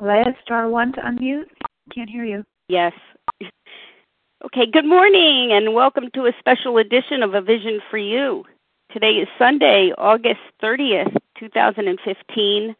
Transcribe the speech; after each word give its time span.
Leah, 0.00 0.32
star 0.44 0.68
one 0.68 0.92
to 0.92 1.00
unmute. 1.00 1.48
Can't 1.92 2.08
hear 2.08 2.24
you. 2.24 2.44
Yes. 2.68 2.92
Okay, 4.44 4.66
good 4.72 4.84
morning 4.84 5.50
and 5.50 5.74
welcome 5.74 6.08
to 6.14 6.26
a 6.26 6.32
special 6.38 6.78
edition 6.78 7.24
of 7.24 7.34
A 7.34 7.40
Vision 7.40 7.80
for 7.90 7.98
You. 7.98 8.44
Today 8.92 9.14
is 9.14 9.26
Sunday, 9.40 9.92
August 9.98 10.38
30th, 10.62 11.16
2015. 11.40 12.76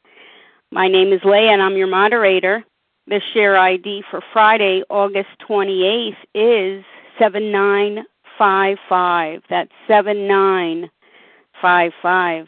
My 0.70 0.86
name 0.86 1.12
is 1.12 1.18
Leah 1.24 1.50
and 1.50 1.60
I'm 1.60 1.76
your 1.76 1.88
moderator. 1.88 2.62
The 3.08 3.20
share 3.34 3.58
ID 3.58 4.04
for 4.12 4.22
Friday, 4.32 4.84
August 4.88 5.30
28th 5.48 6.14
is 6.36 6.84
7955. 7.18 9.42
That's 9.50 9.72
7955. 9.88 12.46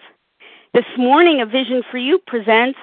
This 0.73 0.85
morning, 0.97 1.41
A 1.41 1.47
Vision 1.47 1.83
for 1.91 1.99
You 1.99 2.21
presents 2.29 2.79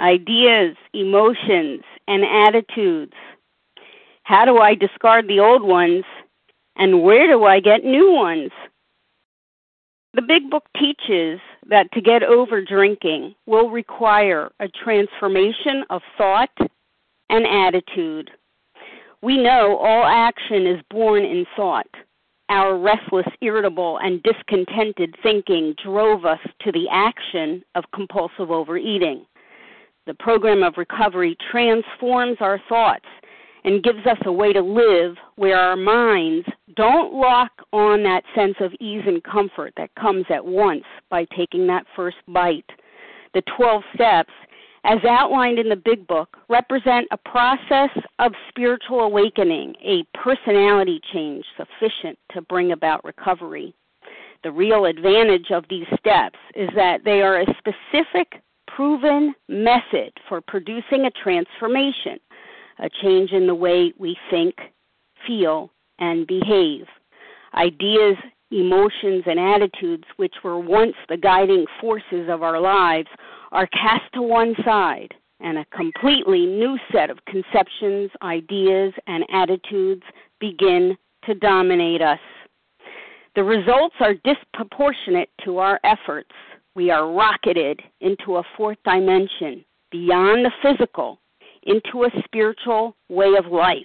ideas, 0.00 0.76
emotions, 0.92 1.82
and 2.08 2.24
attitudes. 2.24 3.14
How 4.22 4.44
do 4.44 4.58
I 4.58 4.74
discard 4.74 5.28
the 5.28 5.40
old 5.40 5.62
ones, 5.62 6.04
and 6.76 7.02
where 7.02 7.26
do 7.26 7.44
I 7.44 7.60
get 7.60 7.84
new 7.84 8.12
ones? 8.12 8.50
The 10.14 10.22
Big 10.22 10.50
Book 10.50 10.64
teaches 10.78 11.40
that 11.68 11.92
to 11.92 12.00
get 12.00 12.22
over 12.22 12.62
drinking 12.62 13.34
will 13.46 13.70
require 13.70 14.50
a 14.60 14.68
transformation 14.68 15.84
of 15.90 16.02
thought 16.16 16.56
and 17.28 17.46
attitude. 17.46 18.30
We 19.22 19.36
know 19.36 19.76
all 19.76 20.04
action 20.04 20.66
is 20.66 20.82
born 20.90 21.24
in 21.24 21.46
thought. 21.54 21.88
Our 22.48 22.78
restless, 22.78 23.26
irritable, 23.40 23.98
and 23.98 24.22
discontented 24.22 25.16
thinking 25.22 25.74
drove 25.84 26.24
us 26.24 26.38
to 26.60 26.72
the 26.72 26.86
action 26.90 27.64
of 27.74 27.84
compulsive 27.92 28.50
overeating. 28.50 29.26
The 30.06 30.14
program 30.14 30.62
of 30.62 30.74
recovery 30.76 31.36
transforms 31.50 32.36
our 32.40 32.60
thoughts 32.68 33.06
and 33.64 33.82
gives 33.82 34.06
us 34.06 34.18
a 34.24 34.32
way 34.32 34.52
to 34.52 34.62
live 34.62 35.16
where 35.34 35.58
our 35.58 35.76
minds 35.76 36.46
don't 36.76 37.14
lock 37.14 37.50
on 37.72 38.04
that 38.04 38.22
sense 38.34 38.54
of 38.60 38.72
ease 38.80 39.02
and 39.06 39.22
comfort 39.24 39.72
that 39.76 39.94
comes 39.96 40.24
at 40.30 40.44
once 40.44 40.84
by 41.10 41.26
taking 41.36 41.66
that 41.66 41.86
first 41.96 42.18
bite. 42.28 42.70
The 43.34 43.42
12 43.56 43.82
steps 43.94 44.32
as 44.86 45.04
outlined 45.04 45.58
in 45.58 45.68
the 45.68 45.76
Big 45.76 46.06
Book, 46.06 46.36
represent 46.48 47.08
a 47.10 47.16
process 47.16 47.90
of 48.20 48.32
spiritual 48.48 49.00
awakening, 49.00 49.74
a 49.84 50.04
personality 50.16 51.00
change 51.12 51.44
sufficient 51.56 52.16
to 52.32 52.40
bring 52.42 52.70
about 52.70 53.04
recovery. 53.04 53.74
The 54.44 54.52
real 54.52 54.84
advantage 54.84 55.50
of 55.50 55.64
these 55.68 55.86
steps 55.98 56.38
is 56.54 56.68
that 56.76 57.02
they 57.04 57.20
are 57.20 57.40
a 57.40 57.46
specific, 57.58 58.40
proven 58.76 59.34
method 59.48 60.12
for 60.28 60.40
producing 60.40 61.06
a 61.06 61.10
transformation, 61.10 62.18
a 62.78 62.90
change 63.02 63.32
in 63.32 63.46
the 63.46 63.54
way 63.54 63.92
we 63.98 64.16
think, 64.30 64.54
feel, 65.26 65.70
and 65.98 66.26
behave. 66.26 66.84
Ideas, 67.54 68.16
emotions, 68.50 69.24
and 69.26 69.40
attitudes, 69.40 70.04
which 70.16 70.34
were 70.44 70.58
once 70.58 70.94
the 71.08 71.16
guiding 71.16 71.64
forces 71.80 72.28
of 72.28 72.42
our 72.42 72.60
lives, 72.60 73.08
are 73.50 73.66
cast 73.68 74.12
to 74.12 74.20
one 74.20 74.54
side, 74.62 75.14
and 75.40 75.56
a 75.56 75.64
completely 75.74 76.44
new 76.44 76.76
set 76.92 77.08
of 77.08 77.24
conceptions, 77.24 78.10
ideas, 78.20 78.92
and 79.06 79.24
attitudes 79.32 80.02
begin 80.38 80.96
to 81.24 81.34
dominate 81.34 82.02
us. 82.02 82.20
The 83.36 83.44
results 83.44 83.96
are 84.00 84.14
disproportionate 84.14 85.30
to 85.44 85.58
our 85.58 85.80
efforts. 85.82 86.32
We 86.76 86.90
are 86.90 87.10
rocketed 87.10 87.80
into 88.02 88.36
a 88.36 88.42
fourth 88.54 88.76
dimension, 88.84 89.64
beyond 89.90 90.44
the 90.44 90.52
physical, 90.62 91.18
into 91.62 92.04
a 92.04 92.22
spiritual 92.22 92.94
way 93.08 93.32
of 93.38 93.50
life. 93.50 93.78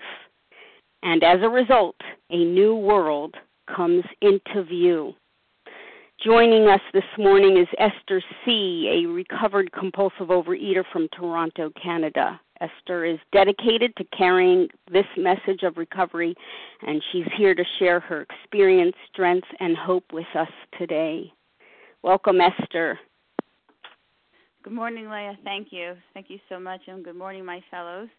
And 1.01 1.23
as 1.23 1.37
a 1.41 1.47
result, 1.47 1.95
a 2.31 2.43
new 2.43 2.75
world 2.75 3.35
comes 3.73 4.03
into 4.21 4.63
view. 4.63 5.13
Joining 6.21 6.67
us 6.67 6.81
this 6.93 7.05
morning 7.17 7.55
is 7.55 7.67
Esther 7.79 8.21
C., 8.43 9.05
a 9.05 9.07
recovered 9.07 9.71
compulsive 9.71 10.27
overeater 10.27 10.83
from 10.91 11.07
Toronto, 11.17 11.71
Canada. 11.81 12.41
Esther 12.59 13.05
is 13.05 13.19
dedicated 13.31 13.95
to 13.95 14.03
carrying 14.15 14.67
this 14.91 15.07
message 15.15 15.63
of 15.63 15.77
recovery, 15.77 16.35
and 16.81 17.01
she's 17.13 17.27
here 17.37 17.55
to 17.55 17.63
share 17.79 18.01
her 18.01 18.21
experience, 18.21 18.97
strength, 19.13 19.47
and 19.61 19.77
hope 19.77 20.11
with 20.11 20.27
us 20.35 20.51
today. 20.77 21.31
Welcome, 22.03 22.39
Esther. 22.41 22.99
Good 24.63 24.73
morning, 24.73 25.09
Leah. 25.09 25.37
Thank 25.43 25.67
you. 25.71 25.93
Thank 26.13 26.29
you 26.29 26.39
so 26.49 26.59
much, 26.59 26.81
and 26.87 27.03
good 27.03 27.15
morning, 27.15 27.45
my 27.45 27.63
fellows. 27.71 28.09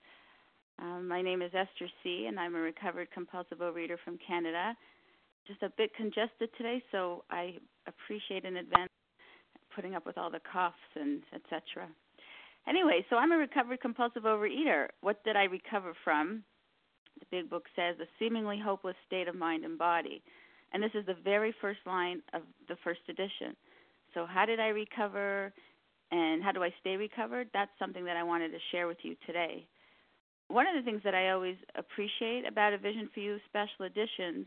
Um, 0.79 1.07
my 1.07 1.23
name 1.23 1.43
is 1.43 1.51
Esther 1.55 1.91
C., 2.03 2.27
and 2.29 2.39
I'm 2.39 2.55
a 2.55 2.61
recovered 2.61 3.09
compulsive 3.13 3.59
overeater 3.59 3.97
from 4.05 4.19
Canada 4.27 4.75
just 5.47 5.63
a 5.63 5.73
bit 5.77 5.95
congested 5.95 6.51
today, 6.57 6.83
so 6.93 7.25
I 7.31 7.55
appreciate 7.87 8.45
in 8.45 8.57
advance 8.57 8.91
putting 9.75 9.95
up 9.95 10.07
with 10.07 10.19
all 10.19 10.31
the 10.31 10.41
coughs 10.41 10.77
and 10.95 11.23
etc. 11.35 11.89
Anyway, 12.69 13.05
so 13.11 13.17
I'm 13.17 13.33
a 13.33 13.37
recovered 13.37 13.81
compulsive 13.81 14.23
overeater. 14.23 14.89
What 15.01 15.25
did 15.25 15.37
I 15.37 15.45
recover 15.45 15.95
from? 16.05 16.45
The 17.19 17.27
big 17.31 17.51
book 17.51 17.65
says 17.75 17.97
a 18.01 18.07
seemingly 18.19 18.61
hopeless 18.63 18.97
state 19.07 19.29
of 19.29 19.35
mind 19.35 19.65
and 19.65 19.79
body. 19.79 20.23
And 20.73 20.83
this 20.83 20.93
is 20.95 21.07
the 21.07 21.17
very 21.25 21.55
first 21.61 21.81
line 21.87 22.23
of 22.33 22.43
the 22.69 22.77
first 22.85 23.01
edition. 23.09 23.57
So 24.15 24.27
how 24.27 24.47
did 24.47 24.61
I 24.61 24.69
recover 24.69 25.53
and 26.11 26.43
how 26.43 26.53
do 26.53 26.63
I 26.63 26.73
stay 26.81 26.97
recovered? 26.97 27.49
That's 27.55 27.71
something 27.79 28.05
that 28.05 28.17
I 28.17 28.23
wanted 28.23 28.51
to 28.51 28.59
share 28.71 28.87
with 28.87 28.99
you 29.03 29.17
today. 29.27 29.67
One 30.49 30.67
of 30.67 30.75
the 30.75 30.83
things 30.83 31.03
that 31.05 31.15
I 31.15 31.31
always 31.31 31.57
appreciate 31.77 32.47
about 32.47 32.75
a 32.75 32.79
Vision 32.79 33.09
for 33.15 33.21
You 33.21 33.39
special 33.49 33.87
editions 33.87 34.47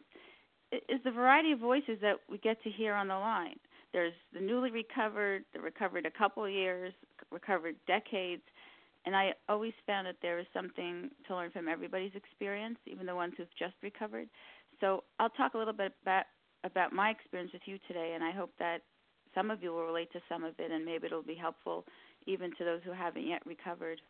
is 0.71 0.99
the 1.03 1.11
variety 1.11 1.51
of 1.51 1.59
voices 1.59 1.97
that 2.01 2.17
we 2.29 2.37
get 2.37 2.61
to 2.63 2.69
hear 2.69 2.93
on 2.93 3.07
the 3.07 3.15
line. 3.15 3.55
There's 3.93 4.13
the 4.33 4.41
newly 4.41 4.71
recovered, 4.71 5.45
the 5.53 5.61
recovered 5.61 6.05
a 6.05 6.11
couple 6.11 6.47
years, 6.49 6.93
recovered 7.31 7.75
decades, 7.87 8.41
and 9.05 9.15
I 9.15 9.33
always 9.47 9.73
found 9.85 10.07
that 10.07 10.17
there 10.21 10.39
is 10.39 10.45
something 10.53 11.09
to 11.27 11.35
learn 11.35 11.51
from 11.51 11.67
everybody's 11.67 12.15
experience, 12.15 12.77
even 12.87 13.05
the 13.05 13.15
ones 13.15 13.33
who've 13.37 13.47
just 13.57 13.75
recovered. 13.81 14.27
So 14.81 15.03
I'll 15.19 15.29
talk 15.29 15.53
a 15.53 15.57
little 15.57 15.73
bit 15.73 15.93
about 16.01 16.25
about 16.63 16.91
my 16.91 17.11
experience 17.11 17.53
with 17.53 17.61
you 17.65 17.77
today, 17.87 18.13
and 18.15 18.23
I 18.23 18.31
hope 18.31 18.51
that 18.57 18.79
some 19.35 19.51
of 19.51 19.61
you 19.61 19.71
will 19.71 19.85
relate 19.85 20.11
to 20.13 20.19
some 20.27 20.43
of 20.43 20.53
it, 20.57 20.71
and 20.71 20.83
maybe 20.85 21.05
it'll 21.05 21.21
be 21.21 21.35
helpful 21.35 21.85
even 22.25 22.51
to 22.57 22.63
those 22.63 22.81
who 22.83 22.91
haven't 22.91 23.27
yet 23.27 23.45
recovered. 23.45 24.01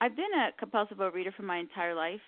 I've 0.00 0.16
been 0.16 0.32
a 0.34 0.50
compulsive 0.58 0.98
overeater 0.98 1.34
for 1.34 1.42
my 1.42 1.58
entire 1.58 1.94
life 1.94 2.20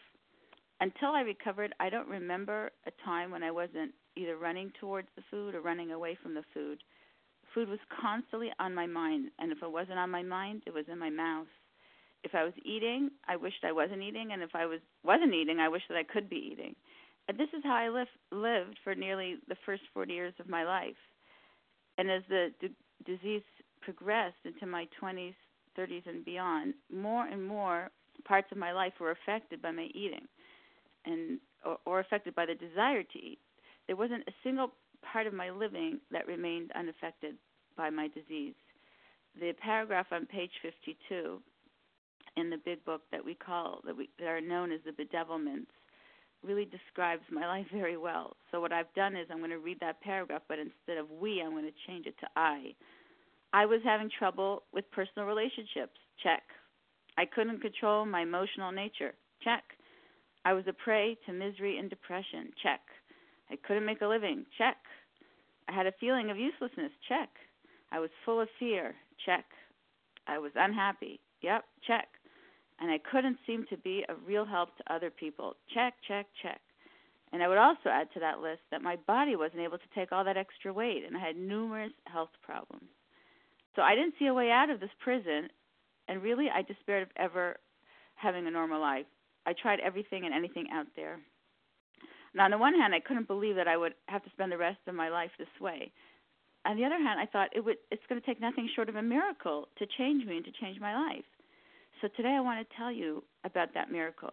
until 0.83 1.11
I 1.11 1.21
recovered, 1.21 1.73
I 1.78 1.91
don't 1.91 2.09
remember 2.09 2.71
a 2.87 3.05
time 3.05 3.31
when 3.31 3.45
I 3.45 3.53
wasn't 3.53 3.93
either 4.17 4.37
running 4.37 4.73
towards 4.81 5.06
the 5.15 5.23
food 5.31 5.55
or 5.55 5.61
running 5.61 5.93
away 5.93 6.19
from 6.21 6.34
the 6.34 6.43
food. 6.53 6.83
Food 7.55 7.69
was 7.69 7.79
constantly 8.00 8.50
on 8.59 8.75
my 8.75 8.87
mind, 8.87 9.31
and 9.39 9.53
if 9.53 9.59
it 9.62 9.71
wasn't 9.71 10.00
on 10.00 10.11
my 10.11 10.25
mind, 10.25 10.62
it 10.67 10.75
was 10.75 10.87
in 10.91 10.99
my 10.99 11.09
mouth. 11.09 11.47
If 12.25 12.34
I 12.34 12.43
was 12.43 12.53
eating, 12.65 13.11
I 13.29 13.37
wished 13.37 13.65
I 13.65 13.71
wasn't 13.71 14.03
eating, 14.03 14.33
and 14.33 14.43
if 14.43 14.50
I 14.55 14.67
was 14.67 14.81
wasn't 15.05 15.35
eating, 15.35 15.61
I 15.61 15.69
wished 15.69 15.87
that 15.88 15.99
I 15.99 16.03
could 16.03 16.29
be 16.29 16.50
eating. 16.53 16.75
And 17.29 17.38
this 17.38 17.49
is 17.56 17.62
how 17.62 17.76
I 17.76 17.88
live, 17.88 18.09
lived 18.32 18.79
for 18.82 18.97
nearly 18.97 19.37
the 19.49 19.56
first 19.64 19.82
40 19.94 20.12
years 20.12 20.35
of 20.41 20.49
my 20.49 20.64
life. 20.64 20.97
And 22.02 22.10
as 22.10 22.25
the 22.28 22.49
d- 22.60 22.75
disease 23.06 23.44
progressed 23.81 24.44
into 24.44 24.66
my 24.66 24.88
20s, 25.00 25.37
30s, 25.78 26.04
and 26.08 26.25
beyond, 26.25 26.75
more 26.93 27.28
and 27.28 27.46
more 27.46 27.90
parts 28.25 28.49
of 28.50 28.58
my 28.58 28.72
life 28.72 28.94
were 28.99 29.12
affected 29.12 29.62
by 29.62 29.70
my 29.70 29.88
eating 29.94 30.26
and 31.04 31.38
or, 31.64 31.78
or 31.87 32.00
affected 32.00 32.34
by 32.34 32.44
the 32.44 32.56
desire 32.56 33.04
to 33.04 33.19
eat. 33.20 33.38
There 33.87 33.94
wasn't 33.94 34.25
a 34.26 34.32
single 34.43 34.72
part 35.12 35.28
of 35.28 35.32
my 35.32 35.50
living 35.50 36.00
that 36.10 36.26
remained 36.26 36.72
unaffected 36.75 37.37
by 37.76 37.88
my 37.88 38.08
disease. 38.08 38.54
The 39.38 39.52
paragraph 39.62 40.06
on 40.10 40.26
page 40.26 40.50
52 40.60 41.40
in 42.37 42.50
the 42.50 42.58
big 42.64 42.84
book 42.84 43.02
that 43.12 43.25
we 43.25 43.34
call 43.37 43.81
that 43.87 43.96
we 43.96 44.08
that 44.19 44.26
are 44.26 44.40
known 44.40 44.72
as 44.72 44.81
the 44.84 44.90
bedevilments 44.90 45.70
really 46.44 46.65
describes 46.65 47.23
my 47.31 47.47
life 47.47 47.67
very 47.73 47.97
well. 47.97 48.37
So 48.50 48.61
what 48.61 48.73
I've 48.73 48.93
done 48.94 49.17
is 49.17 49.27
I'm 49.31 49.39
going 49.39 49.50
to 49.50 49.59
read 49.59 49.81
that 49.81 50.00
paragraph, 50.00 50.43
but 50.49 50.59
instead 50.59 50.99
of 50.99 51.11
we, 51.11 51.41
I'm 51.41 51.53
going 51.53 51.65
to 51.65 51.87
change 51.87 52.06
it 52.06 52.15
to 52.21 52.27
I. 52.37 52.75
I 53.53 53.67
was 53.67 53.81
having 53.85 54.11
trouble 54.19 54.62
with 54.73 54.91
personal 54.91 55.29
relationships. 55.29 55.99
Check. 56.23 56.43
I 57.19 57.25
couldn't 57.27 57.61
control 57.61 58.06
my 58.06 58.23
emotional 58.23 58.73
nature. 58.73 59.12
Check. 59.43 59.62
I 60.44 60.55
was 60.55 60.65
a 60.67 60.73
prey 60.73 61.17
to 61.27 61.33
misery 61.33 61.79
and 61.79 61.91
depression. 61.91 62.50
Check. 62.62 62.81
I 63.50 63.56
couldn't 63.56 63.85
make 63.85 64.00
a 64.00 64.06
living. 64.06 64.47
Check. 64.56 64.77
I 65.69 65.73
had 65.73 65.87
a 65.87 65.93
feeling 66.00 66.31
of 66.31 66.38
uselessness. 66.38 66.91
Check. 67.09 67.29
I 67.93 68.00
was 68.00 68.11
full 68.25 68.41
of 68.41 68.49
fear. 68.59 68.95
Check. 69.25 69.45
I 70.27 70.38
was 70.38 70.53
unhappy. 70.56 71.21
Yep. 71.43 71.65
Check. 71.87 72.09
And 72.82 72.90
I 72.90 72.99
couldn't 72.99 73.38
seem 73.46 73.67
to 73.70 73.79
be 73.79 74.05
a 74.11 74.17
real 74.26 74.44
help 74.44 74.76
to 74.79 74.94
other 74.94 75.11
people. 75.11 75.55
Check, 75.73 75.94
check, 76.08 76.26
check. 76.43 76.61
And 77.32 77.43
I 77.43 77.49
would 77.49 77.58
also 77.58 77.88
add 77.90 78.08
to 78.14 78.20
that 78.20 78.40
list 78.40 78.62
that 78.73 78.82
my 78.82 78.96
body 79.06 79.37
wasn't 79.37 79.62
able 79.62 79.79
to 79.79 79.94
take 79.94 80.12
all 80.12 80.25
that 80.25 80.37
extra 80.37 80.73
weight 80.73 81.05
and 81.06 81.17
I 81.17 81.20
had 81.20 81.37
numerous 81.37 81.93
health 82.06 82.31
problems. 82.43 82.90
So 83.76 83.82
I 83.82 83.94
didn't 83.94 84.14
see 84.19 84.26
a 84.26 84.34
way 84.34 84.50
out 84.50 84.70
of 84.70 84.81
this 84.81 84.90
prison 85.02 85.49
And 86.08 86.23
really, 86.23 86.49
I 86.55 86.62
despaired 86.62 87.05
of 87.05 87.11
ever 87.17 87.56
having 88.17 88.46
a 88.46 88.50
normal 88.50 88.81
life. 88.81 89.06
I 89.46 89.55
tried 89.55 89.81
everything 89.81 90.25
and 90.26 90.35
anything 90.35 90.67
out 90.73 90.87
there. 90.96 91.20
Now, 92.35 92.46
on 92.46 92.50
the 92.50 92.58
one 92.58 92.75
hand, 92.75 92.94
I 92.94 93.00
couldn't 93.00 93.28
believe 93.28 93.56
that 93.56 93.69
I 93.69 93.76
would 93.76 93.94
have 94.08 94.25
to 94.25 94.31
spend 94.31 94.52
the 94.52 94.58
rest 94.58 94.78
of 94.88 94.94
my 94.94 95.08
life 95.11 95.31
this 95.38 95.49
way. 95.61 95.93
On 96.67 96.76
the 96.76 96.85
other 96.85 96.99
hand, 96.99 97.20
I 97.20 97.26
thought 97.26 97.50
it 97.55 97.64
would 97.64 97.78
it's 97.90 98.02
going 98.08 98.20
to 98.20 98.26
take 98.26 98.40
nothing 98.40 98.69
short 98.75 98.88
of 98.88 98.96
a 98.96 99.02
miracle 99.02 99.69
to 99.78 99.87
change 99.99 100.26
me 100.26 100.37
and 100.37 100.44
to 100.44 100.52
change 100.61 100.81
my 100.81 100.94
life. 100.94 101.25
So 102.02 102.08
today 102.16 102.34
I 102.37 102.40
want 102.40 102.69
to 102.69 102.76
tell 102.76 102.90
you 102.90 103.22
about 103.44 103.72
that 103.75 103.90
miracle 103.90 104.32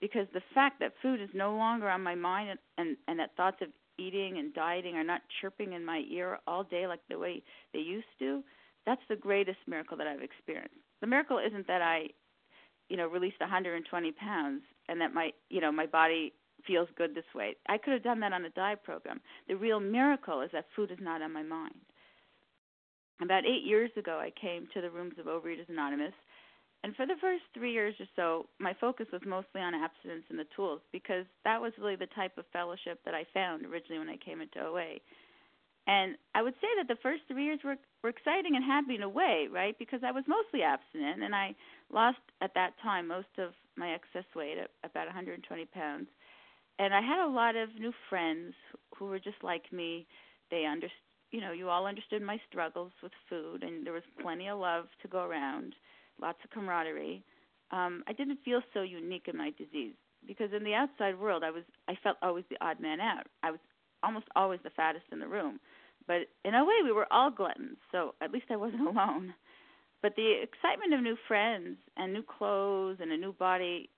because 0.00 0.28
the 0.32 0.40
fact 0.54 0.78
that 0.78 0.92
food 1.02 1.20
is 1.20 1.28
no 1.34 1.56
longer 1.56 1.88
on 1.88 2.00
my 2.00 2.14
mind 2.14 2.50
and 2.50 2.58
and, 2.78 2.96
and 3.08 3.18
that 3.18 3.36
thoughts 3.36 3.58
of 3.60 3.68
eating 3.98 4.38
and 4.38 4.54
dieting 4.54 4.94
are 4.94 5.04
not 5.04 5.22
chirping 5.40 5.72
in 5.72 5.84
my 5.84 6.04
ear 6.08 6.38
all 6.46 6.62
day 6.62 6.86
like 6.86 7.00
the 7.10 7.18
way 7.18 7.42
they 7.74 7.80
used 7.80 8.06
to, 8.20 8.44
that's 8.86 9.00
the 9.08 9.16
greatest 9.16 9.58
miracle 9.66 9.96
that 9.96 10.06
I've 10.06 10.22
experienced. 10.22 10.76
The 11.00 11.08
miracle 11.08 11.40
isn't 11.44 11.66
that 11.66 11.82
I 11.82 12.06
you 12.88 12.96
know 12.96 13.08
released 13.08 13.40
120 13.40 14.12
pounds 14.12 14.62
and 14.88 15.00
that 15.00 15.12
my 15.12 15.30
you 15.50 15.60
know 15.60 15.72
my 15.72 15.86
body 15.86 16.32
feels 16.68 16.88
good 16.96 17.16
this 17.16 17.34
way. 17.34 17.56
I 17.68 17.78
could 17.78 17.94
have 17.94 18.04
done 18.04 18.20
that 18.20 18.32
on 18.32 18.44
a 18.44 18.50
diet 18.50 18.84
program. 18.84 19.20
The 19.48 19.56
real 19.56 19.80
miracle 19.80 20.40
is 20.42 20.50
that 20.52 20.66
food 20.76 20.92
is 20.92 20.98
not 21.00 21.20
on 21.20 21.32
my 21.32 21.42
mind. 21.42 21.74
About 23.20 23.44
eight 23.44 23.64
years 23.64 23.90
ago, 23.96 24.20
I 24.20 24.30
came 24.40 24.68
to 24.74 24.80
the 24.80 24.90
rooms 24.90 25.14
of 25.18 25.26
Overeaters 25.26 25.68
Anonymous, 25.68 26.14
and 26.84 26.94
for 26.96 27.06
the 27.06 27.16
first 27.20 27.42
three 27.54 27.72
years 27.72 27.94
or 27.98 28.06
so, 28.16 28.46
my 28.58 28.74
focus 28.80 29.06
was 29.12 29.22
mostly 29.26 29.60
on 29.60 29.74
abstinence 29.74 30.24
and 30.30 30.38
the 30.38 30.46
tools 30.54 30.80
because 30.92 31.26
that 31.44 31.60
was 31.60 31.72
really 31.78 31.96
the 31.96 32.06
type 32.14 32.38
of 32.38 32.44
fellowship 32.52 33.00
that 33.04 33.14
I 33.14 33.24
found 33.34 33.66
originally 33.66 33.98
when 33.98 34.08
I 34.08 34.16
came 34.16 34.40
into 34.40 34.60
OA. 34.60 34.98
And 35.86 36.16
I 36.34 36.42
would 36.42 36.54
say 36.60 36.68
that 36.76 36.86
the 36.86 37.00
first 37.02 37.22
three 37.28 37.44
years 37.44 37.60
were 37.64 37.76
were 38.02 38.10
exciting 38.10 38.54
and 38.54 38.64
happy 38.64 38.94
in 38.94 39.02
a 39.02 39.08
way, 39.08 39.48
right? 39.50 39.76
Because 39.78 40.00
I 40.04 40.12
was 40.12 40.24
mostly 40.28 40.62
abstinent, 40.62 41.22
and 41.22 41.34
I 41.34 41.54
lost 41.92 42.18
at 42.40 42.54
that 42.54 42.74
time 42.82 43.08
most 43.08 43.34
of 43.38 43.50
my 43.76 43.92
excess 43.94 44.26
weight, 44.36 44.58
about 44.84 45.06
120 45.06 45.64
pounds 45.66 46.08
and 46.78 46.94
I 46.94 47.00
had 47.00 47.24
a 47.24 47.30
lot 47.30 47.56
of 47.56 47.68
new 47.78 47.92
friends 48.08 48.54
who 48.96 49.06
were 49.06 49.18
just 49.18 49.42
like 49.42 49.72
me. 49.72 50.06
They 50.50 50.64
understood, 50.64 50.92
you 51.30 51.40
know, 51.40 51.52
you 51.52 51.68
all 51.68 51.86
understood 51.86 52.22
my 52.22 52.40
struggles 52.48 52.92
with 53.02 53.12
food, 53.28 53.62
and 53.62 53.84
there 53.84 53.92
was 53.92 54.02
plenty 54.22 54.48
of 54.48 54.58
love 54.58 54.86
to 55.02 55.08
go 55.08 55.22
around, 55.22 55.74
lots 56.20 56.38
of 56.44 56.50
camaraderie. 56.50 57.22
Um, 57.70 58.02
I 58.08 58.12
didn't 58.12 58.38
feel 58.44 58.60
so 58.72 58.82
unique 58.82 59.26
in 59.28 59.36
my 59.36 59.50
disease 59.58 59.94
because 60.26 60.50
in 60.56 60.64
the 60.64 60.74
outside 60.74 61.18
world, 61.18 61.42
I 61.44 61.50
was 61.50 61.64
I 61.88 61.94
felt 62.02 62.16
always 62.22 62.44
the 62.50 62.56
odd 62.60 62.80
man 62.80 63.00
out. 63.00 63.26
I 63.42 63.50
was 63.50 63.60
almost 64.02 64.26
always 64.36 64.60
the 64.62 64.70
fattest 64.70 65.04
in 65.12 65.20
the 65.20 65.26
room, 65.26 65.60
but 66.06 66.28
in 66.44 66.54
a 66.54 66.64
way, 66.64 66.74
we 66.84 66.92
were 66.92 67.06
all 67.10 67.30
gluttons, 67.30 67.78
so 67.92 68.14
at 68.22 68.30
least 68.30 68.46
I 68.50 68.56
wasn't 68.56 68.88
alone. 68.88 69.34
But 70.00 70.14
the 70.16 70.42
excitement 70.42 70.94
of 70.94 71.02
new 71.02 71.16
friends 71.26 71.76
and 71.96 72.12
new 72.12 72.22
clothes 72.22 72.98
and 73.00 73.10
a 73.10 73.16
new 73.16 73.32
body, 73.32 73.90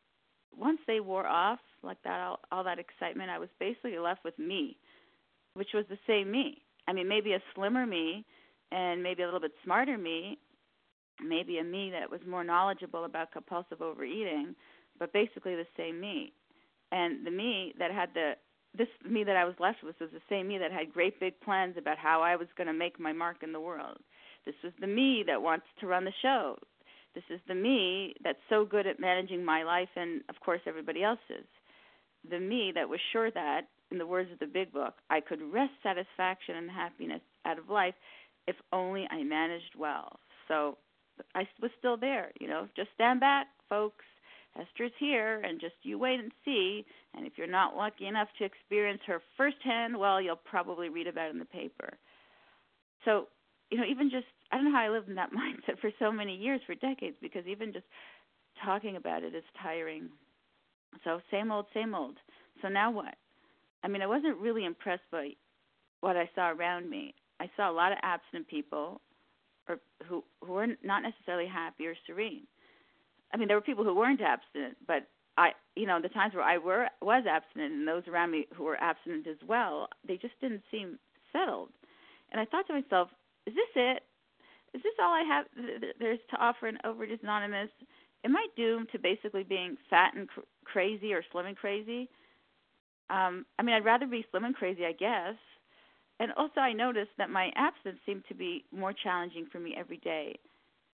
once 0.57 0.79
they 0.87 1.01
wore 1.01 1.27
off, 1.27 1.59
like 1.83 1.99
that 2.05 2.21
all, 2.21 2.41
all 2.53 2.65
that 2.65 2.79
excitement 2.79 3.31
i 3.31 3.39
was 3.39 3.49
basically 3.59 3.99
left 3.99 4.25
with 4.25 4.39
me 4.39 4.77
which 5.55 5.69
was 5.75 5.85
the 5.89 5.99
same 6.07 6.31
me 6.31 6.63
i 6.89 6.93
mean 6.93 7.09
maybe 7.09 7.33
a 7.33 7.43
slimmer 7.55 7.87
me 7.87 8.25
and 8.73 9.03
maybe 9.03 9.23
a 9.23 9.25
little 9.25 9.41
bit 9.41 9.53
smarter 9.65 9.99
me 9.99 10.39
maybe 11.27 11.59
a 11.59 11.65
me 11.65 11.91
that 11.91 12.11
was 12.11 12.21
more 12.29 12.45
knowledgeable 12.45 13.05
about 13.05 13.33
compulsive 13.33 13.83
overeating 13.83 14.55
but 14.99 15.13
basically 15.13 15.55
the 15.55 15.67
same 15.77 16.01
me 16.01 16.33
and 16.93 17.27
the 17.27 17.31
me 17.31 17.75
that 17.79 17.91
had 17.91 18.11
the 18.15 18.33
this 18.77 18.89
me 19.05 19.25
that 19.25 19.37
I 19.37 19.45
was 19.45 19.57
left 19.59 19.83
with 19.83 19.99
was 20.01 20.11
the 20.13 20.21
same 20.29 20.47
me 20.47 20.59
that 20.59 20.71
had 20.71 20.93
great 20.93 21.19
big 21.19 21.41
plans 21.41 21.75
about 21.77 21.99
how 21.99 22.23
I 22.23 22.37
was 22.37 22.47
going 22.57 22.69
to 22.69 22.73
make 22.73 23.01
my 23.01 23.13
mark 23.13 23.43
in 23.43 23.53
the 23.53 23.59
world. 23.59 23.99
This 24.47 24.55
was 24.63 24.73
the 24.81 24.87
me 24.87 25.25
that 25.27 25.43
wants 25.43 25.67
to 25.81 25.89
run 25.89 26.05
the 26.05 26.13
show. 26.23 26.57
This 27.13 27.25
is 27.31 27.41
the 27.49 27.55
me 27.57 28.15
that's 28.23 28.39
so 28.49 28.65
good 28.65 28.87
at 28.87 29.01
managing 29.01 29.45
my 29.45 29.65
life 29.65 29.89
and, 29.97 30.23
of 30.29 30.39
course, 30.39 30.61
everybody 30.69 31.03
else's 31.03 31.49
the 32.29 32.39
me 32.39 32.73
that 32.75 32.89
was 32.89 33.01
sure 33.13 33.31
that, 33.31 33.63
in 33.91 33.99
the 33.99 34.07
words 34.07 34.31
of 34.33 34.39
the 34.39 34.47
big 34.47 34.73
book, 34.73 34.95
I 35.09 35.21
could 35.21 35.41
wrest 35.53 35.73
satisfaction 35.83 36.57
and 36.57 36.71
happiness 36.71 37.23
out 37.45 37.59
of 37.59 37.69
life 37.69 37.95
if 38.47 38.57
only 38.73 39.07
I 39.11 39.23
managed 39.23 39.75
well. 39.79 40.21
So 40.49 40.79
I 41.35 41.47
was 41.61 41.71
still 41.79 41.97
there, 41.97 42.33
you 42.41 42.49
know, 42.49 42.69
just 42.77 42.89
stand 42.95 43.21
back, 43.21 43.47
folks. 43.69 44.05
Esther's 44.59 44.93
here, 44.99 45.41
and 45.45 45.61
just 45.61 45.75
you 45.83 45.97
wait 45.97 46.19
and 46.19 46.33
see. 46.45 46.85
And 47.15 47.25
if 47.25 47.35
you're 47.37 47.47
not 47.47 47.77
lucky 47.77 48.07
enough 48.07 48.29
to 48.39 48.45
experience 48.45 49.01
her 49.07 49.23
firsthand, 49.37 49.97
well, 49.97 50.21
you'll 50.21 50.35
probably 50.37 50.89
read 50.89 51.07
about 51.07 51.29
it 51.29 51.35
in 51.35 51.39
the 51.39 51.45
paper. 51.45 51.95
So, 53.05 53.29
you 53.71 53.79
know, 53.79 53.85
even 53.89 54.11
just, 54.11 54.27
I 54.51 54.57
don't 54.57 54.65
know 54.65 54.73
how 54.73 54.85
I 54.85 54.89
lived 54.89 55.09
in 55.09 55.15
that 55.15 55.31
mindset 55.33 55.79
for 55.81 55.91
so 55.99 56.11
many 56.11 56.35
years, 56.35 56.61
for 56.67 56.75
decades, 56.75 57.17
because 57.23 57.47
even 57.47 57.73
just 57.73 57.87
talking 58.65 58.97
about 58.97 59.23
it 59.23 59.35
is 59.35 59.45
tiring. 59.63 60.09
So 61.05 61.21
same 61.31 61.53
old, 61.53 61.67
same 61.73 61.95
old. 61.95 62.17
So 62.63 62.69
now 62.69 62.91
what? 62.91 63.15
I 63.83 63.89
mean, 63.89 64.03
I 64.03 64.07
wasn't 64.07 64.39
really 64.39 64.65
impressed 64.65 65.09
by 65.11 65.31
what 66.01 66.17
I 66.17 66.29
saw 66.35 66.51
around 66.51 66.91
me. 66.91 67.15
I 67.39 67.49
saw 67.57 67.71
a 67.71 67.73
lot 67.73 67.93
of 67.93 67.99
absent 68.03 68.49
people, 68.49 69.01
or 69.69 69.79
who 70.07 70.25
who 70.45 70.53
were 70.53 70.67
not 70.83 71.03
necessarily 71.03 71.47
happy 71.47 71.87
or 71.87 71.95
serene. 72.07 72.47
I 73.33 73.37
mean, 73.37 73.49
there 73.49 73.57
were 73.57 73.63
people 73.63 73.85
who 73.85 73.95
weren't 73.95 74.21
abstinent, 74.21 74.77
but 74.87 75.07
I, 75.39 75.51
you 75.77 75.87
know, 75.87 76.01
the 76.03 76.09
times 76.09 76.35
where 76.35 76.45
I 76.45 76.59
were 76.59 76.89
was 77.01 77.25
abstinent, 77.29 77.73
and 77.73 77.87
those 77.89 78.03
around 78.09 78.33
me 78.33 78.47
who 78.55 78.65
were 78.65 78.81
abstinent 78.81 79.27
as 79.27 79.37
well, 79.47 79.89
they 80.07 80.17
just 80.17 80.39
didn't 80.41 80.63
seem 80.71 80.99
settled. 81.33 81.71
And 82.33 82.41
I 82.41 82.45
thought 82.45 82.67
to 82.67 82.75
myself, 82.75 83.09
is 83.47 83.55
this 83.55 83.71
it? 83.77 84.03
Is 84.75 84.83
this 84.83 84.93
all 85.01 85.13
I 85.13 85.23
have? 85.23 85.47
There's 85.99 86.19
to 86.31 86.37
offer 86.37 86.69
in 86.69 86.79
Overeaters 86.85 87.23
Anonymous? 87.23 87.71
Am 88.25 88.37
I 88.37 88.47
doomed 88.57 88.89
to 88.93 88.99
basically 88.99 89.43
being 89.43 89.77
fat 89.89 90.13
and 90.15 90.29
cr- 90.29 90.41
crazy 90.65 91.13
or 91.13 91.25
slim 91.33 91.47
and 91.47 91.57
crazy? 91.57 92.09
Um, 93.09 93.47
I 93.59 93.63
mean, 93.63 93.75
I'd 93.75 93.85
rather 93.85 94.07
be 94.07 94.25
slim 94.31 94.45
and 94.45 94.55
crazy, 94.55 94.85
I 94.85 94.93
guess. 94.93 95.35
And 96.21 96.33
also, 96.37 96.61
I 96.61 96.75
noticed 96.75 97.11
that 97.17 97.31
my 97.31 97.51
absence 97.57 97.99
seemed 98.05 98.25
to 98.29 98.35
be 98.35 98.65
more 98.71 98.93
challenging 98.93 99.47
for 99.51 99.59
me 99.59 99.75
every 99.77 99.97
day, 99.97 100.39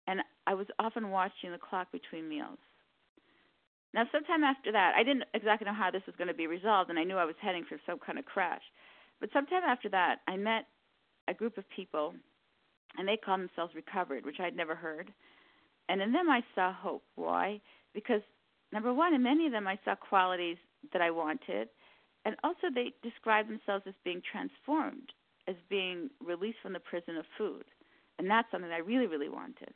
and 0.08 0.20
I 0.48 0.56
was 0.56 0.66
often 0.80 1.12
watching 1.12 1.52
the 1.52 1.60
clock 1.60 1.92
between 1.92 2.28
meals. 2.28 2.58
Now, 3.94 4.06
sometime 4.12 4.44
after 4.44 4.72
that, 4.72 4.94
I 4.98 5.04
didn't 5.04 5.26
exactly 5.36 5.66
know 5.66 5.76
how 5.76 5.92
this 5.92 6.02
was 6.08 6.16
going 6.18 6.30
to 6.30 6.34
be 6.34 6.48
resolved, 6.48 6.90
and 6.90 6.98
I 6.98 7.04
knew 7.04 7.18
I 7.18 7.26
was 7.26 7.36
heading 7.40 7.66
for 7.70 7.78
some 7.86 8.00
kind 8.00 8.18
of 8.18 8.26
crash. 8.26 8.64
But 9.20 9.30
sometime 9.32 9.62
after 9.64 9.90
that, 9.90 10.22
I 10.28 10.38
met 10.38 10.66
a 11.28 11.36
group 11.36 11.60
of 11.60 11.70
people, 11.70 12.16
and 12.98 13.08
they 13.08 13.18
called 13.18 13.42
themselves 13.42 13.76
Recovered, 13.76 14.26
which 14.26 14.40
I'd 14.40 14.56
never 14.56 14.74
heard. 14.74 15.14
And 15.88 16.02
in 16.02 16.12
them 16.12 16.32
I 16.32 16.42
saw 16.56 16.74
hope. 16.74 17.04
Why? 17.16 17.62
Because 17.94 18.22
number 18.74 18.92
one, 18.92 19.14
in 19.14 19.22
many 19.22 19.46
of 19.46 19.52
them 19.52 19.68
I 19.68 19.78
saw 19.86 19.94
qualities 19.94 20.58
that 20.94 21.02
I 21.02 21.12
wanted, 21.12 21.70
and 22.26 22.36
also 22.44 22.68
they 22.74 22.94
described 23.02 23.50
themselves 23.50 23.84
as 23.88 23.94
being 24.04 24.22
transformed, 24.32 25.12
as 25.48 25.56
being 25.70 26.10
released 26.24 26.60
from 26.62 26.74
the 26.74 26.80
prison 26.80 27.18
of 27.18 27.26
food, 27.38 27.66
and 28.20 28.30
that's 28.30 28.50
something 28.52 28.72
I 28.72 28.78
really, 28.78 29.08
really 29.08 29.30
wanted. 29.30 29.74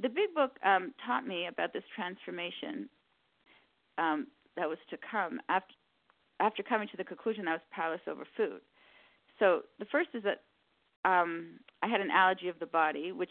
The 0.00 0.08
big 0.08 0.34
book 0.34 0.52
um, 0.64 0.94
taught 1.06 1.26
me 1.26 1.46
about 1.46 1.72
this 1.72 1.84
transformation 1.94 2.88
um, 3.98 4.26
that 4.56 4.68
was 4.68 4.78
to 4.90 4.96
come 5.10 5.40
after 5.48 5.74
after 6.40 6.62
coming 6.62 6.88
to 6.88 6.96
the 6.96 7.04
conclusion 7.04 7.46
I 7.46 7.52
was 7.52 7.60
powerless 7.70 8.00
over 8.08 8.24
food. 8.34 8.60
So 9.38 9.60
the 9.78 9.84
first 9.92 10.08
is 10.14 10.22
that 10.22 10.40
um, 11.04 11.60
I 11.82 11.86
had 11.86 12.00
an 12.00 12.10
allergy 12.10 12.48
of 12.48 12.58
the 12.58 12.66
body, 12.66 13.12
which 13.12 13.30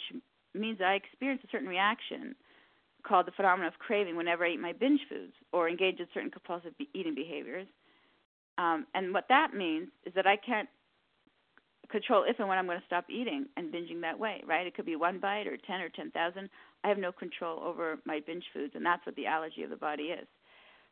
means 0.53 0.79
I 0.79 0.93
experience 0.93 1.41
a 1.43 1.47
certain 1.51 1.67
reaction 1.67 2.35
called 3.07 3.25
the 3.25 3.31
phenomenon 3.31 3.67
of 3.67 3.79
craving 3.79 4.15
whenever 4.15 4.45
I 4.45 4.51
eat 4.51 4.59
my 4.59 4.73
binge 4.73 5.01
foods 5.09 5.33
or 5.53 5.69
engage 5.69 5.99
in 5.99 6.07
certain 6.13 6.31
compulsive 6.31 6.77
be- 6.77 6.89
eating 6.93 7.15
behaviors. 7.15 7.67
Um, 8.59 8.85
and 8.93 9.13
what 9.13 9.25
that 9.29 9.53
means 9.53 9.87
is 10.05 10.13
that 10.15 10.27
I 10.27 10.35
can't 10.35 10.67
control 11.89 12.25
if 12.27 12.39
and 12.39 12.49
when 12.49 12.57
I'm 12.57 12.65
going 12.65 12.79
to 12.79 12.85
stop 12.85 13.05
eating 13.09 13.45
and 13.55 13.73
binging 13.73 14.01
that 14.01 14.19
way, 14.19 14.43
right? 14.45 14.67
It 14.67 14.75
could 14.75 14.85
be 14.85 14.97
one 14.97 15.19
bite 15.19 15.47
or 15.47 15.55
10 15.55 15.79
or 15.79 15.89
10,000. 15.89 16.49
I 16.83 16.87
have 16.87 16.97
no 16.97 17.13
control 17.13 17.61
over 17.63 17.97
my 18.05 18.19
binge 18.19 18.43
foods, 18.53 18.73
and 18.75 18.85
that's 18.85 19.05
what 19.05 19.15
the 19.15 19.25
allergy 19.27 19.63
of 19.63 19.69
the 19.69 19.77
body 19.77 20.03
is. 20.03 20.27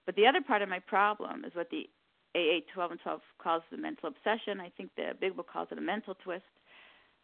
But 0.05 0.15
the 0.15 0.25
other 0.25 0.41
part 0.41 0.62
of 0.62 0.69
my 0.69 0.79
problem 0.79 1.43
is 1.43 1.53
what 1.55 1.69
the 1.69 1.89
AA 2.36 2.62
12 2.74 2.91
and 2.91 3.00
12 3.01 3.21
calls 3.38 3.63
the 3.69 3.77
mental 3.77 4.09
obsession. 4.09 4.62
I 4.62 4.71
think 4.77 4.91
the 4.95 5.12
Big 5.19 5.36
Book 5.36 5.50
calls 5.51 5.67
it 5.71 5.77
a 5.77 5.81
mental 5.81 6.15
twist. 6.24 6.43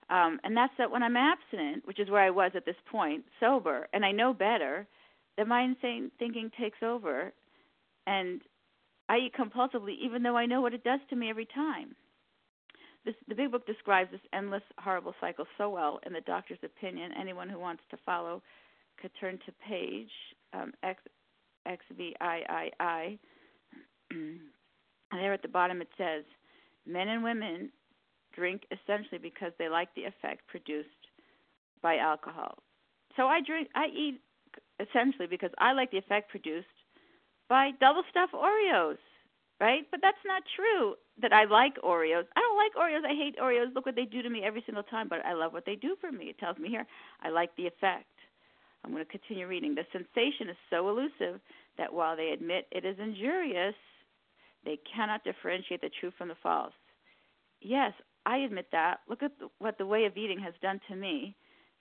Um, 0.09 0.41
and 0.43 0.55
that's 0.55 0.73
that 0.77 0.91
when 0.91 1.03
I'm 1.03 1.15
abstinent, 1.15 1.87
which 1.87 1.99
is 1.99 2.09
where 2.09 2.21
I 2.21 2.29
was 2.29 2.51
at 2.55 2.65
this 2.65 2.75
point, 2.91 3.23
sober, 3.39 3.87
and 3.93 4.03
I 4.03 4.11
know 4.11 4.33
better, 4.33 4.85
that 5.37 5.47
my 5.47 5.61
insane 5.61 6.11
thinking 6.19 6.51
takes 6.59 6.83
over, 6.83 7.31
and 8.05 8.41
I 9.09 9.17
eat 9.17 9.33
compulsively, 9.35 9.95
even 10.01 10.23
though 10.23 10.37
I 10.37 10.45
know 10.45 10.61
what 10.61 10.73
it 10.73 10.83
does 10.83 10.99
to 11.09 11.15
me 11.15 11.29
every 11.29 11.47
time. 11.53 11.95
This, 13.05 13.15
the 13.27 13.35
big 13.35 13.51
book 13.51 13.65
describes 13.67 14.11
this 14.11 14.21
endless, 14.33 14.63
horrible 14.77 15.13
cycle 15.19 15.45
so 15.57 15.69
well. 15.69 15.99
In 16.05 16.13
the 16.13 16.21
doctor's 16.21 16.59
opinion, 16.63 17.11
anyone 17.19 17.49
who 17.49 17.59
wants 17.59 17.83
to 17.91 17.97
follow 18.05 18.41
could 19.01 19.11
turn 19.19 19.39
to 19.45 19.51
page 19.67 20.09
um, 20.53 20.71
there 25.19 25.33
at 25.33 25.41
the 25.41 25.47
bottom 25.47 25.81
it 25.81 25.89
says, 25.97 26.23
men 26.85 27.09
and 27.09 27.23
women 27.23 27.71
drink 28.33 28.63
essentially 28.71 29.19
because 29.21 29.51
they 29.59 29.69
like 29.69 29.93
the 29.95 30.03
effect 30.03 30.47
produced 30.47 30.89
by 31.81 31.97
alcohol. 31.97 32.57
So 33.17 33.27
I 33.27 33.41
drink, 33.45 33.69
I 33.75 33.87
eat 33.87 34.21
essentially 34.79 35.27
because 35.27 35.51
I 35.59 35.73
like 35.73 35.91
the 35.91 35.97
effect 35.97 36.29
produced 36.29 36.67
by 37.49 37.71
double 37.79 38.03
stuffed 38.09 38.33
Oreos, 38.33 38.97
right? 39.59 39.83
But 39.91 39.99
that's 40.01 40.23
not 40.25 40.43
true 40.55 40.95
that 41.21 41.33
I 41.33 41.45
like 41.45 41.75
Oreos. 41.83 42.25
I 42.35 42.41
don't 42.41 42.57
like 42.57 42.73
Oreos. 42.75 43.05
I 43.05 43.15
hate 43.15 43.37
Oreos. 43.37 43.73
Look 43.73 43.85
what 43.85 43.95
they 43.95 44.05
do 44.05 44.21
to 44.21 44.29
me 44.29 44.43
every 44.43 44.63
single 44.65 44.83
time, 44.83 45.07
but 45.09 45.25
I 45.25 45.33
love 45.33 45.53
what 45.53 45.65
they 45.65 45.75
do 45.75 45.95
for 45.99 46.11
me. 46.11 46.25
It 46.25 46.39
tells 46.39 46.57
me 46.57 46.69
here 46.69 46.85
I 47.21 47.29
like 47.29 47.55
the 47.55 47.67
effect. 47.67 48.05
I'm 48.83 48.91
going 48.91 49.05
to 49.05 49.11
continue 49.11 49.47
reading. 49.47 49.75
The 49.75 49.85
sensation 49.91 50.49
is 50.49 50.57
so 50.69 50.89
elusive 50.89 51.39
that 51.77 51.93
while 51.93 52.17
they 52.17 52.29
admit 52.29 52.67
it 52.71 52.85
is 52.85 52.97
injurious, 52.99 53.75
they 54.65 54.77
cannot 54.93 55.23
differentiate 55.23 55.81
the 55.81 55.89
true 55.99 56.11
from 56.17 56.27
the 56.27 56.35
false. 56.43 56.73
Yes, 57.61 57.93
I 58.25 58.37
admit 58.39 58.67
that. 58.71 58.99
Look 59.07 59.23
at 59.23 59.31
what 59.59 59.77
the 59.77 59.85
way 59.85 60.05
of 60.05 60.17
eating 60.17 60.39
has 60.39 60.53
done 60.61 60.79
to 60.89 60.95
me. 60.95 61.35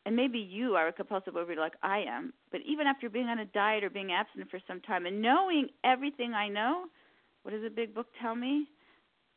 And 0.05 0.17
maybe 0.17 0.39
you 0.39 0.75
are 0.75 0.89
a 0.89 0.93
compulsive 0.93 1.35
overeater 1.35 1.59
like 1.59 1.77
I 1.83 2.01
am, 2.09 2.33
but 2.51 2.61
even 2.67 2.87
after 2.89 3.09
being 3.09 3.29
on 3.29 3.39
a 3.39 3.45
diet 3.47 3.85
or 3.85 3.91
being 3.91 4.13
absent 4.13 4.51
for 4.51 4.59
some 4.67 4.81
time 4.81 5.07
and 5.07 5.23
knowing 5.23 5.69
everything 5.85 6.35
I 6.35 6.49
know, 6.49 6.87
what 7.43 7.53
does 7.53 7.63
the 7.63 7.71
big 7.71 7.95
book 7.95 8.07
tell 8.21 8.35
me? 8.35 8.67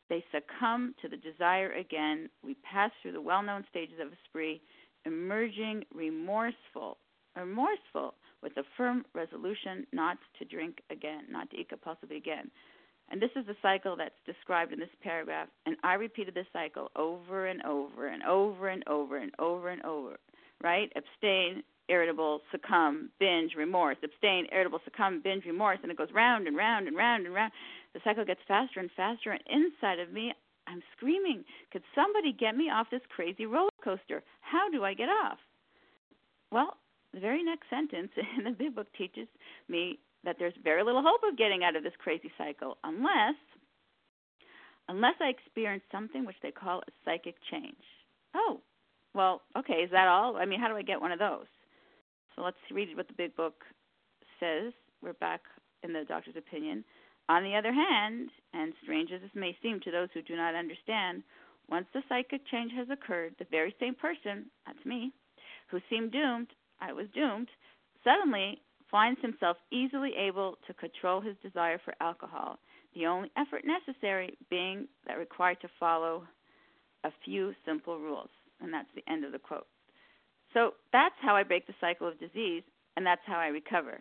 They 0.10 0.24
succumb 0.32 0.96
to 1.02 1.10
the 1.10 1.18
desire 1.18 1.72
again. 1.74 2.30
We 2.44 2.56
pass 2.56 2.92
through 3.02 3.14
the 3.14 3.22
well 3.22 3.44
known 3.44 3.64
stages 3.70 4.00
of 4.00 4.08
a 4.08 4.18
spree, 4.28 4.62
emerging 5.06 5.84
remorseful, 5.94 6.98
remorseful 7.36 8.16
with 8.42 8.58
a 8.58 8.64
firm 8.78 9.06
resolution 9.14 9.86
not 9.92 10.18
to 10.40 10.46
drink 10.46 10.82
again, 10.92 11.24
not 11.30 11.50
to 11.52 11.58
eat 11.58 11.70
compulsively 11.70 12.18
again. 12.18 12.52
And 13.10 13.22
this 13.22 13.32
is 13.36 13.46
the 13.46 13.56
cycle 13.62 13.96
that's 13.96 14.16
described 14.26 14.74
in 14.74 14.80
this 14.80 14.90
paragraph. 15.02 15.48
And 15.66 15.76
I 15.84 15.94
repeated 15.94 16.34
this 16.34 16.48
cycle 16.52 16.90
over 16.96 17.48
and 17.48 17.64
over 17.64 18.08
and 18.08 18.24
over 18.24 18.68
and 18.70 18.84
over 18.88 19.18
and 19.18 19.32
over 19.38 19.70
and 19.70 19.84
over, 19.84 20.18
right? 20.64 20.92
Abstain, 20.96 21.64
irritable, 21.90 22.42
succumb, 22.52 23.10
binge, 23.20 23.54
remorse. 23.56 23.98
Abstain, 24.04 24.48
irritable, 24.52 24.80
succumb, 24.84 25.22
binge, 25.24 25.46
remorse. 25.46 25.80
And 25.84 25.92
it 25.92 25.98
goes 25.98 26.10
round 26.14 26.48
and 26.48 26.58
round 26.58 26.88
and 26.88 26.98
round 26.98 27.26
and 27.26 27.34
round. 27.34 27.52
The 27.94 28.02
cycle 28.04 28.26
gets 28.26 28.42
faster 28.48 28.80
and 28.80 28.90
faster. 28.96 29.32
And 29.32 29.42
inside 29.50 30.00
of 30.00 30.12
me, 30.12 30.34
I'm 30.68 30.82
screaming, 30.98 31.44
could 31.72 31.84
somebody 31.94 32.34
get 32.34 32.56
me 32.56 32.70
off 32.70 32.88
this 32.90 33.02
crazy 33.16 33.46
roller 33.46 33.70
coaster? 33.84 34.24
How 34.42 34.70
do 34.70 34.84
I 34.84 34.94
get 34.94 35.10
off? 35.10 35.38
Well, 36.52 36.78
the 37.14 37.20
very 37.20 37.44
next 37.44 37.70
sentence 37.70 38.12
in 38.38 38.44
the 38.46 38.52
big 38.52 38.76
book 38.76 38.88
teaches 38.98 39.28
me 39.70 40.00
that 40.24 40.38
there's 40.40 40.54
very 40.64 40.84
little 40.84 41.04
hope 41.06 41.22
of 41.28 41.38
getting 41.38 41.64
out 41.64 41.76
of 41.76 41.84
this 41.84 41.94
crazy 42.04 42.32
cycle 42.38 42.78
unless 42.84 43.36
unless 44.88 45.16
I 45.20 45.30
experience 45.30 45.84
something 45.92 46.26
which 46.26 46.36
they 46.44 46.52
call 46.52 46.80
a 46.80 46.92
psychic 47.04 47.36
change. 47.50 47.82
Oh, 48.36 48.60
well, 49.16 49.42
okay, 49.58 49.76
is 49.76 49.92
that 49.92 50.08
all? 50.08 50.36
I 50.36 50.46
mean, 50.46 50.60
how 50.60 50.68
do 50.68 50.76
I 50.76 50.82
get 50.82 51.02
one 51.02 51.12
of 51.12 51.20
those? 51.20 51.48
So 52.36 52.42
let's 52.42 52.58
read 52.72 52.96
what 52.96 53.08
the 53.08 53.14
big 53.14 53.36
book 53.36 53.64
says. 54.40 54.74
We're 55.02 55.14
back 55.14 55.42
in 55.84 55.94
the 55.94 56.04
doctor's 56.08 56.36
opinion. 56.36 56.84
On 57.30 57.44
the 57.44 57.56
other 57.56 57.74
hand, 57.74 58.30
and 58.54 58.74
strange 58.84 59.10
as 59.12 59.22
this 59.22 59.32
may 59.34 59.58
seem 59.64 59.80
to 59.82 59.92
those 59.92 60.10
who 60.14 60.22
do 60.22 60.36
not 60.36 60.54
understand, 60.54 61.24
once 61.70 61.88
the 61.94 62.04
psychic 62.08 62.42
change 62.52 62.72
has 62.76 62.88
occurred, 62.92 63.34
the 63.40 63.48
very 63.50 63.74
same 63.80 63.96
person, 63.96 64.46
that's 64.66 64.86
me, 64.86 65.12
who 65.72 65.80
seemed 65.90 66.12
doomed, 66.12 66.48
I 66.80 66.94
was 66.94 67.08
doomed, 67.16 67.48
suddenly 68.04 68.62
finds 68.92 69.20
himself 69.22 69.58
easily 69.72 70.12
able 70.16 70.58
to 70.68 70.74
control 70.74 71.22
his 71.22 71.36
desire 71.42 71.80
for 71.84 71.96
alcohol, 72.02 72.60
the 72.94 73.08
only 73.08 73.32
effort 73.38 73.64
necessary 73.66 74.38
being 74.50 74.88
that 75.08 75.18
required 75.18 75.60
to 75.62 75.70
follow 75.80 76.24
a 77.04 77.12
few 77.24 77.54
simple 77.66 77.98
rules. 77.98 78.30
And 78.62 78.74
that's 78.74 78.90
the 78.96 79.04
end 79.12 79.26
of 79.26 79.32
the 79.32 79.40
quote. 79.40 79.68
So 80.54 80.72
that's 80.94 81.16
how 81.22 81.36
I 81.36 81.44
break 81.44 81.68
the 81.68 81.74
cycle 81.82 82.08
of 82.08 82.20
disease, 82.20 82.64
and 82.96 83.06
that's 83.06 83.22
how 83.26 83.38
I 83.38 83.48
recover 83.48 84.00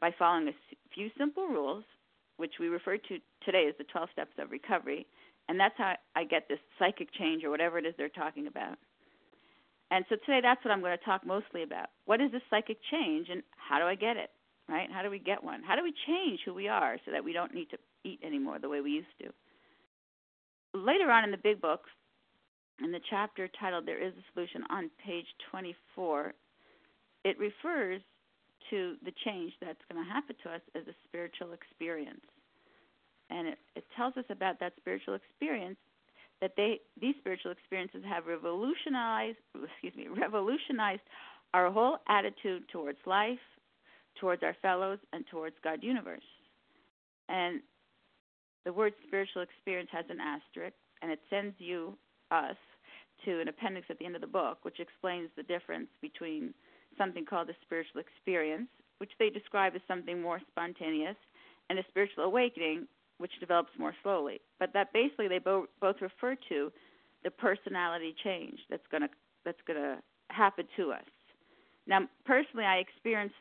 by 0.00 0.10
following 0.18 0.48
a 0.48 0.52
few 0.94 1.08
simple 1.18 1.46
rules, 1.46 1.84
which 2.36 2.52
we 2.60 2.68
refer 2.68 2.98
to 2.98 3.18
today 3.44 3.66
as 3.68 3.74
the 3.78 3.84
12 3.84 4.10
steps 4.12 4.32
of 4.38 4.50
recovery. 4.50 5.06
And 5.48 5.58
that's 5.58 5.74
how 5.78 5.94
I 6.14 6.24
get 6.24 6.48
this 6.48 6.58
psychic 6.78 7.08
change 7.18 7.44
or 7.44 7.50
whatever 7.50 7.78
it 7.78 7.86
is 7.86 7.94
they're 7.96 8.08
talking 8.08 8.46
about. 8.46 8.76
And 9.90 10.04
so 10.08 10.16
today 10.26 10.40
that's 10.42 10.62
what 10.64 10.72
I'm 10.72 10.80
going 10.80 10.96
to 10.98 11.04
talk 11.04 11.24
mostly 11.24 11.62
about. 11.62 11.88
What 12.04 12.20
is 12.20 12.32
this 12.32 12.42
psychic 12.50 12.78
change 12.90 13.28
and 13.30 13.42
how 13.56 13.78
do 13.78 13.84
I 13.84 13.94
get 13.94 14.16
it? 14.16 14.30
Right? 14.68 14.90
How 14.90 15.02
do 15.02 15.10
we 15.10 15.20
get 15.20 15.44
one? 15.44 15.62
How 15.62 15.76
do 15.76 15.82
we 15.84 15.94
change 16.06 16.40
who 16.44 16.52
we 16.52 16.66
are 16.66 16.98
so 17.04 17.12
that 17.12 17.24
we 17.24 17.32
don't 17.32 17.54
need 17.54 17.70
to 17.70 17.78
eat 18.04 18.18
anymore 18.24 18.58
the 18.58 18.68
way 18.68 18.80
we 18.80 18.90
used 18.90 19.06
to? 19.20 19.28
Later 20.74 21.08
on 21.10 21.22
in 21.22 21.30
the 21.30 21.36
big 21.36 21.60
book, 21.60 21.82
in 22.82 22.92
the 22.92 23.00
chapter 23.10 23.48
titled 23.60 23.86
There 23.86 24.02
is 24.02 24.12
a 24.12 24.24
Solution 24.32 24.62
on 24.70 24.90
page 25.04 25.26
24, 25.50 26.34
it 27.24 27.38
refers 27.38 28.00
to 28.70 28.96
the 29.04 29.12
change 29.24 29.52
that's 29.60 29.78
going 29.90 30.02
to 30.02 30.10
happen 30.10 30.36
to 30.42 30.50
us 30.50 30.60
as 30.74 30.82
a 30.88 30.94
spiritual 31.08 31.52
experience. 31.52 32.24
And 33.30 33.48
it, 33.48 33.58
it 33.74 33.84
tells 33.96 34.16
us 34.16 34.24
about 34.30 34.60
that 34.60 34.72
spiritual 34.76 35.14
experience 35.14 35.78
that 36.40 36.52
they 36.56 36.80
these 37.00 37.14
spiritual 37.18 37.50
experiences 37.50 38.02
have 38.06 38.26
revolutionized 38.26 39.38
excuse 39.54 39.94
me 39.96 40.06
revolutionized 40.20 41.00
our 41.54 41.70
whole 41.70 41.98
attitude 42.08 42.68
towards 42.70 42.98
life, 43.06 43.38
towards 44.20 44.42
our 44.42 44.54
fellows, 44.60 44.98
and 45.12 45.24
towards 45.30 45.56
God 45.64 45.82
universe. 45.82 46.26
And 47.28 47.60
the 48.64 48.72
word 48.72 48.92
spiritual 49.06 49.42
experience 49.42 49.88
has 49.92 50.04
an 50.10 50.18
asterisk, 50.20 50.76
and 51.00 51.10
it 51.10 51.20
sends 51.30 51.54
you 51.58 51.96
us 52.30 52.56
to 53.24 53.40
an 53.40 53.48
appendix 53.48 53.86
at 53.90 53.98
the 53.98 54.04
end 54.04 54.14
of 54.14 54.20
the 54.20 54.26
book, 54.26 54.58
which 54.62 54.80
explains 54.80 55.28
the 55.36 55.42
difference 55.42 55.88
between 56.00 56.52
something 56.98 57.24
called 57.24 57.48
a 57.50 57.54
spiritual 57.62 58.00
experience, 58.00 58.68
which 58.98 59.10
they 59.18 59.30
describe 59.30 59.74
as 59.74 59.80
something 59.88 60.20
more 60.20 60.40
spontaneous, 60.50 61.16
and 61.68 61.78
a 61.78 61.84
spiritual 61.88 62.24
awakening, 62.24 62.86
which 63.18 63.32
develops 63.40 63.70
more 63.78 63.94
slowly. 64.02 64.40
But 64.58 64.72
that 64.74 64.92
basically 64.92 65.28
they 65.28 65.38
both 65.38 65.68
both 65.80 65.96
refer 66.00 66.36
to 66.48 66.72
the 67.24 67.30
personality 67.30 68.14
change 68.22 68.58
that's 68.70 68.86
going 68.90 69.02
to 69.02 69.08
that's 69.44 69.60
going 69.66 69.80
to 69.80 69.98
happen 70.28 70.66
to 70.76 70.92
us. 70.92 71.04
Now, 71.86 72.00
personally, 72.24 72.64
I 72.64 72.76
experienced 72.76 73.36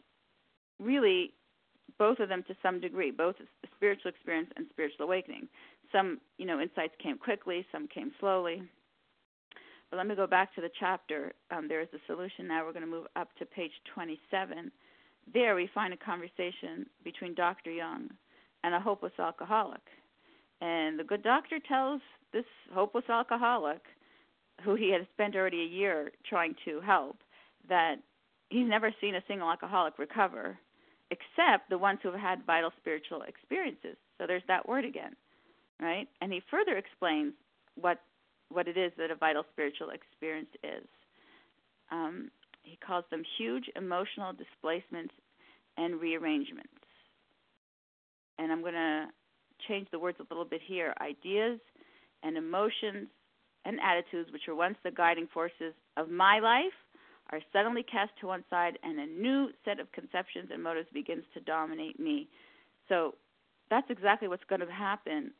really 0.80 1.34
both 1.98 2.20
of 2.20 2.30
them 2.30 2.44
to 2.48 2.56
some 2.62 2.80
degree, 2.80 3.12
both 3.12 3.36
spiritual 3.76 4.10
experience 4.10 4.50
and 4.56 4.66
spiritual 4.70 5.06
awakening. 5.06 5.48
Some, 5.96 6.20
you 6.38 6.46
know, 6.46 6.60
insights 6.60 6.94
came 7.02 7.18
quickly, 7.18 7.66
some 7.72 7.88
came 7.88 8.12
slowly. 8.20 8.62
But 9.90 9.98
let 9.98 10.08
me 10.08 10.16
go 10.16 10.28
back 10.28 10.54
to 10.56 10.62
the 10.62 10.70
chapter. 10.78 11.32
Um, 11.52 11.70
there 11.70 11.80
is 11.80 11.88
a 11.94 12.00
solution 12.06 12.48
now. 12.48 12.66
We're 12.66 12.74
going 12.74 12.84
to 12.84 12.92
move 12.92 13.08
up 13.16 13.30
to 13.40 13.46
page 13.46 13.72
27. 13.94 14.72
There 15.34 15.56
we 15.56 15.70
find 15.74 15.94
a 15.94 15.98
conversation 15.98 16.86
between 17.04 17.34
Dr. 17.34 17.72
Jung 17.72 18.10
and 18.64 18.76
a 18.76 18.80
hopeless 18.80 19.14
alcoholic. 19.20 19.82
And 20.60 21.00
the 21.00 21.04
good 21.04 21.24
doctor 21.24 21.60
tells 21.66 22.02
this 22.34 22.46
hopeless 22.74 23.06
alcoholic, 23.10 23.82
who 24.64 24.76
he 24.76 24.92
had 24.92 25.08
spent 25.14 25.36
already 25.36 25.62
a 25.62 25.66
year 25.66 26.12
trying 26.28 26.56
to 26.66 26.82
help, 26.82 27.18
that 27.70 27.96
he's 28.50 28.68
never 28.68 28.94
seen 29.00 29.16
a 29.16 29.24
single 29.28 29.50
alcoholic 29.50 29.98
recover 29.98 30.58
except 31.12 31.70
the 31.70 31.78
ones 31.78 32.00
who 32.02 32.12
have 32.12 32.20
had 32.20 32.46
vital 32.46 32.72
spiritual 32.80 33.22
experiences. 33.22 33.96
So 34.18 34.26
there's 34.28 34.44
that 34.48 34.68
word 34.68 34.86
again, 34.86 35.16
right? 35.82 36.08
And 36.22 36.32
he 36.32 36.42
further 36.50 36.78
explains 36.78 37.34
what 37.80 38.00
what 38.50 38.68
it 38.68 38.78
is 38.78 38.92
that 38.98 39.10
a 39.10 39.16
vital 39.16 39.44
spiritual 39.52 39.90
experience 39.90 40.50
is. 40.64 40.88
Um, 41.92 42.30
he 42.62 42.78
calls 42.86 43.06
them 43.10 43.24
huge 43.38 43.66
emotional 43.76 44.34
displacements 44.34 45.14
and 45.78 46.00
rearrangements 46.00 46.70
and 48.38 48.52
I'm 48.52 48.62
going 48.62 48.74
to 48.74 49.08
change 49.68 49.88
the 49.92 50.00
words 50.00 50.18
a 50.20 50.34
little 50.34 50.46
bit 50.46 50.62
here 50.66 50.94
ideas 51.02 51.60
and 52.24 52.38
emotions 52.38 53.08
and 53.66 53.80
attitudes, 53.80 54.32
which 54.32 54.44
were 54.48 54.56
once 54.56 54.78
the 54.84 54.92
guiding 54.92 55.28
forces 55.34 55.74
of 55.98 56.10
my 56.10 56.40
life, 56.40 56.74
are 57.32 57.40
suddenly 57.52 57.82
cast 57.82 58.12
to 58.22 58.28
one 58.28 58.44
side, 58.52 58.78
and 58.84 59.00
a 59.00 59.06
new 59.08 59.50
set 59.64 59.80
of 59.80 59.92
conceptions 59.92 60.50
and 60.54 60.62
motives 60.62 60.88
begins 60.94 61.24
to 61.34 61.40
dominate 61.40 62.00
me. 62.00 62.28
So 62.88 63.16
that's 63.72 63.90
exactly 63.90 64.28
what's 64.28 64.44
going 64.48 64.62
to 64.62 64.72
happen 64.72 65.32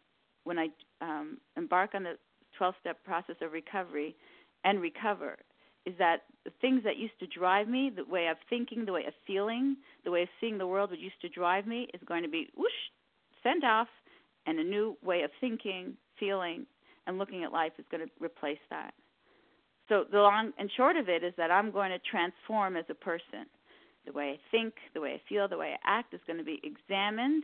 when 0.46 0.58
I 0.58 0.68
um, 1.02 1.38
embark 1.58 1.92
on 1.94 2.04
the 2.04 2.14
12 2.58 2.76
step 2.80 3.04
process 3.04 3.36
of 3.42 3.52
recovery 3.52 4.16
and 4.64 4.80
recover. 4.80 5.38
Is 5.86 5.94
that 6.00 6.24
the 6.46 6.52
things 6.62 6.84
that 6.84 6.98
used 6.98 7.20
to 7.20 7.28
drive 7.28 7.68
me, 7.68 7.92
the 7.96 8.06
way 8.06 8.28
of 8.28 8.38
thinking, 8.50 8.86
the 8.86 8.94
way 8.94 9.06
of 9.06 9.14
feeling, 9.28 9.78
the 10.04 10.10
way 10.12 10.24
of 10.24 10.30
seeing 10.42 10.58
the 10.58 10.66
world 10.66 10.90
that 10.92 11.00
used 11.00 11.22
to 11.22 11.30
drive 11.30 11.68
me, 11.68 11.88
is 11.94 12.02
going 12.08 12.24
to 12.24 12.30
be 12.30 12.48
whoosh 12.56 12.72
sent 13.44 13.64
off, 13.64 13.88
and 14.48 14.60
a 14.60 14.64
new 14.64 14.98
way 15.04 15.22
of 15.22 15.32
thinking, 15.40 15.94
feeling, 16.20 16.66
and 17.06 17.18
looking 17.18 17.44
at 17.44 17.52
life 17.52 17.74
is 17.78 17.86
going 17.92 18.04
to 18.04 18.12
replace 18.20 18.60
that. 18.70 18.94
So 19.90 20.06
the 20.12 20.18
long 20.20 20.52
and 20.58 20.70
short 20.76 20.98
of 20.98 21.10
it 21.10 21.24
is 21.24 21.34
that 21.38 21.52
I'm 21.52 21.72
going 21.72 21.92
to 21.92 22.00
transform 22.00 22.76
as 22.76 22.86
a 22.90 22.96
person. 22.96 23.46
The 24.06 24.12
way 24.12 24.32
I 24.32 24.40
think, 24.50 24.74
the 24.94 25.02
way 25.02 25.14
I 25.14 25.22
feel, 25.30 25.48
the 25.48 25.58
way 25.58 25.76
I 25.84 26.00
act 26.00 26.14
is 26.14 26.22
going 26.26 26.40
to 26.40 26.44
be 26.44 26.60
examined, 26.64 27.44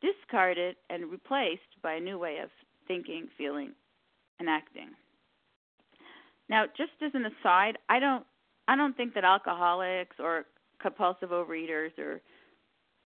discarded, 0.00 0.76
and 0.90 1.10
replaced 1.10 1.80
by 1.82 1.94
a 1.94 2.00
new 2.00 2.18
way 2.18 2.38
of 2.42 2.50
thinking, 2.86 3.28
feeling, 3.36 3.72
and 4.38 4.48
acting. 4.48 4.90
Now, 6.48 6.66
just 6.66 6.92
as 7.02 7.12
an 7.14 7.26
aside, 7.26 7.78
I 7.88 7.98
don't 7.98 8.24
I 8.66 8.76
don't 8.76 8.96
think 8.96 9.14
that 9.14 9.24
alcoholics 9.24 10.16
or 10.18 10.44
compulsive 10.80 11.30
overeaters 11.30 11.98
or 11.98 12.20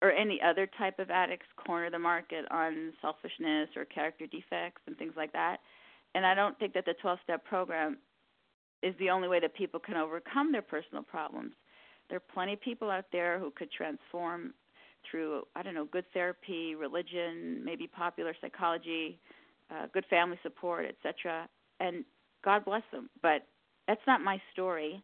or 0.02 0.10
any 0.10 0.40
other 0.42 0.68
type 0.78 0.98
of 0.98 1.10
addicts 1.10 1.46
corner 1.56 1.88
the 1.88 1.98
market 1.98 2.44
on 2.50 2.92
selfishness 3.00 3.68
or 3.76 3.84
character 3.84 4.26
defects 4.26 4.82
and 4.86 4.98
things 4.98 5.12
like 5.16 5.32
that. 5.32 5.58
And 6.14 6.26
I 6.26 6.34
don't 6.34 6.58
think 6.58 6.74
that 6.74 6.84
the 6.84 6.94
12 7.00 7.20
step 7.22 7.44
program 7.44 7.98
is 8.82 8.94
the 8.98 9.10
only 9.10 9.28
way 9.28 9.38
that 9.38 9.54
people 9.54 9.78
can 9.78 9.96
overcome 9.96 10.50
their 10.50 10.62
personal 10.62 11.04
problems. 11.04 11.52
There 12.08 12.16
are 12.16 12.34
plenty 12.34 12.54
of 12.54 12.60
people 12.60 12.90
out 12.90 13.04
there 13.12 13.38
who 13.38 13.52
could 13.52 13.70
transform 13.70 14.54
through, 15.10 15.42
I 15.56 15.62
don't 15.62 15.74
know, 15.74 15.86
good 15.86 16.04
therapy, 16.12 16.74
religion, 16.74 17.62
maybe 17.64 17.86
popular 17.86 18.34
psychology, 18.40 19.18
uh, 19.70 19.86
good 19.92 20.04
family 20.10 20.38
support, 20.42 20.86
etc. 20.86 21.48
And 21.80 22.04
God 22.44 22.64
bless 22.64 22.82
them. 22.92 23.08
But 23.22 23.46
that's 23.88 24.00
not 24.06 24.20
my 24.20 24.40
story. 24.52 25.02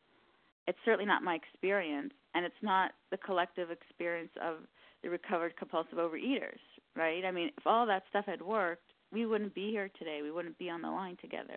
It's 0.66 0.78
certainly 0.84 1.06
not 1.06 1.22
my 1.22 1.34
experience, 1.34 2.12
and 2.34 2.44
it's 2.44 2.62
not 2.62 2.92
the 3.10 3.16
collective 3.16 3.70
experience 3.70 4.30
of 4.42 4.56
the 5.02 5.08
recovered 5.08 5.56
compulsive 5.56 5.98
overeaters, 5.98 6.58
right? 6.94 7.24
I 7.24 7.30
mean, 7.30 7.50
if 7.56 7.66
all 7.66 7.86
that 7.86 8.02
stuff 8.10 8.26
had 8.26 8.42
worked, 8.42 8.82
we 9.12 9.24
wouldn't 9.24 9.54
be 9.54 9.70
here 9.70 9.90
today. 9.98 10.20
We 10.22 10.30
wouldn't 10.30 10.58
be 10.58 10.68
on 10.68 10.82
the 10.82 10.90
line 10.90 11.16
together. 11.20 11.56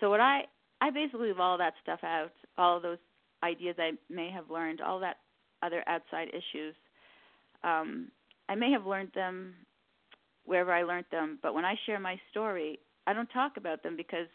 So 0.00 0.10
what 0.10 0.20
I 0.20 0.42
I 0.80 0.90
basically 0.90 1.28
leave 1.28 1.40
all 1.40 1.58
that 1.58 1.74
stuff 1.82 2.00
out, 2.02 2.32
all 2.58 2.80
those 2.80 2.98
ideas 3.42 3.76
I 3.78 3.92
may 4.10 4.30
have 4.30 4.50
learned, 4.50 4.80
all 4.80 5.00
that 5.00 5.16
other 5.62 5.84
outside 5.86 6.28
issues. 6.28 6.74
Um, 7.64 8.08
I 8.48 8.54
may 8.54 8.70
have 8.72 8.86
learned 8.86 9.12
them 9.14 9.54
wherever 10.44 10.72
I 10.72 10.82
learned 10.82 11.06
them, 11.10 11.38
but 11.42 11.54
when 11.54 11.64
I 11.64 11.76
share 11.86 12.00
my 12.00 12.18
story, 12.30 12.80
I 13.06 13.12
don't 13.12 13.28
talk 13.28 13.56
about 13.56 13.82
them 13.82 13.96
because 13.96 14.26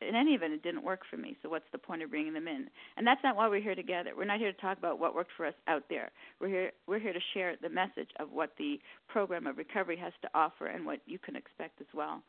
in 0.00 0.14
any 0.14 0.32
event, 0.32 0.52
it 0.52 0.62
didn't 0.62 0.84
work 0.84 1.02
for 1.08 1.16
me. 1.16 1.36
So 1.42 1.48
what's 1.48 1.64
the 1.72 1.78
point 1.78 2.02
of 2.02 2.10
bringing 2.10 2.34
them 2.34 2.48
in? 2.48 2.68
And 2.96 3.06
that's 3.06 3.22
not 3.22 3.36
why 3.36 3.48
we're 3.48 3.62
here 3.62 3.74
together. 3.74 4.10
We're 4.16 4.24
not 4.24 4.38
here 4.38 4.52
to 4.52 4.60
talk 4.60 4.78
about 4.78 4.98
what 4.98 5.14
worked 5.14 5.30
for 5.36 5.46
us 5.46 5.54
out 5.68 5.84
there. 5.88 6.10
We're 6.40 6.48
here. 6.48 6.72
We're 6.86 6.98
here 6.98 7.12
to 7.12 7.20
share 7.32 7.54
the 7.60 7.68
message 7.68 8.10
of 8.20 8.30
what 8.30 8.50
the 8.58 8.78
program 9.08 9.46
of 9.46 9.56
recovery 9.56 9.96
has 9.96 10.12
to 10.22 10.28
offer 10.34 10.66
and 10.66 10.84
what 10.84 11.00
you 11.06 11.18
can 11.18 11.36
expect 11.36 11.80
as 11.80 11.86
well. 11.94 12.22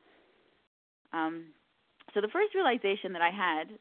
Um, 1.12 1.46
so 2.14 2.22
the 2.22 2.28
first 2.28 2.54
realization 2.54 3.14
that 3.14 3.22
I 3.22 3.32
had, 3.32 3.78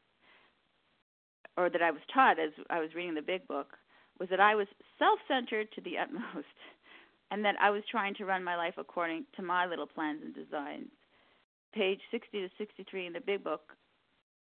or 1.57 1.71
that 1.71 1.83
I 1.83 1.91
was 1.91 2.01
taught 2.13 2.39
as 2.41 2.51
I 2.71 2.81
was 2.81 2.91
reading 2.95 3.15
the 3.15 3.23
Big 3.23 3.47
Book, 3.47 3.77
was 4.19 4.29
that 4.31 4.41
I 4.41 4.55
was 4.55 4.67
self-centered 4.99 5.73
to 5.73 5.81
the 5.81 5.99
utmost, 6.03 6.47
and 7.31 7.45
that 7.45 7.57
I 7.61 7.71
was 7.71 7.83
trying 7.91 8.15
to 8.17 8.25
run 8.25 8.45
my 8.45 8.57
life 8.57 8.75
according 8.79 9.25
to 9.37 9.43
my 9.43 9.67
little 9.67 9.87
plans 9.87 10.21
and 10.25 10.35
designs 10.35 10.89
page 11.75 12.01
60 12.11 12.41
to 12.43 12.49
63 12.57 13.07
in 13.07 13.13
the 13.13 13.21
big 13.21 13.43
book 13.43 13.77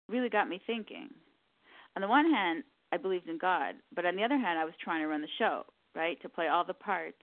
really 0.07 0.29
got 0.29 0.47
me 0.47 0.61
thinking. 0.65 1.09
On 1.95 2.01
the 2.01 2.07
one 2.07 2.31
hand, 2.31 2.63
I 2.93 2.97
believed 2.97 3.27
in 3.27 3.37
God, 3.37 3.75
but 3.93 4.05
on 4.05 4.15
the 4.15 4.23
other 4.23 4.37
hand, 4.37 4.59
I 4.59 4.65
was 4.65 4.73
trying 4.81 5.01
to 5.01 5.07
run 5.07 5.21
the 5.21 5.27
show, 5.37 5.63
right? 5.95 6.21
To 6.21 6.29
play 6.29 6.47
all 6.47 6.63
the 6.63 6.73
parts 6.73 7.17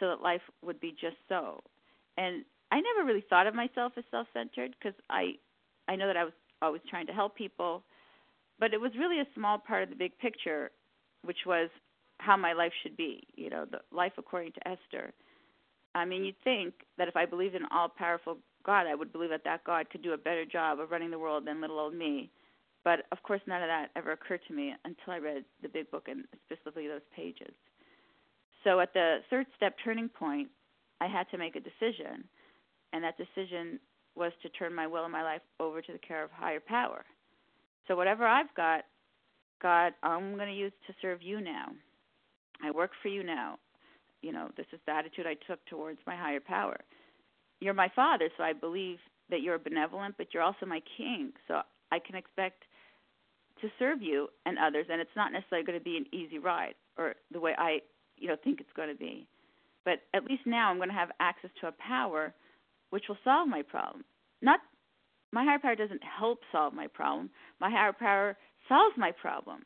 so 0.00 0.08
that 0.08 0.22
life 0.22 0.40
would 0.64 0.80
be 0.80 0.90
just 0.90 1.16
so. 1.28 1.62
And 2.16 2.44
I 2.72 2.80
never 2.80 3.06
really 3.06 3.24
thought 3.28 3.46
of 3.46 3.54
myself 3.54 3.92
as 3.96 4.04
self-centered 4.10 4.74
because 4.78 4.98
I 5.08 5.34
I 5.86 5.96
know 5.96 6.06
that 6.06 6.16
I 6.16 6.24
was 6.24 6.34
always 6.60 6.82
trying 6.90 7.06
to 7.06 7.12
help 7.12 7.36
people, 7.36 7.82
but 8.58 8.74
it 8.74 8.80
was 8.80 8.92
really 8.98 9.20
a 9.20 9.34
small 9.34 9.58
part 9.58 9.84
of 9.84 9.88
the 9.88 9.94
big 9.94 10.18
picture, 10.18 10.70
which 11.24 11.38
was 11.46 11.70
how 12.18 12.36
my 12.36 12.52
life 12.52 12.72
should 12.82 12.96
be, 12.96 13.22
you 13.36 13.50
know, 13.50 13.64
the 13.64 13.78
life 13.92 14.12
according 14.18 14.52
to 14.52 14.68
Esther. 14.68 15.12
I 15.94 16.04
mean, 16.04 16.24
you'd 16.24 16.42
think 16.44 16.74
that 16.96 17.08
if 17.08 17.16
I 17.16 17.26
believed 17.26 17.54
in 17.54 17.62
all 17.72 17.88
powerful 17.88 18.38
God, 18.64 18.86
I 18.86 18.94
would 18.94 19.12
believe 19.12 19.30
that 19.30 19.44
that 19.44 19.64
God 19.64 19.88
could 19.90 20.02
do 20.02 20.12
a 20.12 20.18
better 20.18 20.44
job 20.44 20.80
of 20.80 20.90
running 20.90 21.10
the 21.10 21.18
world 21.18 21.46
than 21.46 21.60
little 21.60 21.78
old 21.78 21.94
me. 21.94 22.30
But 22.84 23.00
of 23.12 23.22
course, 23.22 23.40
none 23.46 23.62
of 23.62 23.68
that 23.68 23.90
ever 23.96 24.12
occurred 24.12 24.40
to 24.48 24.54
me 24.54 24.74
until 24.84 25.12
I 25.12 25.18
read 25.18 25.44
the 25.62 25.68
big 25.68 25.90
book 25.90 26.08
and 26.08 26.24
specifically 26.44 26.88
those 26.88 27.00
pages. 27.14 27.52
So 28.64 28.80
at 28.80 28.92
the 28.92 29.18
third 29.30 29.46
step 29.56 29.76
turning 29.84 30.08
point, 30.08 30.48
I 31.00 31.06
had 31.06 31.28
to 31.30 31.38
make 31.38 31.54
a 31.54 31.60
decision, 31.60 32.24
and 32.92 33.04
that 33.04 33.16
decision 33.16 33.78
was 34.16 34.32
to 34.42 34.48
turn 34.50 34.74
my 34.74 34.86
will 34.86 35.04
and 35.04 35.12
my 35.12 35.22
life 35.22 35.42
over 35.60 35.80
to 35.80 35.92
the 35.92 35.98
care 35.98 36.24
of 36.24 36.30
higher 36.30 36.60
power. 36.60 37.04
So 37.86 37.94
whatever 37.94 38.26
I've 38.26 38.52
got, 38.56 38.84
God, 39.60 39.92
I'm 40.02 40.36
going 40.36 40.48
to 40.48 40.54
use 40.54 40.72
to 40.86 40.94
serve 41.02 41.22
you 41.22 41.40
now. 41.40 41.66
I 42.62 42.70
work 42.70 42.90
for 43.02 43.08
you 43.08 43.22
now. 43.22 43.58
You 44.22 44.32
know, 44.32 44.50
this 44.56 44.66
is 44.72 44.80
the 44.86 44.92
attitude 44.92 45.26
I 45.26 45.34
took 45.46 45.64
towards 45.66 45.98
my 46.06 46.16
higher 46.16 46.40
power 46.40 46.78
you're 47.60 47.74
my 47.74 47.90
father, 47.94 48.28
so 48.36 48.42
I 48.42 48.52
believe 48.52 48.98
that 49.30 49.42
you're 49.42 49.58
benevolent, 49.58 50.14
but 50.16 50.28
you're 50.32 50.42
also 50.42 50.66
my 50.66 50.80
king. 50.96 51.32
So 51.46 51.60
I 51.90 51.98
can 51.98 52.14
expect 52.16 52.62
to 53.60 53.68
serve 53.78 54.00
you 54.00 54.28
and 54.46 54.56
others, 54.58 54.86
and 54.90 55.00
it's 55.00 55.10
not 55.16 55.32
necessarily 55.32 55.66
going 55.66 55.78
to 55.78 55.84
be 55.84 55.96
an 55.96 56.06
easy 56.12 56.38
ride 56.38 56.74
or 56.96 57.14
the 57.32 57.40
way 57.40 57.54
I, 57.58 57.80
you 58.16 58.28
know, 58.28 58.36
think 58.42 58.60
it's 58.60 58.72
going 58.76 58.88
to 58.88 58.94
be. 58.94 59.26
But 59.84 60.00
at 60.14 60.24
least 60.24 60.42
now 60.46 60.70
I'm 60.70 60.76
going 60.76 60.88
to 60.88 60.94
have 60.94 61.10
access 61.20 61.50
to 61.60 61.68
a 61.68 61.72
power 61.72 62.32
which 62.90 63.04
will 63.08 63.18
solve 63.24 63.48
my 63.48 63.62
problem. 63.62 64.04
Not 64.40 64.60
my 65.32 65.44
higher 65.44 65.58
power 65.58 65.74
doesn't 65.74 66.02
help 66.02 66.40
solve 66.52 66.72
my 66.72 66.86
problem. 66.86 67.30
My 67.60 67.70
higher 67.70 67.92
power 67.92 68.36
solves 68.68 68.96
my 68.96 69.12
problem. 69.12 69.62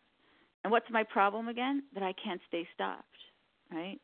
And 0.65 0.71
what's 0.71 0.91
my 0.91 1.03
problem 1.03 1.49
again? 1.49 1.83
That 1.95 2.03
I 2.03 2.15
can't 2.23 2.41
stay 2.49 2.67
stopped, 2.75 3.05
right? 3.71 3.99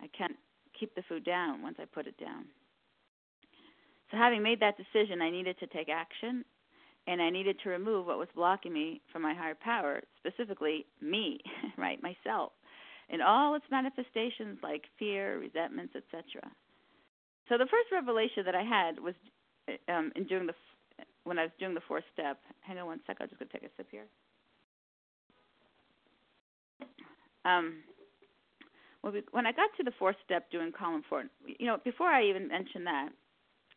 I 0.00 0.08
can't 0.16 0.36
keep 0.78 0.94
the 0.94 1.02
food 1.08 1.24
down 1.24 1.62
once 1.62 1.76
I 1.80 1.84
put 1.84 2.06
it 2.06 2.18
down. 2.18 2.46
So, 4.10 4.16
having 4.16 4.42
made 4.42 4.60
that 4.60 4.76
decision, 4.76 5.22
I 5.22 5.30
needed 5.30 5.58
to 5.60 5.66
take 5.68 5.88
action 5.88 6.44
and 7.06 7.22
I 7.22 7.30
needed 7.30 7.58
to 7.62 7.70
remove 7.70 8.06
what 8.06 8.18
was 8.18 8.28
blocking 8.34 8.72
me 8.72 9.00
from 9.12 9.22
my 9.22 9.34
higher 9.34 9.54
power, 9.54 10.00
specifically 10.18 10.86
me, 11.00 11.38
right, 11.78 11.98
myself, 12.02 12.52
in 13.08 13.20
all 13.20 13.54
its 13.54 13.64
manifestations 13.70 14.58
like 14.62 14.82
fear, 14.98 15.38
resentments, 15.38 15.94
etc. 15.94 16.50
So, 17.48 17.56
the 17.56 17.66
first 17.70 17.92
revelation 17.92 18.44
that 18.46 18.56
I 18.56 18.62
had 18.62 18.98
was 18.98 19.14
um, 19.88 20.10
in 20.16 20.24
doing 20.24 20.46
the 20.46 20.54
when 21.24 21.38
I 21.38 21.42
was 21.42 21.52
doing 21.58 21.74
the 21.74 21.80
fourth 21.86 22.04
step. 22.12 22.38
Hang 22.60 22.78
on 22.78 22.86
one 22.86 23.00
sec. 23.06 23.18
I'm 23.20 23.28
just 23.28 23.38
going 23.38 23.48
to 23.48 23.58
take 23.58 23.68
a 23.68 23.72
sip 23.76 23.86
here. 23.90 24.06
Um, 27.44 27.82
when 29.02 29.46
I 29.46 29.52
got 29.52 29.70
to 29.78 29.84
the 29.84 29.92
fourth 29.98 30.16
step, 30.24 30.50
doing 30.50 30.72
column 30.76 31.02
four, 31.08 31.24
you 31.46 31.66
know, 31.66 31.78
before 31.84 32.08
I 32.08 32.24
even 32.24 32.48
mention 32.48 32.84
that, 32.84 33.08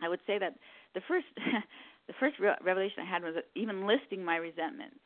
I 0.02 0.10
would 0.10 0.20
say 0.28 0.38
that 0.38 0.56
the 0.96 1.02
first 1.08 1.28
the 2.08 2.14
first 2.20 2.40
re- 2.40 2.56
revelation 2.62 3.00
I 3.02 3.10
had 3.10 3.24
was 3.24 3.36
even 3.56 3.88
listing 3.88 4.24
my 4.24 4.36
resentments. 4.38 4.98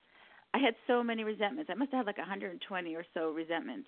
I 0.53 0.59
had 0.59 0.73
so 0.87 1.03
many 1.03 1.23
resentments. 1.23 1.69
I 1.69 1.75
must 1.75 1.91
have 1.91 1.99
had 1.99 2.07
like 2.07 2.17
120 2.17 2.95
or 2.95 3.05
so 3.13 3.31
resentments. 3.31 3.87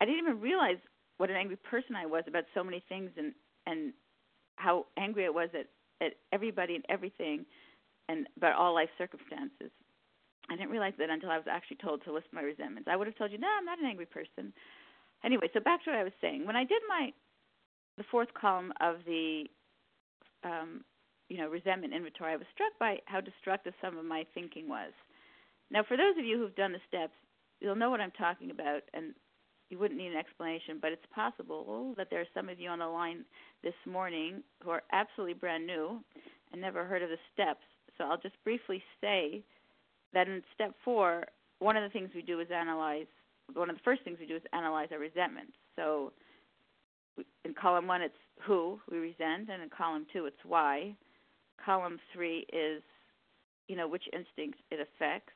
I 0.00 0.06
didn't 0.06 0.20
even 0.20 0.40
realize 0.40 0.78
what 1.18 1.28
an 1.28 1.36
angry 1.36 1.56
person 1.56 1.94
I 1.94 2.06
was 2.06 2.24
about 2.26 2.44
so 2.54 2.64
many 2.64 2.82
things 2.88 3.10
and 3.16 3.34
and 3.66 3.92
how 4.56 4.86
angry 4.98 5.26
I 5.26 5.30
was 5.30 5.50
at 5.52 5.66
at 6.04 6.14
everybody 6.32 6.74
and 6.74 6.84
everything 6.88 7.44
and 8.08 8.26
about 8.36 8.56
all 8.56 8.74
life 8.74 8.88
circumstances. 8.96 9.70
I 10.50 10.56
didn't 10.56 10.70
realize 10.70 10.94
that 10.98 11.10
until 11.10 11.30
I 11.30 11.36
was 11.36 11.46
actually 11.48 11.78
told 11.78 12.04
to 12.04 12.12
list 12.12 12.26
my 12.32 12.42
resentments. 12.42 12.88
I 12.90 12.96
would 12.96 13.06
have 13.06 13.16
told 13.16 13.30
you, 13.30 13.38
no, 13.38 13.48
I'm 13.56 13.64
not 13.64 13.78
an 13.78 13.86
angry 13.86 14.06
person. 14.06 14.52
Anyway, 15.24 15.48
so 15.52 15.60
back 15.60 15.84
to 15.84 15.90
what 15.90 15.98
I 15.98 16.04
was 16.04 16.12
saying. 16.20 16.46
When 16.46 16.56
I 16.56 16.64
did 16.64 16.82
my 16.88 17.12
the 17.96 18.04
fourth 18.10 18.32
column 18.34 18.72
of 18.80 18.96
the 19.06 19.44
um, 20.42 20.84
you 21.28 21.38
know, 21.38 21.48
resentment 21.48 21.94
inventory, 21.94 22.32
I 22.32 22.36
was 22.36 22.46
struck 22.52 22.72
by 22.78 22.98
how 23.06 23.20
destructive 23.20 23.74
some 23.80 23.96
of 23.96 24.04
my 24.04 24.24
thinking 24.34 24.68
was. 24.68 24.92
Now, 25.70 25.84
for 25.86 25.96
those 25.96 26.18
of 26.18 26.24
you 26.24 26.38
who've 26.38 26.56
done 26.56 26.72
the 26.72 26.80
steps, 26.88 27.12
you'll 27.60 27.76
know 27.76 27.90
what 27.90 28.00
I'm 28.00 28.10
talking 28.12 28.50
about, 28.50 28.82
and 28.94 29.14
you 29.68 29.78
wouldn't 29.78 30.00
need 30.00 30.10
an 30.10 30.18
explanation, 30.18 30.78
but 30.82 30.90
it's 30.90 31.06
possible 31.14 31.94
that 31.96 32.08
there 32.10 32.20
are 32.20 32.34
some 32.34 32.48
of 32.48 32.58
you 32.58 32.68
on 32.68 32.80
the 32.80 32.86
line 32.86 33.24
this 33.62 33.74
morning 33.86 34.42
who 34.64 34.70
are 34.70 34.82
absolutely 34.92 35.34
brand 35.34 35.66
new 35.66 36.00
and 36.52 36.60
never 36.60 36.84
heard 36.84 37.02
of 37.02 37.10
the 37.10 37.18
steps. 37.32 37.64
So 37.96 38.04
I'll 38.04 38.18
just 38.18 38.42
briefly 38.42 38.82
say 39.00 39.44
that 40.14 40.28
in 40.28 40.42
step 40.54 40.74
four, 40.84 41.24
one 41.58 41.76
of 41.76 41.82
the 41.82 41.90
things 41.90 42.10
we 42.14 42.22
do 42.22 42.40
is 42.40 42.48
analyze, 42.54 43.06
one 43.54 43.70
of 43.70 43.76
the 43.76 43.82
first 43.82 44.02
things 44.02 44.18
we 44.20 44.26
do 44.26 44.36
is 44.36 44.42
analyze 44.52 44.88
our 44.92 44.98
resentments. 44.98 45.52
So 45.76 46.12
in 47.44 47.54
column 47.54 47.86
one, 47.86 48.02
it's 48.02 48.14
who 48.46 48.80
we 48.90 48.98
resent, 48.98 49.50
and 49.50 49.62
in 49.62 49.70
column 49.76 50.06
two, 50.12 50.26
it's 50.26 50.44
why. 50.44 50.94
Column 51.64 51.98
three 52.14 52.46
is, 52.52 52.82
you 53.68 53.76
know, 53.76 53.86
which 53.86 54.04
instinct 54.12 54.58
it 54.70 54.80
affects, 54.80 55.32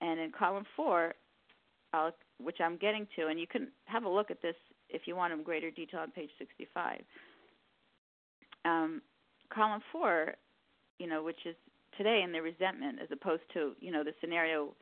and 0.00 0.18
in 0.18 0.32
column 0.32 0.64
four, 0.74 1.14
I'll, 1.92 2.12
which 2.38 2.56
I'm 2.60 2.76
getting 2.76 3.06
to, 3.16 3.28
and 3.28 3.38
you 3.38 3.46
can 3.46 3.68
have 3.84 4.04
a 4.04 4.08
look 4.08 4.30
at 4.30 4.42
this 4.42 4.56
if 4.88 5.02
you 5.06 5.14
want 5.14 5.32
in 5.32 5.42
greater 5.42 5.70
detail 5.70 6.00
on 6.00 6.10
page 6.10 6.30
65. 6.38 7.00
Um, 8.64 9.02
column 9.52 9.80
four, 9.90 10.34
you 10.98 11.06
know, 11.06 11.22
which 11.22 11.46
is 11.46 11.56
today 11.96 12.22
in 12.24 12.32
the 12.32 12.40
resentment, 12.40 12.98
as 13.02 13.08
opposed 13.12 13.42
to, 13.54 13.72
you 13.80 13.90
know, 13.90 14.04
the 14.04 14.14
scenario 14.20 14.74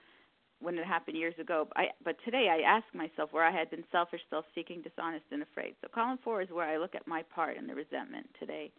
when 0.60 0.76
it 0.76 0.84
happened 0.84 1.16
years 1.16 1.34
ago. 1.40 1.68
I, 1.76 1.86
but 2.04 2.16
today 2.24 2.48
I 2.50 2.68
ask 2.68 2.84
myself 2.94 3.32
where 3.32 3.44
I 3.44 3.50
had 3.50 3.70
been 3.70 3.84
selfish, 3.90 4.20
self-seeking, 4.28 4.82
dishonest, 4.82 5.24
and 5.32 5.42
afraid. 5.42 5.74
So 5.80 5.88
column 5.92 6.18
four 6.22 6.42
is 6.42 6.50
where 6.50 6.68
I 6.68 6.76
look 6.76 6.94
at 6.94 7.06
my 7.06 7.22
part 7.34 7.56
in 7.56 7.66
the 7.66 7.74
resentment 7.74 8.28
today. 8.38 8.70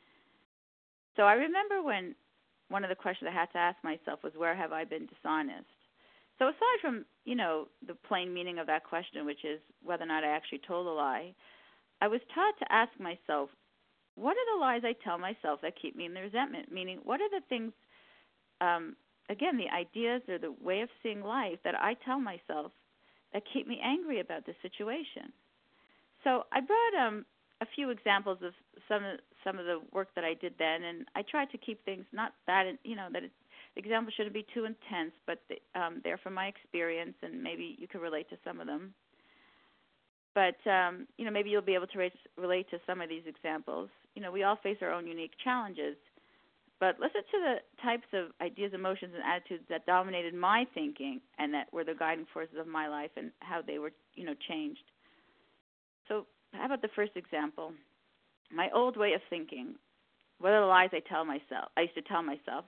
So 1.18 1.24
I 1.24 1.34
remember 1.34 1.82
when 1.82 2.16
one 2.70 2.84
of 2.84 2.90
the 2.90 2.96
questions 2.96 3.30
I 3.32 3.38
had 3.38 3.52
to 3.52 3.58
ask 3.58 3.78
myself 3.84 4.24
was 4.24 4.34
where 4.38 4.56
have 4.56 4.72
I 4.72 4.86
been 4.86 5.08
dishonest? 5.08 5.66
So 6.40 6.48
aside 6.48 6.80
from, 6.82 7.06
you 7.26 7.36
know, 7.36 7.68
the 7.86 7.94
plain 7.94 8.34
meaning 8.34 8.60
of 8.60 8.68
that 8.68 8.84
question, 8.84 9.26
which 9.26 9.44
is 9.44 9.60
whether 9.84 10.04
or 10.04 10.08
not 10.08 10.24
I 10.24 10.30
actually 10.30 10.62
told 10.66 10.88
a 10.88 10.92
lie, 10.92 11.34
I 12.00 12.08
was 12.08 12.22
taught 12.34 12.58
to 12.60 12.72
ask 12.72 12.92
myself, 13.00 13.50
what 14.16 14.38
are 14.38 14.56
the 14.56 14.62
lies 14.62 14.82
I 14.84 14.94
tell 15.04 15.18
myself 15.18 15.60
that 15.62 15.80
keep 15.80 15.96
me 15.96 16.06
in 16.06 16.14
the 16.14 16.22
resentment? 16.22 16.72
Meaning, 16.72 17.00
what 17.04 17.22
are 17.22 17.30
the 17.30 17.42
things, 17.48 17.74
um, 18.62 18.96
again, 19.30 19.58
the 19.58 19.70
ideas 19.70 20.22
or 20.30 20.38
the 20.38 20.54
way 20.64 20.82
of 20.82 20.90
seeing 21.04 21.22
life 21.22 21.60
that 21.64 21.76
I 21.76 21.96
tell 22.06 22.20
myself 22.20 22.72
that 23.34 23.44
keep 23.54 23.68
me 23.68 23.80
angry 23.84 24.20
about 24.20 24.46
the 24.46 24.54
situation? 24.62 25.34
So 26.24 26.44
I 26.52 26.62
brought 26.62 27.08
um, 27.08 27.26
a 27.62 27.66
few 27.76 27.90
examples 27.90 28.40
of 28.44 28.54
some 28.88 29.04
of 29.04 29.20
some 29.44 29.58
of 29.58 29.66
the 29.66 29.82
work 29.92 30.10
that 30.16 30.24
I 30.24 30.36
did 30.36 30.54
then, 30.60 30.84
and 30.84 31.06
I 31.16 31.24
tried 31.24 31.50
to 31.52 31.58
keep 31.58 31.84
things 31.84 32.06
not 32.12 32.34
that 32.48 32.66
you 32.84 32.96
know 32.96 33.08
that 33.12 33.24
it, 33.24 33.32
the 33.76 33.82
examples 33.82 34.14
shouldn't 34.16 34.34
be 34.36 34.46
too 34.54 34.66
intense, 34.66 35.14
but 35.26 35.40
the, 35.50 35.80
um, 35.80 36.02
they're 36.04 36.18
from 36.18 36.34
my 36.34 36.48
experience, 36.48 37.16
and 37.24 37.42
maybe 37.42 37.76
you 37.80 37.88
can 37.88 38.02
relate 38.02 38.30
to 38.30 38.38
some 38.44 38.60
of 38.60 38.68
them. 38.68 38.94
But 40.36 40.58
um, 40.70 41.08
you 41.18 41.26
know, 41.26 41.32
maybe 41.32 41.50
you'll 41.50 41.62
be 41.62 41.76
able 41.76 41.88
to 41.88 41.98
raise, 41.98 42.12
relate 42.38 42.70
to 42.72 42.80
some 42.86 43.02
of 43.02 43.10
these 43.10 43.24
examples. 43.26 43.90
You 44.16 44.22
know, 44.22 44.32
we 44.32 44.44
all 44.44 44.58
face 44.62 44.78
our 44.82 44.92
own 44.92 45.08
unique 45.08 45.34
challenges. 45.44 45.96
But 46.82 47.00
listen 47.00 47.22
to 47.22 47.40
the 47.40 47.56
types 47.84 48.08
of 48.12 48.32
ideas, 48.42 48.72
emotions, 48.74 49.14
and 49.14 49.24
attitudes 49.24 49.64
that 49.70 49.86
dominated 49.86 50.34
my 50.34 50.66
thinking 50.74 51.22
and 51.38 51.54
that 51.54 51.72
were 51.72 51.84
the 51.84 51.94
guiding 51.94 52.26
forces 52.34 52.56
of 52.60 52.66
my 52.66 52.88
life 52.88 53.12
and 53.16 53.32
how 53.40 53.62
they 53.62 53.78
were, 53.78 53.92
you 54.16 54.26
know, 54.26 54.34
changed. 54.50 54.82
So, 56.08 56.26
how 56.54 56.66
about 56.66 56.82
the 56.82 56.90
first 56.96 57.12
example? 57.16 57.72
My 58.52 58.70
old 58.74 58.98
way 58.98 59.14
of 59.14 59.22
thinking. 59.30 59.76
What 60.40 60.54
are 60.54 60.62
the 60.62 60.66
lies 60.66 60.90
I 60.92 61.02
tell 61.08 61.24
myself? 61.24 61.70
I 61.78 61.82
used 61.82 61.94
to 61.94 62.02
tell 62.02 62.24
myself 62.24 62.66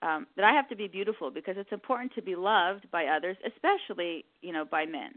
um, 0.00 0.28
that 0.36 0.44
I 0.44 0.52
have 0.52 0.68
to 0.68 0.76
be 0.76 0.86
beautiful 0.86 1.32
because 1.32 1.56
it's 1.58 1.72
important 1.72 2.14
to 2.14 2.22
be 2.22 2.36
loved 2.36 2.88
by 2.92 3.06
others, 3.06 3.36
especially, 3.44 4.26
you 4.42 4.52
know, 4.52 4.64
by 4.64 4.86
men. 4.86 5.10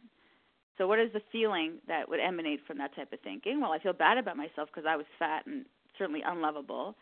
So, 0.79 0.87
what 0.87 0.97
is 0.97 1.13
the 1.13 1.21
feeling 1.31 1.73
that 1.87 2.09
would 2.09 2.19
emanate 2.19 2.61
from 2.65 2.79
that 2.79 2.95
type 2.95 3.13
of 3.13 3.19
thinking? 3.19 3.61
Well, 3.61 3.73
I 3.73 3.77
feel 3.77 3.93
bad 3.93 4.17
about 4.17 4.37
myself 4.37 4.69
because 4.73 4.87
I 4.89 4.95
was 4.95 5.05
fat 5.19 5.45
and 5.45 5.65
certainly 5.99 6.23
unlovable. 6.25 6.95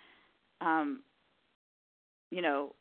Um, 0.61 1.01
you 2.31 2.41
know, 2.41 2.75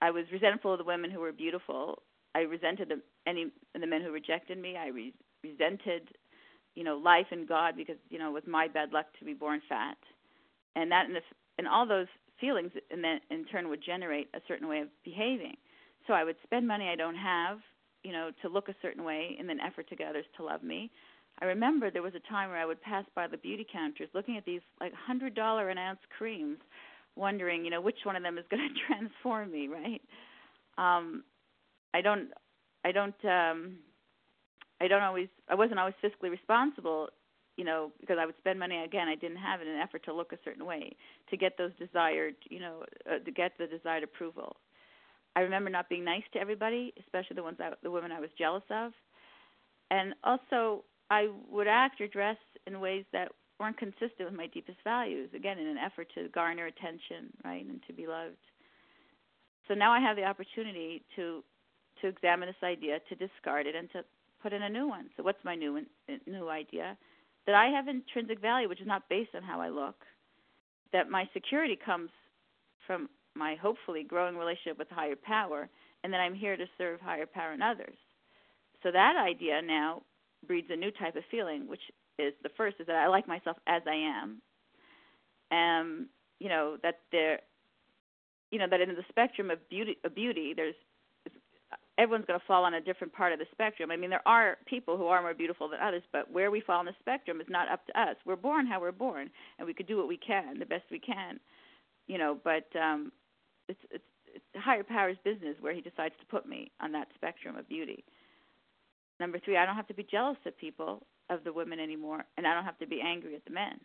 I 0.00 0.10
was 0.10 0.24
resentful 0.32 0.72
of 0.72 0.78
the 0.78 0.84
women 0.84 1.10
who 1.10 1.20
were 1.20 1.32
beautiful. 1.32 2.02
I 2.34 2.40
resented 2.40 2.88
the, 2.88 3.00
any 3.26 3.46
the 3.78 3.86
men 3.86 4.02
who 4.02 4.10
rejected 4.10 4.58
me. 4.58 4.76
I 4.76 4.88
re- 4.88 5.14
resented, 5.44 6.08
you 6.74 6.84
know, 6.84 6.96
life 6.96 7.26
and 7.30 7.46
God 7.46 7.76
because 7.76 7.96
you 8.08 8.18
know 8.18 8.30
it 8.30 8.34
was 8.34 8.42
my 8.46 8.68
bad 8.68 8.92
luck 8.92 9.06
to 9.18 9.24
be 9.24 9.34
born 9.34 9.60
fat, 9.68 9.98
and 10.76 10.90
that 10.90 11.06
and, 11.06 11.16
if, 11.16 11.24
and 11.58 11.68
all 11.68 11.86
those 11.86 12.08
feelings, 12.40 12.72
and 12.90 13.04
then 13.04 13.20
in 13.30 13.44
turn 13.46 13.68
would 13.68 13.82
generate 13.84 14.28
a 14.34 14.40
certain 14.48 14.68
way 14.68 14.80
of 14.80 14.88
behaving. 15.04 15.56
So 16.06 16.14
I 16.14 16.24
would 16.24 16.36
spend 16.44 16.66
money 16.66 16.88
I 16.88 16.96
don't 16.96 17.14
have 17.14 17.58
you 18.02 18.12
know, 18.12 18.30
to 18.42 18.48
look 18.48 18.68
a 18.68 18.74
certain 18.82 19.04
way 19.04 19.36
in 19.38 19.48
an 19.48 19.60
effort 19.60 19.88
to 19.88 19.96
get 19.96 20.08
others 20.08 20.24
to 20.36 20.44
love 20.44 20.62
me. 20.62 20.90
I 21.40 21.46
remember 21.46 21.90
there 21.90 22.02
was 22.02 22.14
a 22.14 22.30
time 22.30 22.50
where 22.50 22.58
I 22.58 22.66
would 22.66 22.80
pass 22.82 23.04
by 23.14 23.26
the 23.26 23.36
beauty 23.36 23.66
counters 23.70 24.08
looking 24.14 24.36
at 24.36 24.44
these 24.44 24.60
like 24.80 24.92
hundred 24.92 25.34
dollar 25.34 25.70
an 25.70 25.78
ounce 25.78 26.00
creams, 26.16 26.58
wondering, 27.16 27.64
you 27.64 27.70
know, 27.70 27.80
which 27.80 27.98
one 28.04 28.16
of 28.16 28.22
them 28.22 28.38
is 28.38 28.44
going 28.50 28.62
to 28.68 28.94
transform 28.94 29.50
me, 29.50 29.68
right? 29.68 30.02
Um, 30.78 31.24
I 31.94 32.00
don't, 32.00 32.28
I 32.84 32.92
don't, 32.92 33.24
um, 33.24 33.76
I 34.80 34.88
don't 34.88 35.02
always, 35.02 35.28
I 35.48 35.54
wasn't 35.54 35.78
always 35.78 35.94
fiscally 36.02 36.30
responsible, 36.30 37.08
you 37.56 37.64
know, 37.64 37.92
because 38.00 38.16
I 38.20 38.26
would 38.26 38.36
spend 38.38 38.58
money 38.58 38.82
again. 38.82 39.08
I 39.08 39.14
didn't 39.14 39.36
have 39.36 39.60
in 39.60 39.68
an 39.68 39.78
effort 39.78 40.04
to 40.04 40.14
look 40.14 40.32
a 40.32 40.38
certain 40.44 40.64
way 40.64 40.96
to 41.30 41.36
get 41.36 41.56
those 41.58 41.72
desired, 41.78 42.34
you 42.50 42.60
know, 42.60 42.82
uh, 43.08 43.18
to 43.24 43.30
get 43.30 43.52
the 43.58 43.66
desired 43.66 44.02
approval. 44.02 44.56
I 45.36 45.40
remember 45.40 45.70
not 45.70 45.88
being 45.88 46.04
nice 46.04 46.24
to 46.32 46.40
everybody, 46.40 46.92
especially 47.00 47.36
the 47.36 47.42
ones 47.42 47.58
I, 47.60 47.70
the 47.82 47.90
women 47.90 48.12
I 48.12 48.20
was 48.20 48.30
jealous 48.38 48.64
of, 48.70 48.92
and 49.90 50.14
also 50.24 50.84
I 51.10 51.28
would 51.50 51.68
act 51.68 52.00
or 52.00 52.08
dress 52.08 52.36
in 52.66 52.80
ways 52.80 53.04
that 53.12 53.32
weren't 53.60 53.76
consistent 53.78 54.24
with 54.26 54.34
my 54.34 54.46
deepest 54.48 54.78
values. 54.84 55.30
Again, 55.34 55.58
in 55.58 55.66
an 55.66 55.78
effort 55.78 56.08
to 56.14 56.28
garner 56.28 56.66
attention, 56.66 57.30
right, 57.44 57.64
and 57.64 57.80
to 57.86 57.92
be 57.92 58.06
loved. 58.06 58.36
So 59.68 59.74
now 59.74 59.92
I 59.92 60.00
have 60.00 60.16
the 60.16 60.24
opportunity 60.24 61.02
to 61.16 61.42
to 62.00 62.08
examine 62.08 62.48
this 62.48 62.56
idea, 62.64 62.98
to 63.08 63.14
discard 63.14 63.66
it, 63.66 63.76
and 63.76 63.88
to 63.92 64.02
put 64.42 64.52
in 64.52 64.62
a 64.62 64.68
new 64.68 64.88
one. 64.88 65.08
So 65.16 65.22
what's 65.22 65.44
my 65.44 65.54
new 65.54 65.78
uh, 65.78 66.12
new 66.26 66.48
idea? 66.48 66.96
That 67.46 67.54
I 67.54 67.66
have 67.66 67.88
intrinsic 67.88 68.40
value, 68.40 68.68
which 68.68 68.80
is 68.80 68.86
not 68.86 69.08
based 69.08 69.34
on 69.34 69.42
how 69.42 69.60
I 69.60 69.68
look. 69.68 69.96
That 70.92 71.10
my 71.10 71.28
security 71.32 71.76
comes 71.76 72.10
from 72.86 73.08
my 73.34 73.54
hopefully 73.54 74.04
growing 74.04 74.36
relationship 74.36 74.78
with 74.78 74.88
higher 74.90 75.16
power, 75.16 75.68
and 76.02 76.12
that 76.12 76.20
I'm 76.20 76.34
here 76.34 76.56
to 76.56 76.66
serve 76.76 77.00
higher 77.00 77.26
power 77.26 77.52
in 77.52 77.62
others. 77.62 77.96
So 78.82 78.90
that 78.90 79.14
idea 79.16 79.62
now 79.62 80.02
breeds 80.46 80.68
a 80.70 80.76
new 80.76 80.90
type 80.90 81.16
of 81.16 81.22
feeling, 81.30 81.68
which 81.68 81.80
is 82.22 82.34
the 82.42 82.50
first 82.56 82.76
is 82.80 82.86
that 82.86 82.96
I 82.96 83.08
like 83.08 83.26
myself 83.28 83.56
as 83.66 83.82
I 83.86 83.94
am. 83.94 84.42
Um, 85.50 86.08
you 86.38 86.48
know 86.48 86.76
that 86.82 87.00
there, 87.10 87.40
you 88.50 88.58
know 88.58 88.66
that 88.70 88.80
in 88.80 88.88
the 88.90 89.04
spectrum 89.08 89.50
of 89.50 89.58
beauty, 89.68 89.98
of 90.04 90.14
beauty, 90.14 90.54
there's 90.56 90.74
everyone's 91.98 92.26
going 92.26 92.38
to 92.38 92.46
fall 92.46 92.64
on 92.64 92.74
a 92.74 92.80
different 92.80 93.12
part 93.12 93.32
of 93.32 93.38
the 93.38 93.46
spectrum. 93.52 93.90
I 93.90 93.96
mean, 93.96 94.10
there 94.10 94.26
are 94.26 94.56
people 94.66 94.96
who 94.96 95.06
are 95.06 95.20
more 95.20 95.34
beautiful 95.34 95.68
than 95.68 95.80
others, 95.80 96.02
but 96.12 96.30
where 96.30 96.50
we 96.50 96.60
fall 96.60 96.78
on 96.78 96.86
the 96.86 96.94
spectrum 97.00 97.40
is 97.40 97.46
not 97.50 97.70
up 97.70 97.86
to 97.86 98.00
us. 98.00 98.16
We're 98.24 98.36
born 98.36 98.66
how 98.66 98.80
we're 98.80 98.92
born, 98.92 99.30
and 99.58 99.66
we 99.66 99.74
could 99.74 99.86
do 99.86 99.96
what 99.96 100.08
we 100.08 100.16
can, 100.16 100.58
the 100.58 100.66
best 100.66 100.84
we 100.90 100.98
can, 100.98 101.38
you 102.06 102.18
know. 102.18 102.38
But 102.42 102.66
um, 102.80 103.12
it's 103.68 103.80
it's 103.90 104.04
it's 104.34 104.44
higher 104.64 104.82
powers 104.82 105.16
business 105.24 105.56
where 105.60 105.74
he 105.74 105.80
decides 105.80 106.14
to 106.20 106.26
put 106.26 106.48
me 106.48 106.70
on 106.80 106.92
that 106.92 107.08
spectrum 107.14 107.56
of 107.56 107.68
beauty. 107.68 108.04
Number 109.20 109.38
three, 109.38 109.56
I 109.56 109.66
don't 109.66 109.76
have 109.76 109.88
to 109.88 109.94
be 109.94 110.06
jealous 110.10 110.38
of 110.46 110.56
people 110.56 111.06
of 111.30 111.44
the 111.44 111.52
women 111.52 111.80
anymore, 111.80 112.24
and 112.36 112.46
I 112.46 112.54
don't 112.54 112.64
have 112.64 112.78
to 112.78 112.86
be 112.86 113.00
angry 113.00 113.34
at 113.34 113.44
the 113.44 113.50
men. 113.50 113.80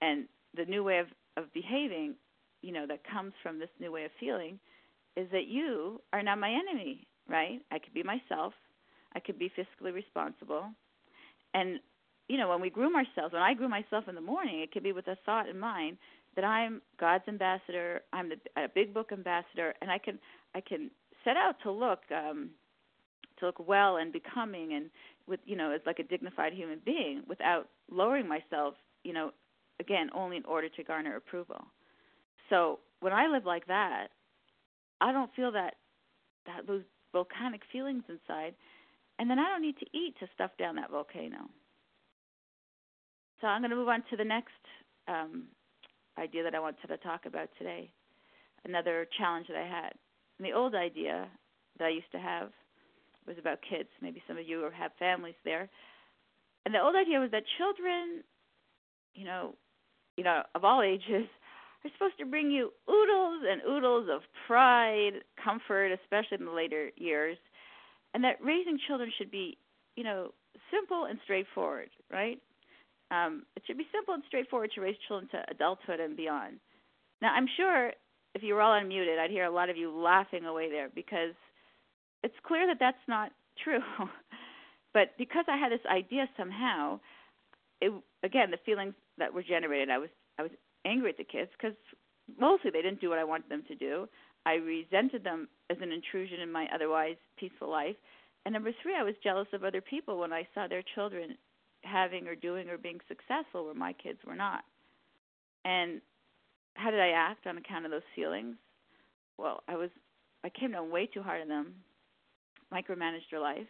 And 0.00 0.26
the 0.56 0.64
new 0.64 0.84
way 0.84 0.98
of 0.98 1.06
of 1.36 1.52
behaving, 1.52 2.14
you 2.62 2.72
know, 2.72 2.86
that 2.86 3.00
comes 3.04 3.32
from 3.42 3.58
this 3.58 3.68
new 3.78 3.92
way 3.92 4.04
of 4.04 4.10
feeling, 4.18 4.58
is 5.16 5.28
that 5.30 5.46
you 5.46 6.00
are 6.12 6.22
not 6.22 6.38
my 6.38 6.50
enemy, 6.50 7.06
right? 7.28 7.60
I 7.70 7.78
could 7.78 7.94
be 7.94 8.02
myself. 8.02 8.54
I 9.14 9.20
could 9.20 9.38
be 9.38 9.50
fiscally 9.56 9.92
responsible, 9.92 10.66
and 11.54 11.80
you 12.28 12.36
know, 12.36 12.48
when 12.48 12.60
we 12.60 12.70
groom 12.70 12.94
ourselves, 12.94 13.32
when 13.32 13.42
I 13.42 13.54
groom 13.54 13.70
myself 13.70 14.04
in 14.06 14.14
the 14.14 14.20
morning, 14.20 14.60
it 14.60 14.70
could 14.70 14.82
be 14.82 14.92
with 14.92 15.08
a 15.08 15.16
thought 15.24 15.48
in 15.48 15.58
mind 15.58 15.96
that 16.36 16.44
I'm 16.44 16.82
God's 17.00 17.24
ambassador. 17.26 18.02
I'm 18.12 18.28
the, 18.28 18.36
a 18.62 18.68
big 18.68 18.92
book 18.92 19.10
ambassador, 19.12 19.74
and 19.80 19.90
I 19.90 19.98
can 19.98 20.18
I 20.54 20.60
can 20.60 20.90
set 21.24 21.36
out 21.36 21.56
to 21.62 21.70
look 21.70 22.00
um, 22.14 22.50
to 23.40 23.46
look 23.46 23.66
well 23.66 23.96
and 23.96 24.12
becoming, 24.12 24.74
and 24.74 24.90
with 25.26 25.40
you 25.44 25.56
know 25.56 25.72
as 25.72 25.80
like 25.86 25.98
a 25.98 26.04
dignified 26.04 26.52
human 26.52 26.80
being 26.84 27.22
without 27.28 27.68
lowering 27.90 28.28
myself. 28.28 28.74
You 29.04 29.12
know, 29.12 29.30
again, 29.80 30.10
only 30.14 30.36
in 30.36 30.44
order 30.44 30.68
to 30.68 30.84
garner 30.84 31.16
approval. 31.16 31.66
So 32.50 32.80
when 33.00 33.12
I 33.12 33.28
live 33.28 33.44
like 33.44 33.66
that, 33.66 34.08
I 35.00 35.12
don't 35.12 35.30
feel 35.34 35.52
that 35.52 35.74
that 36.46 36.66
those 36.66 36.82
volcanic 37.12 37.62
feelings 37.72 38.04
inside, 38.08 38.54
and 39.18 39.30
then 39.30 39.38
I 39.38 39.48
don't 39.48 39.62
need 39.62 39.78
to 39.78 39.86
eat 39.92 40.14
to 40.20 40.26
stuff 40.34 40.50
down 40.58 40.76
that 40.76 40.90
volcano. 40.90 41.48
So 43.40 43.46
I'm 43.46 43.60
going 43.60 43.70
to 43.70 43.76
move 43.76 43.88
on 43.88 44.02
to 44.10 44.16
the 44.16 44.24
next 44.24 44.52
um, 45.06 45.44
idea 46.18 46.42
that 46.42 46.54
I 46.54 46.60
wanted 46.60 46.86
to 46.88 46.96
talk 46.98 47.26
about 47.26 47.48
today. 47.56 47.90
Another 48.64 49.06
challenge 49.16 49.46
that 49.48 49.56
I 49.56 49.66
had. 49.66 49.92
And 50.38 50.46
the 50.46 50.52
old 50.52 50.74
idea 50.74 51.28
that 51.78 51.84
I 51.84 51.90
used 51.90 52.10
to 52.12 52.18
have 52.18 52.50
was 53.28 53.38
about 53.38 53.58
kids. 53.68 53.88
Maybe 54.00 54.22
some 54.26 54.38
of 54.38 54.46
you 54.46 54.68
have 54.76 54.90
families 54.98 55.36
there. 55.44 55.68
And 56.64 56.74
the 56.74 56.80
old 56.80 56.96
idea 56.96 57.20
was 57.20 57.30
that 57.30 57.44
children, 57.56 58.24
you 59.14 59.24
know, 59.24 59.54
you 60.16 60.24
know, 60.24 60.42
of 60.54 60.64
all 60.64 60.82
ages, 60.82 61.28
are 61.84 61.90
supposed 61.92 62.18
to 62.18 62.26
bring 62.26 62.50
you 62.50 62.72
oodles 62.90 63.42
and 63.48 63.62
oodles 63.62 64.08
of 64.12 64.22
pride, 64.46 65.22
comfort, 65.42 65.92
especially 65.92 66.38
in 66.40 66.44
the 66.44 66.50
later 66.50 66.90
years, 66.96 67.38
and 68.14 68.24
that 68.24 68.42
raising 68.42 68.78
children 68.86 69.10
should 69.16 69.30
be, 69.30 69.56
you 69.94 70.02
know, 70.02 70.32
simple 70.72 71.04
and 71.04 71.18
straightforward, 71.24 71.90
right? 72.10 72.40
Um, 73.10 73.44
it 73.56 73.62
should 73.66 73.78
be 73.78 73.86
simple 73.92 74.14
and 74.14 74.22
straightforward 74.26 74.70
to 74.74 74.80
raise 74.80 74.96
children 75.06 75.30
to 75.30 75.44
adulthood 75.50 76.00
and 76.00 76.16
beyond. 76.16 76.58
Now, 77.22 77.32
I'm 77.32 77.46
sure 77.56 77.92
if 78.34 78.42
you 78.42 78.54
were 78.54 78.60
all 78.60 78.78
unmuted, 78.78 79.18
I'd 79.18 79.30
hear 79.30 79.44
a 79.44 79.50
lot 79.50 79.70
of 79.70 79.76
you 79.76 79.90
laughing 79.90 80.44
away 80.44 80.70
there 80.70 80.88
because 80.94 81.34
it's 82.22 82.34
clear 82.46 82.66
that 82.66 82.78
that's 82.80 82.96
not 83.06 83.32
true. 83.62 83.80
but 84.94 85.16
because 85.18 85.44
I 85.48 85.56
had 85.56 85.72
this 85.72 85.84
idea 85.90 86.28
somehow, 86.36 87.00
it 87.80 87.92
again 88.22 88.50
the 88.50 88.58
feelings 88.64 88.94
that 89.18 89.32
were 89.32 89.42
generated. 89.42 89.90
I 89.90 89.98
was 89.98 90.10
I 90.38 90.42
was 90.42 90.52
angry 90.84 91.10
at 91.10 91.18
the 91.18 91.24
kids 91.24 91.50
because 91.56 91.76
mostly 92.38 92.70
they 92.70 92.82
didn't 92.82 93.00
do 93.00 93.08
what 93.08 93.18
I 93.18 93.24
wanted 93.24 93.50
them 93.50 93.64
to 93.68 93.74
do. 93.74 94.08
I 94.46 94.54
resented 94.54 95.24
them 95.24 95.48
as 95.70 95.76
an 95.80 95.92
intrusion 95.92 96.40
in 96.40 96.50
my 96.50 96.66
otherwise 96.74 97.16
peaceful 97.38 97.70
life. 97.70 97.96
And 98.44 98.54
number 98.54 98.70
three, 98.82 98.94
I 98.98 99.02
was 99.02 99.14
jealous 99.22 99.48
of 99.52 99.64
other 99.64 99.80
people 99.80 100.18
when 100.18 100.32
I 100.32 100.48
saw 100.54 100.68
their 100.68 100.82
children 100.94 101.36
having 101.82 102.26
or 102.26 102.34
doing 102.34 102.68
or 102.68 102.78
being 102.78 103.00
successful 103.08 103.66
where 103.66 103.74
my 103.74 103.92
kids 103.92 104.18
were 104.26 104.34
not. 104.34 104.64
And 105.64 106.00
how 106.74 106.90
did 106.90 107.00
I 107.00 107.10
act 107.10 107.46
on 107.46 107.58
account 107.58 107.84
of 107.84 107.90
those 107.90 108.08
feelings? 108.14 108.56
Well, 109.36 109.62
I 109.68 109.76
was 109.76 109.90
I 110.44 110.48
came 110.48 110.72
down 110.72 110.90
way 110.90 111.06
too 111.06 111.22
hard 111.22 111.42
on 111.42 111.48
them. 111.48 111.74
Micromanaged 112.72 113.30
their 113.30 113.40
life. 113.40 113.66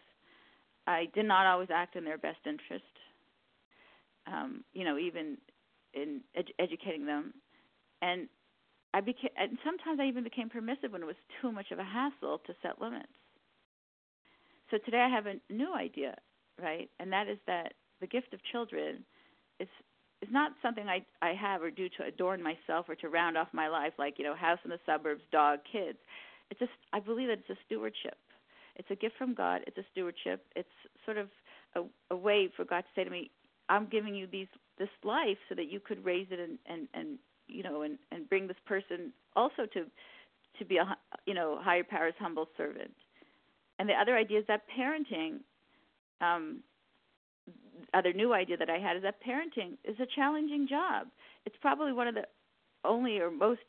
I 0.87 1.07
did 1.13 1.25
not 1.25 1.45
always 1.45 1.69
act 1.73 1.95
in 1.95 2.03
their 2.05 2.17
best 2.17 2.39
interest. 2.45 2.83
Um, 4.27 4.63
you 4.73 4.83
know, 4.85 4.97
even 4.97 5.37
in 5.93 6.21
ed- 6.35 6.53
educating 6.59 7.05
them, 7.05 7.33
and 8.01 8.27
I 8.93 9.01
became. 9.01 9.31
And 9.37 9.57
sometimes 9.65 9.99
I 9.99 10.05
even 10.05 10.23
became 10.23 10.49
permissive 10.49 10.91
when 10.91 11.01
it 11.01 11.05
was 11.07 11.15
too 11.41 11.51
much 11.51 11.71
of 11.71 11.79
a 11.79 11.83
hassle 11.83 12.39
to 12.45 12.53
set 12.61 12.81
limits. 12.81 13.07
So 14.71 14.77
today 14.85 14.99
I 14.99 15.09
have 15.09 15.25
a 15.25 15.35
new 15.51 15.73
idea, 15.73 16.15
right? 16.61 16.89
And 16.99 17.11
that 17.11 17.27
is 17.27 17.37
that 17.47 17.73
the 18.01 18.07
gift 18.07 18.33
of 18.33 18.39
children 18.51 19.03
is 19.59 19.67
is 20.21 20.29
not 20.31 20.51
something 20.61 20.87
I 20.87 21.05
I 21.21 21.33
have 21.33 21.61
or 21.61 21.71
do 21.71 21.89
to 21.89 22.05
adorn 22.05 22.43
myself 22.43 22.87
or 22.89 22.95
to 22.95 23.09
round 23.09 23.37
off 23.37 23.47
my 23.53 23.67
life, 23.67 23.93
like 23.97 24.19
you 24.19 24.25
know, 24.25 24.35
house 24.35 24.59
in 24.63 24.69
the 24.69 24.79
suburbs, 24.85 25.23
dog, 25.31 25.59
kids. 25.71 25.97
It's 26.51 26.59
just 26.59 26.71
I 26.93 26.99
believe 26.99 27.29
that 27.29 27.39
it's 27.39 27.49
a 27.49 27.63
stewardship. 27.65 28.17
It's 28.79 28.89
a 28.89 28.95
gift 28.95 29.15
from 29.17 29.35
God. 29.35 29.61
It's 29.67 29.77
a 29.77 29.83
stewardship. 29.91 30.45
It's 30.55 30.69
sort 31.05 31.17
of 31.17 31.27
a, 31.75 31.81
a 32.11 32.17
way 32.17 32.49
for 32.55 32.65
God 32.65 32.81
to 32.81 32.87
say 32.95 33.03
to 33.03 33.09
me, 33.09 33.29
"I'm 33.67 33.85
giving 33.85 34.15
you 34.15 34.25
these 34.25 34.47
this 34.79 34.89
life 35.03 35.37
so 35.49 35.55
that 35.55 35.69
you 35.69 35.79
could 35.79 36.03
raise 36.03 36.27
it 36.31 36.39
and 36.39 36.57
and 36.65 36.87
and 36.93 37.19
you 37.47 37.61
know 37.61 37.83
and 37.83 37.99
and 38.11 38.27
bring 38.29 38.47
this 38.47 38.57
person 38.65 39.13
also 39.35 39.65
to 39.73 39.85
to 40.57 40.65
be 40.65 40.77
a 40.77 40.97
you 41.25 41.33
know 41.33 41.59
higher 41.61 41.83
powers 41.83 42.13
humble 42.17 42.47
servant." 42.57 42.95
And 43.77 43.87
the 43.87 43.93
other 43.93 44.17
idea 44.17 44.39
is 44.39 44.45
that 44.47 44.63
parenting 44.77 45.39
um, 46.21 46.63
other 47.93 48.13
new 48.13 48.33
idea 48.33 48.57
that 48.57 48.69
I 48.69 48.79
had 48.79 48.97
is 48.97 49.03
that 49.03 49.15
parenting 49.23 49.77
is 49.83 49.99
a 49.99 50.05
challenging 50.15 50.67
job. 50.69 51.07
It's 51.45 51.55
probably 51.61 51.93
one 51.93 52.07
of 52.07 52.15
the 52.15 52.25
only 52.85 53.19
or 53.19 53.31
most 53.31 53.61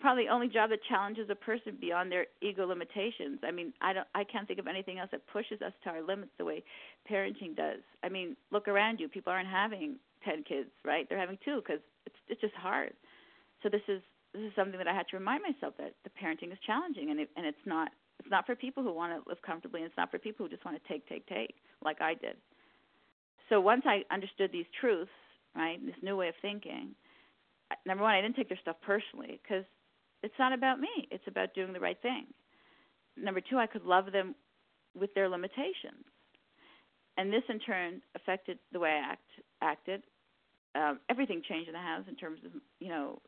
probably 0.00 0.24
the 0.24 0.32
only 0.32 0.48
job 0.48 0.70
that 0.70 0.80
challenges 0.88 1.28
a 1.30 1.34
person 1.34 1.76
beyond 1.80 2.10
their 2.10 2.26
ego 2.40 2.66
limitations. 2.66 3.40
I 3.42 3.50
mean, 3.50 3.72
I 3.80 3.92
don't 3.92 4.06
I 4.14 4.24
can't 4.24 4.46
think 4.46 4.58
of 4.58 4.66
anything 4.66 4.98
else 4.98 5.10
that 5.12 5.26
pushes 5.26 5.60
us 5.62 5.72
to 5.84 5.90
our 5.90 6.02
limits 6.02 6.32
the 6.38 6.44
way 6.44 6.62
parenting 7.10 7.56
does. 7.56 7.80
I 8.02 8.08
mean, 8.08 8.36
look 8.50 8.68
around 8.68 9.00
you. 9.00 9.08
People 9.08 9.32
aren't 9.32 9.48
having 9.48 9.96
10 10.24 10.44
kids, 10.44 10.70
right? 10.84 11.08
They're 11.08 11.18
having 11.18 11.38
two 11.44 11.62
cuz 11.66 11.80
it's 12.06 12.16
it's 12.28 12.40
just 12.40 12.54
hard. 12.54 12.92
So 13.62 13.68
this 13.68 13.82
is 13.88 14.02
this 14.32 14.42
is 14.42 14.54
something 14.54 14.78
that 14.78 14.88
I 14.88 14.94
had 14.94 15.08
to 15.08 15.16
remind 15.16 15.42
myself 15.42 15.76
that 15.78 15.94
the 16.02 16.10
parenting 16.10 16.52
is 16.52 16.58
challenging 16.66 17.10
and 17.10 17.20
it, 17.20 17.30
and 17.36 17.46
it's 17.46 17.66
not 17.66 17.92
it's 18.20 18.30
not 18.30 18.46
for 18.46 18.54
people 18.56 18.82
who 18.82 18.92
want 18.92 19.12
to 19.12 19.28
live 19.28 19.42
comfortably 19.42 19.82
and 19.82 19.88
it's 19.88 19.96
not 19.96 20.10
for 20.10 20.18
people 20.18 20.46
who 20.46 20.50
just 20.50 20.64
want 20.64 20.80
to 20.80 20.88
take 20.88 21.06
take 21.08 21.26
take 21.26 21.56
like 21.82 22.00
I 22.00 22.14
did 22.14 22.36
so 23.48 23.60
once 23.60 23.82
I 23.86 24.04
understood 24.10 24.50
these 24.52 24.66
truths, 24.80 25.10
right, 25.54 25.84
this 25.84 25.94
new 26.02 26.16
way 26.16 26.28
of 26.28 26.34
thinking, 26.40 26.94
number 27.86 28.04
one, 28.04 28.14
I 28.14 28.20
didn't 28.20 28.36
take 28.36 28.48
their 28.48 28.58
stuff 28.60 28.76
personally 28.82 29.40
because 29.42 29.64
it's 30.22 30.34
not 30.38 30.52
about 30.52 30.80
me. 30.80 31.08
It's 31.10 31.26
about 31.26 31.54
doing 31.54 31.72
the 31.72 31.80
right 31.80 32.00
thing. 32.02 32.26
Number 33.16 33.40
two, 33.40 33.58
I 33.58 33.66
could 33.66 33.84
love 33.84 34.12
them 34.12 34.34
with 34.98 35.12
their 35.14 35.28
limitations, 35.28 36.04
and 37.16 37.32
this 37.32 37.42
in 37.48 37.58
turn 37.60 38.00
affected 38.16 38.58
the 38.72 38.80
way 38.80 38.90
I 38.90 39.12
act, 39.12 39.28
acted. 39.62 40.02
Um, 40.74 40.98
everything 41.08 41.42
changed 41.48 41.68
in 41.68 41.74
the 41.74 41.78
house 41.78 42.04
in 42.08 42.16
terms 42.16 42.40
of 42.44 42.50
you 42.80 42.88
know, 42.88 43.20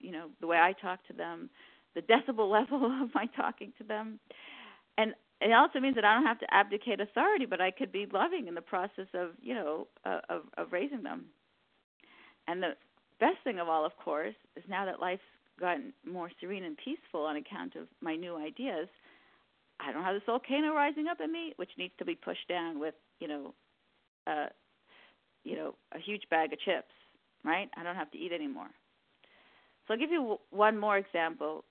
you 0.00 0.12
know 0.12 0.28
the 0.40 0.46
way 0.46 0.56
I 0.56 0.72
talk 0.72 1.06
to 1.08 1.12
them, 1.12 1.50
the 1.94 2.02
decibel 2.02 2.50
level 2.50 2.86
of 3.02 3.14
my 3.14 3.26
talking 3.36 3.72
to 3.78 3.84
them, 3.84 4.18
and 4.96 5.14
it 5.40 5.52
also 5.52 5.80
means 5.80 5.96
that 5.96 6.04
I 6.04 6.14
don't 6.14 6.26
have 6.26 6.38
to 6.40 6.54
abdicate 6.54 7.00
authority, 7.00 7.44
but 7.44 7.60
I 7.60 7.70
could 7.70 7.92
be 7.92 8.06
loving 8.10 8.48
in 8.48 8.54
the 8.54 8.62
process 8.62 9.08
of, 9.12 9.30
you 9.42 9.54
know, 9.54 9.88
uh, 10.04 10.20
of 10.28 10.42
of 10.56 10.72
raising 10.72 11.02
them. 11.02 11.26
And 12.46 12.62
the 12.62 12.70
best 13.20 13.36
thing 13.44 13.58
of 13.58 13.68
all, 13.68 13.84
of 13.84 13.96
course, 13.96 14.34
is 14.56 14.64
now 14.68 14.84
that 14.84 15.00
life's 15.00 15.22
gotten 15.58 15.92
more 16.04 16.30
serene 16.40 16.64
and 16.64 16.76
peaceful 16.76 17.22
on 17.22 17.36
account 17.36 17.76
of 17.76 17.86
my 18.00 18.16
new 18.16 18.36
ideas, 18.36 18.88
I 19.80 19.92
don't 19.92 20.04
have 20.04 20.14
this 20.14 20.22
volcano 20.26 20.74
rising 20.74 21.06
up 21.08 21.20
in 21.20 21.32
me, 21.32 21.52
which 21.56 21.70
needs 21.78 21.94
to 21.98 22.04
be 22.04 22.14
pushed 22.14 22.48
down 22.48 22.78
with, 22.78 22.94
you 23.20 23.28
know, 23.28 23.54
uh, 24.26 24.46
you 25.44 25.56
know, 25.56 25.74
a 25.92 25.98
huge 25.98 26.22
bag 26.30 26.52
of 26.52 26.60
chips, 26.60 26.92
right? 27.44 27.68
I 27.76 27.82
don't 27.82 27.96
have 27.96 28.10
to 28.12 28.18
eat 28.18 28.32
anymore. 28.32 28.70
So 29.86 29.94
I'll 29.94 30.00
give 30.00 30.10
you 30.10 30.38
one 30.50 30.78
more 30.78 30.96
example, 30.96 31.64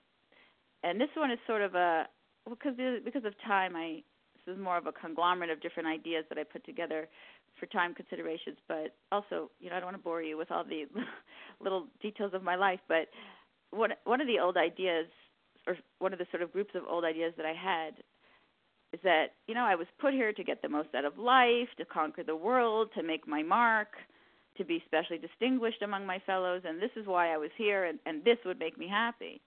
and 0.83 1.01
this 1.01 1.09
one 1.15 1.31
is 1.31 1.39
sort 1.47 1.61
of 1.61 1.73
a 1.73 2.05
because 2.47 2.75
because 3.03 3.25
of 3.25 3.33
time, 3.45 3.75
I 3.75 4.03
this 4.45 4.53
is 4.53 4.61
more 4.61 4.77
of 4.77 4.85
a 4.85 4.91
conglomerate 4.91 5.49
of 5.49 5.61
different 5.61 5.87
ideas 5.87 6.25
that 6.29 6.37
I 6.37 6.43
put 6.43 6.63
together 6.65 7.07
for 7.63 7.71
time 7.71 7.93
considerations. 7.93 8.57
But 8.67 8.95
also, 9.11 9.49
you 9.59 9.69
know, 9.69 9.77
I 9.77 9.79
don't 9.79 9.87
want 9.87 9.97
to 9.97 10.03
bore 10.03 10.21
you 10.21 10.37
with 10.37 10.51
all 10.51 10.63
the 10.63 10.85
little 11.61 11.87
details 12.01 12.33
of 12.33 12.43
my 12.43 12.55
life. 12.55 12.79
But 12.87 13.07
one 13.71 13.91
one 14.03 14.19
of 14.19 14.27
the 14.27 14.39
old 14.39 14.57
ideas, 14.57 15.07
or 15.65 15.77
one 15.99 16.11
of 16.13 16.19
the 16.19 16.27
sort 16.31 16.43
of 16.43 16.51
groups 16.51 16.71
of 16.75 16.83
old 16.89 17.05
ideas 17.05 17.33
that 17.37 17.45
I 17.45 17.53
had, 17.53 17.95
is 18.91 18.99
that 19.03 19.27
you 19.47 19.55
know 19.55 19.63
I 19.63 19.75
was 19.75 19.87
put 19.99 20.13
here 20.13 20.33
to 20.33 20.43
get 20.43 20.61
the 20.61 20.69
most 20.69 20.89
out 20.95 21.05
of 21.05 21.17
life, 21.17 21.69
to 21.77 21.85
conquer 21.85 22.23
the 22.23 22.35
world, 22.35 22.89
to 22.95 23.03
make 23.03 23.27
my 23.27 23.41
mark, 23.41 23.89
to 24.57 24.65
be 24.65 24.83
specially 24.85 25.17
distinguished 25.17 25.81
among 25.81 26.05
my 26.05 26.19
fellows, 26.25 26.63
and 26.65 26.81
this 26.81 26.91
is 26.95 27.07
why 27.07 27.33
I 27.33 27.37
was 27.37 27.51
here, 27.57 27.85
and, 27.85 27.99
and 28.05 28.23
this 28.25 28.37
would 28.45 28.59
make 28.59 28.77
me 28.77 28.87
happy. 28.89 29.41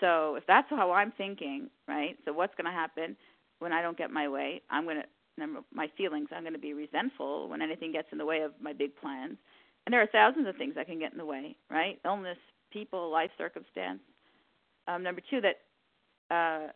So 0.00 0.34
if 0.36 0.44
that's 0.46 0.68
how 0.70 0.90
I'm 0.92 1.12
thinking, 1.12 1.68
right? 1.86 2.16
So 2.24 2.32
what's 2.32 2.54
going 2.56 2.64
to 2.66 2.72
happen 2.72 3.16
when 3.60 3.72
I 3.72 3.80
don't 3.80 3.96
get 3.96 4.10
my 4.10 4.28
way? 4.28 4.60
I'm 4.70 4.84
going 4.84 4.96
to 4.96 5.04
remember 5.36 5.60
my 5.72 5.88
feelings. 5.96 6.28
I'm 6.34 6.42
going 6.42 6.54
to 6.54 6.58
be 6.58 6.74
resentful 6.74 7.48
when 7.48 7.62
anything 7.62 7.92
gets 7.92 8.08
in 8.12 8.18
the 8.18 8.26
way 8.26 8.42
of 8.42 8.52
my 8.60 8.72
big 8.72 8.96
plans. 8.96 9.36
And 9.86 9.92
there 9.92 10.02
are 10.02 10.06
thousands 10.06 10.48
of 10.48 10.56
things 10.56 10.74
that 10.76 10.86
can 10.86 10.98
get 10.98 11.12
in 11.12 11.18
the 11.18 11.24
way, 11.24 11.56
right? 11.70 11.98
Illness, 12.04 12.38
people, 12.72 13.10
life 13.10 13.30
circumstance. 13.36 14.00
Um, 14.88 15.02
number 15.02 15.20
two, 15.30 15.40
that 15.40 16.34
uh, 16.34 16.68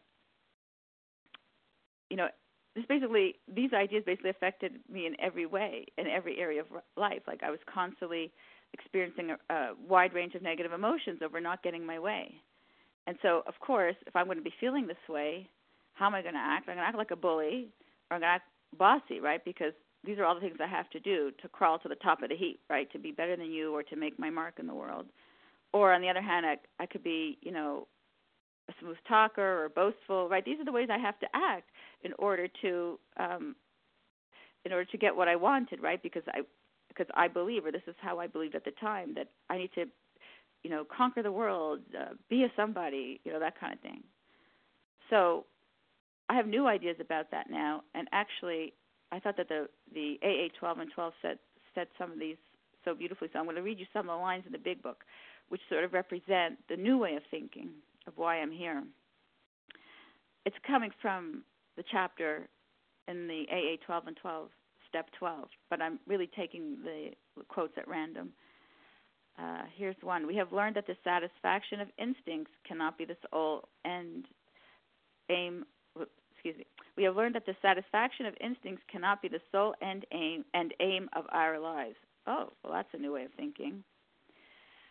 you 2.10 2.16
know, 2.16 2.28
this 2.74 2.84
basically 2.86 3.34
these 3.52 3.72
ideas 3.72 4.02
basically 4.06 4.30
affected 4.30 4.74
me 4.90 5.06
in 5.06 5.16
every 5.20 5.46
way, 5.46 5.86
in 5.96 6.06
every 6.06 6.38
area 6.38 6.60
of 6.60 6.66
life. 6.96 7.22
Like 7.26 7.42
I 7.42 7.50
was 7.50 7.60
constantly 7.72 8.32
experiencing 8.74 9.30
a, 9.30 9.54
a 9.54 9.74
wide 9.88 10.14
range 10.14 10.34
of 10.34 10.42
negative 10.42 10.72
emotions 10.72 11.20
over 11.24 11.40
not 11.40 11.62
getting 11.62 11.84
my 11.84 11.98
way. 11.98 12.34
And 13.06 13.16
so, 13.22 13.42
of 13.46 13.54
course, 13.60 13.96
if 14.06 14.14
I'm 14.14 14.26
going 14.26 14.36
to 14.36 14.44
be 14.44 14.52
feeling 14.60 14.86
this 14.86 14.96
way, 15.08 15.48
how 15.94 16.06
am 16.06 16.14
I 16.14 16.22
going 16.22 16.34
to 16.34 16.40
act? 16.40 16.68
I'm 16.68 16.76
going 16.76 16.84
to 16.84 16.88
act 16.88 16.98
like 16.98 17.10
a 17.10 17.16
bully, 17.16 17.68
to 18.10 18.26
act 18.26 18.48
bossy, 18.76 19.20
right? 19.20 19.44
Because 19.44 19.72
these 20.04 20.18
are 20.18 20.24
all 20.24 20.34
the 20.34 20.40
things 20.40 20.56
I 20.60 20.66
have 20.66 20.88
to 20.90 21.00
do 21.00 21.30
to 21.42 21.48
crawl 21.48 21.78
to 21.80 21.88
the 21.88 21.96
top 21.96 22.22
of 22.22 22.30
the 22.30 22.36
heap, 22.36 22.60
right? 22.70 22.90
To 22.92 22.98
be 22.98 23.12
better 23.12 23.36
than 23.36 23.50
you, 23.50 23.74
or 23.74 23.82
to 23.84 23.96
make 23.96 24.18
my 24.18 24.30
mark 24.30 24.54
in 24.58 24.66
the 24.66 24.74
world. 24.74 25.06
Or 25.72 25.92
on 25.92 26.00
the 26.00 26.08
other 26.08 26.22
hand, 26.22 26.46
I, 26.46 26.56
I 26.82 26.86
could 26.86 27.02
be, 27.02 27.38
you 27.42 27.52
know, 27.52 27.86
a 28.70 28.72
smooth 28.80 28.96
talker 29.06 29.64
or 29.64 29.68
boastful, 29.68 30.28
right? 30.28 30.44
These 30.44 30.60
are 30.60 30.64
the 30.64 30.72
ways 30.72 30.88
I 30.90 30.98
have 30.98 31.18
to 31.20 31.26
act 31.34 31.70
in 32.02 32.12
order 32.18 32.48
to, 32.62 32.98
um, 33.18 33.56
in 34.64 34.72
order 34.72 34.84
to 34.86 34.98
get 34.98 35.14
what 35.14 35.28
I 35.28 35.36
wanted, 35.36 35.82
right? 35.82 36.02
Because 36.02 36.22
I, 36.28 36.40
because 36.88 37.06
I 37.14 37.28
believe, 37.28 37.64
or 37.64 37.72
this 37.72 37.82
is 37.86 37.94
how 38.00 38.18
I 38.18 38.26
believed 38.26 38.54
at 38.54 38.64
the 38.64 38.72
time, 38.72 39.14
that 39.14 39.28
I 39.50 39.58
need 39.58 39.70
to 39.74 39.86
you 40.62 40.70
know, 40.70 40.84
conquer 40.84 41.22
the 41.22 41.32
world, 41.32 41.80
uh, 41.98 42.14
be 42.28 42.44
a 42.44 42.48
somebody, 42.56 43.20
you 43.24 43.32
know, 43.32 43.40
that 43.40 43.58
kind 43.58 43.72
of 43.72 43.80
thing. 43.80 44.02
So 45.10 45.46
I 46.28 46.34
have 46.34 46.46
new 46.46 46.66
ideas 46.66 46.96
about 47.00 47.30
that 47.30 47.50
now, 47.50 47.82
and 47.94 48.08
actually, 48.12 48.74
I 49.12 49.18
thought 49.18 49.36
that 49.36 49.48
the 49.48 49.68
the 49.94 50.18
AA 50.22 50.48
12 50.58 50.78
and 50.78 50.92
12 50.92 51.12
said 51.22 51.38
said 51.74 51.88
some 51.98 52.12
of 52.12 52.18
these 52.18 52.36
so 52.84 52.94
beautifully. 52.94 53.28
So 53.32 53.38
I'm 53.38 53.44
going 53.44 53.56
to 53.56 53.62
read 53.62 53.78
you 53.78 53.86
some 53.92 54.08
of 54.08 54.18
the 54.18 54.22
lines 54.22 54.44
in 54.46 54.52
the 54.52 54.58
big 54.58 54.82
book, 54.82 55.04
which 55.48 55.60
sort 55.68 55.84
of 55.84 55.92
represent 55.92 56.58
the 56.68 56.76
new 56.76 56.98
way 56.98 57.14
of 57.14 57.22
thinking 57.30 57.70
of 58.06 58.14
why 58.16 58.36
I'm 58.40 58.50
here. 58.52 58.82
It's 60.44 60.56
coming 60.66 60.90
from 61.02 61.42
the 61.76 61.84
chapter 61.90 62.48
in 63.06 63.26
the 63.26 63.44
AA 63.50 63.84
12 63.84 64.06
and 64.08 64.16
12, 64.16 64.48
step 64.88 65.06
12, 65.18 65.48
but 65.70 65.80
I'm 65.80 65.98
really 66.06 66.28
taking 66.36 66.78
the 66.82 67.10
quotes 67.48 67.74
at 67.76 67.88
random. 67.88 68.30
Uh, 69.38 69.62
here's 69.76 69.96
one. 70.02 70.26
We 70.26 70.36
have 70.36 70.52
learned 70.52 70.76
that 70.76 70.86
the 70.86 70.96
satisfaction 71.04 71.80
of 71.80 71.88
instincts 71.98 72.50
cannot 72.66 72.98
be 72.98 73.04
the 73.04 73.16
sole 73.30 73.68
end 73.84 74.24
aim. 75.30 75.64
Excuse 76.38 76.58
me. 76.58 76.66
We 76.96 77.02
have 77.04 77.16
learned 77.16 77.34
that 77.34 77.46
the 77.46 77.56
satisfaction 77.60 78.26
of 78.26 78.34
instincts 78.40 78.84
cannot 78.90 79.20
be 79.20 79.28
the 79.28 79.40
sole 79.50 79.74
end 79.82 80.06
aim 80.12 80.44
and 80.54 80.72
aim 80.80 81.08
of 81.14 81.24
our 81.30 81.58
lives. 81.58 81.96
Oh, 82.26 82.52
well, 82.62 82.72
that's 82.72 82.94
a 82.94 82.98
new 82.98 83.12
way 83.12 83.24
of 83.24 83.32
thinking. 83.36 83.82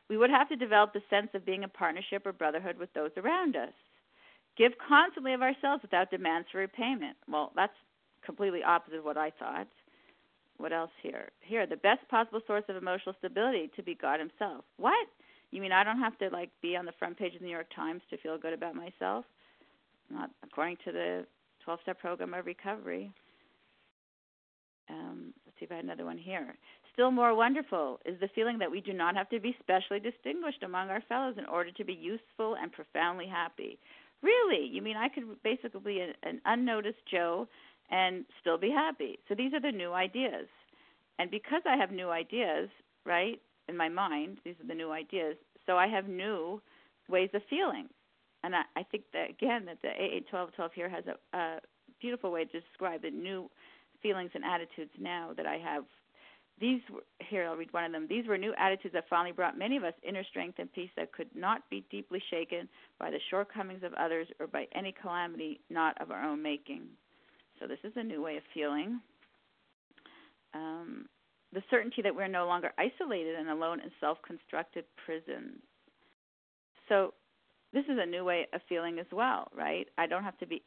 We 0.09 0.17
would 0.17 0.29
have 0.29 0.49
to 0.49 0.55
develop 0.55 0.93
the 0.93 1.01
sense 1.09 1.29
of 1.33 1.45
being 1.45 1.63
a 1.63 1.69
partnership 1.69 2.25
or 2.25 2.33
brotherhood 2.33 2.77
with 2.77 2.93
those 2.93 3.11
around 3.17 3.55
us. 3.55 3.73
Give 4.57 4.73
constantly 4.87 5.33
of 5.33 5.41
ourselves 5.41 5.81
without 5.81 6.11
demands 6.11 6.47
for 6.51 6.59
repayment. 6.59 7.15
Well, 7.29 7.51
that's 7.55 7.73
completely 8.25 8.63
opposite 8.63 8.99
of 8.99 9.05
what 9.05 9.17
I 9.17 9.31
thought 9.31 9.67
what 10.57 10.73
else 10.73 10.91
here? 11.01 11.29
Here, 11.41 11.65
the 11.67 11.77
best 11.77 12.07
possible 12.09 12.41
source 12.45 12.63
of 12.67 12.75
emotional 12.75 13.15
stability 13.19 13.69
to 13.75 13.83
be 13.83 13.95
God 13.95 14.19
Himself. 14.19 14.65
What? 14.77 15.07
You 15.51 15.61
mean 15.61 15.71
I 15.71 15.83
don't 15.83 15.99
have 15.99 16.17
to 16.19 16.29
like 16.29 16.49
be 16.61 16.75
on 16.75 16.85
the 16.85 16.91
front 16.99 17.17
page 17.17 17.33
of 17.33 17.39
the 17.39 17.45
New 17.45 17.51
York 17.51 17.71
Times 17.73 18.01
to 18.09 18.17
feel 18.17 18.37
good 18.37 18.53
about 18.53 18.75
myself? 18.75 19.25
Not 20.09 20.31
according 20.43 20.77
to 20.85 20.91
the 20.91 21.25
12-step 21.67 21.99
program 21.99 22.33
of 22.33 22.45
recovery. 22.45 23.11
Um, 24.89 25.33
let's 25.45 25.59
see 25.59 25.65
if 25.65 25.71
I 25.71 25.75
have 25.75 25.83
another 25.83 26.05
one 26.05 26.17
here. 26.17 26.55
Still 26.93 27.11
more 27.11 27.35
wonderful 27.35 27.99
is 28.05 28.19
the 28.19 28.29
feeling 28.33 28.57
that 28.59 28.71
we 28.71 28.81
do 28.81 28.93
not 28.93 29.15
have 29.15 29.29
to 29.29 29.39
be 29.39 29.55
specially 29.59 29.99
distinguished 29.99 30.63
among 30.63 30.89
our 30.89 31.03
fellows 31.09 31.35
in 31.37 31.45
order 31.45 31.71
to 31.71 31.83
be 31.83 31.93
useful 31.93 32.55
and 32.61 32.71
profoundly 32.71 33.27
happy. 33.27 33.77
Really? 34.23 34.65
You 34.65 34.81
mean 34.81 34.97
I 34.97 35.09
could 35.09 35.25
basically 35.43 35.81
be 35.83 35.99
an, 35.99 36.13
an 36.23 36.41
unnoticed 36.45 37.05
Joe 37.11 37.47
and 37.91 38.25
still 38.41 38.57
be 38.57 38.71
happy? 38.71 39.19
So 39.27 39.35
these 39.35 39.53
are 39.53 39.59
the 39.61 39.71
new 39.71 39.93
ideas. 39.93 40.47
And 41.19 41.29
because 41.29 41.61
I 41.69 41.77
have 41.77 41.91
new 41.91 42.09
ideas, 42.09 42.69
right, 43.05 43.39
in 43.69 43.77
my 43.77 43.89
mind, 43.89 44.39
these 44.43 44.55
are 44.63 44.67
the 44.67 44.73
new 44.73 44.91
ideas, 44.91 45.35
so 45.65 45.77
I 45.77 45.87
have 45.87 46.07
new 46.07 46.61
ways 47.09 47.29
of 47.33 47.41
feeling. 47.49 47.89
And 48.47 48.55
I, 48.55 48.61
I 48.77 48.83
think 48.83 49.03
that, 49.11 49.29
again, 49.29 49.65
that 49.65 49.81
the 49.81 49.89
AA 49.89 50.23
1212 50.31 50.71
here 50.71 50.87
has 50.87 51.03
a, 51.05 51.37
a 51.37 51.59
beautiful 51.99 52.31
way 52.31 52.45
to 52.45 52.61
describe 52.61 53.01
the 53.01 53.11
new 53.11 53.51
feelings 54.01 54.31
and 54.35 54.45
attitudes 54.45 54.91
now 54.97 55.31
that 55.35 55.45
I 55.45 55.57
have 55.57 55.83
these 56.61 56.79
were, 56.91 57.03
here 57.19 57.45
I'll 57.45 57.57
read 57.57 57.73
one 57.73 57.83
of 57.83 57.91
them. 57.91 58.07
These 58.09 58.25
were 58.25 58.37
new 58.37 58.53
attitudes 58.57 58.93
that 58.93 59.03
finally 59.09 59.33
brought 59.33 59.59
many 59.59 59.75
of 59.75 59.83
us 59.83 59.93
inner 60.07 60.23
strength 60.23 60.59
and 60.59 60.71
peace 60.71 60.89
that 60.95 61.11
could 61.11 61.27
not 61.35 61.69
be 61.69 61.85
deeply 61.91 62.23
shaken 62.31 62.69
by 62.99 63.11
the 63.11 63.19
shortcomings 63.29 63.83
of 63.83 63.93
others 63.93 64.27
or 64.39 64.47
by 64.47 64.65
any 64.73 64.95
calamity 64.99 65.59
not 65.69 66.01
of 66.01 66.09
our 66.09 66.23
own 66.23 66.41
making. 66.41 66.83
So 67.59 67.67
this 67.67 67.77
is 67.83 67.91
a 67.97 68.03
new 68.03 68.23
way 68.23 68.37
of 68.37 68.43
feeling. 68.53 69.01
Um, 70.53 71.05
the 71.53 71.61
certainty 71.69 72.01
that 72.01 72.15
we're 72.15 72.29
no 72.29 72.47
longer 72.47 72.71
isolated 72.79 73.35
and 73.35 73.49
alone 73.49 73.81
in 73.81 73.91
self-constructed 73.99 74.85
prisons. 75.05 75.59
So 76.89 77.13
this 77.73 77.83
is 77.85 77.97
a 78.01 78.05
new 78.05 78.23
way 78.23 78.47
of 78.53 78.61
feeling 78.69 78.99
as 78.99 79.05
well, 79.11 79.47
right? 79.55 79.87
I 79.97 80.07
don't 80.07 80.23
have 80.23 80.37
to 80.39 80.47
be 80.47 80.63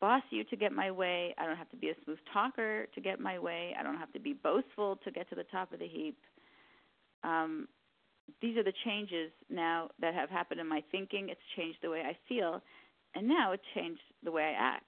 boss 0.00 0.22
you 0.30 0.42
to 0.44 0.56
get 0.56 0.72
my 0.72 0.90
way. 0.90 1.32
I 1.38 1.46
don't 1.46 1.56
have 1.56 1.70
to 1.70 1.76
be 1.76 1.90
a 1.90 1.94
smooth 2.04 2.18
talker 2.32 2.86
to 2.92 3.00
get 3.00 3.20
my 3.20 3.38
way. 3.38 3.74
I 3.78 3.84
don't 3.84 3.98
have 3.98 4.12
to 4.14 4.20
be 4.20 4.32
boastful 4.32 4.98
to 5.04 5.10
get 5.12 5.28
to 5.30 5.36
the 5.36 5.44
top 5.44 5.72
of 5.72 5.78
the 5.78 5.86
heap. 5.86 6.18
Um, 7.22 7.68
these 8.40 8.56
are 8.56 8.64
the 8.64 8.72
changes 8.84 9.30
now 9.48 9.90
that 10.00 10.12
have 10.14 10.28
happened 10.28 10.60
in 10.60 10.66
my 10.66 10.82
thinking. 10.90 11.28
It's 11.28 11.40
changed 11.56 11.78
the 11.82 11.90
way 11.90 12.00
I 12.00 12.16
feel, 12.28 12.60
and 13.14 13.28
now 13.28 13.52
it 13.52 13.60
changed 13.74 14.00
the 14.24 14.32
way 14.32 14.42
I 14.42 14.74
act. 14.74 14.84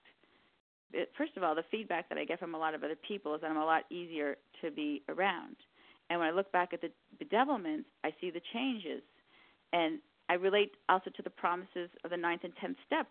First 1.17 1.37
of 1.37 1.43
all, 1.43 1.55
the 1.55 1.65
feedback 1.71 2.09
that 2.09 2.19
I 2.19 2.25
get 2.25 2.41
from 2.41 2.55
a 2.55 2.59
lot 2.59 2.75
of 2.75 2.83
other 2.83 2.97
people 3.07 3.35
is 3.35 3.41
that 3.41 3.51
I'm 3.51 3.57
a 3.57 3.65
lot 3.65 3.85
easier 3.91 4.37
to 4.63 4.71
be 4.71 5.03
around. 5.09 5.57
And 6.11 6.21
when 6.21 6.29
I 6.29 6.33
look 6.33 6.51
back 6.53 6.73
at 6.73 6.81
the 6.81 6.91
bedevilments, 7.23 7.85
I 8.05 8.11
see 8.21 8.31
the 8.31 8.43
changes. 8.53 9.03
And 9.73 9.99
I 10.29 10.35
relate 10.35 10.73
also 10.89 11.11
to 11.11 11.23
the 11.23 11.31
promises 11.31 11.91
of 12.05 12.11
the 12.11 12.17
ninth 12.17 12.43
and 12.45 12.53
tenth 12.61 12.77
step 12.87 13.07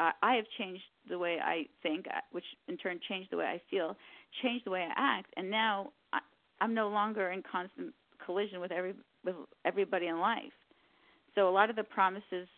uh, 0.00 0.10
I 0.22 0.34
have 0.34 0.46
changed 0.58 0.82
the 1.08 1.18
way 1.18 1.38
I 1.42 1.66
think, 1.82 2.06
uh, 2.08 2.20
which 2.32 2.44
in 2.68 2.76
turn 2.76 2.98
changed 3.08 3.30
the 3.30 3.36
way 3.36 3.44
I 3.44 3.60
feel, 3.70 3.96
changed 4.42 4.66
the 4.66 4.70
way 4.70 4.82
I 4.82 4.92
act, 4.96 5.32
and 5.36 5.50
now 5.50 5.92
I, 6.12 6.18
I'm 6.60 6.74
no 6.74 6.88
longer 6.88 7.30
in 7.30 7.42
constant 7.42 7.94
collision 8.24 8.60
with 8.60 8.72
every 8.72 8.94
with 9.24 9.36
everybody 9.64 10.06
in 10.08 10.18
life. 10.18 10.52
So 11.34 11.48
a 11.48 11.50
lot 11.50 11.70
of 11.70 11.76
the 11.76 11.84
promises 11.84 12.48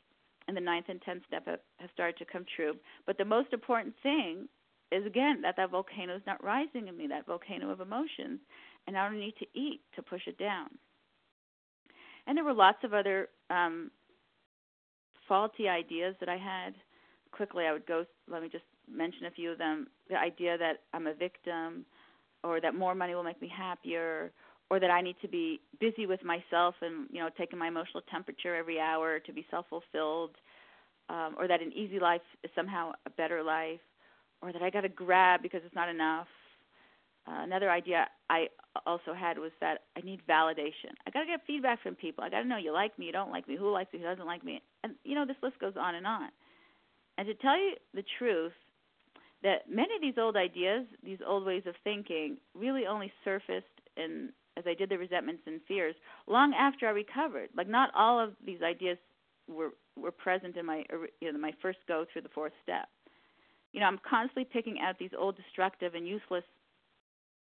in 0.48 0.54
the 0.54 0.60
ninth 0.60 0.86
and 0.88 1.00
tenth 1.02 1.22
step 1.26 1.46
have, 1.46 1.60
have 1.78 1.90
started 1.92 2.16
to 2.18 2.24
come 2.24 2.44
true. 2.56 2.74
But 3.04 3.18
the 3.18 3.24
most 3.24 3.52
important 3.52 3.94
thing 4.02 4.48
is 4.92 5.04
again 5.04 5.42
that 5.42 5.56
that 5.56 5.70
volcano 5.70 6.16
is 6.16 6.22
not 6.26 6.42
rising 6.42 6.88
in 6.88 6.96
me, 6.96 7.06
that 7.08 7.26
volcano 7.26 7.70
of 7.70 7.80
emotions, 7.80 8.40
and 8.86 8.96
I 8.96 9.08
don't 9.08 9.20
need 9.20 9.34
to 9.40 9.46
eat 9.54 9.80
to 9.96 10.02
push 10.02 10.22
it 10.26 10.38
down. 10.38 10.68
And 12.26 12.36
there 12.36 12.44
were 12.44 12.54
lots 12.54 12.78
of 12.82 12.92
other 12.94 13.28
um, 13.50 13.90
faulty 15.28 15.68
ideas 15.68 16.14
that 16.20 16.28
I 16.28 16.36
had 16.36 16.74
quickly 17.32 17.64
I 17.66 17.72
would 17.72 17.86
go 17.86 18.04
let 18.30 18.42
me 18.42 18.48
just 18.48 18.64
mention 18.90 19.26
a 19.26 19.30
few 19.30 19.50
of 19.50 19.58
them. 19.58 19.88
The 20.08 20.16
idea 20.16 20.56
that 20.58 20.80
I'm 20.94 21.06
a 21.06 21.14
victim 21.14 21.84
or 22.42 22.60
that 22.60 22.74
more 22.74 22.94
money 22.94 23.14
will 23.14 23.24
make 23.24 23.40
me 23.42 23.52
happier 23.54 24.32
or 24.70 24.80
that 24.80 24.90
I 24.90 25.00
need 25.00 25.16
to 25.22 25.28
be 25.28 25.60
busy 25.80 26.06
with 26.06 26.24
myself 26.24 26.74
and 26.80 27.08
you 27.10 27.20
know 27.20 27.28
taking 27.36 27.58
my 27.58 27.68
emotional 27.68 28.02
temperature 28.10 28.54
every 28.54 28.80
hour 28.80 29.18
to 29.20 29.32
be 29.32 29.44
self-fulfilled 29.50 30.30
um, 31.08 31.34
or 31.38 31.46
that 31.46 31.60
an 31.60 31.72
easy 31.72 31.98
life 32.00 32.22
is 32.42 32.50
somehow 32.54 32.92
a 33.06 33.10
better 33.10 33.42
life 33.42 33.80
or 34.42 34.52
that 34.52 34.62
I 34.62 34.70
got 34.70 34.82
to 34.82 34.88
grab 34.88 35.42
because 35.42 35.60
it's 35.64 35.74
not 35.74 35.88
enough. 35.88 36.28
Uh, 37.28 37.42
another 37.42 37.70
idea 37.70 38.06
I 38.28 38.48
also 38.86 39.14
had 39.14 39.38
was 39.38 39.52
that 39.60 39.82
I 39.96 40.00
need 40.00 40.20
validation. 40.28 40.92
I 41.06 41.10
got 41.10 41.20
to 41.20 41.26
get 41.26 41.40
feedback 41.46 41.82
from 41.82 41.94
people. 41.94 42.24
I 42.24 42.28
got 42.28 42.42
to 42.42 42.48
know 42.48 42.56
you 42.56 42.72
like 42.72 42.98
me, 42.98 43.06
you 43.06 43.12
don't 43.12 43.30
like 43.30 43.48
me, 43.48 43.56
who 43.56 43.70
likes 43.70 43.92
me, 43.92 44.00
who 44.00 44.04
doesn't 44.04 44.26
like 44.26 44.44
me. 44.44 44.62
And 44.82 44.94
you 45.04 45.14
know 45.14 45.24
this 45.24 45.36
list 45.42 45.58
goes 45.60 45.74
on 45.78 45.94
and 45.94 46.06
on. 46.06 46.28
And 47.18 47.26
to 47.26 47.34
tell 47.34 47.56
you 47.56 47.74
the 47.94 48.04
truth, 48.18 48.52
that 49.42 49.70
many 49.70 49.94
of 49.94 50.00
these 50.00 50.18
old 50.18 50.36
ideas, 50.36 50.86
these 51.04 51.18
old 51.26 51.44
ways 51.46 51.62
of 51.66 51.74
thinking, 51.84 52.38
really 52.54 52.86
only 52.86 53.12
surfaced 53.24 53.66
in 53.96 54.30
as 54.56 54.64
I 54.66 54.74
did 54.74 54.88
the 54.88 54.96
resentments 54.96 55.42
and 55.46 55.60
fears 55.68 55.94
long 56.26 56.54
after 56.54 56.86
I 56.86 56.90
recovered. 56.90 57.50
Like 57.56 57.68
not 57.68 57.90
all 57.94 58.18
of 58.18 58.32
these 58.44 58.62
ideas 58.62 58.98
were 59.48 59.70
were 59.96 60.10
present 60.10 60.56
in 60.56 60.66
my 60.66 60.84
you 61.20 61.32
know 61.32 61.38
my 61.38 61.52
first 61.62 61.78
go 61.86 62.04
through 62.12 62.22
the 62.22 62.28
fourth 62.30 62.52
step. 62.62 62.88
You 63.72 63.80
know, 63.80 63.86
I'm 63.86 64.00
constantly 64.08 64.44
picking 64.44 64.78
out 64.80 64.98
these 64.98 65.10
old 65.16 65.36
destructive 65.36 65.94
and 65.94 66.08
useless 66.08 66.44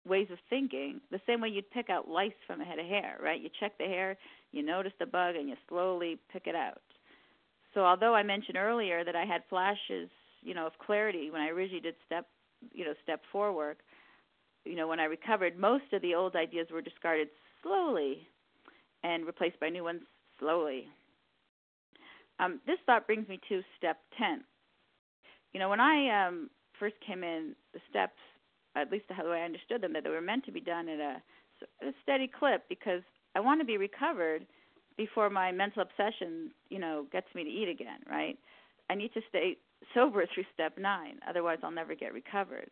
ways 0.05 0.27
of 0.31 0.39
thinking, 0.49 0.99
the 1.11 1.21
same 1.27 1.41
way 1.41 1.49
you'd 1.49 1.69
pick 1.71 1.89
out 1.89 2.07
lice 2.07 2.31
from 2.47 2.61
a 2.61 2.65
head 2.65 2.79
of 2.79 2.85
hair, 2.85 3.17
right? 3.21 3.39
You 3.39 3.49
check 3.59 3.77
the 3.77 3.85
hair, 3.85 4.17
you 4.51 4.63
notice 4.63 4.93
the 4.99 5.05
bug, 5.05 5.35
and 5.35 5.47
you 5.47 5.55
slowly 5.69 6.17
pick 6.31 6.47
it 6.47 6.55
out. 6.55 6.81
So 7.73 7.85
although 7.85 8.15
I 8.15 8.23
mentioned 8.23 8.57
earlier 8.57 9.03
that 9.03 9.15
I 9.15 9.25
had 9.25 9.43
flashes, 9.49 10.09
you 10.41 10.53
know, 10.53 10.65
of 10.65 10.73
clarity 10.85 11.29
when 11.29 11.41
I 11.41 11.49
originally 11.49 11.81
did 11.81 11.95
step, 12.05 12.27
you 12.73 12.83
know, 12.83 12.93
step 13.03 13.21
four 13.31 13.53
work, 13.53 13.77
you 14.65 14.75
know, 14.75 14.87
when 14.87 14.99
I 14.99 15.05
recovered, 15.05 15.57
most 15.57 15.85
of 15.93 16.01
the 16.01 16.15
old 16.15 16.35
ideas 16.35 16.67
were 16.71 16.81
discarded 16.81 17.29
slowly 17.63 18.27
and 19.03 19.25
replaced 19.25 19.59
by 19.59 19.69
new 19.69 19.83
ones 19.83 20.01
slowly. 20.39 20.87
Um, 22.39 22.59
this 22.65 22.77
thought 22.85 23.07
brings 23.07 23.27
me 23.27 23.39
to 23.49 23.61
step 23.77 23.97
10. 24.17 24.43
You 25.53 25.59
know, 25.59 25.69
when 25.69 25.79
I 25.79 26.27
um, 26.27 26.49
first 26.79 26.95
came 27.05 27.23
in, 27.23 27.55
the 27.73 27.79
steps, 27.89 28.17
at 28.75 28.91
least 28.91 29.05
the 29.07 29.29
way 29.29 29.41
I 29.41 29.45
understood 29.45 29.81
them, 29.81 29.93
that 29.93 30.03
they 30.03 30.09
were 30.09 30.21
meant 30.21 30.45
to 30.45 30.51
be 30.51 30.61
done 30.61 30.87
at 30.89 30.99
a, 30.99 31.21
a 31.85 31.91
steady 32.03 32.27
clip 32.27 32.63
because 32.69 33.01
I 33.35 33.39
want 33.39 33.61
to 33.61 33.65
be 33.65 33.77
recovered– 33.77 34.45
before 34.97 35.29
my 35.29 35.51
mental 35.51 35.81
obsession, 35.81 36.51
you 36.69 36.79
know, 36.79 37.05
gets 37.11 37.27
me 37.33 37.43
to 37.43 37.49
eat 37.49 37.69
again, 37.69 37.99
right? 38.09 38.37
I 38.89 38.95
need 38.95 39.13
to 39.13 39.21
stay 39.29 39.57
sober 39.93 40.25
through 40.33 40.43
step 40.53 40.77
9, 40.77 41.19
otherwise 41.27 41.59
I'll 41.63 41.71
never 41.71 41.95
get 41.95 42.13
recovered. 42.13 42.69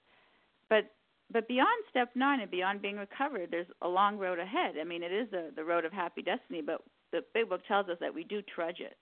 But 0.69 0.91
but 1.31 1.47
beyond 1.47 1.83
step 1.91 2.09
9 2.15 2.39
and 2.39 2.49
beyond 2.49 2.81
being 2.81 2.97
recovered, 2.97 3.49
there's 3.51 3.67
a 3.83 3.88
long 3.88 4.17
road 4.17 4.39
ahead. 4.39 4.75
I 4.81 4.83
mean, 4.83 5.03
it 5.03 5.12
is 5.12 5.31
a, 5.31 5.49
the 5.55 5.63
road 5.63 5.85
of 5.85 5.91
happy 5.91 6.23
destiny, 6.23 6.62
but 6.65 6.81
the 7.12 7.21
big 7.35 7.49
book 7.49 7.62
tells 7.67 7.88
us 7.88 7.97
that 7.99 8.13
we 8.13 8.23
do 8.23 8.41
trudge 8.41 8.79
it. 8.79 8.97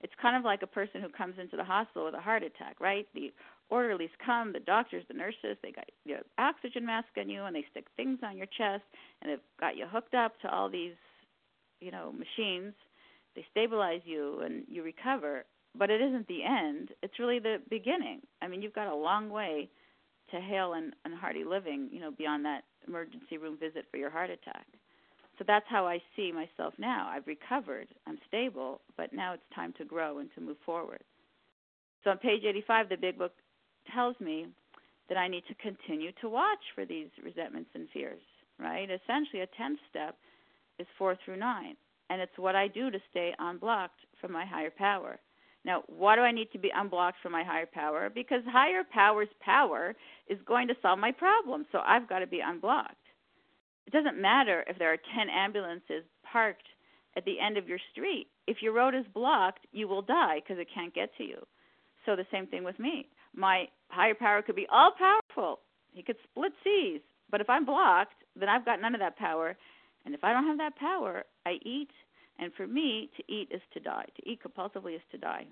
It's 0.00 0.12
kind 0.20 0.36
of 0.36 0.42
like 0.44 0.62
a 0.62 0.66
person 0.66 1.00
who 1.00 1.08
comes 1.08 1.36
into 1.40 1.56
the 1.56 1.62
hospital 1.62 2.06
with 2.06 2.14
a 2.14 2.20
heart 2.20 2.42
attack, 2.42 2.80
right? 2.80 3.06
The 3.14 3.32
orderlies 3.72 4.10
come, 4.24 4.52
the 4.52 4.60
doctors, 4.60 5.02
the 5.08 5.14
nurses, 5.14 5.56
they 5.62 5.72
got 5.72 5.88
your 6.04 6.18
oxygen 6.38 6.84
mask 6.84 7.08
on 7.16 7.30
you 7.30 7.44
and 7.44 7.56
they 7.56 7.64
stick 7.70 7.86
things 7.96 8.18
on 8.22 8.36
your 8.36 8.46
chest 8.46 8.84
and 9.20 9.32
they've 9.32 9.46
got 9.58 9.76
you 9.76 9.86
hooked 9.90 10.14
up 10.14 10.38
to 10.42 10.54
all 10.54 10.68
these 10.68 10.94
you 11.80 11.90
know 11.90 12.12
machines. 12.12 12.74
They 13.34 13.44
stabilize 13.50 14.02
you 14.04 14.40
and 14.40 14.64
you 14.68 14.82
recover. 14.82 15.44
But 15.74 15.88
it 15.88 16.02
isn't 16.02 16.28
the 16.28 16.44
end. 16.44 16.90
It's 17.02 17.18
really 17.18 17.38
the 17.38 17.56
beginning. 17.70 18.20
I 18.42 18.48
mean 18.48 18.60
you've 18.60 18.74
got 18.74 18.92
a 18.92 18.94
long 18.94 19.30
way 19.30 19.70
to 20.30 20.40
hale 20.40 20.74
and, 20.74 20.92
and 21.06 21.14
hearty 21.14 21.44
living 21.44 21.88
you 21.90 22.00
know 22.00 22.10
beyond 22.10 22.44
that 22.44 22.64
emergency 22.86 23.38
room 23.38 23.56
visit 23.58 23.86
for 23.90 23.96
your 23.96 24.10
heart 24.10 24.28
attack. 24.28 24.66
So 25.38 25.44
that's 25.46 25.64
how 25.66 25.86
i 25.86 25.98
see 26.14 26.30
myself 26.30 26.74
now. 26.78 27.08
I've 27.10 27.26
recovered. 27.26 27.88
I'm 28.06 28.18
stable. 28.28 28.82
But 28.98 29.14
now 29.14 29.32
it's 29.32 29.42
time 29.54 29.72
to 29.78 29.84
grow 29.86 30.18
and 30.18 30.28
to 30.34 30.42
move 30.42 30.58
forward. 30.66 31.02
So 32.04 32.10
on 32.10 32.18
page 32.18 32.42
85 32.46 32.90
the 32.90 32.96
big 32.96 33.16
book 33.16 33.32
tells 33.92 34.18
me 34.20 34.46
that 35.08 35.18
i 35.18 35.28
need 35.28 35.44
to 35.48 35.54
continue 35.54 36.10
to 36.20 36.28
watch 36.28 36.62
for 36.74 36.84
these 36.84 37.08
resentments 37.24 37.70
and 37.74 37.88
fears 37.92 38.22
right 38.58 38.88
essentially 38.90 39.42
a 39.42 39.62
10th 39.62 39.78
step 39.90 40.16
is 40.78 40.86
4 40.98 41.16
through 41.24 41.36
9, 41.38 41.76
and 42.10 42.20
it's 42.20 42.38
what 42.38 42.56
I 42.56 42.68
do 42.68 42.90
to 42.90 42.98
stay 43.10 43.32
unblocked 43.38 44.00
from 44.20 44.32
my 44.32 44.44
higher 44.44 44.70
power. 44.70 45.18
Now, 45.64 45.82
why 45.86 46.16
do 46.16 46.22
I 46.22 46.32
need 46.32 46.50
to 46.52 46.58
be 46.58 46.72
unblocked 46.74 47.18
from 47.22 47.32
my 47.32 47.44
higher 47.44 47.68
power? 47.72 48.10
Because 48.12 48.42
higher 48.46 48.82
power's 48.92 49.28
power 49.40 49.94
is 50.28 50.38
going 50.44 50.66
to 50.68 50.74
solve 50.82 50.98
my 50.98 51.12
problem, 51.12 51.66
so 51.70 51.78
I've 51.86 52.08
got 52.08 52.18
to 52.18 52.26
be 52.26 52.40
unblocked. 52.44 52.96
It 53.86 53.92
doesn't 53.92 54.20
matter 54.20 54.64
if 54.68 54.78
there 54.78 54.92
are 54.92 54.96
10 54.96 55.28
ambulances 55.30 56.04
parked 56.30 56.66
at 57.16 57.24
the 57.24 57.38
end 57.38 57.56
of 57.56 57.68
your 57.68 57.78
street. 57.92 58.26
If 58.46 58.56
your 58.60 58.72
road 58.72 58.94
is 58.94 59.04
blocked, 59.14 59.66
you 59.72 59.86
will 59.86 60.02
die 60.02 60.40
because 60.40 60.60
it 60.60 60.68
can't 60.74 60.94
get 60.94 61.10
to 61.18 61.24
you. 61.24 61.46
So 62.06 62.16
the 62.16 62.26
same 62.32 62.46
thing 62.46 62.64
with 62.64 62.78
me. 62.78 63.06
My 63.34 63.66
higher 63.88 64.14
power 64.14 64.42
could 64.42 64.56
be 64.56 64.66
all 64.70 64.92
powerful. 64.98 65.60
He 65.92 66.02
could 66.02 66.16
split 66.24 66.52
seas. 66.64 67.00
But 67.30 67.40
if 67.40 67.48
I'm 67.48 67.64
blocked, 67.64 68.14
then 68.38 68.48
I've 68.48 68.64
got 68.64 68.80
none 68.80 68.94
of 68.94 69.00
that 69.00 69.16
power 69.16 69.56
and 70.04 70.14
if 70.14 70.24
I 70.24 70.32
don't 70.32 70.46
have 70.46 70.58
that 70.58 70.76
power, 70.76 71.24
I 71.46 71.58
eat. 71.62 71.90
And 72.38 72.52
for 72.54 72.66
me, 72.66 73.10
to 73.16 73.32
eat 73.32 73.48
is 73.50 73.60
to 73.74 73.80
die. 73.80 74.06
To 74.16 74.28
eat 74.28 74.40
compulsively 74.42 74.96
is 74.96 75.02
to 75.12 75.18
die. 75.18 75.46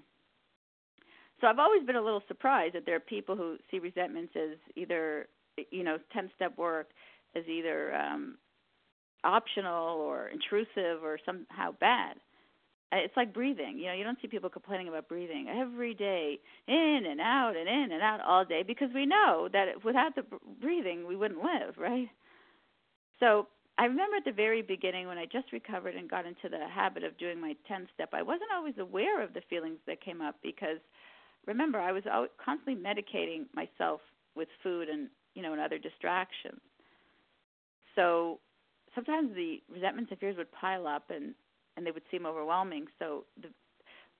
So 1.40 1.46
I've 1.46 1.58
always 1.58 1.84
been 1.84 1.96
a 1.96 2.02
little 2.02 2.22
surprised 2.28 2.74
that 2.74 2.84
there 2.84 2.96
are 2.96 3.00
people 3.00 3.36
who 3.36 3.56
see 3.70 3.78
resentments 3.78 4.32
as 4.36 4.58
either, 4.76 5.28
you 5.70 5.84
know, 5.84 5.98
10 6.12 6.30
step 6.36 6.56
work 6.58 6.88
as 7.34 7.44
either 7.46 7.94
um, 7.94 8.36
optional 9.24 9.98
or 9.98 10.28
intrusive 10.28 11.02
or 11.02 11.18
somehow 11.24 11.72
bad. 11.80 12.16
Uh, 12.92 12.96
it's 12.96 13.16
like 13.16 13.32
breathing. 13.32 13.78
You 13.78 13.86
know, 13.86 13.92
you 13.94 14.04
don't 14.04 14.18
see 14.20 14.28
people 14.28 14.50
complaining 14.50 14.88
about 14.88 15.08
breathing 15.08 15.46
every 15.48 15.94
day, 15.94 16.40
in 16.66 17.04
and 17.08 17.20
out 17.20 17.54
and 17.56 17.68
in 17.68 17.92
and 17.92 18.02
out 18.02 18.20
all 18.20 18.44
day, 18.44 18.62
because 18.66 18.88
we 18.94 19.06
know 19.06 19.48
that 19.52 19.84
without 19.84 20.14
the 20.16 20.24
breathing, 20.60 21.06
we 21.06 21.16
wouldn't 21.16 21.40
live, 21.40 21.76
right? 21.78 22.08
So 23.20 23.46
I 23.78 23.84
remember 23.84 24.16
at 24.16 24.24
the 24.24 24.32
very 24.32 24.62
beginning 24.62 25.06
when 25.06 25.18
I 25.18 25.26
just 25.26 25.52
recovered 25.52 25.94
and 25.94 26.10
got 26.10 26.26
into 26.26 26.48
the 26.50 26.68
habit 26.68 27.04
of 27.04 27.16
doing 27.16 27.40
my 27.40 27.54
10 27.68 27.88
step, 27.94 28.10
I 28.12 28.22
wasn't 28.22 28.50
always 28.54 28.74
aware 28.78 29.22
of 29.22 29.34
the 29.34 29.42
feelings 29.48 29.78
that 29.86 30.04
came 30.04 30.20
up 30.20 30.36
because 30.42 30.78
remember, 31.46 31.78
I 31.78 31.92
was 31.92 32.02
constantly 32.44 32.74
medicating 32.74 33.44
myself 33.54 34.00
with 34.34 34.48
food 34.62 34.88
and, 34.88 35.08
you 35.34 35.42
know, 35.42 35.52
and 35.52 35.60
other 35.60 35.78
distractions. 35.78 36.60
So 37.94 38.38
sometimes 38.94 39.34
the 39.34 39.62
resentments 39.72 40.10
and 40.10 40.20
fears 40.20 40.36
would 40.36 40.52
pile 40.52 40.86
up 40.86 41.10
and 41.10 41.34
and 41.80 41.86
they 41.86 41.92
would 41.92 42.02
seem 42.10 42.26
overwhelming. 42.26 42.86
So 42.98 43.24
the 43.40 43.48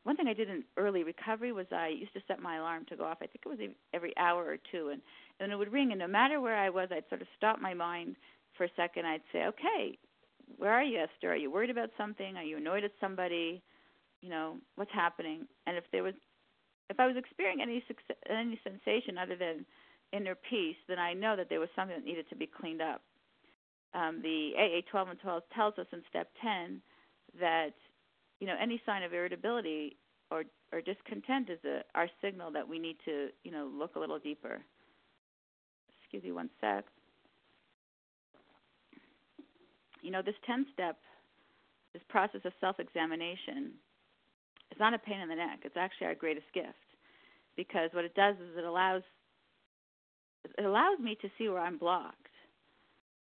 one 0.05 0.17
thing 0.17 0.29
I 0.29 0.33
did 0.33 0.49
in 0.49 0.65
early 0.79 1.05
recovery 1.05 1.53
was 1.53 1.67
I 1.73 1.89
used 1.89 2.15
to 2.15 2.23
set 2.27 2.41
my 2.41 2.57
alarm 2.57 2.87
to 2.89 2.97
go 2.97 3.05
off. 3.05 3.19
I 3.21 3.27
think 3.27 3.43
it 3.45 3.49
was 3.49 3.59
every 3.93 4.17
hour 4.17 4.45
or 4.45 4.57
two, 4.73 4.89
and 4.89 5.03
and 5.41 5.53
it 5.53 5.57
would 5.57 5.73
ring. 5.73 5.91
And 5.91 5.99
no 5.99 6.09
matter 6.09 6.41
where 6.41 6.57
I 6.57 6.71
was, 6.71 6.89
I'd 6.91 7.09
sort 7.11 7.21
of 7.21 7.29
stop 7.37 7.61
my 7.61 7.75
mind 7.75 8.17
for 8.57 8.65
a 8.65 8.71
second. 8.77 9.07
I'd 9.07 9.21
say, 9.31 9.45
"Okay, 9.45 9.99
where 10.57 10.73
are 10.73 10.83
you, 10.83 11.01
Esther? 11.01 11.33
Are 11.33 11.37
you 11.37 11.51
worried 11.51 11.71
about 11.71 11.91
something? 11.99 12.37
Are 12.37 12.43
you 12.43 12.57
annoyed 12.57 12.85
at 12.85 12.93
somebody? 12.99 13.63
You 14.23 14.31
know, 14.31 14.57
what's 14.77 14.93
happening?" 14.93 15.47
And 15.67 15.77
if 15.77 15.85
there 15.93 16.03
was, 16.03 16.15
if 16.89 16.99
I 16.99 17.07
was 17.07 17.17
experiencing 17.17 17.63
any 17.63 17.85
any 18.31 18.59
sensation 18.65 19.19
other 19.19 19.37
than 19.37 19.67
inner 20.13 20.35
peace, 20.35 20.81
then 20.89 20.99
I 20.99 21.13
know 21.13 21.37
that 21.37 21.51
there 21.51 21.61
was 21.61 21.69
something 21.77 21.97
that 21.97 22.07
needed 22.07 22.29
to 22.31 22.37
be 22.37 22.47
cleaned 22.47 22.81
up. 22.81 23.03
Um, 23.93 24.23
the 24.23 24.53
AA 24.57 24.81
12 24.91 25.09
and 25.09 25.21
12 25.21 25.43
tells 25.55 25.79
us 25.79 25.87
in 25.93 26.03
step 26.09 26.29
10 26.41 26.81
that 27.39 27.75
you 28.41 28.47
know 28.47 28.57
any 28.61 28.81
sign 28.87 29.03
of 29.03 29.13
irritability 29.13 29.97
or 30.31 30.45
or 30.73 30.81
discontent 30.81 31.51
is 31.51 31.59
a, 31.65 31.83
our 31.95 32.09
signal 32.23 32.51
that 32.53 32.67
we 32.67 32.79
need 32.79 32.97
to 33.05 33.29
you 33.45 33.51
know 33.51 33.71
look 33.73 33.97
a 33.97 33.99
little 33.99 34.19
deeper. 34.19 34.61
Excuse 36.01 36.25
me 36.25 36.33
one 36.33 36.51
sec. 36.61 36.85
You 40.03 40.11
know 40.11 40.23
this 40.23 40.35
10 40.47 40.67
step, 40.73 40.97
this 41.93 42.03
process 42.09 42.41
of 42.45 42.53
self-examination, 42.61 43.73
is 44.73 44.81
not 44.81 44.95
a 44.95 44.99
pain 44.99 45.21
in 45.21 45.29
the 45.29 45.35
neck. 45.35 45.61
It's 45.63 45.77
actually 45.77 46.07
our 46.07 46.15
greatest 46.15 46.47
gift 46.55 46.75
because 47.57 47.91
what 47.93 48.05
it 48.05 48.15
does 48.15 48.37
is 48.37 48.57
it 48.57 48.65
allows 48.65 49.03
it 50.59 50.65
allows 50.65 50.99
me 50.99 51.17
to 51.21 51.29
see 51.37 51.49
where 51.49 51.61
I'm 51.61 51.79
blocked. 51.79 52.17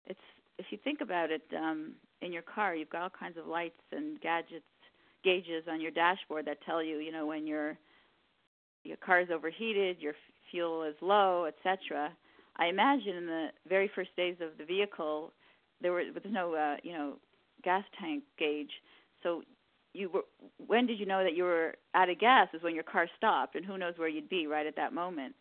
It's 0.05 0.19
if 0.57 0.67
you 0.71 0.77
think 0.83 1.01
about 1.01 1.31
it, 1.31 1.43
um, 1.55 1.93
in 2.21 2.33
your 2.33 2.41
car, 2.41 2.75
you've 2.75 2.89
got 2.89 3.01
all 3.01 3.09
kinds 3.09 3.37
of 3.37 3.47
lights 3.47 3.81
and 3.91 4.19
gadgets, 4.21 4.65
gauges 5.23 5.63
on 5.69 5.81
your 5.81 5.91
dashboard 5.91 6.45
that 6.45 6.61
tell 6.65 6.83
you, 6.83 6.97
you 6.97 7.11
know, 7.11 7.25
when 7.25 7.47
your 7.47 7.77
your 8.83 8.97
car 8.97 9.19
is 9.19 9.29
overheated, 9.29 9.97
your 9.99 10.13
fuel 10.49 10.83
is 10.83 10.95
low, 11.01 11.45
etc. 11.45 12.11
I 12.57 12.67
imagine 12.67 13.15
in 13.15 13.25
the 13.25 13.47
very 13.67 13.91
first 13.93 14.15
days 14.15 14.37
of 14.41 14.57
the 14.57 14.65
vehicle, 14.65 15.31
there 15.81 15.91
was 15.91 16.05
no, 16.25 16.53
uh, 16.55 16.77
you 16.83 16.93
know, 16.93 17.13
gas 17.63 17.83
tank 17.99 18.23
gauge. 18.37 18.71
So 19.21 19.43
you 19.93 20.09
were 20.09 20.21
when 20.67 20.85
did 20.85 20.99
you 20.99 21.05
know 21.05 21.23
that 21.23 21.35
you 21.35 21.43
were 21.43 21.75
out 21.95 22.09
of 22.09 22.19
gas 22.19 22.47
is 22.53 22.61
when 22.61 22.75
your 22.75 22.83
car 22.83 23.07
stopped 23.17 23.55
and 23.55 23.65
who 23.65 23.77
knows 23.77 23.93
where 23.97 24.07
you'd 24.07 24.29
be 24.29 24.47
right 24.47 24.67
at 24.67 24.75
that 24.75 24.93
moment 24.93 25.33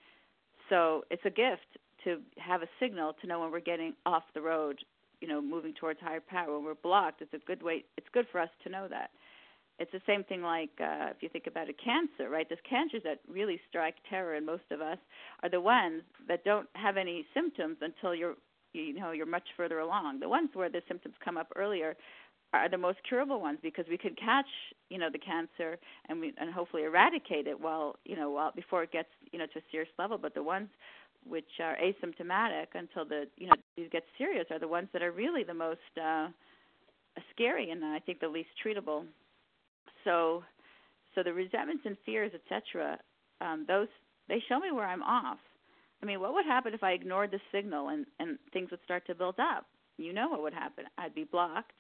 so 0.68 1.04
it's 1.10 1.22
a 1.24 1.30
gift 1.30 1.66
to 2.04 2.18
have 2.38 2.62
a 2.62 2.68
signal 2.80 3.12
to 3.20 3.26
know 3.26 3.40
when 3.40 3.50
we're 3.50 3.60
getting 3.60 3.92
off 4.06 4.22
the 4.34 4.40
road 4.40 4.78
you 5.20 5.28
know 5.28 5.40
moving 5.40 5.74
towards 5.74 6.00
higher 6.00 6.20
power 6.20 6.54
when 6.54 6.64
we're 6.64 6.74
blocked 6.74 7.22
it's 7.22 7.34
a 7.34 7.38
good 7.46 7.62
way 7.62 7.84
it's 7.96 8.06
good 8.12 8.26
for 8.32 8.40
us 8.40 8.50
to 8.64 8.70
know 8.70 8.86
that. 8.88 9.10
It's 9.78 9.92
the 9.92 10.02
same 10.08 10.24
thing 10.24 10.42
like 10.42 10.70
uh, 10.80 11.10
if 11.14 11.22
you 11.22 11.28
think 11.28 11.46
about 11.46 11.68
a 11.68 11.72
cancer 11.72 12.28
right? 12.30 12.48
Those 12.48 12.58
cancers 12.68 13.02
that 13.04 13.20
really 13.28 13.60
strike 13.68 13.94
terror 14.10 14.34
in 14.34 14.44
most 14.44 14.64
of 14.70 14.80
us 14.80 14.98
are 15.42 15.48
the 15.48 15.60
ones 15.60 16.02
that 16.26 16.44
don't 16.44 16.68
have 16.74 16.96
any 16.96 17.24
symptoms 17.34 17.76
until 17.80 18.14
you're 18.14 18.34
you 18.72 18.94
know 18.98 19.12
you're 19.12 19.26
much 19.26 19.48
further 19.56 19.78
along. 19.78 20.20
The 20.20 20.28
ones 20.28 20.50
where 20.54 20.68
the 20.68 20.82
symptoms 20.88 21.14
come 21.24 21.36
up 21.36 21.52
earlier 21.56 21.96
are 22.52 22.68
the 22.68 22.78
most 22.78 22.98
curable 23.06 23.40
ones 23.40 23.58
because 23.62 23.84
we 23.88 23.98
could 23.98 24.18
catch 24.18 24.46
you 24.88 24.98
know 24.98 25.10
the 25.12 25.18
cancer 25.18 25.78
and 26.08 26.20
we 26.20 26.32
and 26.38 26.52
hopefully 26.52 26.84
eradicate 26.84 27.46
it 27.46 27.58
while 27.60 27.96
you 28.04 28.16
know 28.16 28.30
while 28.30 28.52
before 28.52 28.82
it 28.82 28.92
gets 28.92 29.08
you 29.32 29.38
know 29.38 29.46
to 29.46 29.58
a 29.58 29.62
serious 29.70 29.90
level. 29.98 30.18
But 30.18 30.34
the 30.34 30.42
ones 30.42 30.68
which 31.26 31.60
are 31.60 31.76
asymptomatic 31.76 32.68
until 32.74 33.04
the 33.04 33.24
you 33.36 33.46
know 33.46 33.54
disease 33.78 33.90
gets 33.92 34.06
serious 34.16 34.46
are 34.50 34.58
the 34.58 34.68
ones 34.68 34.88
that 34.92 35.02
are 35.02 35.12
really 35.12 35.44
the 35.44 35.54
most 35.54 35.78
uh, 36.02 36.28
scary 37.32 37.70
and 37.70 37.84
I 37.84 38.00
think 38.00 38.20
the 38.20 38.28
least 38.28 38.50
treatable. 38.64 39.04
So, 40.04 40.42
so 41.14 41.22
the 41.22 41.32
resentments 41.32 41.84
and 41.86 41.96
fears, 42.04 42.32
etc. 42.34 42.98
Um, 43.40 43.64
those 43.68 43.88
they 44.28 44.42
show 44.48 44.58
me 44.58 44.72
where 44.72 44.86
I'm 44.86 45.02
off. 45.02 45.38
I 46.02 46.06
mean, 46.06 46.20
what 46.20 46.34
would 46.34 46.44
happen 46.44 46.74
if 46.74 46.82
I 46.82 46.92
ignored 46.92 47.30
the 47.30 47.40
signal 47.52 47.88
and 47.88 48.06
and 48.18 48.38
things 48.52 48.70
would 48.70 48.80
start 48.84 49.06
to 49.06 49.14
build 49.14 49.36
up? 49.38 49.66
You 49.96 50.12
know 50.12 50.28
what 50.28 50.42
would 50.42 50.54
happen? 50.54 50.84
I'd 50.96 51.14
be 51.14 51.24
blocked, 51.24 51.72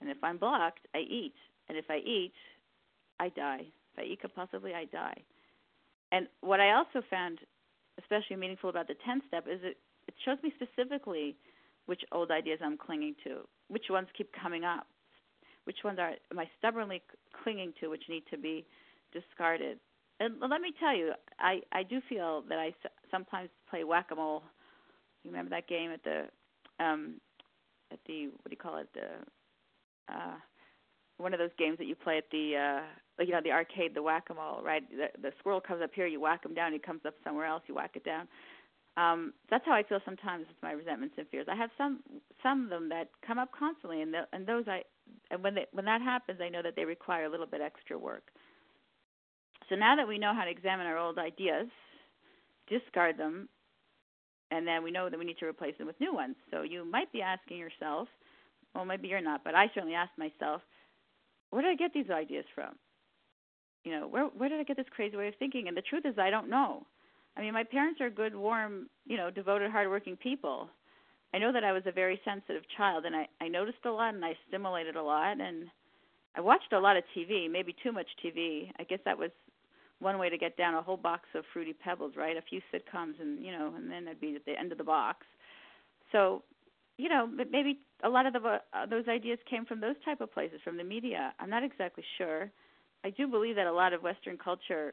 and 0.00 0.10
if 0.10 0.16
I'm 0.22 0.38
blocked, 0.38 0.86
I 0.94 0.98
eat, 0.98 1.34
and 1.68 1.78
if 1.78 1.84
I 1.88 1.98
eat, 1.98 2.32
I 3.20 3.28
die. 3.28 3.66
If 3.92 3.98
I 3.98 4.02
eat 4.02 4.20
compulsively, 4.22 4.74
I 4.74 4.86
die. 4.86 5.22
And 6.12 6.26
what 6.40 6.58
I 6.58 6.72
also 6.72 7.02
found 7.08 7.38
especially 7.98 8.36
meaningful 8.36 8.70
about 8.70 8.88
the 8.88 8.94
10 9.04 9.22
step 9.28 9.46
is 9.46 9.60
it 9.62 9.76
shows 10.24 10.38
me 10.42 10.52
specifically 10.56 11.36
which 11.86 12.02
old 12.12 12.30
ideas 12.30 12.60
I'm 12.62 12.76
clinging 12.76 13.14
to, 13.24 13.38
which 13.68 13.86
ones 13.90 14.08
keep 14.16 14.30
coming 14.32 14.64
up, 14.64 14.86
which 15.64 15.78
ones 15.84 15.98
are 15.98 16.12
am 16.30 16.38
I 16.38 16.48
stubbornly 16.58 17.02
clinging 17.42 17.72
to, 17.80 17.88
which 17.88 18.04
need 18.08 18.24
to 18.30 18.38
be 18.38 18.64
discarded. 19.12 19.78
And 20.20 20.34
let 20.40 20.60
me 20.60 20.72
tell 20.78 20.94
you, 20.94 21.12
I 21.38 21.60
I 21.72 21.82
do 21.82 22.00
feel 22.08 22.42
that 22.48 22.58
I 22.58 22.74
sometimes 23.10 23.48
play 23.68 23.84
whack-a-mole. 23.84 24.42
You 25.24 25.30
remember 25.30 25.50
that 25.50 25.68
game 25.68 25.90
at 25.90 26.02
the 26.04 26.24
um 26.82 27.14
at 27.92 27.98
the 28.06 28.26
what 28.26 28.46
do 28.46 28.50
you 28.50 28.56
call 28.56 28.78
it 28.78 28.88
the 28.94 30.14
uh 30.14 30.36
one 31.18 31.34
of 31.34 31.38
those 31.38 31.50
games 31.58 31.76
that 31.78 31.86
you 31.86 31.94
play 31.94 32.18
at 32.18 32.30
the 32.30 32.56
uh 32.56 33.22
you 33.22 33.32
know 33.32 33.40
the 33.42 33.52
arcade 33.52 33.94
the 33.94 34.02
whack-a-mole 34.02 34.62
right 34.62 34.82
the, 34.90 35.08
the 35.20 35.32
squirrel 35.38 35.60
comes 35.60 35.82
up 35.82 35.90
here 35.94 36.06
you 36.06 36.20
whack 36.20 36.44
him 36.44 36.54
down 36.54 36.72
he 36.72 36.78
comes 36.78 37.00
up 37.06 37.14
somewhere 37.22 37.44
else 37.44 37.62
you 37.66 37.74
whack 37.74 37.90
it 37.94 38.04
down 38.04 38.26
um 38.96 39.32
that's 39.50 39.64
how 39.66 39.72
i 39.72 39.82
feel 39.82 40.00
sometimes 40.04 40.46
with 40.48 40.56
my 40.62 40.72
resentments 40.72 41.14
and 41.18 41.28
fears 41.28 41.46
i 41.50 41.54
have 41.54 41.70
some 41.78 42.00
some 42.42 42.64
of 42.64 42.70
them 42.70 42.88
that 42.88 43.08
come 43.26 43.38
up 43.38 43.50
constantly 43.56 44.02
and 44.02 44.12
the, 44.12 44.22
and 44.32 44.46
those 44.46 44.64
i 44.68 44.82
and 45.30 45.42
when 45.42 45.54
they 45.54 45.66
when 45.72 45.84
that 45.84 46.02
happens 46.02 46.40
i 46.42 46.48
know 46.48 46.62
that 46.62 46.74
they 46.76 46.84
require 46.84 47.24
a 47.24 47.30
little 47.30 47.46
bit 47.46 47.60
extra 47.60 47.98
work 47.98 48.24
so 49.68 49.76
now 49.76 49.96
that 49.96 50.08
we 50.08 50.18
know 50.18 50.34
how 50.34 50.44
to 50.44 50.50
examine 50.50 50.86
our 50.86 50.98
old 50.98 51.18
ideas 51.18 51.68
discard 52.68 53.16
them 53.16 53.48
and 54.50 54.66
then 54.66 54.82
we 54.82 54.90
know 54.90 55.08
that 55.08 55.18
we 55.18 55.24
need 55.24 55.38
to 55.38 55.46
replace 55.46 55.76
them 55.78 55.86
with 55.86 56.00
new 56.00 56.14
ones 56.14 56.36
so 56.50 56.62
you 56.62 56.84
might 56.84 57.12
be 57.12 57.22
asking 57.22 57.58
yourself 57.58 58.08
well 58.74 58.84
maybe 58.84 59.08
you're 59.08 59.20
not 59.20 59.42
but 59.44 59.54
i 59.54 59.66
certainly 59.74 59.94
asked 59.94 60.18
myself 60.18 60.62
where 61.50 61.62
did 61.62 61.72
I 61.72 61.76
get 61.76 61.92
these 61.92 62.10
ideas 62.10 62.44
from? 62.54 62.74
You 63.84 63.92
know, 63.92 64.08
where 64.08 64.26
where 64.26 64.48
did 64.48 64.60
I 64.60 64.64
get 64.64 64.76
this 64.76 64.86
crazy 64.94 65.16
way 65.16 65.28
of 65.28 65.34
thinking? 65.38 65.68
And 65.68 65.76
the 65.76 65.82
truth 65.82 66.04
is, 66.06 66.18
I 66.18 66.30
don't 66.30 66.50
know. 66.50 66.86
I 67.36 67.42
mean, 67.42 67.52
my 67.52 67.64
parents 67.64 68.00
are 68.00 68.10
good, 68.10 68.34
warm, 68.34 68.88
you 69.06 69.16
know, 69.16 69.30
devoted, 69.30 69.70
hardworking 69.70 70.16
people. 70.16 70.68
I 71.32 71.38
know 71.38 71.52
that 71.52 71.64
I 71.64 71.72
was 71.72 71.82
a 71.86 71.92
very 71.92 72.20
sensitive 72.24 72.62
child, 72.76 73.04
and 73.04 73.14
I 73.14 73.28
I 73.40 73.48
noticed 73.48 73.84
a 73.84 73.90
lot, 73.90 74.14
and 74.14 74.24
I 74.24 74.34
stimulated 74.48 74.96
a 74.96 75.02
lot, 75.02 75.40
and 75.40 75.68
I 76.36 76.40
watched 76.40 76.72
a 76.72 76.78
lot 76.80 76.96
of 76.96 77.04
TV, 77.16 77.50
maybe 77.50 77.74
too 77.82 77.92
much 77.92 78.08
TV. 78.24 78.70
I 78.78 78.84
guess 78.84 78.98
that 79.04 79.18
was 79.18 79.30
one 80.00 80.18
way 80.18 80.28
to 80.28 80.38
get 80.38 80.56
down 80.56 80.74
a 80.74 80.82
whole 80.82 80.96
box 80.96 81.28
of 81.34 81.44
fruity 81.52 81.72
pebbles, 81.72 82.14
right? 82.16 82.36
A 82.36 82.42
few 82.42 82.60
sitcoms, 82.72 83.20
and 83.20 83.44
you 83.44 83.52
know, 83.52 83.72
and 83.76 83.90
then 83.90 84.08
I'd 84.08 84.20
be 84.20 84.34
at 84.34 84.44
the 84.44 84.58
end 84.58 84.72
of 84.72 84.78
the 84.78 84.84
box. 84.84 85.26
So 86.10 86.42
you 87.00 87.08
know, 87.08 87.26
maybe 87.50 87.78
a 88.04 88.08
lot 88.08 88.26
of 88.26 88.34
the, 88.34 88.40
uh, 88.40 88.86
those 88.88 89.08
ideas 89.08 89.38
came 89.48 89.64
from 89.64 89.80
those 89.80 89.94
type 90.04 90.20
of 90.20 90.32
places, 90.32 90.60
from 90.62 90.76
the 90.76 90.84
media. 90.84 91.32
I'm 91.40 91.48
not 91.48 91.64
exactly 91.64 92.04
sure. 92.18 92.50
I 93.04 93.10
do 93.10 93.26
believe 93.26 93.56
that 93.56 93.66
a 93.66 93.72
lot 93.72 93.94
of 93.94 94.02
Western 94.02 94.36
culture 94.36 94.92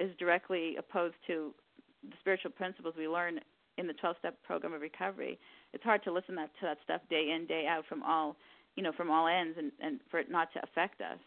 is 0.00 0.10
directly 0.18 0.74
opposed 0.76 1.14
to 1.28 1.54
the 2.02 2.16
spiritual 2.20 2.50
principles 2.50 2.94
we 2.96 3.08
learn 3.08 3.40
in 3.78 3.86
the 3.86 3.94
12-step 3.94 4.36
program 4.42 4.72
of 4.72 4.80
recovery. 4.80 5.38
It's 5.72 5.84
hard 5.84 6.02
to 6.04 6.12
listen 6.12 6.34
that, 6.36 6.50
to 6.60 6.66
that 6.66 6.78
stuff 6.84 7.02
day 7.10 7.32
in, 7.34 7.46
day 7.46 7.66
out 7.68 7.84
from 7.88 8.02
all, 8.02 8.36
you 8.74 8.82
know, 8.82 8.92
from 8.96 9.10
all 9.10 9.26
ends, 9.26 9.56
and, 9.58 9.72
and 9.80 10.00
for 10.10 10.18
it 10.18 10.30
not 10.30 10.52
to 10.54 10.60
affect 10.62 11.00
us. 11.00 11.18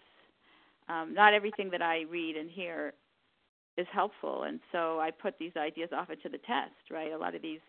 Um, 0.88 1.13
not 1.13 1.34
everything 1.34 1.70
that 1.72 1.82
I 1.82 2.05
read 2.09 2.36
and 2.36 2.49
hear 2.49 2.93
is 3.78 3.86
helpful, 3.93 4.43
and 4.43 4.59
so 4.72 4.99
I 4.99 5.11
put 5.11 5.38
these 5.39 5.51
ideas 5.55 5.89
off 5.93 6.09
into 6.09 6.30
the 6.30 6.39
test. 6.39 6.74
Right, 6.89 7.11
a 7.13 7.17
lot 7.17 7.36
of 7.36 7.41
these, 7.41 7.59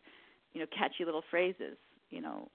you 0.54 0.60
know, 0.60 0.66
catchy 0.76 1.04
little 1.04 1.22
phrases 1.30 1.76
you 2.10 2.20
know, 2.20 2.48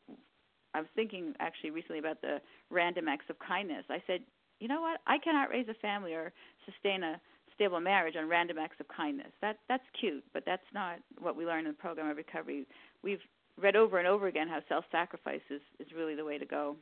I 0.73 0.79
was 0.79 0.89
thinking 0.95 1.33
actually 1.39 1.71
recently 1.71 1.99
about 1.99 2.21
the 2.21 2.39
random 2.69 3.07
acts 3.07 3.25
of 3.29 3.39
kindness. 3.39 3.85
I 3.89 4.03
said, 4.05 4.21
you 4.59 4.67
know 4.67 4.81
what? 4.81 4.99
I 5.07 5.17
cannot 5.17 5.49
raise 5.49 5.67
a 5.69 5.73
family 5.75 6.13
or 6.13 6.31
sustain 6.65 7.03
a 7.03 7.19
stable 7.55 7.79
marriage 7.79 8.15
on 8.15 8.27
random 8.27 8.57
acts 8.57 8.79
of 8.79 8.87
kindness. 8.87 9.31
That 9.41 9.57
that's 9.67 9.83
cute, 9.99 10.23
but 10.33 10.43
that's 10.45 10.65
not 10.73 10.97
what 11.19 11.35
we 11.35 11.45
learn 11.45 11.59
in 11.65 11.71
the 11.71 11.73
program 11.73 12.09
of 12.09 12.17
recovery. 12.17 12.65
We've 13.03 13.19
read 13.61 13.75
over 13.75 13.97
and 13.97 14.07
over 14.07 14.27
again 14.27 14.47
how 14.47 14.59
self-sacrifice 14.67 15.41
is 15.49 15.61
is 15.79 15.87
really 15.95 16.15
the 16.15 16.25
way 16.25 16.37
to 16.37 16.45
go. 16.45 16.75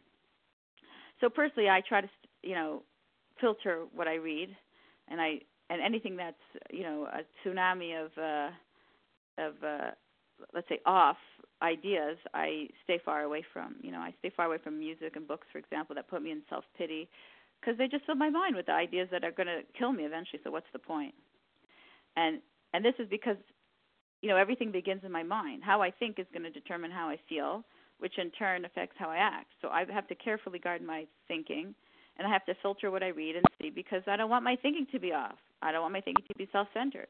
So 1.21 1.29
personally, 1.29 1.69
I 1.69 1.81
try 1.87 2.01
to 2.01 2.09
you 2.41 2.55
know 2.55 2.83
filter 3.39 3.83
what 3.93 4.07
I 4.07 4.15
read, 4.15 4.55
and 5.07 5.21
I 5.21 5.39
and 5.69 5.81
anything 5.81 6.15
that's 6.15 6.35
you 6.71 6.83
know 6.83 7.07
a 7.11 7.47
tsunami 7.47 8.05
of 8.05 8.11
uh, 8.17 8.49
of 9.37 9.53
uh, 9.63 9.91
let's 10.53 10.67
say 10.69 10.79
off 10.85 11.17
ideas, 11.61 12.17
I 12.33 12.67
stay 12.83 12.99
far 13.03 13.21
away 13.21 13.43
from. 13.53 13.75
You 13.81 13.91
know, 13.91 13.99
I 13.99 14.13
stay 14.19 14.31
far 14.35 14.47
away 14.47 14.57
from 14.63 14.77
music 14.79 15.15
and 15.15 15.27
books, 15.27 15.47
for 15.51 15.57
example, 15.59 15.95
that 15.95 16.09
put 16.09 16.21
me 16.21 16.31
in 16.31 16.41
self 16.49 16.65
pity, 16.77 17.09
because 17.63 17.77
they 17.77 17.87
just 17.87 18.05
fill 18.05 18.15
my 18.15 18.29
mind 18.29 18.55
with 18.55 18.65
the 18.65 18.71
ideas 18.73 19.07
that 19.11 19.23
are 19.23 19.31
going 19.31 19.47
to 19.47 19.61
kill 19.77 19.91
me 19.91 20.03
eventually. 20.03 20.39
So 20.43 20.51
what's 20.51 20.71
the 20.73 20.79
point? 20.79 21.13
And 22.15 22.41
and 22.73 22.83
this 22.83 22.95
is 22.99 23.07
because 23.09 23.37
you 24.21 24.29
know 24.29 24.37
everything 24.37 24.71
begins 24.71 25.01
in 25.03 25.11
my 25.11 25.23
mind. 25.23 25.63
How 25.63 25.81
I 25.81 25.91
think 25.91 26.19
is 26.19 26.27
going 26.33 26.43
to 26.43 26.49
determine 26.49 26.91
how 26.91 27.07
I 27.07 27.17
feel, 27.29 27.63
which 27.99 28.17
in 28.17 28.31
turn 28.31 28.65
affects 28.65 28.95
how 28.97 29.09
I 29.09 29.17
act. 29.17 29.51
So 29.61 29.69
I 29.69 29.85
have 29.91 30.07
to 30.07 30.15
carefully 30.15 30.59
guard 30.59 30.81
my 30.81 31.05
thinking, 31.27 31.73
and 32.17 32.27
I 32.27 32.31
have 32.31 32.45
to 32.45 32.55
filter 32.61 32.91
what 32.91 33.03
I 33.03 33.09
read 33.09 33.35
and 33.35 33.47
see 33.61 33.69
because 33.69 34.03
I 34.07 34.17
don't 34.17 34.29
want 34.29 34.43
my 34.43 34.57
thinking 34.61 34.87
to 34.91 34.99
be 34.99 35.13
off. 35.13 35.37
I 35.61 35.71
don't 35.71 35.81
want 35.81 35.93
my 35.93 36.01
thinking 36.01 36.25
to 36.27 36.37
be 36.37 36.49
self-centered. 36.51 37.07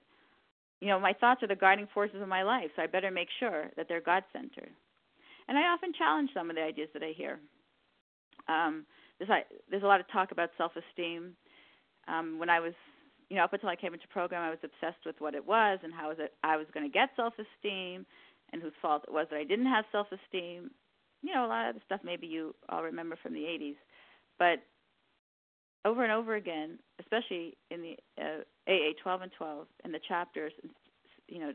You 0.82 0.89
know, 0.89 0.99
my 0.99 1.14
thoughts 1.14 1.41
are 1.43 1.47
the 1.47 1.56
guiding 1.56 1.88
forces 1.93 2.22
of 2.22 2.28
my 2.28 2.43
life, 2.43 2.70
so 2.76 2.82
I 2.82 2.88
better 2.88 3.10
make 3.10 3.30
sure 3.39 3.72
that 3.78 3.88
they're 3.88 4.01
God-centered. 4.01 4.70
And 5.47 5.58
I 5.58 5.62
often 5.74 5.93
challenge 5.97 6.30
some 6.34 6.49
of 6.49 6.56
the 6.56 6.62
ideas 6.62 6.89
that 6.93 7.04
I 7.04 7.14
hear. 7.16 7.39
Um, 8.47 8.86
there's, 9.20 9.30
there's 9.70 9.84
a 9.84 9.88
lot 9.88 9.99
of 9.99 10.07
talk 10.11 10.32
about 10.32 10.49
self-esteem. 10.57 11.34
Um, 12.07 12.39
when 12.39 12.49
I 12.49 12.59
was, 12.59 12.74
you 13.30 13.38
know, 13.38 13.43
up 13.43 13.53
until 13.53 13.70
I 13.70 13.76
came 13.76 13.93
into 13.93 14.07
program, 14.07 14.41
I 14.41 14.49
was 14.49 14.59
obsessed 14.64 15.05
with 15.05 15.16
what 15.20 15.36
it 15.36 15.45
was 15.45 15.80
and 15.84 15.93
how 15.93 16.09
was 16.09 16.18
it 16.20 16.34
I 16.43 16.57
was 16.57 16.68
going 16.74 16.86
to 16.86 16.91
get 16.91 17.09
self-esteem, 17.16 18.05
and 18.51 18.61
whose 18.61 18.74
fault 18.82 19.03
it 19.07 19.14
was 19.14 19.28
that 19.32 19.38
I 19.38 19.43
didn't 19.43 19.66
have 19.66 19.86
self-esteem. 19.91 20.70
You 21.22 21.34
know, 21.34 21.45
a 21.45 21.47
lot 21.47 21.70
of 21.70 21.76
the 21.76 21.82
stuff 21.86 22.01
maybe 22.03 22.28
you 22.28 22.53
all 22.70 22.84
remember 22.84 23.18
from 23.22 23.34
the 23.34 23.39
80s, 23.39 23.76
but 24.38 24.59
over 25.86 26.03
and 26.03 26.11
over 26.11 26.36
again, 26.36 26.80
especially 26.99 27.57
in 27.72 27.82
the 27.82 27.97
uh, 28.22 28.43
AA 28.68 28.93
12 29.01 29.22
and 29.24 29.32
12 29.38 29.68
in 29.86 29.91
the 29.91 29.99
chapters, 30.07 30.53
you 31.28 31.39
know, 31.39 31.51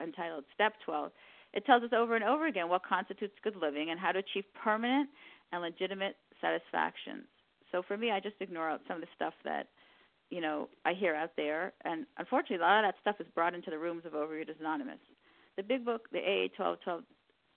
entitled 0.00 0.44
Step 0.54 0.74
12, 0.84 1.10
it 1.52 1.64
tells 1.64 1.82
us 1.82 1.90
over 1.96 2.14
and 2.14 2.24
over 2.24 2.46
again 2.46 2.68
what 2.68 2.84
constitutes 2.84 3.34
good 3.42 3.56
living 3.56 3.90
and 3.90 3.98
how 3.98 4.12
to 4.12 4.18
achieve 4.18 4.44
permanent 4.62 5.08
and 5.52 5.62
legitimate 5.62 6.16
satisfaction. 6.40 7.24
So 7.72 7.82
for 7.86 7.96
me, 7.96 8.10
I 8.10 8.20
just 8.20 8.36
ignore 8.40 8.70
out 8.70 8.80
some 8.86 8.96
of 8.96 9.02
the 9.02 9.08
stuff 9.14 9.34
that 9.44 9.68
you 10.30 10.40
know 10.40 10.68
I 10.84 10.92
hear 10.92 11.14
out 11.14 11.30
there, 11.36 11.72
and 11.84 12.06
unfortunately, 12.18 12.56
a 12.56 12.60
lot 12.60 12.84
of 12.84 12.88
that 12.88 13.00
stuff 13.00 13.16
is 13.20 13.32
brought 13.34 13.54
into 13.54 13.70
the 13.70 13.78
rooms 13.78 14.04
of 14.04 14.12
Overeaters 14.12 14.60
Anonymous. 14.60 14.98
The 15.56 15.62
big 15.62 15.84
book, 15.84 16.08
the 16.12 16.18
AA 16.18 16.48
12 16.56 16.78
12, 16.82 17.02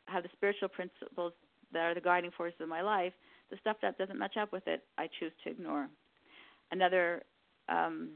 have 0.07 0.23
the 0.23 0.29
spiritual 0.33 0.69
principles 0.69 1.33
that 1.71 1.83
are 1.83 1.93
the 1.93 2.01
guiding 2.01 2.31
forces 2.31 2.59
of 2.61 2.69
my 2.69 2.81
life. 2.81 3.13
The 3.51 3.57
stuff 3.61 3.77
that 3.81 3.97
doesn't 3.97 4.17
match 4.17 4.37
up 4.37 4.51
with 4.51 4.67
it, 4.67 4.83
I 4.97 5.07
choose 5.19 5.31
to 5.43 5.49
ignore 5.49 5.89
another 6.71 7.23
um, 7.67 8.09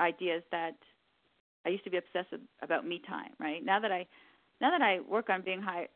idea 0.00 0.36
is 0.36 0.42
that 0.50 0.76
I 1.66 1.70
used 1.70 1.84
to 1.84 1.90
be 1.90 1.98
obsessed 1.98 2.34
about 2.62 2.86
me 2.86 3.02
time. 3.06 3.30
Right 3.38 3.64
now 3.64 3.80
that 3.80 3.92
I 3.92 4.06
now 4.60 4.70
that 4.70 4.82
I 4.82 5.00
work 5.08 5.30
on 5.30 5.42
being 5.42 5.60
high 5.60 5.88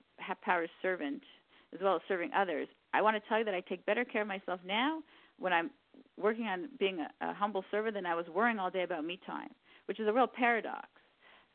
power 0.43 0.67
servant 0.83 1.23
as 1.75 1.81
well 1.83 1.97
as 1.97 2.03
serving 2.09 2.31
others, 2.37 2.69
I 2.95 3.03
want 3.03 3.17
to 3.17 3.29
tell 3.29 3.39
you 3.39 3.45
that 3.45 3.55
I 3.55 3.61
take 3.61 3.85
better 3.85 4.05
care 4.05 4.23
of 4.23 4.29
myself 4.29 4.61
now 4.65 5.01
when 5.39 5.53
I'm 5.53 5.71
working 6.17 6.47
on 6.47 6.69
being 6.79 7.01
a, 7.01 7.31
a 7.31 7.35
humble 7.35 7.65
servant 7.71 7.95
than 7.95 8.07
I 8.07 8.15
was 8.15 8.27
worrying 8.33 8.59
all 8.59 8.71
day 8.71 8.85
about 8.85 9.05
me 9.05 9.19
time, 9.27 9.51
which 9.87 9.99
is 9.99 10.07
a 10.07 10.13
real 10.13 10.29
paradox 10.29 10.87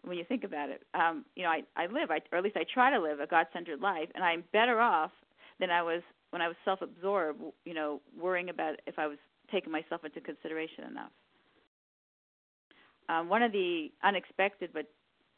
when 0.04 0.18
you 0.18 0.26
think 0.26 0.44
about 0.44 0.70
it. 0.70 0.84
Um, 0.94 1.24
you 1.36 1.44
know, 1.44 1.50
I, 1.50 1.62
I 1.76 1.86
live, 1.88 2.12
I, 2.12 2.20
or 2.32 2.38
at 2.38 2.44
least 2.44 2.58
I 2.58 2.66
try 2.72 2.92
to 2.92 3.00
live 3.02 3.22
a 3.22 3.28
God-centered 3.28 3.80
life, 3.80 4.10
and 4.16 4.24
I'm 4.24 4.44
better 4.52 4.80
off 4.82 5.12
than 5.60 5.70
I 5.70 5.82
was 5.82 6.02
when 6.32 6.42
I 6.42 6.48
was 6.48 6.58
self-absorbed. 6.66 7.42
You 7.66 7.74
know, 7.74 8.02
worrying 8.20 8.50
about 8.50 8.76
if 8.86 9.00
I 9.00 9.08
was 9.08 9.18
taken 9.52 9.72
myself 9.72 10.04
into 10.04 10.22
consideration 10.22 10.84
enough. 10.86 11.12
Um, 13.08 13.30
one 13.30 13.42
of 13.42 13.52
the 13.52 13.92
unexpected 14.04 14.72
but 14.74 14.86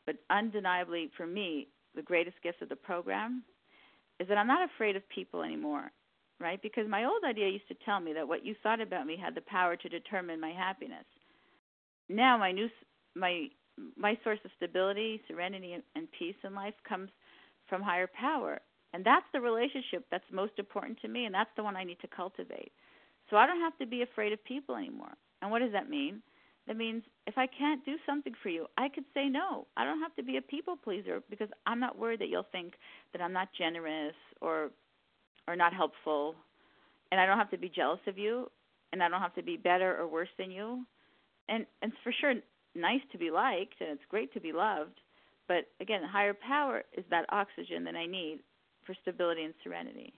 but 0.05 0.15
undeniably 0.29 1.09
for 1.15 1.25
me 1.25 1.67
the 1.95 2.01
greatest 2.01 2.35
gifts 2.43 2.61
of 2.61 2.69
the 2.69 2.75
program 2.75 3.43
is 4.21 4.27
that 4.27 4.37
I'm 4.37 4.47
not 4.47 4.69
afraid 4.69 4.95
of 4.95 5.09
people 5.09 5.41
anymore, 5.41 5.91
right? 6.39 6.61
Because 6.61 6.87
my 6.87 7.05
old 7.05 7.23
idea 7.27 7.49
used 7.49 7.67
to 7.69 7.75
tell 7.83 7.99
me 7.99 8.13
that 8.13 8.27
what 8.27 8.45
you 8.45 8.55
thought 8.61 8.79
about 8.79 9.07
me 9.07 9.17
had 9.17 9.33
the 9.33 9.41
power 9.41 9.75
to 9.75 9.89
determine 9.89 10.39
my 10.39 10.51
happiness. 10.51 11.05
Now 12.07 12.37
my 12.37 12.51
new 12.51 12.69
my 13.15 13.47
my 13.97 14.15
source 14.23 14.37
of 14.45 14.51
stability, 14.57 15.21
serenity, 15.27 15.75
and 15.95 16.07
peace 16.11 16.35
in 16.43 16.53
life 16.53 16.75
comes 16.87 17.09
from 17.67 17.81
higher 17.81 18.07
power, 18.07 18.59
and 18.93 19.03
that's 19.03 19.25
the 19.33 19.41
relationship 19.41 20.05
that's 20.11 20.23
most 20.31 20.53
important 20.59 20.99
to 21.01 21.07
me, 21.07 21.25
and 21.25 21.33
that's 21.33 21.49
the 21.55 21.63
one 21.63 21.75
I 21.75 21.83
need 21.83 21.99
to 22.01 22.07
cultivate. 22.07 22.71
So 23.29 23.37
I 23.37 23.47
don't 23.47 23.61
have 23.61 23.77
to 23.79 23.87
be 23.87 24.03
afraid 24.03 24.33
of 24.33 24.43
people 24.43 24.75
anymore. 24.75 25.13
And 25.41 25.49
what 25.49 25.59
does 25.59 25.71
that 25.71 25.89
mean? 25.89 26.21
That 26.71 26.77
means 26.77 27.03
if 27.27 27.37
I 27.37 27.47
can't 27.47 27.83
do 27.83 27.97
something 28.05 28.31
for 28.41 28.47
you, 28.47 28.65
I 28.77 28.87
could 28.87 29.03
say 29.13 29.27
no. 29.27 29.67
I 29.75 29.83
don't 29.83 29.99
have 29.99 30.15
to 30.15 30.23
be 30.23 30.37
a 30.37 30.41
people 30.41 30.77
pleaser 30.77 31.21
because 31.29 31.49
I'm 31.67 31.81
not 31.81 31.99
worried 31.99 32.21
that 32.21 32.29
you'll 32.29 32.47
think 32.49 32.75
that 33.11 33.21
I'm 33.21 33.33
not 33.33 33.49
generous 33.57 34.15
or 34.39 34.69
or 35.49 35.57
not 35.57 35.73
helpful. 35.73 36.33
And 37.11 37.19
I 37.19 37.25
don't 37.25 37.37
have 37.37 37.51
to 37.51 37.57
be 37.57 37.67
jealous 37.67 37.99
of 38.07 38.17
you 38.17 38.49
and 38.93 39.03
I 39.03 39.09
don't 39.09 39.19
have 39.19 39.35
to 39.35 39.43
be 39.43 39.57
better 39.57 39.97
or 39.99 40.07
worse 40.07 40.29
than 40.37 40.49
you. 40.49 40.85
And 41.49 41.65
and 41.81 41.91
it's 41.91 42.01
for 42.05 42.13
sure 42.13 42.35
nice 42.73 43.01
to 43.11 43.17
be 43.17 43.31
liked 43.31 43.75
and 43.81 43.89
it's 43.89 44.05
great 44.07 44.33
to 44.35 44.39
be 44.39 44.53
loved. 44.53 44.97
But 45.49 45.67
again, 45.81 46.03
higher 46.09 46.33
power 46.33 46.83
is 46.97 47.03
that 47.09 47.25
oxygen 47.33 47.83
that 47.83 47.97
I 47.97 48.05
need 48.05 48.39
for 48.85 48.95
stability 49.01 49.43
and 49.43 49.53
serenity. 49.61 50.13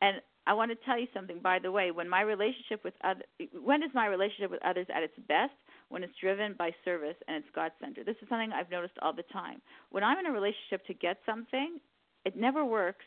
And 0.00 0.18
I 0.46 0.54
want 0.54 0.70
to 0.70 0.76
tell 0.86 0.98
you 0.98 1.06
something, 1.12 1.40
by 1.42 1.58
the 1.58 1.72
way. 1.72 1.90
When 1.90 2.08
my 2.08 2.22
relationship 2.22 2.84
with 2.84 2.94
other, 3.02 3.22
when 3.62 3.82
is 3.82 3.90
my 3.94 4.06
relationship 4.06 4.50
with 4.50 4.64
others 4.64 4.86
at 4.94 5.02
its 5.02 5.14
best? 5.28 5.52
When 5.88 6.02
it's 6.02 6.12
driven 6.20 6.54
by 6.58 6.70
service 6.84 7.16
and 7.28 7.36
it's 7.36 7.46
God 7.54 7.70
centered. 7.80 8.06
This 8.06 8.16
is 8.20 8.28
something 8.28 8.50
I've 8.52 8.70
noticed 8.70 8.94
all 9.02 9.12
the 9.12 9.22
time. 9.32 9.62
When 9.90 10.02
I'm 10.02 10.18
in 10.18 10.26
a 10.26 10.32
relationship 10.32 10.84
to 10.86 10.94
get 10.94 11.18
something, 11.24 11.78
it 12.24 12.36
never 12.36 12.64
works 12.64 13.04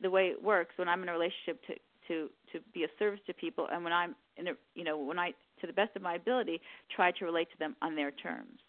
the 0.00 0.10
way 0.10 0.26
it 0.26 0.42
works 0.42 0.74
when 0.76 0.88
I'm 0.88 1.02
in 1.02 1.08
a 1.08 1.12
relationship 1.12 1.64
to 1.66 1.74
to 2.08 2.28
to 2.52 2.60
be 2.72 2.84
a 2.84 2.88
service 2.98 3.20
to 3.26 3.34
people, 3.34 3.68
and 3.70 3.84
when 3.84 3.92
I'm 3.92 4.14
in 4.36 4.48
a, 4.48 4.52
you 4.74 4.84
know, 4.84 4.98
when 4.98 5.18
I, 5.18 5.32
to 5.60 5.66
the 5.66 5.72
best 5.72 5.94
of 5.96 6.02
my 6.02 6.14
ability, 6.14 6.60
try 6.94 7.10
to 7.12 7.24
relate 7.24 7.50
to 7.52 7.58
them 7.58 7.76
on 7.82 7.94
their 7.94 8.10
terms. 8.10 8.60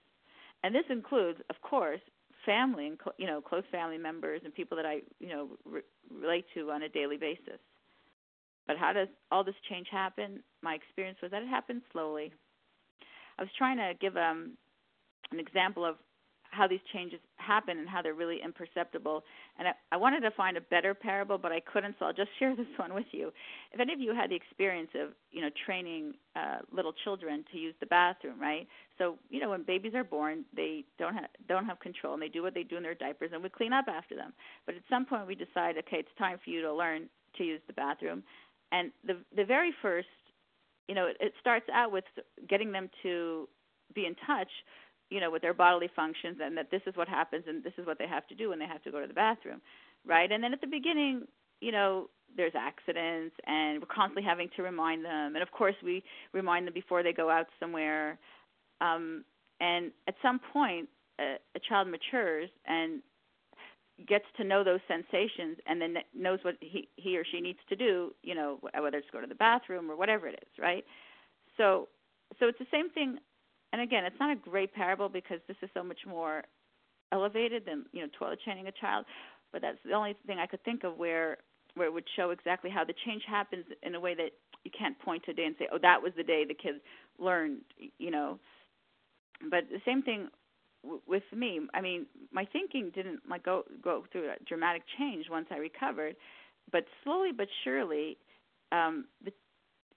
And 0.63 0.75
this 0.75 0.83
includes, 0.89 1.39
of 1.49 1.55
course, 1.61 2.01
family 2.45 2.87
and 2.87 2.97
you 3.17 3.27
know 3.27 3.41
close 3.41 3.63
family 3.71 3.97
members 3.97 4.41
and 4.43 4.53
people 4.53 4.75
that 4.77 4.85
I 4.85 4.99
you 5.19 5.29
know 5.29 5.49
re- 5.65 5.81
relate 6.13 6.45
to 6.55 6.71
on 6.71 6.83
a 6.83 6.89
daily 6.89 7.17
basis. 7.17 7.59
But 8.69 8.77
how 8.77 8.93
does 8.93 9.07
all 9.31 9.43
this 9.43 9.55
change 9.67 9.87
happen? 9.91 10.43
My 10.61 10.75
experience 10.75 11.17
was 11.23 11.31
that 11.31 11.41
it 11.41 11.47
happened 11.47 11.81
slowly. 11.91 12.31
I 13.39 13.41
was 13.41 13.49
trying 13.57 13.77
to 13.77 13.93
give 13.99 14.15
um, 14.15 14.51
an 15.31 15.39
example 15.39 15.83
of 15.83 15.95
how 16.51 16.67
these 16.67 16.79
changes 16.93 17.19
happen 17.37 17.79
and 17.79 17.89
how 17.89 18.03
they're 18.03 18.13
really 18.13 18.37
imperceptible. 18.45 19.23
And 19.57 19.69
I, 19.69 19.71
I 19.91 19.97
wanted 19.97 20.19
to 20.21 20.29
find 20.37 20.55
a 20.55 20.61
better 20.61 20.93
parable, 20.93 21.39
but 21.39 21.51
I 21.51 21.61
couldn't, 21.61 21.95
so 21.97 22.05
I'll 22.05 22.13
just 22.13 22.29
share 22.37 22.55
this 22.55 22.67
one 22.77 22.93
with 22.93 23.07
you. 23.11 23.31
If 23.71 23.79
any 23.79 23.91
of 23.91 23.99
you 23.99 24.13
had 24.13 24.29
the 24.29 24.35
experience 24.35 24.91
of, 24.93 25.13
you 25.31 25.41
know, 25.41 25.49
training 25.65 26.13
uh, 26.35 26.59
little 26.71 26.93
children 27.03 27.43
to 27.51 27.57
use 27.57 27.73
the 27.79 27.87
bathroom, 27.87 28.39
right? 28.39 28.67
So, 28.99 29.17
you 29.31 29.39
know, 29.39 29.49
when 29.49 29.63
babies 29.63 29.95
are 29.95 30.03
born, 30.03 30.45
they 30.55 30.85
don't 30.99 31.15
have 31.15 31.25
don't 31.47 31.65
have 31.65 31.79
control, 31.79 32.13
and 32.13 32.21
they 32.21 32.27
do 32.27 32.43
what 32.43 32.53
they 32.53 32.63
do 32.63 32.77
in 32.77 32.83
their 32.83 32.93
diapers, 32.93 33.31
and 33.33 33.41
we 33.41 33.49
clean 33.49 33.73
up 33.73 33.85
after 33.87 34.15
them. 34.15 34.31
But 34.67 34.75
at 34.75 34.83
some 34.91 35.07
point, 35.07 35.25
we 35.25 35.33
decide, 35.33 35.75
okay, 35.79 35.97
it's 35.97 36.09
time 36.19 36.37
for 36.43 36.51
you 36.51 36.61
to 36.61 36.71
learn 36.71 37.09
to 37.37 37.43
use 37.43 37.61
the 37.65 37.73
bathroom 37.73 38.23
and 38.71 38.91
the 39.05 39.17
the 39.35 39.45
very 39.45 39.73
first 39.81 40.07
you 40.87 40.95
know 40.95 41.07
it, 41.07 41.17
it 41.19 41.33
starts 41.39 41.65
out 41.73 41.91
with 41.91 42.05
getting 42.47 42.71
them 42.71 42.89
to 43.03 43.47
be 43.95 44.05
in 44.05 44.15
touch 44.27 44.49
you 45.09 45.19
know 45.19 45.31
with 45.31 45.41
their 45.41 45.53
bodily 45.53 45.89
functions 45.95 46.37
and 46.41 46.57
that 46.57 46.71
this 46.71 46.81
is 46.87 46.95
what 46.95 47.07
happens 47.07 47.43
and 47.47 47.63
this 47.63 47.73
is 47.77 47.85
what 47.85 47.97
they 47.97 48.07
have 48.07 48.27
to 48.27 48.35
do 48.35 48.49
when 48.49 48.59
they 48.59 48.65
have 48.67 48.83
to 48.83 48.91
go 48.91 49.01
to 49.01 49.07
the 49.07 49.13
bathroom 49.13 49.61
right? 50.05 50.31
And 50.31 50.43
then 50.43 50.53
at 50.53 50.61
the 50.61 50.67
beginning 50.67 51.23
you 51.61 51.71
know 51.71 52.09
there's 52.37 52.53
accidents 52.55 53.35
and 53.47 53.79
we're 53.81 53.87
constantly 53.93 54.23
having 54.23 54.49
to 54.55 54.61
remind 54.61 55.03
them. 55.03 55.35
And 55.35 55.41
of 55.41 55.51
course 55.51 55.75
we 55.83 56.03
remind 56.33 56.67
them 56.67 56.73
before 56.73 57.03
they 57.03 57.13
go 57.13 57.29
out 57.29 57.47
somewhere. 57.59 58.17
Um 58.81 59.25
and 59.59 59.91
at 60.07 60.15
some 60.21 60.39
point 60.53 60.87
a, 61.19 61.35
a 61.55 61.59
child 61.67 61.87
matures 61.87 62.49
and 62.65 63.01
gets 64.07 64.25
to 64.37 64.43
know 64.43 64.63
those 64.63 64.79
sensations 64.87 65.57
and 65.67 65.81
then 65.81 65.95
knows 66.15 66.39
what 66.43 66.55
he 66.61 66.87
he 66.95 67.17
or 67.17 67.25
she 67.25 67.41
needs 67.41 67.59
to 67.69 67.75
do 67.75 68.13
you 68.23 68.35
know 68.35 68.59
whether 68.79 68.97
it's 68.97 69.07
go 69.11 69.21
to 69.21 69.27
the 69.27 69.35
bathroom 69.35 69.89
or 69.91 69.95
whatever 69.95 70.27
it 70.27 70.39
is 70.41 70.59
right? 70.59 70.85
So 71.57 71.89
so 72.39 72.47
it's 72.47 72.59
the 72.59 72.67
same 72.71 72.89
thing 72.91 73.17
and 73.73 73.81
again 73.81 74.05
it's 74.05 74.19
not 74.19 74.31
a 74.31 74.35
great 74.35 74.73
parable 74.73 75.09
because 75.09 75.39
this 75.47 75.57
is 75.61 75.69
so 75.73 75.83
much 75.83 75.99
more 76.07 76.43
elevated 77.11 77.65
than 77.65 77.85
you 77.91 78.01
know 78.01 78.07
toilet 78.17 78.39
training 78.43 78.67
a 78.67 78.71
child 78.71 79.05
but 79.51 79.61
that's 79.61 79.79
the 79.85 79.93
only 79.93 80.15
thing 80.27 80.37
i 80.39 80.45
could 80.45 80.63
think 80.63 80.83
of 80.83 80.97
where 80.97 81.37
where 81.75 81.87
it 81.87 81.93
would 81.93 82.05
show 82.15 82.31
exactly 82.31 82.69
how 82.69 82.83
the 82.83 82.93
change 83.05 83.23
happens 83.27 83.65
in 83.83 83.95
a 83.95 83.99
way 83.99 84.13
that 84.15 84.31
you 84.63 84.71
can't 84.77 84.97
point 84.99 85.23
to 85.23 85.31
a 85.31 85.33
day 85.33 85.45
and 85.45 85.55
say 85.59 85.67
oh 85.71 85.79
that 85.81 86.01
was 86.01 86.13
the 86.17 86.23
day 86.23 86.45
the 86.47 86.53
kid 86.53 86.75
learned 87.19 87.59
you 87.97 88.11
know? 88.11 88.39
But 89.49 89.65
the 89.71 89.81
same 89.85 90.01
thing 90.03 90.27
with 91.07 91.23
me, 91.35 91.59
I 91.73 91.81
mean, 91.81 92.05
my 92.31 92.45
thinking 92.51 92.91
didn't 92.93 93.21
like 93.29 93.43
go 93.43 93.63
go 93.83 94.05
through 94.11 94.29
a 94.29 94.35
dramatic 94.47 94.83
change 94.97 95.25
once 95.29 95.47
I 95.51 95.57
recovered, 95.57 96.15
but 96.71 96.85
slowly 97.03 97.31
but 97.35 97.47
surely, 97.63 98.17
um, 98.71 99.05
the 99.23 99.31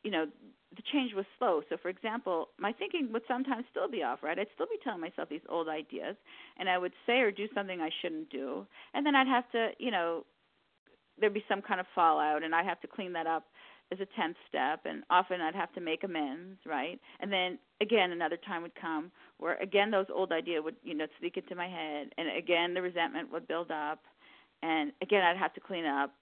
you 0.03 0.11
know, 0.11 0.26
the 0.74 0.83
change 0.93 1.12
was 1.14 1.24
slow. 1.39 1.61
So, 1.68 1.76
for 1.80 1.89
example, 1.89 2.49
my 2.59 2.72
thinking 2.72 3.11
would 3.12 3.22
sometimes 3.28 3.64
still 3.70 3.89
be 3.89 4.03
off, 4.03 4.22
right? 4.22 4.39
I'd 4.39 4.49
still 4.55 4.66
be 4.66 4.78
telling 4.83 5.01
myself 5.01 5.28
these 5.28 5.47
old 5.49 5.68
ideas, 5.68 6.16
and 6.59 6.68
I 6.68 6.78
would 6.78 6.93
say 7.07 7.20
or 7.20 7.30
do 7.30 7.47
something 7.55 7.80
I 7.80 7.91
shouldn't 8.01 8.30
do, 8.30 8.66
and 8.95 9.07
then 9.07 9.14
I'd 9.14 9.28
have 9.28 9.51
to, 9.53 9.70
you 9.78 9.91
know, 9.91 10.24
there'd 11.20 11.35
be 11.35 11.45
some 11.49 11.62
kind 11.62 11.78
of 11.78 11.87
fallout, 11.95 12.43
and 12.43 12.55
I'd 12.55 12.66
have 12.66 12.80
to 12.80 12.89
clean 12.89 13.12
that 13.12 13.26
up 13.26 13.45
as 13.93 14.01
a 14.01 14.20
tenth 14.20 14.36
step, 14.49 14.80
and 14.86 15.05
often 15.11 15.40
I'd 15.40 15.55
have 15.55 15.72
to 15.74 15.80
make 15.80 16.03
amends, 16.03 16.59
right? 16.66 16.99
And 17.20 17.32
then 17.32 17.59
again, 17.80 18.11
another 18.11 18.38
time 18.38 18.62
would 18.62 18.74
come 18.74 19.12
where 19.38 19.57
again 19.59 19.90
those 19.90 20.07
old 20.12 20.32
ideas 20.32 20.62
would, 20.64 20.76
you 20.82 20.95
know, 20.95 21.07
sneak 21.20 21.36
into 21.36 21.55
my 21.55 21.68
head, 21.68 22.09
and 22.18 22.28
again 22.36 22.74
the 22.74 22.82
resentment 22.82 23.30
would 23.32 23.47
build 23.47 23.70
up, 23.70 24.01
and 24.62 24.93
again 25.03 25.22
I'd 25.22 25.36
have 25.36 25.55
to 25.55 25.61
clean 25.61 25.84
up 25.86 26.12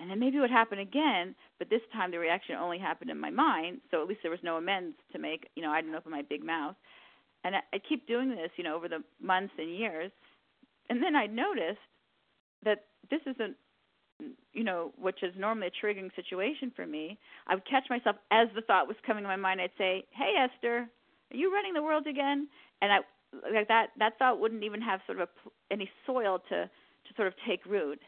and 0.00 0.10
then 0.10 0.18
maybe 0.18 0.38
it 0.38 0.40
would 0.40 0.50
happen 0.50 0.78
again, 0.78 1.34
but 1.58 1.68
this 1.68 1.82
time 1.92 2.10
the 2.10 2.18
reaction 2.18 2.56
only 2.56 2.78
happened 2.78 3.10
in 3.10 3.20
my 3.20 3.28
mind, 3.28 3.80
so 3.90 4.00
at 4.00 4.08
least 4.08 4.20
there 4.22 4.30
was 4.30 4.40
no 4.42 4.56
amends 4.56 4.96
to 5.12 5.18
make. 5.18 5.48
You 5.54 5.62
know, 5.62 5.70
I 5.70 5.82
didn't 5.82 5.94
open 5.94 6.10
my 6.10 6.22
big 6.22 6.42
mouth, 6.42 6.74
and 7.44 7.54
I, 7.54 7.60
I 7.74 7.78
keep 7.86 8.06
doing 8.06 8.30
this, 8.30 8.50
you 8.56 8.64
know, 8.64 8.74
over 8.74 8.88
the 8.88 9.02
months 9.20 9.52
and 9.58 9.70
years, 9.70 10.10
and 10.88 11.02
then 11.02 11.14
I 11.14 11.26
noticed 11.26 11.78
that 12.64 12.86
this 13.10 13.20
isn't, 13.26 13.56
you 14.52 14.64
know, 14.64 14.92
which 14.98 15.22
is 15.22 15.32
normally 15.38 15.68
a 15.68 15.86
triggering 15.86 16.14
situation 16.14 16.72
for 16.74 16.86
me. 16.86 17.18
I 17.46 17.54
would 17.54 17.68
catch 17.68 17.84
myself 17.90 18.16
as 18.30 18.48
the 18.54 18.62
thought 18.62 18.88
was 18.88 18.96
coming 19.06 19.22
to 19.24 19.28
my 19.28 19.36
mind. 19.36 19.60
I'd 19.60 19.70
say, 19.78 20.04
"Hey, 20.10 20.34
Esther, 20.36 20.88
are 21.32 21.36
you 21.36 21.52
running 21.52 21.74
the 21.74 21.82
world 21.82 22.06
again?" 22.06 22.48
And 22.82 22.92
I 22.92 22.98
like 23.52 23.68
that 23.68 23.90
that 23.98 24.18
thought 24.18 24.40
wouldn't 24.40 24.64
even 24.64 24.80
have 24.82 25.00
sort 25.06 25.20
of 25.20 25.28
a, 25.28 25.50
any 25.72 25.90
soil 26.06 26.38
to 26.48 26.64
to 26.64 27.14
sort 27.16 27.28
of 27.28 27.34
take 27.46 27.64
root. 27.66 28.00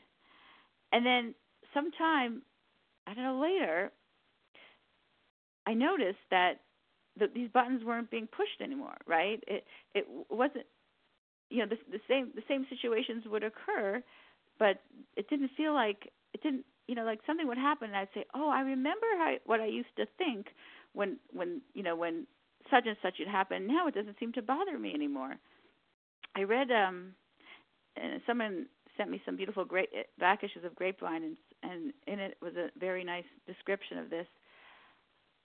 And 0.92 1.04
then 1.06 1.34
sometime 1.74 2.42
I 3.06 3.14
don't 3.14 3.24
know 3.24 3.40
later, 3.40 3.92
I 5.66 5.74
noticed 5.74 6.18
that 6.30 6.60
the, 7.18 7.28
these 7.34 7.50
buttons 7.50 7.84
weren't 7.84 8.10
being 8.10 8.26
pushed 8.26 8.60
anymore. 8.60 8.96
Right? 9.06 9.42
It 9.46 9.64
it 9.94 10.06
wasn't. 10.30 10.66
You 11.50 11.58
know, 11.58 11.66
the, 11.66 11.76
the 11.90 12.00
same 12.08 12.32
the 12.34 12.42
same 12.48 12.66
situations 12.70 13.24
would 13.26 13.44
occur, 13.44 14.02
but 14.58 14.80
it 15.16 15.28
didn't 15.28 15.50
feel 15.56 15.74
like 15.74 16.12
it 16.34 16.42
didn't. 16.42 16.64
You 16.88 16.96
know, 16.96 17.04
like 17.04 17.20
something 17.26 17.46
would 17.46 17.58
happen, 17.58 17.88
and 17.88 17.96
I'd 17.96 18.08
say, 18.14 18.24
"Oh, 18.34 18.48
I 18.48 18.60
remember 18.60 19.06
how, 19.16 19.34
what 19.46 19.60
I 19.60 19.66
used 19.66 19.94
to 19.96 20.06
think 20.18 20.48
when 20.92 21.18
when 21.32 21.62
you 21.74 21.82
know 21.82 21.96
when 21.96 22.26
such 22.70 22.86
and 22.86 22.96
such 23.02 23.14
had 23.18 23.28
happened. 23.28 23.66
Now 23.66 23.86
it 23.86 23.94
doesn't 23.94 24.18
seem 24.18 24.32
to 24.34 24.42
bother 24.42 24.78
me 24.78 24.92
anymore." 24.94 25.36
I 26.34 26.42
read 26.42 26.70
um, 26.70 27.14
and 27.96 28.20
someone 28.26 28.66
sent 28.96 29.10
me 29.10 29.22
some 29.24 29.36
beautiful 29.36 29.64
great 29.64 29.88
back 30.18 30.42
issues 30.44 30.64
of 30.64 30.74
Grapevine, 30.74 31.22
and 31.22 31.36
and 31.62 31.92
in 32.06 32.18
it 32.18 32.36
was 32.42 32.54
a 32.56 32.68
very 32.78 33.04
nice 33.04 33.24
description 33.46 33.98
of 33.98 34.10
this. 34.10 34.26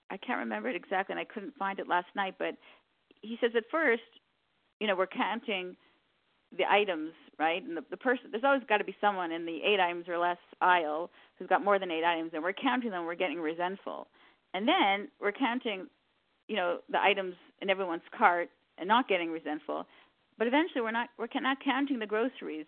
I 0.10 0.18
can't 0.18 0.40
remember 0.40 0.70
it 0.70 0.76
exactly, 0.76 1.14
and 1.14 1.20
I 1.20 1.26
couldn't 1.26 1.56
find 1.58 1.80
it 1.80 1.88
last 1.88 2.08
night. 2.16 2.36
But 2.40 2.56
he 3.22 3.38
says 3.42 3.52
at 3.56 3.64
first, 3.70 4.04
you 4.80 4.88
know, 4.88 4.96
we're 4.96 5.08
counting 5.08 5.76
the 6.56 6.64
items, 6.70 7.12
right? 7.40 7.64
And 7.64 7.76
the, 7.76 7.84
the 7.90 7.98
person, 7.98 8.26
there's 8.32 8.44
always 8.44 8.64
got 8.70 8.78
to 8.78 8.84
be 8.84 8.96
someone 9.02 9.32
in 9.32 9.46
the 9.46 9.60
eight 9.64 9.80
items 9.80 10.08
or 10.08 10.18
less 10.18 10.38
aisle 10.62 11.10
who's 11.38 11.48
got 11.48 11.64
more 11.64 11.80
than 11.80 11.92
eight 11.92 12.04
items, 12.04 12.32
and 12.34 12.44
we're 12.44 12.54
counting 12.54 12.92
them. 12.92 13.06
We're 13.06 13.16
getting 13.16 13.40
resentful, 13.40 14.08
and 14.54 14.68
then 14.68 15.10
we're 15.20 15.34
counting, 15.34 15.88
you 16.48 16.56
know, 16.56 16.80
the 16.90 17.02
items 17.02 17.36
in 17.62 17.70
everyone's 17.70 18.08
cart 18.18 18.50
and 18.78 18.88
not 18.88 19.08
getting 19.08 19.32
resentful. 19.32 19.86
But 20.38 20.48
eventually, 20.48 20.82
we're 20.82 20.92
not 20.92 21.10
we're 21.18 21.28
not 21.42 21.58
counting 21.64 22.00
the 22.00 22.06
groceries 22.08 22.66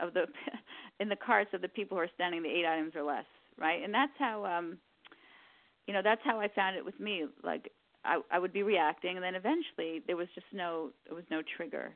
of 0.00 0.14
the 0.14 0.26
in 1.00 1.08
the 1.08 1.16
carts 1.16 1.50
of 1.52 1.60
the 1.62 1.68
people 1.68 1.96
who 1.96 2.02
are 2.02 2.10
standing 2.14 2.42
the 2.42 2.48
eight 2.48 2.66
items 2.66 2.92
or 2.94 3.02
less, 3.02 3.26
right? 3.58 3.82
And 3.82 3.92
that's 3.92 4.12
how 4.18 4.44
um 4.46 4.78
you 5.86 5.94
know, 5.94 6.02
that's 6.04 6.20
how 6.24 6.38
I 6.38 6.48
found 6.48 6.76
it 6.76 6.84
with 6.84 6.98
me. 7.00 7.26
Like 7.42 7.70
I 8.04 8.20
I 8.30 8.38
would 8.38 8.52
be 8.52 8.62
reacting 8.62 9.16
and 9.16 9.24
then 9.24 9.34
eventually 9.34 10.02
there 10.06 10.16
was 10.16 10.28
just 10.34 10.46
no 10.52 10.90
there 11.06 11.14
was 11.14 11.24
no 11.30 11.42
trigger. 11.56 11.94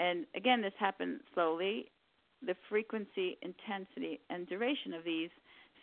And 0.00 0.26
again, 0.34 0.62
this 0.62 0.72
happened 0.80 1.20
slowly. 1.34 1.92
The 2.44 2.56
frequency, 2.68 3.38
intensity, 3.42 4.18
and 4.30 4.48
duration 4.48 4.94
of 4.94 5.04
these 5.04 5.28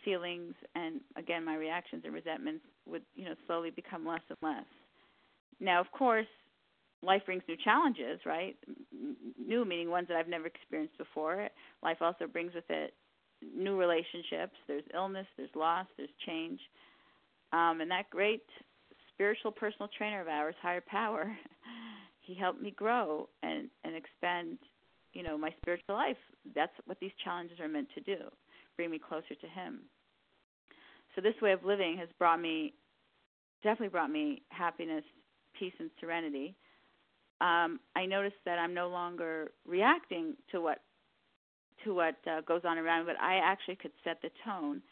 feelings 0.04 0.54
and 0.76 1.00
again 1.16 1.44
my 1.44 1.56
reactions 1.56 2.02
and 2.04 2.14
resentments 2.14 2.64
would, 2.86 3.02
you 3.14 3.24
know, 3.24 3.34
slowly 3.46 3.70
become 3.70 4.06
less 4.06 4.20
and 4.28 4.38
less. 4.42 4.66
Now, 5.60 5.80
of 5.80 5.90
course, 5.92 6.26
life 7.02 7.22
brings 7.26 7.42
new 7.48 7.56
challenges, 7.64 8.20
right? 8.26 8.56
New 9.38 9.64
meaning 9.64 9.90
ones 9.90 10.08
that 10.08 10.16
I've 10.16 10.28
never 10.28 10.46
experienced 10.46 10.98
before. 10.98 11.48
Life 11.82 11.98
also 12.00 12.26
brings 12.26 12.54
with 12.54 12.68
it 12.70 12.94
new 13.56 13.78
relationships. 13.78 14.54
There's 14.66 14.84
illness, 14.94 15.26
there's 15.36 15.50
loss, 15.54 15.86
there's 15.96 16.10
change. 16.26 16.60
Um, 17.52 17.80
and 17.80 17.90
that 17.90 18.10
great 18.10 18.42
spiritual 19.14 19.52
personal 19.52 19.88
trainer 19.96 20.20
of 20.20 20.28
ours, 20.28 20.54
higher 20.60 20.82
power, 20.86 21.24
he 22.28 22.34
helped 22.34 22.60
me 22.60 22.70
grow 22.70 23.28
and 23.42 23.68
and 23.84 23.96
expand, 23.96 24.58
you 25.12 25.22
know, 25.22 25.36
my 25.36 25.52
spiritual 25.60 25.94
life. 25.94 26.16
That's 26.54 26.72
what 26.86 27.00
these 27.00 27.10
challenges 27.24 27.58
are 27.60 27.68
meant 27.68 27.88
to 27.94 28.00
do, 28.00 28.18
bring 28.76 28.90
me 28.90 28.98
closer 28.98 29.34
to 29.40 29.48
him. 29.48 29.80
So 31.16 31.20
this 31.20 31.34
way 31.42 31.52
of 31.52 31.64
living 31.64 31.96
has 31.98 32.08
brought 32.18 32.40
me 32.40 32.74
definitely 33.62 33.88
brought 33.88 34.10
me 34.10 34.42
happiness, 34.50 35.04
peace 35.58 35.72
and 35.80 35.90
serenity 36.00 36.54
um, 37.40 37.78
I 37.94 38.06
noticed 38.06 38.36
that 38.44 38.58
I'm 38.58 38.74
no 38.74 38.88
longer 38.88 39.52
reacting 39.66 40.34
to 40.50 40.60
what 40.60 40.78
to 41.84 41.94
what 41.94 42.16
uh, 42.26 42.40
goes 42.40 42.62
on 42.64 42.76
around, 42.76 43.06
but 43.06 43.14
I 43.20 43.36
actually 43.36 43.76
could 43.76 43.92
set 44.02 44.20
the 44.20 44.30
tone. 44.44 44.82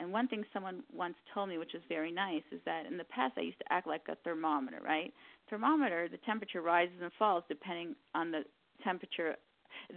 And 0.00 0.12
one 0.12 0.28
thing 0.28 0.44
someone 0.52 0.82
once 0.94 1.16
told 1.34 1.48
me, 1.48 1.58
which 1.58 1.72
was 1.74 1.82
very 1.88 2.12
nice, 2.12 2.42
is 2.52 2.60
that 2.64 2.86
in 2.86 2.96
the 2.96 3.04
past 3.04 3.34
I 3.36 3.42
used 3.42 3.58
to 3.58 3.72
act 3.72 3.86
like 3.86 4.02
a 4.08 4.16
thermometer, 4.16 4.80
right? 4.84 5.12
Thermometer, 5.50 6.08
the 6.08 6.18
temperature 6.18 6.62
rises 6.62 6.94
and 7.02 7.10
falls 7.18 7.42
depending 7.48 7.96
on 8.14 8.30
the 8.30 8.42
temperature. 8.84 9.36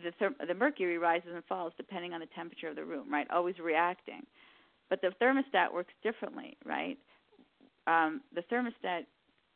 The, 0.03 0.11
therm- 0.19 0.47
the 0.47 0.53
mercury 0.53 0.97
rises 0.97 1.29
and 1.33 1.43
falls 1.45 1.73
depending 1.77 2.13
on 2.13 2.19
the 2.19 2.27
temperature 2.35 2.67
of 2.67 2.75
the 2.75 2.85
room, 2.85 3.11
right? 3.11 3.27
Always 3.29 3.59
reacting. 3.59 4.25
But 4.89 5.01
the 5.01 5.11
thermostat 5.21 5.73
works 5.73 5.93
differently, 6.03 6.57
right? 6.65 6.97
Um, 7.87 8.21
the 8.33 8.41
thermostat 8.51 9.05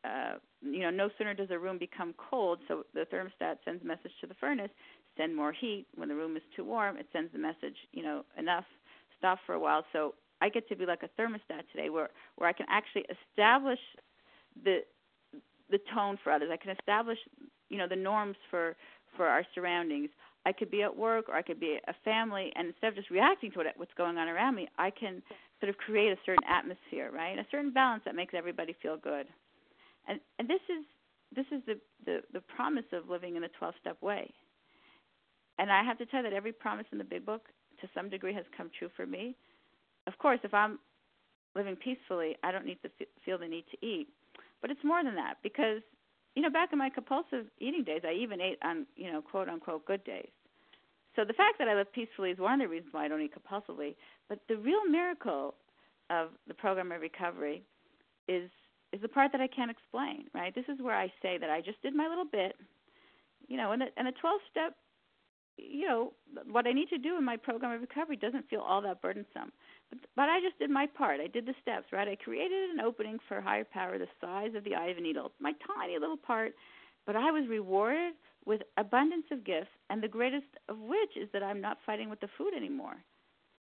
uh, 0.06 0.36
you 0.62 0.82
know, 0.82 0.89
no 0.89 1.10
sooner 1.18 1.34
does 1.34 1.50
a 1.52 1.58
room 1.60 1.78
become 1.78 2.14
cold, 2.30 2.60
so 2.68 2.84
the 2.93 3.06
thermostat 3.12 3.58
sends 3.66 3.84
a 3.84 3.88
message 3.88 4.12
to 4.22 4.28
the 4.28 4.34
furnace, 4.36 4.70
send 5.18 5.36
more 5.36 5.52
heat. 5.52 5.86
When 5.96 6.10
the 6.10 6.16
room 6.16 6.36
is 6.38 6.43
too 6.56 6.64
warm, 6.64 6.98
it 6.98 7.08
sends 7.14 7.32
the 7.32 7.39
message, 7.39 7.76
you 7.91 8.04
know, 8.04 8.24
enough, 8.38 8.66
stop 9.18 9.39
for 9.46 9.54
a 9.54 9.60
while. 9.60 9.84
So 9.93 10.14
I 10.42 10.50
get 10.50 10.68
to 10.70 10.76
be 10.76 10.86
like 10.86 11.04
a 11.04 11.22
thermostat 11.22 11.64
today, 11.72 11.90
where 11.90 12.10
where 12.36 12.50
I 12.50 12.54
can 12.54 12.68
actually 12.70 13.06
establish 13.10 13.80
the 14.64 14.80
the 15.72 15.80
tone 15.94 16.18
for 16.24 16.32
others. 16.32 16.50
I 16.52 16.58
can 16.58 16.76
establish, 16.78 17.20
you 17.70 17.78
know, 17.78 17.88
the 17.88 17.96
norms 17.96 18.38
for 18.50 18.76
for 19.18 19.28
our 19.28 19.46
surroundings. 19.56 20.10
I 20.46 20.52
could 20.54 20.72
be 20.72 20.84
at 20.84 20.96
work 20.96 21.30
or 21.30 21.36
I 21.36 21.42
could 21.42 21.60
be 21.60 21.80
a 21.88 21.94
family, 22.04 22.52
and 22.56 22.68
instead 22.68 22.90
of 22.90 22.96
just 22.96 23.10
reacting 23.10 23.52
to 23.52 23.60
what, 23.60 23.68
what's 23.78 23.94
going 23.98 24.18
on 24.18 24.28
around 24.28 24.56
me, 24.56 24.68
I 24.78 24.92
can 24.92 25.24
sort 25.60 25.70
of 25.72 25.78
create 25.78 26.12
a 26.12 26.18
certain 26.26 26.44
atmosphere, 26.50 27.12
right? 27.12 27.40
A 27.40 27.46
certain 27.52 27.72
balance 27.72 28.04
that 28.06 28.16
makes 28.16 28.34
everybody 28.36 28.76
feel 28.82 28.98
good 28.98 29.28
and 30.08 30.20
and 30.40 30.50
this 30.50 30.62
is 30.70 30.86
this 31.36 31.46
is 31.52 31.62
the 31.66 31.80
the, 32.06 32.22
the 32.34 32.42
promise 32.42 32.86
of 32.94 33.10
living 33.10 33.36
in 33.36 33.44
a 33.44 33.50
12 33.50 33.74
step 33.82 34.02
way 34.02 34.32
and 35.60 35.72
i 35.72 35.84
have 35.84 35.98
to 35.98 36.06
tell 36.06 36.24
you 36.24 36.30
that 36.30 36.36
every 36.36 36.54
promise 36.54 36.86
in 36.92 36.98
the 36.98 37.04
big 37.04 37.26
book 37.26 37.50
to 37.82 37.88
some 37.94 38.10
degree 38.10 38.34
has 38.34 38.46
come 38.56 38.70
true 38.78 38.90
for 38.96 39.06
me 39.06 39.36
of 40.08 40.18
course 40.18 40.39
if 40.43 40.53
i'm 40.53 40.80
living 41.56 41.76
peacefully 41.76 42.36
i 42.43 42.51
don't 42.51 42.66
need 42.66 42.80
to 42.82 42.89
feel 43.24 43.38
the 43.38 43.47
need 43.47 43.66
to 43.72 43.86
eat. 43.86 44.08
But 44.62 44.72
it's 44.72 44.84
more 44.84 45.03
than 45.03 45.16
that 45.16 45.36
because 45.43 45.82
you 46.36 46.41
know 46.41 46.49
back 46.49 46.70
in 46.74 46.80
my 46.80 46.89
compulsive 46.89 47.45
eating 47.60 47.84
days 47.84 48.01
i 48.03 48.14
even 48.14 48.41
ate 48.41 48.58
on 48.64 48.86
you 48.95 49.12
know 49.12 49.22
quote 49.22 49.49
unquote 49.49 49.86
good 49.86 50.03
days. 50.03 50.30
So 51.16 51.24
the 51.24 51.34
fact 51.34 51.60
that 51.60 51.68
i 51.68 51.76
live 51.76 51.91
peacefully 51.93 52.32
is 52.32 52.39
one 52.39 52.53
of 52.53 52.60
the 52.60 52.68
reasons 52.68 52.93
why 52.93 53.06
i 53.06 53.08
don't 53.08 53.22
eat 53.22 53.34
compulsively. 53.34 53.95
But 54.28 54.39
the 54.49 54.58
real 54.58 54.86
miracle 54.86 55.56
of 56.10 56.30
the 56.47 56.53
program 56.53 56.91
of 56.91 57.01
recovery 57.01 57.64
is 58.28 58.49
is 58.93 59.01
the 59.01 59.08
part 59.08 59.32
that 59.34 59.41
I 59.41 59.47
can't 59.47 59.72
explain, 59.72 60.26
right? 60.34 60.56
This 60.56 60.66
is 60.70 60.82
where 60.82 60.95
I 60.95 61.12
say 61.22 61.38
that 61.38 61.49
I 61.49 61.60
just 61.60 61.82
did 61.82 61.93
my 61.93 62.08
little 62.08 62.26
bit, 62.26 62.56
you 63.47 63.58
know, 63.58 63.72
and 63.72 63.82
the 63.82 63.88
and 63.97 64.08
the 64.08 64.14
12 64.20 64.41
step, 64.49 64.76
you 65.58 65.88
know, 65.88 66.14
what 66.51 66.68
I 66.68 66.74
need 66.74 66.89
to 66.89 66.97
do 66.97 67.18
in 67.18 67.24
my 67.24 67.38
program 67.38 67.72
of 67.72 67.82
recovery 67.82 68.18
doesn't 68.18 68.49
feel 68.49 68.62
all 68.62 68.82
that 68.82 69.01
burdensome. 69.01 69.51
But 69.89 69.99
but 70.16 70.30
I 70.30 70.39
just 70.41 70.60
did 70.60 70.70
my 70.70 70.88
part. 70.88 71.20
I 71.20 71.28
did 71.28 71.45
the 71.45 71.56
steps, 71.62 71.88
right? 71.91 72.08
I 72.08 72.16
created 72.16 72.72
an 72.72 72.80
opening 72.82 73.20
for 73.28 73.41
higher 73.41 73.64
power 73.64 73.97
the 73.97 74.08
size 74.20 74.56
of 74.56 74.64
the 74.64 74.76
eye 74.76 74.88
of 74.88 74.97
a 74.97 75.01
needle, 75.01 75.32
my 75.39 75.53
tiny 75.78 75.97
little 75.97 76.18
part, 76.18 76.53
but 77.06 77.16
I 77.16 77.32
was 77.32 77.47
rewarded 77.47 78.14
with 78.45 78.62
abundance 78.78 79.26
of 79.32 79.43
gifts, 79.43 79.72
and 79.89 80.01
the 80.01 80.08
greatest 80.08 80.47
of 80.70 80.78
which 80.80 81.18
is 81.20 81.30
that 81.34 81.43
I'm 81.43 81.62
not 81.62 81.78
fighting 81.86 82.10
with 82.10 82.20
the 82.20 82.30
food 82.38 82.53
anymore. 82.56 82.95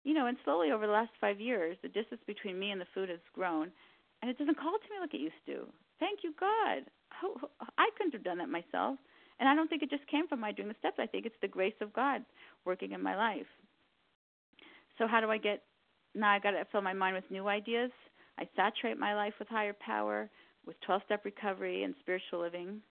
You 0.04 0.14
know, 0.14 0.28
and 0.28 0.38
slowly 0.46 0.72
over 0.72 0.88
the 0.88 0.94
last 0.94 1.12
five 1.20 1.42
years, 1.42 1.76
the 1.82 1.90
distance 1.90 2.22
between 2.26 2.58
me 2.58 2.72
and 2.72 2.80
the 2.80 2.88
food 2.94 3.10
has 3.10 3.20
grown, 3.34 3.72
and 4.22 4.32
it 4.32 4.38
doesn't 4.38 4.60
call 4.60 4.72
to 4.72 4.94
me 4.94 5.00
like 5.02 5.14
it 5.14 5.20
used 5.20 5.46
to. 5.48 5.68
Thank 6.00 6.20
you, 6.24 6.34
God. 6.40 6.86
I 7.78 7.90
couldn't 7.98 8.14
have 8.14 8.24
done 8.24 8.38
that 8.38 8.50
myself, 8.50 8.98
and 9.40 9.48
I 9.48 9.56
don't 9.56 9.70
think 9.70 9.84
it 9.84 9.90
just 9.90 10.08
came 10.08 10.28
from 10.28 10.40
my 10.40 10.52
doing 10.52 10.68
the 10.68 10.76
steps. 10.80 10.98
I 11.00 11.08
think 11.08 11.26
it's 11.26 11.36
the 11.42 11.48
grace 11.48 11.76
of 11.82 11.94
God 11.94 12.24
working 12.66 12.92
in 12.92 13.02
my 13.02 13.16
life. 13.16 13.48
So 14.98 15.08
how 15.08 15.22
do 15.22 15.30
I 15.32 15.38
get? 15.38 15.64
Now 16.14 16.32
I 16.32 16.40
got 16.40 16.52
to 16.52 16.66
fill 16.72 16.82
my 16.82 16.94
mind 16.94 17.16
with 17.16 17.30
new 17.32 17.48
ideas. 17.48 17.92
I 18.38 18.48
saturate 18.56 18.98
my 18.98 19.16
life 19.16 19.34
with 19.40 19.48
higher 19.48 19.76
power, 19.86 20.30
with 20.66 20.80
12 20.82 21.02
step 21.06 21.26
recovery 21.26 21.84
and 21.84 21.94
spiritual 22.00 22.42
living. 22.42 22.82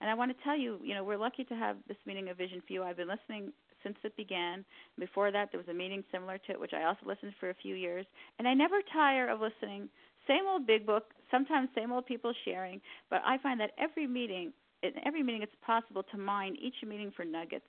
And 0.00 0.08
I 0.08 0.14
want 0.14 0.36
to 0.36 0.44
tell 0.44 0.56
you, 0.56 0.78
you 0.82 0.94
know, 0.94 1.04
we're 1.04 1.18
lucky 1.18 1.44
to 1.44 1.54
have 1.54 1.76
this 1.86 1.96
meeting 2.06 2.28
of 2.28 2.38
Vision 2.38 2.62
for 2.66 2.72
You. 2.72 2.82
I've 2.82 2.96
been 2.96 3.08
listening 3.08 3.52
since 3.82 3.96
it 4.02 4.16
began. 4.16 4.64
Before 4.98 5.30
that, 5.30 5.50
there 5.52 5.60
was 5.60 5.68
a 5.68 5.74
meeting 5.74 6.02
similar 6.12 6.38
to 6.38 6.52
it, 6.52 6.60
which 6.60 6.72
I 6.74 6.84
also 6.84 7.00
listened 7.06 7.34
for 7.38 7.50
a 7.50 7.54
few 7.54 7.74
years. 7.74 8.06
And 8.38 8.48
I 8.48 8.54
never 8.54 8.76
tire 8.92 9.28
of 9.28 9.40
listening. 9.40 9.88
Same 10.26 10.46
old 10.48 10.66
big 10.66 10.86
book, 10.86 11.04
sometimes 11.30 11.68
same 11.74 11.92
old 11.92 12.06
people 12.06 12.32
sharing. 12.44 12.80
But 13.10 13.22
I 13.26 13.38
find 13.38 13.60
that 13.60 13.72
every 13.78 14.06
meeting, 14.06 14.52
in 14.82 14.92
every 15.04 15.22
meeting, 15.22 15.42
it's 15.42 15.52
possible 15.64 16.02
to 16.04 16.18
mine 16.18 16.56
each 16.60 16.76
meeting 16.86 17.12
for 17.14 17.24
nuggets. 17.24 17.64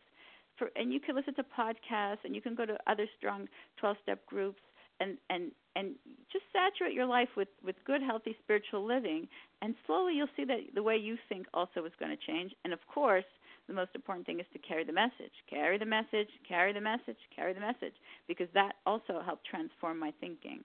For, 0.58 0.70
and 0.76 0.94
you 0.94 1.00
can 1.00 1.16
listen 1.16 1.34
to 1.36 1.44
podcasts, 1.44 2.24
and 2.24 2.36
you 2.36 2.42
can 2.42 2.56
go 2.56 2.66
to 2.66 2.78
other 2.88 3.08
strong 3.18 3.48
12-step 3.82 4.26
groups, 4.26 4.62
and 5.00 5.18
and 5.30 5.52
and 5.76 5.96
just 6.32 6.46
saturate 6.54 6.94
your 6.94 7.08
life 7.08 7.30
with 7.36 7.48
with 7.66 7.76
good, 7.86 8.02
healthy 8.02 8.36
spiritual 8.44 8.86
living. 8.86 9.28
And 9.62 9.76
slowly, 9.88 10.14
you'll 10.14 10.28
see 10.36 10.46
that 10.46 10.60
the 10.76 10.84
way 10.84 10.98
you 10.98 11.18
think 11.30 11.48
also 11.54 11.86
is 11.86 11.92
going 12.00 12.12
to 12.12 12.26
change. 12.28 12.54
And 12.64 12.74
of 12.74 12.80
course, 12.88 13.26
the 13.68 13.74
most 13.74 13.92
important 13.96 14.26
thing 14.26 14.40
is 14.40 14.46
to 14.54 14.60
carry 14.60 14.84
the 14.84 14.94
message. 14.94 15.34
Carry 15.50 15.78
the 15.78 15.86
message, 15.86 16.30
carry 16.48 16.74
the 16.74 16.82
message, 16.82 17.18
carry 17.36 17.54
the 17.54 17.60
message, 17.60 17.94
because 18.28 18.48
that 18.54 18.74
also 18.86 19.22
helped 19.26 19.46
transform 19.46 19.98
my 19.98 20.14
thinking. 20.20 20.64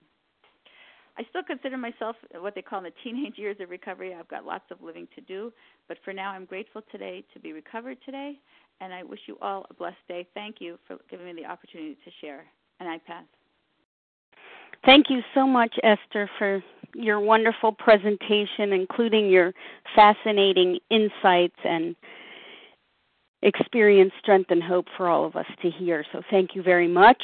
I 1.19 1.25
still 1.31 1.43
consider 1.43 1.79
myself 1.79 2.17
what 2.39 2.55
they 2.55 2.63
call 2.63 2.81
in 2.81 2.85
the 2.85 2.93
teenage 3.03 3.39
years 3.39 3.57
of 3.61 3.71
recovery. 3.71 4.15
I've 4.15 4.29
got 4.29 4.45
lots 4.45 4.65
of 4.71 4.83
living 4.83 5.09
to 5.15 5.21
do, 5.23 5.53
but 5.89 5.97
for 6.05 6.13
now, 6.13 6.31
I'm 6.31 6.45
grateful 6.45 6.83
today 6.93 7.25
to 7.33 7.41
be 7.41 7.53
recovered 7.53 7.97
today, 8.05 8.39
and 8.81 8.93
I 8.93 9.03
wish 9.03 9.21
you 9.27 9.39
all 9.41 9.67
a 9.71 9.75
blessed 9.75 9.97
day. 10.09 10.27
Thank 10.35 10.57
you 10.61 10.79
for 10.87 10.99
giving 11.11 11.27
me 11.27 11.33
the 11.33 11.49
opportunity 11.49 11.97
to 12.05 12.11
share, 12.21 12.45
and 12.81 12.89
I 12.89 12.99
pass. 12.99 13.25
Thank 14.85 15.09
you 15.09 15.23
so 15.35 15.47
much, 15.47 15.75
Esther, 15.83 16.29
for 16.39 16.63
your 16.95 17.19
wonderful 17.19 17.73
presentation, 17.73 18.73
including 18.73 19.31
your 19.31 19.53
fascinating 19.95 20.79
insights 20.91 21.57
and 21.65 21.97
experience, 23.43 24.13
strength, 24.21 24.51
and 24.51 24.63
hope 24.63 24.87
for 24.97 25.09
all 25.09 25.25
of 25.25 25.35
us 25.35 25.47
to 25.63 25.71
hear. 25.71 26.05
So 26.13 26.21
thank 26.31 26.55
you 26.55 26.63
very 26.63 26.89
much. 26.89 27.23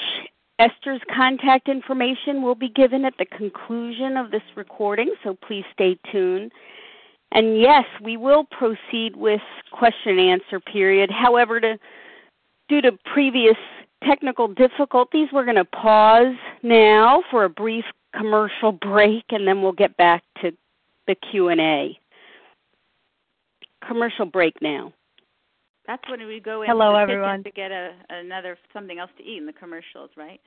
Esther's 0.59 1.01
contact 1.15 1.69
information 1.69 2.43
will 2.43 2.55
be 2.55 2.69
given 2.69 3.05
at 3.05 3.15
the 3.19 3.25
conclusion 3.25 4.17
of 4.17 4.31
this 4.31 4.43
recording, 4.57 5.13
so 5.25 5.37
please 5.47 5.65
stay 5.73 5.99
tuned. 6.11 6.53
And 7.33 7.59
yes, 7.59 7.85
we 8.03 8.17
will 8.17 8.45
proceed 8.45 9.17
with 9.17 9.41
question 9.73 10.19
and 10.19 10.21
answer 10.21 10.61
period. 10.61 11.11
However, 11.11 11.61
to, 11.61 11.79
due 12.69 12.83
to 12.83 12.93
previous 13.13 13.57
technical 14.07 14.49
difficulties, 14.49 15.29
we're 15.33 15.45
going 15.45 15.57
to 15.57 15.65
pause 15.65 16.37
now 16.63 17.23
for 17.31 17.45
a 17.45 17.49
brief 17.49 17.85
commercial 18.15 18.73
break 18.73 19.25
and 19.31 19.49
then 19.49 19.63
we'll 19.63 19.73
get 19.73 19.97
back 19.97 20.23
to 20.43 20.51
the 21.07 21.15
Q&A. 21.31 21.99
Commercial 23.87 24.27
break 24.27 24.61
now. 24.61 24.93
That's 25.93 26.09
when 26.09 26.27
we 26.27 26.41
go 26.41 26.63
in 26.63 26.69
Hello, 26.69 26.97
everyone. 26.97 27.45
to 27.45 27.51
get 27.51 27.71
a 27.71 27.91
another 28.09 28.57
something 28.73 28.99
else 28.99 29.11
to 29.19 29.23
eat 29.23 29.37
in 29.37 29.45
the 29.45 29.53
commercials, 29.53 30.09
right? 30.17 30.41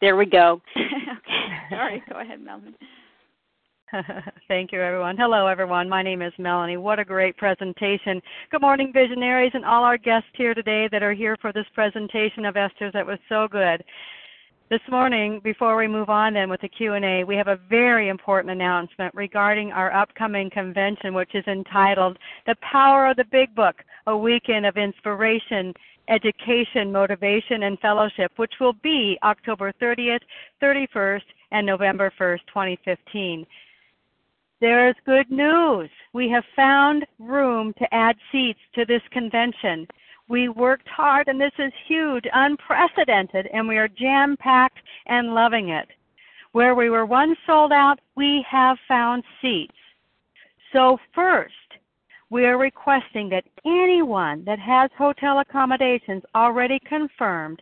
There 0.00 0.14
we 0.14 0.26
go. 0.26 0.62
okay. 0.76 1.70
Sorry, 1.70 2.02
go 2.08 2.20
ahead, 2.20 2.40
Melanie. 2.40 2.76
Thank 4.46 4.70
you, 4.70 4.80
everyone. 4.80 5.16
Hello, 5.16 5.48
everyone. 5.48 5.88
My 5.88 6.04
name 6.04 6.22
is 6.22 6.32
Melanie. 6.38 6.76
What 6.76 7.00
a 7.00 7.04
great 7.04 7.36
presentation. 7.36 8.22
Good 8.52 8.60
morning, 8.60 8.92
visionaries, 8.94 9.50
and 9.54 9.64
all 9.64 9.82
our 9.82 9.98
guests 9.98 10.28
here 10.36 10.54
today 10.54 10.88
that 10.92 11.02
are 11.02 11.14
here 11.14 11.36
for 11.40 11.52
this 11.52 11.66
presentation 11.74 12.44
of 12.44 12.56
Esther's. 12.56 12.92
That 12.92 13.04
was 13.04 13.18
so 13.28 13.48
good. 13.50 13.82
This 14.72 14.80
morning, 14.90 15.38
before 15.44 15.76
we 15.76 15.86
move 15.86 16.08
on 16.08 16.32
then 16.32 16.48
with 16.48 16.62
the 16.62 16.68
Q&A, 16.70 17.24
we 17.24 17.36
have 17.36 17.48
a 17.48 17.60
very 17.68 18.08
important 18.08 18.52
announcement 18.52 19.14
regarding 19.14 19.70
our 19.70 19.92
upcoming 19.92 20.48
convention, 20.48 21.12
which 21.12 21.34
is 21.34 21.46
entitled 21.46 22.18
The 22.46 22.56
Power 22.62 23.10
of 23.10 23.18
the 23.18 23.26
Big 23.30 23.54
Book, 23.54 23.84
a 24.06 24.16
weekend 24.16 24.64
of 24.64 24.78
inspiration, 24.78 25.74
education, 26.08 26.90
motivation, 26.90 27.64
and 27.64 27.78
fellowship, 27.80 28.32
which 28.36 28.54
will 28.60 28.72
be 28.72 29.18
October 29.22 29.74
30th, 29.78 30.22
31st, 30.62 31.20
and 31.50 31.66
November 31.66 32.10
1st, 32.18 32.40
2015. 32.48 33.46
There 34.62 34.88
is 34.88 34.94
good 35.04 35.30
news. 35.30 35.90
We 36.14 36.30
have 36.30 36.44
found 36.56 37.04
room 37.18 37.74
to 37.78 37.94
add 37.94 38.16
seats 38.30 38.60
to 38.74 38.86
this 38.86 39.02
convention. 39.10 39.86
We 40.32 40.48
worked 40.48 40.88
hard, 40.88 41.28
and 41.28 41.38
this 41.38 41.52
is 41.58 41.74
huge, 41.86 42.24
unprecedented, 42.32 43.48
and 43.52 43.68
we 43.68 43.76
are 43.76 43.86
jam 43.86 44.38
packed 44.38 44.78
and 45.04 45.34
loving 45.34 45.68
it. 45.68 45.86
Where 46.52 46.74
we 46.74 46.88
were 46.88 47.04
once 47.04 47.36
sold 47.46 47.70
out, 47.70 47.98
we 48.16 48.42
have 48.50 48.78
found 48.88 49.24
seats. 49.42 49.76
So, 50.72 50.96
first, 51.14 51.52
we 52.30 52.46
are 52.46 52.56
requesting 52.56 53.28
that 53.28 53.44
anyone 53.66 54.42
that 54.46 54.58
has 54.58 54.90
hotel 54.96 55.40
accommodations 55.40 56.22
already 56.34 56.80
confirmed 56.88 57.60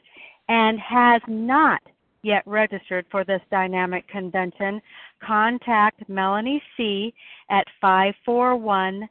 and 0.49 0.79
has 0.79 1.21
not 1.27 1.83
yet 2.23 2.45
registered 2.47 3.05
for 3.11 3.25
this 3.25 3.43
dynamic 3.51 4.07
convention, 4.07 4.81
contact 5.21 6.09
Melanie 6.09 6.63
C. 6.77 7.13
at 7.51 7.67
541 7.81 9.09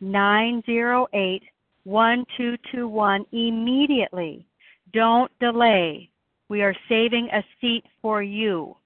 908 0.00 1.42
1221 1.86 3.24
immediately. 3.30 4.44
Don't 4.92 5.30
delay. 5.38 6.10
We 6.48 6.62
are 6.62 6.74
saving 6.88 7.28
a 7.32 7.44
seat 7.60 7.84
for 8.02 8.22
you. 8.22 8.76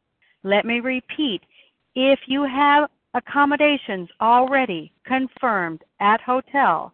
Let 0.43 0.67
me 0.67 0.81
repeat 0.81 1.41
if 1.95 2.19
you 2.27 2.45
have 2.45 2.91
accommodations 3.15 4.09
already 4.21 4.93
confirmed 5.05 5.83
at 6.01 6.21
hotel 6.21 6.93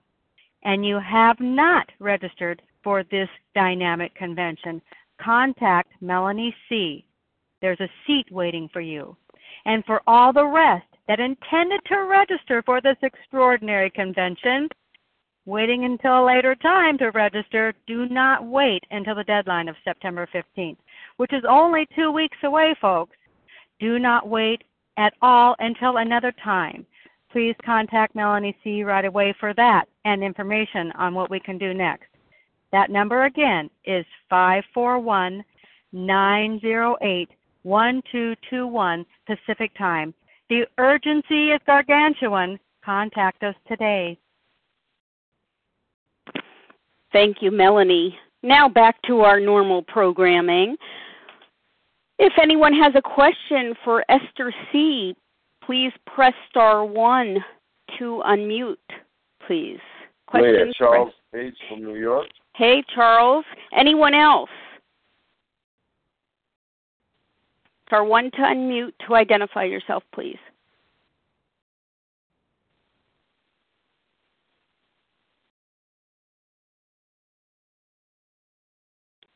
and 0.63 0.87
you 0.87 0.99
have 1.01 1.39
not 1.41 1.89
registered 1.99 2.63
for 2.83 3.03
this 3.11 3.29
dynamic 3.55 4.15
convention, 4.15 4.81
contact 5.21 5.91
Melanie 6.01 6.55
C. 6.69 7.05
There's 7.61 7.81
a 7.81 7.91
seat 8.07 8.27
waiting 8.31 8.69
for 8.73 8.81
you. 8.81 9.17
And 9.65 9.85
for 9.85 10.03
all 10.07 10.33
the 10.33 10.47
rest 10.47 10.87
that 11.09 11.19
intended 11.19 11.81
to 11.87 12.05
register 12.05 12.63
for 12.65 12.81
this 12.81 12.97
extraordinary 13.03 13.91
convention, 13.91 14.69
waiting 15.47 15.85
until 15.85 16.23
a 16.23 16.27
later 16.27 16.55
time 16.57 16.99
to 16.99 17.11
register, 17.11 17.73
do 17.87 18.07
not 18.09 18.45
wait 18.45 18.83
until 18.91 19.15
the 19.15 19.25
deadline 19.25 19.69
of 19.69 19.77
September 19.85 20.29
15th, 20.35 20.77
which 21.17 21.33
is 21.33 21.45
only 21.49 21.89
two 21.95 22.11
weeks 22.11 22.37
away, 22.43 22.75
folks. 22.81 23.17
Do 23.79 23.99
not 23.99 24.29
wait 24.29 24.63
at 24.97 25.15
all 25.23 25.55
until 25.61 25.99
another 25.99 26.33
time. 26.45 26.85
Please 27.31 27.55
contact 27.65 28.15
Melanie 28.15 28.57
C. 28.65 28.83
right 28.83 29.05
away 29.05 29.35
for 29.39 29.55
that 29.55 29.87
and 30.05 30.23
information 30.23 30.91
on 30.93 31.15
what 31.15 31.31
we 31.31 31.41
can 31.41 31.59
do 31.59 31.75
next. 31.75 32.09
That 32.73 32.91
number 32.91 33.25
again 33.25 33.71
is 33.85 34.05
541 34.29 35.45
908 35.93 37.29
1221 37.63 39.07
Pacific 39.27 39.73
Time. 39.77 40.15
The 40.49 40.67
urgency 40.79 41.51
is 41.51 41.61
gargantuan. 41.67 42.59
Contact 42.85 43.43
us 43.43 43.55
today. 43.67 44.19
Thank 47.17 47.39
you, 47.41 47.51
Melanie. 47.51 48.15
Now 48.43 48.69
back 48.69 49.01
to 49.07 49.21
our 49.21 49.41
normal 49.41 49.81
programming. 49.81 50.77
If 52.19 52.35
anyone 52.39 52.75
has 52.75 52.93
a 52.95 53.01
question 53.01 53.73
for 53.83 54.05
Esther 54.11 54.53
C., 54.71 55.17
please 55.65 55.93
press 56.05 56.35
star 56.51 56.85
one 56.85 57.39
to 57.99 58.23
unmute, 58.27 58.77
please. 59.47 59.79
Questions? 60.27 60.75
Charles 60.77 61.15
Page 61.33 61.55
from 61.71 61.85
New 61.85 61.95
York. 61.95 62.27
Hey, 62.55 62.85
Charles. 62.95 63.47
Anyone 63.75 64.13
else? 64.13 64.51
Star 67.87 68.05
one 68.05 68.31
to 68.33 68.43
unmute 68.43 68.93
to 69.07 69.15
identify 69.15 69.65
yourself, 69.65 70.03
please. 70.15 70.37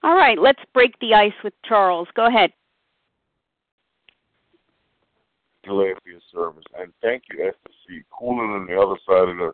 All 0.03 0.14
right, 0.14 0.38
let's 0.38 0.62
break 0.72 0.98
the 1.01 1.14
ice 1.14 1.32
with 1.44 1.53
Charles. 1.64 2.09
Go 2.14 2.26
ahead. 2.26 2.51
Glad 5.64 5.96
for 6.03 6.09
your 6.09 6.20
service. 6.32 6.64
And 6.78 6.92
thank 7.03 7.24
you, 7.30 7.46
Esther 7.46 7.74
C. 7.86 8.01
Cooling 8.18 8.51
on 8.51 8.66
the 8.66 8.80
other 8.80 8.96
side 9.07 9.28
of 9.28 9.36
the 9.36 9.53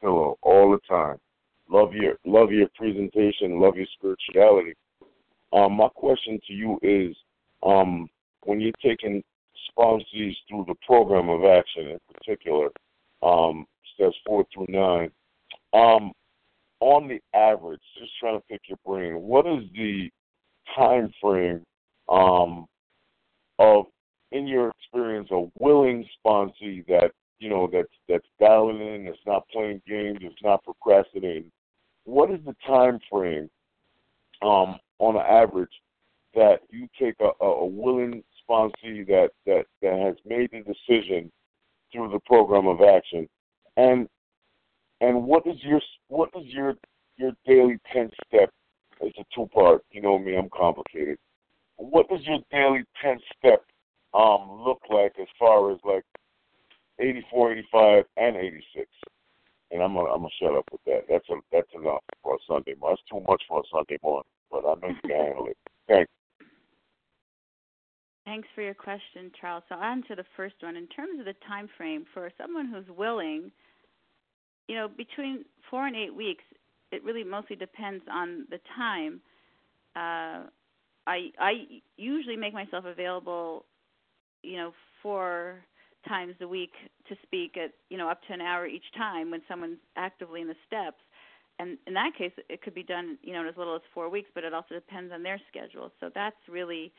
pillow 0.00 0.38
all 0.42 0.70
the 0.70 0.78
time. 0.88 1.18
Love 1.68 1.92
your 1.92 2.14
love 2.24 2.50
your 2.50 2.68
presentation, 2.76 3.60
love 3.60 3.76
your 3.76 3.86
spirituality. 3.98 4.74
Um, 5.52 5.74
my 5.74 5.88
question 5.88 6.40
to 6.46 6.52
you 6.52 6.78
is, 6.82 7.16
um, 7.62 8.08
when 8.44 8.60
you're 8.60 8.72
taking 8.82 9.22
sponsees 9.68 10.34
through 10.48 10.64
the 10.66 10.74
program 10.86 11.28
of 11.28 11.44
action 11.44 11.88
in 11.88 11.98
particular, 12.14 12.68
um, 13.22 13.66
steps 13.94 14.16
four 14.24 14.46
through 14.54 14.66
nine, 14.68 15.10
um, 15.72 16.12
on 16.80 17.08
the 17.08 17.20
average, 17.36 17.80
just 17.98 18.12
trying 18.20 18.38
to 18.38 18.44
pick 18.48 18.62
your 18.68 18.78
brain, 18.86 19.20
what 19.20 19.46
is 19.46 19.64
the 19.74 20.10
time 20.76 21.12
frame 21.20 21.64
um, 22.08 22.66
of 23.58 23.86
in 24.32 24.46
your 24.46 24.70
experience, 24.70 25.28
a 25.30 25.46
willing 25.58 26.06
sponsee 26.24 26.86
that 26.86 27.10
you 27.38 27.48
know 27.48 27.68
that's 27.72 27.88
that's 28.08 28.26
dialing 28.40 28.80
in, 28.80 29.04
that's 29.06 29.18
not 29.26 29.48
playing 29.48 29.80
games, 29.86 30.18
that's 30.22 30.34
not 30.42 30.62
procrastinating? 30.64 31.50
What 32.04 32.30
is 32.30 32.40
the 32.44 32.54
time 32.66 33.00
frame, 33.10 33.50
um, 34.42 34.78
on 34.98 35.16
average, 35.16 35.72
that 36.34 36.60
you 36.70 36.88
take 37.00 37.14
a, 37.20 37.44
a 37.44 37.66
willing 37.66 38.22
sponsee 38.48 39.06
that 39.06 39.30
that 39.46 39.64
that 39.82 39.98
has 39.98 40.16
made 40.24 40.50
the 40.52 40.62
decision 40.62 41.30
through 41.92 42.10
the 42.10 42.20
program 42.20 42.66
of 42.66 42.82
action, 42.82 43.28
and 43.76 44.08
and 45.00 45.24
what 45.24 45.46
is 45.46 45.56
your 45.62 45.80
what 46.08 46.30
is 46.36 46.46
your 46.46 46.74
your 47.16 47.32
daily 47.46 47.78
ten 47.92 48.10
step? 48.26 48.50
It's 49.00 49.18
a 49.18 49.24
two 49.34 49.46
part. 49.52 49.82
You 49.90 50.02
know 50.02 50.18
me, 50.18 50.36
I'm 50.36 50.50
complicated. 50.50 51.18
What 51.76 52.08
does 52.08 52.20
your 52.24 52.38
daily 52.50 52.84
ten 53.02 53.18
step 53.36 53.64
um 54.14 54.62
look 54.64 54.80
like 54.90 55.12
as 55.20 55.28
far 55.38 55.70
as 55.72 55.78
like 55.84 56.04
84, 56.98 57.52
85, 57.52 58.04
and 58.16 58.36
86? 58.36 58.86
And 59.70 59.82
I'm 59.82 59.94
gonna 59.94 60.10
I'm 60.10 60.20
gonna 60.20 60.28
shut 60.40 60.54
up 60.54 60.64
with 60.72 60.80
that. 60.86 61.04
That's 61.08 61.28
a, 61.28 61.34
that's 61.52 61.68
enough 61.74 62.02
for 62.22 62.34
a 62.34 62.38
Sunday 62.46 62.74
morning. 62.80 62.96
That's 62.98 63.08
too 63.10 63.24
much 63.28 63.42
for 63.48 63.60
a 63.60 63.62
Sunday 63.70 63.98
morning, 64.02 64.28
but 64.50 64.64
I 64.64 64.74
know 64.74 64.88
you 64.88 65.00
can 65.02 65.10
handle 65.10 65.46
it. 65.46 65.56
Thanks. 65.86 66.10
Thanks 68.24 68.48
for 68.54 68.62
your 68.62 68.74
question, 68.74 69.30
Charles. 69.40 69.62
So 69.68 69.76
on 69.76 70.02
to 70.08 70.14
the 70.14 70.24
first 70.36 70.56
one. 70.60 70.76
In 70.76 70.86
terms 70.88 71.18
of 71.18 71.24
the 71.24 71.34
time 71.46 71.68
frame 71.78 72.04
for 72.12 72.30
someone 72.36 72.66
who's 72.66 72.84
willing, 72.94 73.50
you 74.68 74.74
know, 74.74 74.88
between 74.88 75.44
four 75.70 75.86
and 75.86 75.96
eight 75.96 76.14
weeks, 76.14 76.44
it 76.92 77.02
really 77.02 77.24
mostly 77.24 77.56
depends 77.56 78.04
on 78.10 78.46
the 78.50 78.60
time. 78.76 79.20
Uh, 79.96 80.46
I 81.06 81.30
I 81.38 81.52
usually 81.96 82.36
make 82.36 82.54
myself 82.54 82.84
available, 82.84 83.64
you 84.42 84.56
know, 84.56 84.72
four 85.02 85.64
times 86.06 86.34
a 86.40 86.48
week 86.48 86.72
to 87.08 87.16
speak 87.22 87.56
at 87.56 87.72
you 87.90 87.98
know 87.98 88.08
up 88.08 88.20
to 88.28 88.32
an 88.32 88.40
hour 88.40 88.66
each 88.66 88.84
time 88.96 89.30
when 89.30 89.42
someone's 89.48 89.78
actively 89.96 90.40
in 90.40 90.48
the 90.48 90.56
steps. 90.66 90.98
And 91.60 91.76
in 91.88 91.94
that 91.94 92.12
case, 92.16 92.30
it 92.48 92.62
could 92.62 92.74
be 92.74 92.84
done, 92.84 93.18
you 93.20 93.32
know, 93.32 93.40
in 93.40 93.48
as 93.48 93.56
little 93.56 93.74
as 93.74 93.82
four 93.92 94.08
weeks, 94.08 94.30
but 94.32 94.44
it 94.44 94.54
also 94.54 94.76
depends 94.76 95.12
on 95.12 95.24
their 95.24 95.40
schedule. 95.50 95.90
So 95.98 96.08
that's 96.14 96.36
really 96.48 96.92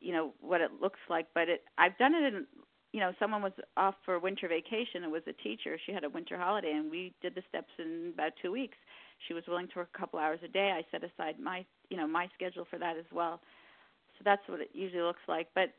you 0.00 0.12
know 0.12 0.32
what 0.40 0.60
it 0.60 0.70
looks 0.80 1.00
like 1.08 1.26
but 1.34 1.48
it 1.48 1.62
i've 1.76 1.96
done 1.98 2.14
it 2.14 2.22
in 2.32 2.46
you 2.92 3.00
know 3.00 3.12
someone 3.18 3.42
was 3.42 3.52
off 3.76 3.94
for 4.04 4.18
winter 4.18 4.48
vacation 4.48 5.04
it 5.04 5.10
was 5.10 5.22
a 5.26 5.32
teacher. 5.42 5.78
She 5.84 5.92
had 5.92 6.04
a 6.04 6.08
winter 6.08 6.38
holiday 6.38 6.72
and 6.72 6.90
we 6.90 7.14
did 7.22 7.34
the 7.34 7.42
steps 7.48 7.72
in 7.78 8.12
about 8.14 8.32
two 8.40 8.52
weeks. 8.52 8.76
She 9.26 9.34
was 9.34 9.44
willing 9.48 9.68
to 9.68 9.78
work 9.80 9.90
a 9.94 9.98
couple 9.98 10.18
hours 10.18 10.40
a 10.44 10.48
day. 10.48 10.72
I 10.72 10.84
set 10.90 11.02
aside 11.04 11.40
my 11.40 11.64
you 11.90 11.96
know 11.96 12.06
my 12.06 12.28
schedule 12.34 12.66
for 12.68 12.78
that 12.78 12.96
as 12.96 13.06
well. 13.12 13.40
So 14.18 14.22
that's 14.24 14.42
what 14.46 14.60
it 14.60 14.70
usually 14.72 15.02
looks 15.02 15.22
like. 15.28 15.48
But 15.54 15.74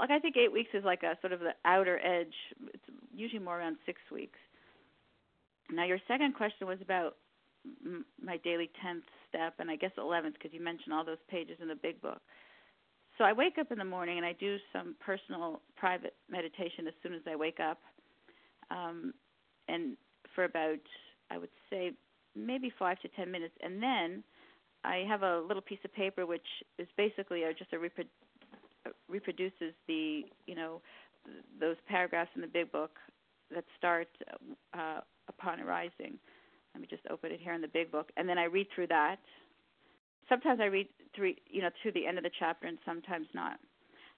like 0.00 0.10
i 0.10 0.18
think 0.18 0.36
eight 0.36 0.52
weeks 0.52 0.70
is 0.74 0.84
like 0.84 1.02
a 1.02 1.16
sort 1.20 1.32
of 1.32 1.40
the 1.40 1.54
outer 1.64 1.98
edge. 2.04 2.34
It's 2.74 2.84
usually 3.14 3.42
more 3.42 3.58
around 3.58 3.76
six 3.86 4.00
weeks. 4.10 4.38
Now 5.70 5.84
your 5.84 5.98
second 6.08 6.34
question 6.34 6.66
was 6.66 6.78
about 6.82 7.16
my 8.22 8.36
daily 8.38 8.70
10th 8.84 9.06
step 9.28 9.54
and 9.58 9.70
i 9.70 9.76
guess 9.76 9.92
11th 9.96 10.34
because 10.34 10.52
you 10.52 10.60
mentioned 10.60 10.92
all 10.92 11.04
those 11.04 11.22
pages 11.28 11.56
in 11.62 11.68
the 11.68 11.76
big 11.76 12.00
book 12.02 12.20
so 13.22 13.26
I 13.26 13.32
wake 13.32 13.56
up 13.56 13.70
in 13.70 13.78
the 13.78 13.84
morning 13.84 14.16
and 14.16 14.26
I 14.26 14.32
do 14.32 14.56
some 14.72 14.96
personal 14.98 15.60
private 15.76 16.14
meditation 16.28 16.88
as 16.88 16.94
soon 17.04 17.14
as 17.14 17.20
I 17.30 17.36
wake 17.36 17.60
up. 17.60 17.78
Um, 18.72 19.14
and 19.68 19.96
for 20.34 20.42
about, 20.42 20.80
I 21.30 21.38
would 21.38 21.50
say, 21.70 21.92
maybe 22.34 22.72
five 22.76 22.98
to 22.98 23.08
ten 23.14 23.30
minutes. 23.30 23.54
And 23.62 23.80
then 23.80 24.24
I 24.82 25.04
have 25.08 25.22
a 25.22 25.38
little 25.46 25.62
piece 25.62 25.78
of 25.84 25.94
paper 25.94 26.26
which 26.26 26.46
is 26.80 26.88
basically 26.96 27.44
a, 27.44 27.54
just 27.54 27.72
a 27.72 27.76
reprodu- 27.76 28.08
reproduces 29.08 29.72
the, 29.86 30.22
you 30.48 30.56
know, 30.56 30.80
those 31.60 31.76
paragraphs 31.88 32.30
in 32.34 32.40
the 32.40 32.48
big 32.48 32.72
book 32.72 32.96
that 33.54 33.62
start 33.78 34.08
uh, 34.74 34.98
upon 35.28 35.60
arising. 35.60 36.18
Let 36.74 36.80
me 36.80 36.88
just 36.90 37.02
open 37.08 37.30
it 37.30 37.38
here 37.40 37.52
in 37.52 37.60
the 37.60 37.68
big 37.68 37.92
book. 37.92 38.10
And 38.16 38.28
then 38.28 38.38
I 38.38 38.46
read 38.46 38.66
through 38.74 38.88
that 38.88 39.20
sometimes 40.32 40.60
I 40.60 40.66
read 40.66 40.88
through 41.14 41.34
you 41.50 41.60
know 41.60 41.68
to 41.82 41.92
the 41.92 42.06
end 42.06 42.16
of 42.16 42.24
the 42.24 42.30
chapter 42.38 42.66
and 42.66 42.78
sometimes 42.86 43.26
not, 43.34 43.58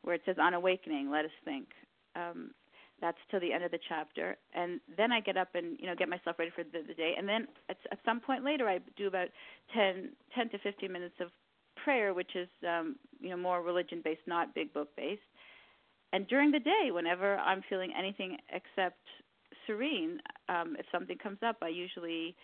where 0.03 0.15
it 0.15 0.23
says 0.25 0.37
on 0.41 0.55
awakening, 0.55 1.11
let 1.11 1.25
us 1.25 1.37
think. 1.45 1.67
Um, 2.15 2.53
that's 3.01 3.19
till 3.29 3.41
the 3.41 3.53
end 3.53 3.65
of 3.65 3.73
the 3.73 3.81
chapter, 3.89 4.37
and 4.55 4.81
then 4.97 5.11
I 5.11 5.21
get 5.21 5.37
up 5.37 5.49
and 5.55 5.77
you 5.81 5.87
know 5.87 5.97
get 5.97 6.09
myself 6.09 6.37
ready 6.39 6.53
for 6.55 6.62
the, 6.62 6.87
the 6.87 6.95
day, 6.95 7.15
and 7.19 7.29
then 7.29 7.49
at, 7.69 7.77
at 7.91 7.99
some 8.05 8.21
point 8.21 8.45
later 8.45 8.69
I 8.69 8.79
do 8.97 9.09
about 9.09 9.29
10, 9.75 10.11
10 10.35 10.49
to 10.51 10.59
15 10.59 10.93
minutes 10.93 11.17
of 11.21 11.29
prayer, 11.83 12.15
which 12.15 12.37
is 12.37 12.49
um, 12.67 12.97
you 13.21 13.31
know 13.31 13.37
more 13.37 13.62
religion 13.62 14.01
based, 14.03 14.23
not 14.27 14.55
big 14.55 14.73
book 14.73 14.89
based. 14.97 15.21
And 16.12 16.29
during 16.29 16.53
the 16.53 16.61
day, 16.61 16.91
whenever 16.93 17.37
I'm 17.39 17.62
feeling 17.69 17.93
anything 17.99 18.39
except 18.49 19.01
serene, 19.67 20.21
um, 20.49 20.77
if 20.79 20.87
something 20.93 21.19
comes 21.19 21.39
up, 21.45 21.57
I 21.62 21.69
usually 21.69 22.37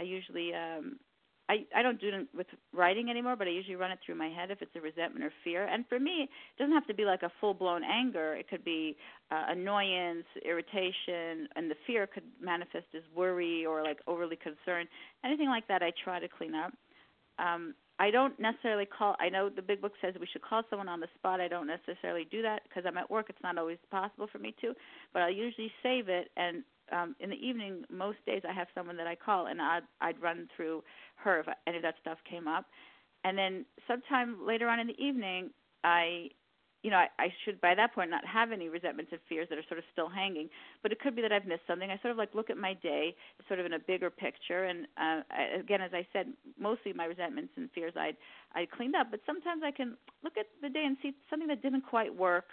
I 0.00 0.04
usually 0.04 0.52
um, 0.54 0.98
I 1.50 1.64
I 1.74 1.82
don't 1.82 2.00
do 2.00 2.08
it 2.08 2.28
with 2.34 2.46
writing 2.72 3.10
anymore, 3.10 3.34
but 3.34 3.48
I 3.48 3.50
usually 3.50 3.74
run 3.74 3.90
it 3.90 3.98
through 4.06 4.14
my 4.14 4.28
head 4.28 4.50
if 4.52 4.62
it's 4.62 4.74
a 4.76 4.80
resentment 4.80 5.24
or 5.24 5.32
fear. 5.42 5.66
And 5.66 5.84
for 5.88 5.98
me, 5.98 6.28
it 6.28 6.58
doesn't 6.58 6.72
have 6.72 6.86
to 6.86 6.94
be 6.94 7.04
like 7.04 7.22
a 7.22 7.32
full 7.40 7.54
blown 7.54 7.82
anger. 7.82 8.34
It 8.34 8.48
could 8.48 8.64
be 8.64 8.96
uh, 9.32 9.46
annoyance, 9.48 10.26
irritation, 10.44 11.48
and 11.56 11.68
the 11.68 11.74
fear 11.86 12.06
could 12.06 12.22
manifest 12.40 12.86
as 12.94 13.02
worry 13.14 13.66
or 13.66 13.82
like 13.82 13.98
overly 14.06 14.36
concerned. 14.36 14.88
Anything 15.24 15.48
like 15.48 15.66
that, 15.66 15.82
I 15.82 15.92
try 16.04 16.20
to 16.20 16.28
clean 16.28 16.54
up. 16.54 16.72
Um, 17.40 17.74
I 17.98 18.10
don't 18.10 18.38
necessarily 18.38 18.86
call. 18.86 19.16
I 19.18 19.28
know 19.28 19.50
the 19.50 19.60
big 19.60 19.82
book 19.82 19.92
says 20.00 20.14
we 20.20 20.28
should 20.32 20.42
call 20.42 20.62
someone 20.70 20.88
on 20.88 21.00
the 21.00 21.08
spot. 21.18 21.40
I 21.40 21.48
don't 21.48 21.66
necessarily 21.66 22.26
do 22.30 22.42
that 22.42 22.62
because 22.68 22.84
I'm 22.86 22.96
at 22.96 23.10
work. 23.10 23.26
It's 23.28 23.42
not 23.42 23.58
always 23.58 23.78
possible 23.90 24.28
for 24.30 24.38
me 24.38 24.54
to, 24.62 24.72
but 25.12 25.22
I 25.22 25.28
usually 25.28 25.70
save 25.82 26.08
it 26.08 26.30
and 26.36 26.62
um, 26.92 27.14
in 27.20 27.30
the 27.30 27.36
evening, 27.36 27.84
most 27.90 28.18
days 28.26 28.42
I 28.48 28.52
have 28.52 28.68
someone 28.74 28.96
that 28.96 29.06
I 29.06 29.14
call, 29.14 29.46
and 29.46 29.60
I'd 29.60 29.82
I'd 30.00 30.20
run 30.20 30.48
through 30.56 30.82
her 31.16 31.40
if 31.40 31.46
any 31.66 31.76
of 31.76 31.82
that 31.82 31.94
stuff 32.00 32.18
came 32.28 32.48
up, 32.48 32.66
and 33.24 33.36
then 33.36 33.64
sometime 33.86 34.36
later 34.46 34.68
on 34.68 34.80
in 34.80 34.86
the 34.86 34.98
evening, 34.98 35.50
I, 35.84 36.28
you 36.82 36.90
know, 36.90 36.96
I, 36.96 37.08
I 37.18 37.28
should 37.44 37.60
by 37.60 37.74
that 37.74 37.94
point 37.94 38.10
not 38.10 38.24
have 38.24 38.52
any 38.52 38.68
resentments 38.68 39.12
and 39.12 39.20
fears 39.28 39.46
that 39.50 39.58
are 39.58 39.64
sort 39.68 39.78
of 39.78 39.84
still 39.92 40.08
hanging, 40.08 40.48
but 40.82 40.92
it 40.92 41.00
could 41.00 41.14
be 41.14 41.22
that 41.22 41.32
I've 41.32 41.46
missed 41.46 41.66
something. 41.66 41.90
I 41.90 41.98
sort 42.00 42.12
of 42.12 42.16
like 42.16 42.34
look 42.34 42.48
at 42.48 42.56
my 42.56 42.74
day, 42.74 43.14
sort 43.48 43.60
of 43.60 43.66
in 43.66 43.74
a 43.74 43.78
bigger 43.78 44.10
picture, 44.10 44.64
and 44.64 44.86
uh, 44.96 45.20
I, 45.30 45.60
again, 45.60 45.82
as 45.82 45.92
I 45.92 46.06
said, 46.12 46.28
mostly 46.58 46.92
my 46.92 47.04
resentments 47.04 47.52
and 47.56 47.68
fears 47.74 47.92
I'd 47.96 48.16
I 48.54 48.66
cleaned 48.66 48.96
up, 48.96 49.08
but 49.10 49.20
sometimes 49.26 49.62
I 49.64 49.70
can 49.70 49.96
look 50.24 50.36
at 50.38 50.46
the 50.62 50.70
day 50.70 50.84
and 50.86 50.96
see 51.02 51.12
something 51.28 51.48
that 51.48 51.62
didn't 51.62 51.82
quite 51.82 52.14
work. 52.14 52.46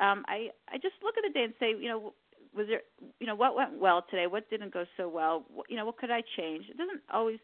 Um, 0.00 0.24
I 0.28 0.50
I 0.68 0.76
just 0.76 0.94
look 1.02 1.14
at 1.18 1.24
the 1.26 1.32
day 1.32 1.44
and 1.44 1.54
say, 1.58 1.70
you 1.70 1.88
know, 1.88 2.12
was 2.54 2.66
there 2.68 2.82
you 3.18 3.26
know 3.26 3.34
what 3.34 3.56
went 3.56 3.78
well 3.78 4.04
today? 4.10 4.26
What 4.26 4.48
didn't 4.50 4.72
go 4.72 4.84
so 4.96 5.08
well? 5.08 5.44
What, 5.52 5.70
you 5.70 5.76
know 5.76 5.86
what 5.86 5.98
could 5.98 6.10
i 6.10 6.22
change? 6.36 6.66
It 6.68 6.76
doesn't 6.76 7.00
always 7.12 7.38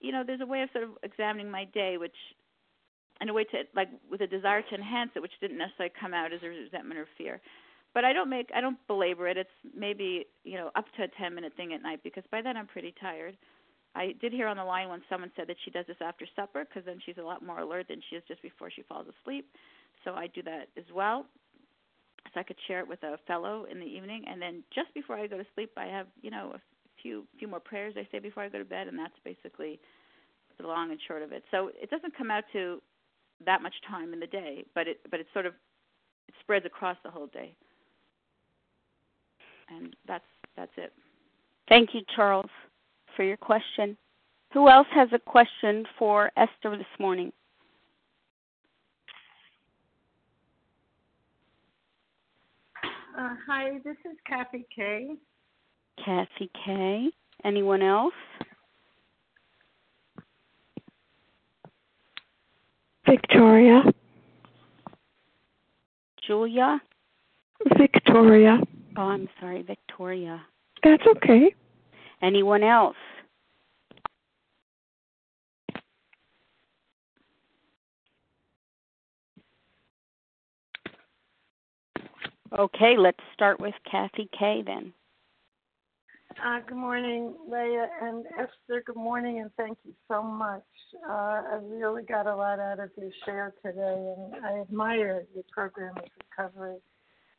you 0.00 0.12
know 0.12 0.22
there's 0.26 0.40
a 0.40 0.46
way 0.46 0.62
of 0.62 0.70
sort 0.72 0.84
of 0.84 0.90
examining 1.02 1.50
my 1.50 1.64
day 1.64 1.96
which 1.98 2.14
in 3.20 3.28
a 3.28 3.32
way 3.32 3.44
to 3.44 3.62
like 3.74 3.88
with 4.10 4.20
a 4.20 4.26
desire 4.26 4.62
to 4.62 4.74
enhance 4.74 5.10
it 5.14 5.22
which 5.22 5.32
didn't 5.40 5.58
necessarily 5.58 5.92
come 5.98 6.14
out 6.14 6.32
as 6.32 6.40
a 6.42 6.48
resentment 6.48 6.98
or 6.98 7.06
fear. 7.16 7.40
But 7.94 8.04
i 8.04 8.12
don't 8.12 8.30
make 8.30 8.50
i 8.54 8.60
don't 8.60 8.78
belabor 8.86 9.28
it. 9.28 9.36
It's 9.36 9.50
maybe 9.76 10.26
you 10.44 10.56
know 10.56 10.70
up 10.74 10.86
to 10.96 11.04
a 11.04 11.08
ten 11.18 11.34
minute 11.34 11.52
thing 11.56 11.72
at 11.72 11.82
night 11.82 12.00
because 12.02 12.24
by 12.30 12.42
then 12.42 12.56
i'm 12.56 12.66
pretty 12.66 12.94
tired. 13.00 13.36
I 13.94 14.14
did 14.22 14.32
hear 14.32 14.48
on 14.48 14.56
the 14.56 14.64
line 14.64 14.88
when 14.88 15.02
someone 15.10 15.30
said 15.36 15.48
that 15.48 15.56
she 15.66 15.70
does 15.70 15.84
this 15.86 15.98
after 16.00 16.24
supper 16.34 16.64
because 16.64 16.86
then 16.86 16.98
she's 17.04 17.18
a 17.18 17.22
lot 17.22 17.44
more 17.44 17.60
alert 17.60 17.88
than 17.88 18.00
she 18.08 18.16
is 18.16 18.22
just 18.26 18.40
before 18.40 18.70
she 18.70 18.82
falls 18.82 19.06
asleep. 19.08 19.46
So 20.04 20.14
i 20.14 20.26
do 20.26 20.42
that 20.42 20.68
as 20.76 20.84
well 20.94 21.26
so 22.32 22.40
I 22.40 22.42
could 22.42 22.56
share 22.66 22.80
it 22.80 22.88
with 22.88 23.02
a 23.02 23.18
fellow 23.26 23.66
in 23.70 23.78
the 23.78 23.86
evening, 23.86 24.24
and 24.28 24.40
then 24.40 24.62
just 24.74 24.92
before 24.94 25.16
I 25.16 25.26
go 25.26 25.38
to 25.38 25.46
sleep, 25.54 25.70
I 25.76 25.86
have 25.86 26.06
you 26.22 26.30
know 26.30 26.52
a 26.54 26.60
few 27.02 27.24
few 27.38 27.48
more 27.48 27.60
prayers 27.60 27.94
I 27.96 28.06
say 28.10 28.18
before 28.18 28.42
I 28.42 28.48
go 28.48 28.58
to 28.58 28.64
bed, 28.64 28.88
and 28.88 28.98
that's 28.98 29.14
basically 29.24 29.80
the 30.58 30.66
long 30.66 30.90
and 30.90 31.00
short 31.06 31.22
of 31.22 31.32
it. 31.32 31.42
So 31.50 31.70
it 31.80 31.90
doesn't 31.90 32.16
come 32.16 32.30
out 32.30 32.44
to 32.52 32.80
that 33.44 33.62
much 33.62 33.74
time 33.88 34.12
in 34.12 34.20
the 34.20 34.26
day, 34.26 34.64
but 34.74 34.88
it 34.88 35.00
but 35.10 35.20
it 35.20 35.26
sort 35.32 35.46
of 35.46 35.54
it 36.28 36.34
spreads 36.40 36.66
across 36.66 36.96
the 37.04 37.10
whole 37.10 37.26
day, 37.28 37.54
and 39.68 39.94
that's 40.06 40.24
that's 40.56 40.72
it. 40.76 40.92
Thank 41.68 41.90
you, 41.94 42.02
Charles, 42.14 42.50
for 43.16 43.24
your 43.24 43.36
question. 43.36 43.96
Who 44.52 44.68
else 44.68 44.88
has 44.94 45.08
a 45.12 45.18
question 45.18 45.86
for 45.98 46.30
Esther 46.36 46.76
this 46.76 46.86
morning? 46.98 47.32
Uh, 53.16 53.34
hi, 53.46 53.78
this 53.84 53.96
is 54.10 54.16
Kathy 54.26 54.66
K. 54.74 55.16
Kathy 56.02 56.50
K. 56.64 57.08
Anyone 57.44 57.82
else? 57.82 58.14
Victoria. 63.06 63.82
Julia? 66.26 66.80
Victoria. 67.76 68.58
Oh, 68.96 69.02
I'm 69.02 69.28
sorry, 69.38 69.62
Victoria. 69.62 70.40
That's 70.82 71.02
okay. 71.16 71.54
Anyone 72.22 72.62
else? 72.62 72.96
Okay, 82.58 82.96
let's 82.98 83.18
start 83.32 83.60
with 83.60 83.74
Kathy 83.90 84.28
K 84.38 84.62
then. 84.66 84.92
Uh, 86.44 86.60
good 86.66 86.76
morning, 86.76 87.34
Leah 87.50 87.88
and 88.02 88.26
Esther. 88.38 88.82
Good 88.84 88.96
morning, 88.96 89.40
and 89.40 89.50
thank 89.56 89.78
you 89.84 89.94
so 90.06 90.22
much. 90.22 90.62
Uh, 91.08 91.12
I 91.12 91.60
really 91.62 92.02
got 92.02 92.26
a 92.26 92.36
lot 92.36 92.58
out 92.58 92.78
of 92.78 92.90
your 92.96 93.10
share 93.24 93.54
today, 93.64 94.14
and 94.16 94.44
I 94.44 94.60
admire 94.60 95.24
your 95.34 95.44
program 95.50 95.94
of 95.96 96.04
recovery. 96.30 96.76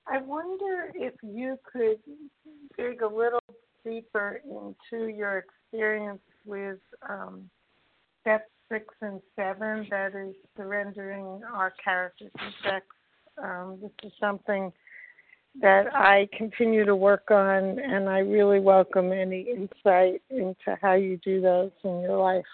I 0.08 0.20
wonder 0.20 0.92
if 0.96 1.14
you 1.22 1.60
could 1.72 2.00
dig 2.76 3.04
a 3.04 3.08
little 3.08 3.40
deeper 3.86 4.42
into 4.46 5.08
your 5.08 5.44
experience 5.46 6.22
with 6.46 6.80
um, 7.08 7.50
step 8.22 8.48
six 8.72 8.86
and 9.02 9.22
seven, 9.36 9.88
that 9.92 10.16
is 10.16 10.36
surrendering 10.58 11.42
our 11.54 11.74
character 11.84 12.26
defects. 12.38 12.96
Um, 13.42 13.80
this 13.82 13.92
is 14.04 14.12
something 14.20 14.72
that 15.62 15.94
I 15.94 16.28
continue 16.36 16.86
to 16.86 16.96
work 16.96 17.30
on, 17.30 17.80
and 17.80 18.10
I 18.10 18.20
really 18.20 18.60
welcome 18.60 19.12
any 19.12 19.42
insight 19.42 20.22
into 20.30 20.78
how 20.82 20.94
you 20.94 21.18
do 21.18 21.42
those 21.42 21.72
in 21.84 22.02
your 22.02 22.18
life. 22.18 22.46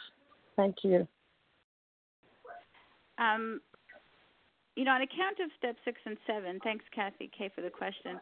Thank 0.55 0.77
you. 0.83 1.07
Um, 3.17 3.61
you 4.75 4.83
know, 4.85 4.91
on 4.91 5.01
account 5.01 5.39
of 5.43 5.49
step 5.57 5.75
six 5.85 5.99
and 6.05 6.17
seven, 6.27 6.59
thanks, 6.63 6.85
Kathy 6.93 7.29
K, 7.37 7.49
for 7.53 7.61
the 7.61 7.69
question. 7.69 8.19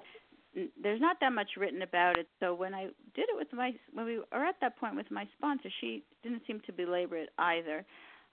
There's 0.81 1.01
not 1.01 1.17
that 1.21 1.33
much 1.33 1.49
written 1.57 1.83
about 1.83 2.17
it, 2.17 2.27
so 2.39 2.53
when 2.53 2.73
I 2.73 2.85
did 3.15 3.29
it 3.29 3.35
with 3.35 3.51
my 3.53 3.73
when 3.93 4.05
we 4.05 4.17
were 4.17 4.45
at 4.45 4.55
that 4.61 4.77
point 4.79 4.95
with 4.95 5.09
my 5.11 5.27
sponsor, 5.37 5.69
she 5.81 6.03
didn't 6.23 6.41
seem 6.47 6.61
to 6.65 6.73
belabor 6.73 7.17
it 7.17 7.29
either. 7.37 7.85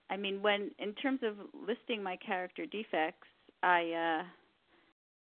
I 0.08 0.16
mean, 0.16 0.40
when 0.40 0.70
in 0.78 0.94
terms 0.94 1.20
of 1.22 1.34
listing 1.66 2.02
my 2.02 2.16
character 2.16 2.64
defects, 2.64 3.28
I 3.62 4.22
uh 4.22 4.24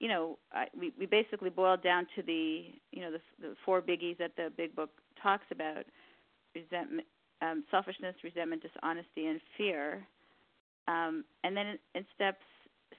you 0.03 0.09
know, 0.09 0.37
I, 0.53 0.67
we 0.79 0.93
we 0.99 1.07
basically 1.07 1.49
boiled 1.49 1.83
down 1.83 2.09
to 2.17 2.23
the 2.23 2.65
you 2.91 3.01
know 3.01 3.13
the, 3.13 3.21
the 3.41 3.55
four 3.65 3.81
biggies 3.81 4.19
that 4.19 4.33
the 4.37 4.51
big 4.57 4.75
book 4.75 4.91
talks 5.23 5.45
about: 5.53 5.85
resentment, 6.57 7.07
um, 7.41 7.63
selfishness, 7.71 8.17
resentment, 8.25 8.63
dishonesty, 8.63 9.27
and 9.27 9.41
fear. 9.57 10.05
Um, 10.89 11.25
and 11.45 11.57
then 11.57 11.67
in, 11.67 11.79
in 11.95 12.05
steps 12.17 12.43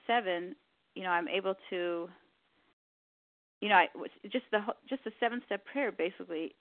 seven, 0.08 0.56
you 0.96 1.04
know, 1.04 1.10
I'm 1.10 1.28
able 1.28 1.56
to, 1.72 2.08
you 3.60 3.68
know, 3.68 3.76
I 3.76 3.88
just 4.32 4.46
the 4.52 4.62
just 4.90 5.04
the 5.04 5.12
seven 5.20 5.42
step 5.46 5.66
prayer 5.66 5.92
basically, 5.92 6.56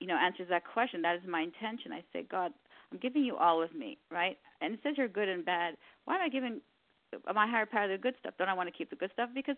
you 0.00 0.08
know, 0.08 0.16
answers 0.16 0.48
that 0.50 0.64
question. 0.66 1.00
That 1.00 1.14
is 1.14 1.22
my 1.28 1.42
intention. 1.42 1.92
I 1.92 2.02
say, 2.12 2.26
God, 2.28 2.50
I'm 2.90 2.98
giving 2.98 3.22
you 3.22 3.36
all 3.36 3.62
of 3.62 3.72
me, 3.72 3.98
right? 4.10 4.36
And 4.60 4.74
it 4.74 4.80
says 4.82 4.94
you're 4.96 5.06
good 5.06 5.28
and 5.28 5.44
bad. 5.44 5.76
Why 6.06 6.16
am 6.16 6.22
I 6.22 6.28
giving 6.28 6.60
my 7.34 7.46
higher 7.46 7.66
power 7.66 7.88
the 7.88 7.98
good 7.98 8.14
stuff? 8.20 8.34
Don't 8.38 8.48
I 8.48 8.54
want 8.54 8.68
to 8.68 8.76
keep 8.76 8.90
the 8.90 8.96
good 8.96 9.10
stuff? 9.12 9.30
Because 9.34 9.56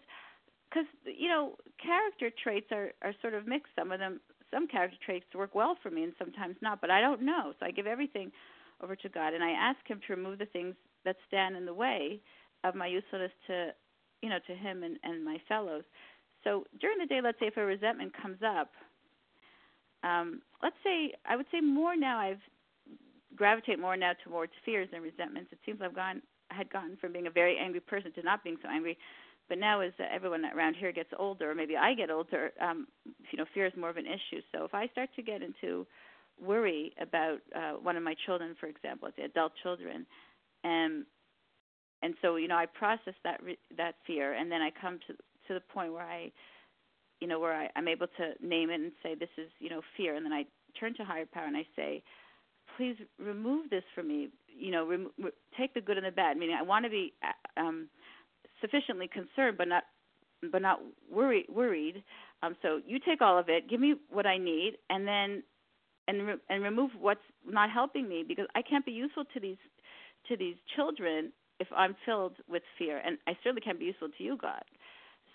because 0.69 0.87
you 1.05 1.29
know 1.29 1.57
character 1.83 2.31
traits 2.43 2.67
are 2.73 2.93
are 3.03 3.15
sort 3.21 3.35
of 3.35 3.47
mixed. 3.47 3.73
Some 3.77 3.93
of 3.93 3.99
them, 3.99 4.21
some 4.51 4.67
character 4.67 4.97
traits 5.05 5.27
work 5.35 5.55
well 5.55 5.77
for 5.83 5.91
me, 5.91 6.05
and 6.05 6.13
sometimes 6.19 6.57
not. 6.61 6.81
But 6.81 6.91
I 6.91 7.01
don't 7.01 7.23
know, 7.23 7.53
so 7.59 7.67
I 7.67 7.71
give 7.71 7.87
everything 7.87 8.33
over 8.83 8.97
to 8.97 9.09
God, 9.09 9.35
and 9.35 9.43
I 9.43 9.51
ask 9.51 9.79
Him 9.87 10.01
to 10.07 10.15
remove 10.15 10.39
the 10.39 10.47
things 10.47 10.75
that 11.05 11.17
stand 11.29 11.57
in 11.57 11.65
the 11.65 11.75
way 11.75 12.21
of 12.65 12.75
my 12.75 12.87
usefulness 12.87 13.33
to, 13.47 13.71
you 14.23 14.29
know, 14.29 14.39
to 14.47 14.55
Him 14.55 14.83
and 14.83 14.99
and 15.05 15.25
my 15.25 15.39
fellows. 15.49 15.85
So 16.43 16.65
during 16.81 16.99
the 16.99 17.07
day, 17.07 17.21
let's 17.23 17.39
say 17.41 17.47
if 17.47 17.57
a 17.57 17.65
resentment 17.65 18.13
comes 18.21 18.39
up, 18.45 18.73
um, 20.03 20.43
let's 20.63 20.77
say 20.85 21.13
I 21.27 21.37
would 21.37 21.47
say 21.53 21.61
more 21.61 21.97
now. 21.97 22.19
I've 22.19 22.41
gravitate 23.37 23.81
more 23.81 23.97
now 23.97 24.13
towards 24.25 24.53
fears 24.65 24.89
than 24.93 25.03
resentments. 25.03 25.51
It 25.53 25.59
seems 25.67 25.81
I've 25.83 25.95
gone 25.95 26.23
had 26.57 26.71
gotten 26.71 26.97
from 26.97 27.13
being 27.13 27.27
a 27.27 27.31
very 27.31 27.59
angry 27.59 27.81
person 27.81 28.13
to 28.13 28.23
not 28.23 28.45
being 28.45 28.57
so 28.63 28.69
angry. 28.69 28.97
But 29.49 29.59
now, 29.59 29.81
as 29.81 29.93
everyone 29.99 30.45
around 30.47 30.75
here 30.75 30.91
gets 30.91 31.11
older, 31.19 31.51
or 31.51 31.55
maybe 31.55 31.77
I 31.77 31.93
get 31.95 32.11
older, 32.11 32.53
um, 32.61 32.87
you 33.31 33.37
know, 33.37 33.45
fear 33.53 33.67
is 33.67 33.73
more 33.77 33.91
of 33.91 33.99
an 33.99 34.07
issue. 34.07 34.41
So 34.53 34.65
if 34.65 34.75
I 34.75 34.87
start 34.89 35.11
to 35.17 35.23
get 35.23 35.43
into 35.43 35.87
worry 36.41 36.93
about 37.01 37.39
uh, 37.55 37.73
one 37.73 37.97
of 37.97 38.03
my 38.03 38.15
children, 38.25 38.57
for 38.59 38.67
example, 38.67 39.09
the 39.17 39.25
adult 39.25 39.53
children, 39.63 40.07
and 40.65 41.05
and 42.03 42.15
so 42.23 42.37
you 42.37 42.49
know, 42.49 42.57
I 42.57 42.67
process 42.67 43.15
that 43.23 43.43
re- 43.43 43.59
that 43.77 43.97
fear, 44.07 44.33
and 44.33 44.51
then 44.51 44.63
I 44.63 44.71
come 44.81 44.99
to 45.07 45.13
to 45.13 45.55
the 45.55 45.61
point 45.61 45.93
where 45.93 46.07
I, 46.07 46.33
you 47.21 47.29
know, 47.29 47.39
where 47.39 47.55
I, 47.55 47.69
I'm 47.77 47.89
able 47.89 48.07
to 48.17 48.33
name 48.47 48.71
it 48.71 48.81
and 48.81 48.93
say 49.03 49.15
this 49.15 49.29
is 49.37 49.51
you 49.59 49.69
know 49.69 49.83
fear, 49.97 50.15
and 50.15 50.25
then 50.25 50.33
I 50.33 50.45
turn 50.79 50.95
to 50.95 51.05
higher 51.05 51.27
power 51.27 51.47
and 51.47 51.57
I 51.57 51.67
say, 51.77 52.03
please 52.77 52.97
remove 53.19 53.71
this 53.71 53.85
from 53.95 54.09
me. 54.09 54.29
You 54.49 54.71
know, 54.71 54.87
rem- 54.87 55.11
re- 55.19 55.31
take 55.59 55.75
the 55.75 55.81
good 55.81 55.97
and 55.97 56.07
the 56.07 56.11
bad. 56.11 56.37
Meaning, 56.37 56.57
I 56.59 56.63
want 56.63 56.85
to 56.85 56.91
be 56.91 57.13
uh, 57.23 57.61
um, 57.61 57.89
sufficiently 58.61 59.09
concerned, 59.09 59.57
but 59.59 59.69
not 59.69 59.85
but 60.53 60.61
not 60.61 60.81
worry, 61.11 61.47
worried. 61.49 62.03
Um, 62.43 62.55
so 62.61 62.81
you 62.87 62.99
take 62.99 63.23
all 63.23 63.39
of 63.39 63.49
it, 63.49 63.69
give 63.71 63.81
me 63.81 63.95
what 64.11 64.27
I 64.27 64.37
need, 64.37 64.75
and 64.91 65.07
then 65.07 65.43
and 66.09 66.27
re- 66.27 66.45
and 66.51 66.63
remove 66.63 66.91
what's 67.01 67.21
not 67.47 67.71
helping 67.71 68.09
me 68.09 68.25
because 68.27 68.47
I 68.55 68.63
can't 68.63 68.85
be 68.85 68.93
useful 68.93 69.25
to 69.33 69.41
these 69.41 69.57
to 70.29 70.37
these 70.37 70.57
children 70.77 71.33
if 71.61 71.69
I'm 71.77 71.97
filled 72.05 72.37
with 72.49 72.63
fear, 72.79 72.99
and 73.05 73.19
I 73.27 73.33
certainly 73.43 73.61
can't 73.61 73.79
be 73.79 73.87
useful 73.87 74.09
to 74.17 74.25
you, 74.25 74.37
God. 74.41 74.63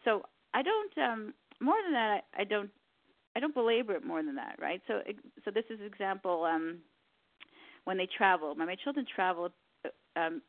So 0.06 0.24
I 0.54 0.62
don't. 0.62 0.98
Um, 0.98 1.34
more 1.62 1.76
than 1.84 1.94
that, 1.94 2.24
I, 2.38 2.42
I 2.42 2.44
don't. 2.44 2.70
I 3.36 3.40
don't 3.40 3.54
belabor 3.54 3.94
it 3.94 4.04
more 4.06 4.24
than 4.24 4.36
that, 4.36 4.56
right? 4.60 4.82
So, 4.88 5.02
so 5.46 5.52
this 5.52 5.64
is 5.70 5.80
example. 5.86 6.46
Um, 6.46 6.80
when 7.86 7.98
they 7.98 8.08
travel. 8.18 8.54
When 8.56 8.68
my 8.68 8.76
children 8.76 9.06
travel, 9.14 9.50
um, 10.16 10.42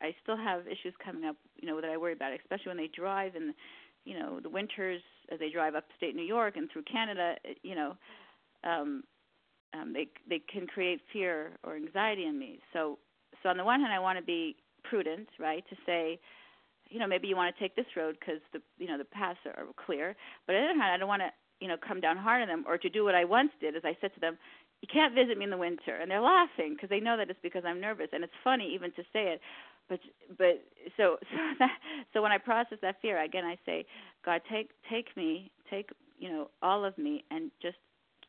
I 0.00 0.14
still 0.22 0.36
have 0.36 0.66
issues 0.66 0.94
coming 1.04 1.24
up, 1.24 1.36
you 1.60 1.68
know, 1.68 1.80
that 1.80 1.90
I 1.90 1.96
worry 1.96 2.12
about, 2.12 2.32
especially 2.32 2.68
when 2.68 2.76
they 2.76 2.90
drive 2.94 3.34
and, 3.34 3.54
you 4.04 4.18
know, 4.18 4.40
the 4.40 4.48
winters 4.48 5.00
as 5.30 5.38
they 5.38 5.50
drive 5.50 5.74
upstate 5.74 6.14
New 6.14 6.24
York 6.24 6.56
and 6.56 6.70
through 6.70 6.82
Canada. 6.82 7.34
You 7.62 7.74
know, 7.74 7.96
um, 8.64 9.02
um, 9.74 9.92
they 9.92 10.08
they 10.28 10.40
can 10.52 10.66
create 10.66 11.00
fear 11.12 11.52
or 11.64 11.76
anxiety 11.76 12.24
in 12.24 12.38
me. 12.38 12.60
So, 12.72 12.98
so 13.42 13.48
on 13.48 13.56
the 13.56 13.64
one 13.64 13.80
hand, 13.80 13.92
I 13.92 13.98
want 13.98 14.18
to 14.18 14.24
be 14.24 14.56
prudent, 14.84 15.28
right, 15.38 15.64
to 15.70 15.76
say, 15.86 16.18
you 16.90 16.98
know, 16.98 17.06
maybe 17.06 17.26
you 17.28 17.36
want 17.36 17.54
to 17.54 17.60
take 17.60 17.74
this 17.74 17.86
road 17.96 18.16
because 18.20 18.40
the 18.52 18.60
you 18.78 18.86
know 18.86 18.98
the 18.98 19.04
paths 19.04 19.38
are 19.46 19.64
clear. 19.84 20.14
But 20.46 20.56
on 20.56 20.62
the 20.62 20.70
other 20.70 20.80
hand, 20.80 20.92
I 20.92 20.98
don't 20.98 21.08
want 21.08 21.22
to 21.22 21.30
you 21.60 21.68
know 21.68 21.76
come 21.76 22.00
down 22.00 22.16
hard 22.16 22.42
on 22.42 22.48
them 22.48 22.64
or 22.66 22.76
to 22.78 22.88
do 22.88 23.04
what 23.04 23.14
I 23.14 23.24
once 23.24 23.50
did, 23.60 23.76
as 23.76 23.82
I 23.84 23.96
said 24.00 24.14
to 24.14 24.20
them, 24.20 24.36
you 24.82 24.88
can't 24.92 25.14
visit 25.14 25.38
me 25.38 25.44
in 25.44 25.50
the 25.50 25.56
winter 25.56 25.96
and 26.00 26.10
they're 26.10 26.20
laughing 26.20 26.74
because 26.74 26.90
they 26.90 27.00
know 27.00 27.16
that 27.16 27.30
it's 27.30 27.40
because 27.42 27.64
i'm 27.66 27.80
nervous 27.80 28.08
and 28.12 28.24
it's 28.24 28.32
funny 28.44 28.70
even 28.74 28.90
to 28.92 29.02
say 29.12 29.32
it 29.32 29.40
but 29.88 30.00
but 30.38 30.62
so 30.96 31.16
so 31.32 31.38
that 31.58 31.78
so 32.12 32.22
when 32.22 32.32
i 32.32 32.38
process 32.38 32.78
that 32.82 32.96
fear 33.00 33.22
again 33.22 33.44
i 33.44 33.56
say 33.64 33.86
god 34.24 34.40
take 34.50 34.70
take 34.90 35.16
me 35.16 35.50
take 35.70 35.90
you 36.18 36.30
know 36.30 36.50
all 36.62 36.84
of 36.84 36.96
me 36.98 37.24
and 37.30 37.50
just 37.62 37.76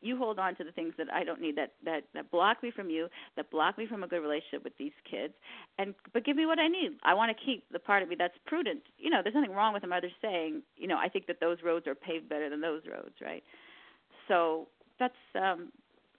you 0.03 0.17
hold 0.17 0.37
on 0.37 0.55
to 0.55 0.63
the 0.63 0.71
things 0.71 0.93
that 0.97 1.07
I 1.13 1.23
don't 1.23 1.41
need 1.41 1.55
that 1.55 1.71
that 1.85 2.03
that 2.13 2.29
block 2.29 2.61
me 2.61 2.71
from 2.71 2.89
you, 2.89 3.07
that 3.37 3.49
block 3.49 3.77
me 3.77 3.87
from 3.87 4.03
a 4.03 4.07
good 4.07 4.21
relationship 4.21 4.63
with 4.63 4.77
these 4.77 4.91
kids, 5.09 5.33
and 5.79 5.95
but 6.13 6.25
give 6.25 6.35
me 6.35 6.45
what 6.45 6.59
I 6.59 6.67
need. 6.67 6.97
I 7.03 7.13
want 7.13 7.35
to 7.35 7.45
keep 7.45 7.63
the 7.71 7.79
part 7.79 8.03
of 8.03 8.09
me 8.09 8.15
that's 8.19 8.37
prudent. 8.45 8.81
You 8.97 9.09
know, 9.09 9.21
there's 9.23 9.35
nothing 9.35 9.53
wrong 9.53 9.73
with 9.73 9.83
a 9.83 9.87
mother 9.87 10.09
saying, 10.21 10.61
you 10.75 10.87
know, 10.87 10.97
I 10.97 11.07
think 11.07 11.27
that 11.27 11.39
those 11.39 11.57
roads 11.63 11.87
are 11.87 11.95
paved 11.95 12.29
better 12.29 12.49
than 12.49 12.61
those 12.61 12.81
roads, 12.91 13.15
right? 13.21 13.43
So 14.27 14.67
that's 14.99 15.15
um 15.35 15.71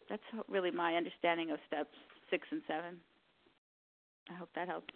that's 0.08 0.22
really 0.48 0.70
my 0.70 0.94
understanding 0.94 1.50
of 1.50 1.58
steps 1.66 1.94
six 2.30 2.46
and 2.50 2.62
seven. 2.66 2.96
I 4.30 4.34
hope 4.34 4.48
that 4.54 4.68
helps. 4.68 4.92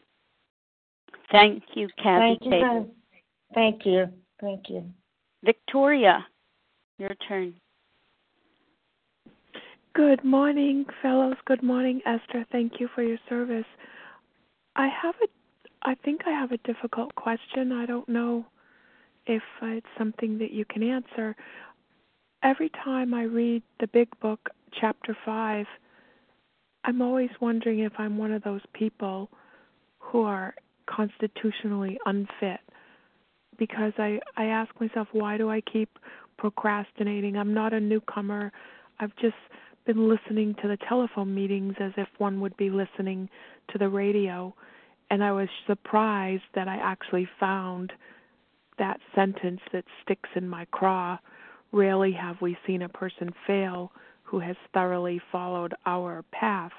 Thank 1.30 1.62
you, 1.74 1.88
Kathy. 2.02 2.38
Thank 2.40 2.64
you. 2.64 2.90
Thank 3.54 3.86
you. 3.86 4.06
Thank 4.40 4.62
you. 4.68 4.84
Victoria, 5.44 6.26
your 6.98 7.14
turn. 7.28 7.54
Good 9.94 10.24
morning, 10.24 10.84
fellows. 11.02 11.36
Good 11.44 11.62
morning, 11.62 12.00
Esther. 12.06 12.44
Thank 12.52 12.74
you 12.78 12.88
for 12.94 13.02
your 13.02 13.18
service. 13.28 13.66
I 14.76 14.88
have 15.02 15.14
a 15.22 15.28
I 15.82 15.94
think 16.04 16.22
I 16.26 16.30
have 16.30 16.52
a 16.52 16.58
difficult 16.58 17.14
question. 17.14 17.72
I 17.72 17.86
don't 17.86 18.08
know 18.08 18.44
if 19.26 19.42
it's 19.62 19.86
something 19.96 20.38
that 20.38 20.50
you 20.50 20.64
can 20.64 20.82
answer. 20.82 21.36
Every 22.42 22.70
time 22.84 23.14
I 23.14 23.22
read 23.22 23.62
the 23.80 23.86
big 23.88 24.08
book, 24.20 24.50
chapter 24.80 25.16
5, 25.24 25.66
I'm 26.84 27.02
always 27.02 27.30
wondering 27.40 27.80
if 27.80 27.92
I'm 27.98 28.16
one 28.16 28.32
of 28.32 28.42
those 28.42 28.62
people 28.72 29.28
who 29.98 30.22
are 30.22 30.54
constitutionally 30.86 31.98
unfit 32.06 32.60
because 33.58 33.92
I 33.98 34.20
I 34.36 34.46
ask 34.46 34.70
myself 34.80 35.08
why 35.12 35.36
do 35.36 35.50
I 35.50 35.60
keep 35.60 35.98
procrastinating? 36.38 37.36
I'm 37.36 37.52
not 37.52 37.74
a 37.74 37.80
newcomer. 37.80 38.52
I've 39.00 39.14
just 39.16 39.34
been 39.86 40.08
listening 40.08 40.54
to 40.62 40.68
the 40.68 40.78
telephone 40.88 41.34
meetings 41.34 41.74
as 41.80 41.92
if 41.96 42.08
one 42.18 42.40
would 42.40 42.56
be 42.56 42.70
listening 42.70 43.28
to 43.70 43.78
the 43.78 43.88
radio 43.88 44.54
and 45.10 45.22
I 45.22 45.32
was 45.32 45.48
surprised 45.66 46.44
that 46.54 46.68
I 46.68 46.76
actually 46.76 47.28
found 47.40 47.92
that 48.78 49.00
sentence 49.14 49.60
that 49.72 49.84
sticks 50.02 50.28
in 50.36 50.48
my 50.48 50.64
craw. 50.66 51.18
Rarely 51.72 52.12
have 52.12 52.40
we 52.40 52.56
seen 52.66 52.82
a 52.82 52.88
person 52.88 53.32
fail 53.46 53.92
who 54.28 54.38
has 54.40 54.56
thoroughly 54.74 55.20
followed 55.32 55.74
our 55.86 56.24
path. 56.32 56.72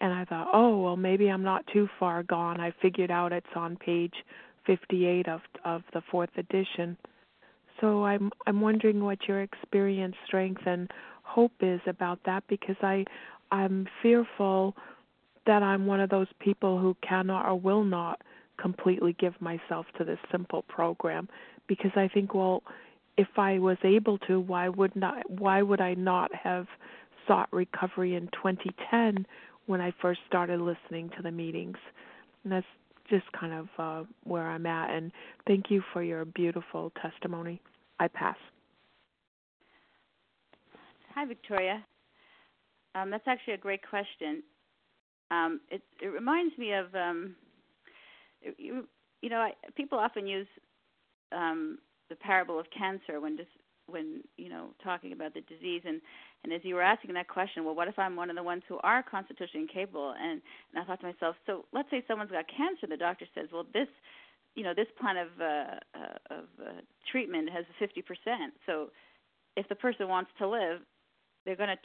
And 0.00 0.12
I 0.12 0.24
thought, 0.24 0.48
oh, 0.52 0.82
well, 0.82 0.96
maybe 0.96 1.28
I'm 1.28 1.44
not 1.44 1.64
too 1.72 1.88
far 1.98 2.22
gone. 2.22 2.60
I 2.60 2.72
figured 2.82 3.10
out 3.10 3.32
it's 3.32 3.46
on 3.54 3.76
page 3.76 4.14
58 4.66 5.28
of 5.28 5.40
of 5.64 5.82
the 5.92 6.02
fourth 6.10 6.30
edition. 6.36 6.96
So 7.80 8.04
I'm 8.04 8.30
I'm 8.46 8.60
wondering 8.60 9.04
what 9.04 9.28
your 9.28 9.42
experience, 9.42 10.16
strength, 10.26 10.62
and 10.66 10.90
hope 11.22 11.52
is 11.60 11.80
about 11.86 12.18
that 12.26 12.44
because 12.48 12.76
I 12.82 13.04
I'm 13.50 13.86
fearful 14.02 14.74
that 15.46 15.62
I'm 15.62 15.86
one 15.86 16.00
of 16.00 16.10
those 16.10 16.28
people 16.40 16.78
who 16.78 16.96
cannot 17.06 17.46
or 17.46 17.58
will 17.58 17.84
not 17.84 18.20
completely 18.58 19.14
give 19.18 19.40
myself 19.40 19.86
to 19.98 20.04
this 20.04 20.18
simple 20.30 20.62
program 20.62 21.28
because 21.66 21.90
I 21.96 22.08
think 22.08 22.34
well 22.34 22.62
if 23.16 23.28
I 23.36 23.58
was 23.58 23.78
able 23.84 24.18
to 24.18 24.40
why 24.40 24.68
would 24.68 24.94
not 24.96 25.28
why 25.30 25.62
would 25.62 25.80
I 25.80 25.94
not 25.94 26.34
have 26.34 26.66
sought 27.26 27.52
recovery 27.52 28.14
in 28.14 28.28
2010 28.32 29.26
when 29.66 29.80
I 29.80 29.92
first 30.02 30.20
started 30.26 30.60
listening 30.60 31.10
to 31.16 31.22
the 31.22 31.30
meetings? 31.30 31.76
And 32.42 32.52
that's 32.52 32.66
just 33.08 33.30
kind 33.38 33.52
of 33.52 33.68
uh, 33.78 34.06
where 34.24 34.48
I'm 34.48 34.66
at. 34.66 34.90
And 34.90 35.12
thank 35.46 35.70
you 35.70 35.82
for 35.92 36.02
your 36.02 36.24
beautiful 36.24 36.92
testimony. 37.00 37.60
I 38.00 38.08
pass. 38.08 38.36
Hi 41.14 41.24
Victoria. 41.24 41.84
Um, 42.94 43.10
that's 43.10 43.26
actually 43.26 43.54
a 43.54 43.58
great 43.58 43.88
question. 43.88 44.42
Um, 45.30 45.60
it 45.70 45.82
it 46.02 46.08
reminds 46.08 46.56
me 46.58 46.72
of 46.72 46.94
um, 46.94 47.36
you, 48.58 48.86
you 49.22 49.30
know 49.30 49.38
I, 49.38 49.52
people 49.76 49.98
often 49.98 50.26
use 50.26 50.46
um, 51.32 51.78
the 52.08 52.16
parable 52.16 52.58
of 52.58 52.66
cancer 52.76 53.20
when 53.20 53.36
just 53.36 53.50
when 53.86 54.22
you 54.36 54.48
know 54.48 54.68
talking 54.82 55.12
about 55.12 55.34
the 55.34 55.40
disease. 55.42 55.82
And 55.84 56.00
and 56.42 56.52
as 56.52 56.60
you 56.64 56.74
were 56.74 56.82
asking 56.82 57.14
that 57.14 57.28
question 57.28 57.64
well 57.64 57.74
what 57.74 57.88
if 57.88 57.98
i'm 57.98 58.16
one 58.16 58.30
of 58.30 58.36
the 58.36 58.42
ones 58.42 58.62
who 58.68 58.78
are 58.82 59.02
constitutionally 59.02 59.66
incapable? 59.68 60.14
And 60.18 60.40
and 60.72 60.82
i 60.82 60.84
thought 60.84 61.00
to 61.00 61.06
myself 61.06 61.36
so 61.46 61.64
let's 61.72 61.90
say 61.90 62.04
someone's 62.06 62.30
got 62.30 62.46
cancer 62.48 62.86
the 62.86 62.96
doctor 62.96 63.26
says 63.34 63.48
well 63.52 63.66
this 63.72 63.88
you 64.54 64.62
know 64.62 64.74
this 64.74 64.86
plan 65.00 65.16
of 65.16 65.28
uh, 65.40 65.44
uh 65.98 66.38
of 66.38 66.44
uh, 66.60 66.80
treatment 67.10 67.50
has 67.50 67.64
50% 67.80 67.98
so 68.66 68.90
if 69.56 69.68
the 69.68 69.74
person 69.74 70.08
wants 70.08 70.30
to 70.38 70.48
live 70.48 70.80
they're 71.44 71.56
going 71.56 71.68
to 71.68 71.78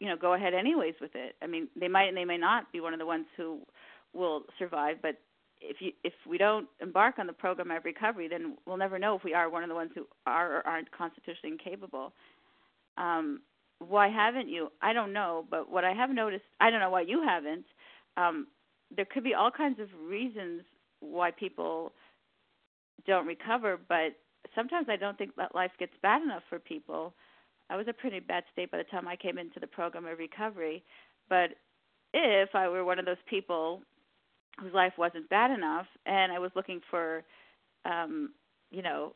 you 0.00 0.08
know 0.08 0.16
go 0.16 0.34
ahead 0.34 0.54
anyways 0.54 0.94
with 1.00 1.14
it. 1.14 1.36
I 1.42 1.46
mean 1.46 1.68
they 1.78 1.88
might 1.88 2.08
and 2.08 2.16
they 2.16 2.24
may 2.24 2.38
not 2.38 2.72
be 2.72 2.80
one 2.80 2.92
of 2.92 2.98
the 2.98 3.06
ones 3.06 3.26
who 3.36 3.60
will 4.12 4.44
survive 4.58 4.96
but 5.02 5.16
if 5.60 5.76
you 5.80 5.92
if 6.04 6.12
we 6.28 6.38
don't 6.38 6.66
embark 6.80 7.18
on 7.18 7.26
the 7.26 7.32
program 7.32 7.70
of 7.70 7.84
recovery 7.84 8.28
then 8.28 8.56
we'll 8.66 8.76
never 8.76 8.98
know 8.98 9.14
if 9.16 9.24
we 9.24 9.34
are 9.34 9.50
one 9.50 9.62
of 9.62 9.68
the 9.68 9.74
ones 9.74 9.90
who 9.94 10.06
are 10.26 10.58
or 10.58 10.66
aren't 10.66 10.90
constitutionally 10.92 11.52
incapable 11.52 12.12
um 12.98 13.40
why 13.78 14.08
haven't 14.08 14.48
you 14.48 14.68
i 14.82 14.92
don't 14.92 15.12
know 15.12 15.44
but 15.50 15.70
what 15.70 15.84
i 15.84 15.92
have 15.92 16.10
noticed 16.10 16.44
i 16.60 16.70
don't 16.70 16.80
know 16.80 16.90
why 16.90 17.02
you 17.02 17.22
haven't 17.22 17.64
um 18.16 18.46
there 18.94 19.06
could 19.06 19.24
be 19.24 19.34
all 19.34 19.50
kinds 19.50 19.78
of 19.80 19.88
reasons 20.08 20.62
why 21.00 21.30
people 21.30 21.92
don't 23.06 23.26
recover 23.26 23.78
but 23.88 24.12
sometimes 24.54 24.86
i 24.88 24.96
don't 24.96 25.16
think 25.18 25.34
that 25.36 25.54
life 25.54 25.70
gets 25.78 25.92
bad 26.02 26.22
enough 26.22 26.42
for 26.48 26.58
people 26.58 27.14
I 27.70 27.76
was 27.76 27.86
a 27.88 27.92
pretty 27.92 28.18
bad 28.18 28.42
state 28.52 28.72
by 28.72 28.78
the 28.78 28.84
time 28.84 29.06
I 29.06 29.14
came 29.14 29.38
into 29.38 29.60
the 29.60 29.66
program 29.66 30.04
of 30.04 30.18
recovery. 30.18 30.82
But 31.28 31.50
if 32.12 32.50
I 32.54 32.68
were 32.68 32.84
one 32.84 32.98
of 32.98 33.06
those 33.06 33.22
people 33.28 33.80
whose 34.58 34.72
life 34.72 34.92
wasn't 34.98 35.28
bad 35.28 35.50
enough 35.50 35.86
and 36.06 36.32
I 36.32 36.38
was 36.38 36.50
looking 36.54 36.80
for, 36.90 37.22
um, 37.84 38.30
you 38.70 38.82
know, 38.82 39.14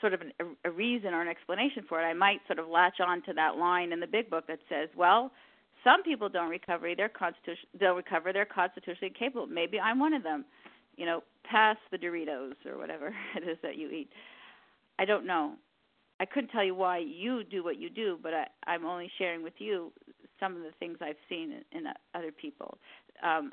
sort 0.00 0.14
of 0.14 0.20
an, 0.20 0.32
a, 0.64 0.70
reason 0.70 1.14
or 1.14 1.22
an 1.22 1.28
explanation 1.28 1.84
for 1.88 2.00
it, 2.00 2.04
I 2.04 2.12
might 2.12 2.40
sort 2.46 2.58
of 2.58 2.68
latch 2.68 3.00
on 3.00 3.22
to 3.22 3.32
that 3.34 3.56
line 3.56 3.92
in 3.92 4.00
the 4.00 4.06
big 4.06 4.28
book 4.28 4.46
that 4.48 4.58
says, 4.68 4.88
well, 4.96 5.30
some 5.84 6.02
people 6.02 6.28
don't 6.28 6.50
recover, 6.50 6.94
they're 6.96 7.08
constitution, 7.08 7.68
they'll 7.78 7.94
recover, 7.94 8.32
they're 8.32 8.44
constitutionally 8.44 9.12
capable. 9.16 9.46
Maybe 9.46 9.80
I'm 9.80 9.98
one 9.98 10.12
of 10.12 10.22
them. 10.22 10.44
You 10.96 11.06
know, 11.06 11.22
pass 11.44 11.76
the 11.90 11.98
Doritos 11.98 12.54
or 12.66 12.76
whatever 12.76 13.14
it 13.36 13.48
is 13.48 13.56
that 13.62 13.76
you 13.76 13.88
eat. 13.90 14.10
I 14.98 15.04
don't 15.04 15.26
know. 15.26 15.54
I 16.20 16.24
couldn't 16.24 16.50
tell 16.50 16.64
you 16.64 16.74
why 16.74 16.98
you 16.98 17.42
do 17.44 17.64
what 17.64 17.78
you 17.78 17.90
do, 17.90 18.18
but 18.22 18.34
I, 18.34 18.46
I'm 18.66 18.84
only 18.84 19.10
sharing 19.18 19.42
with 19.42 19.54
you 19.58 19.92
some 20.38 20.54
of 20.56 20.62
the 20.62 20.72
things 20.78 20.98
I've 21.00 21.16
seen 21.28 21.52
in, 21.72 21.78
in 21.78 21.86
other 22.14 22.30
people. 22.30 22.78
Um, 23.22 23.52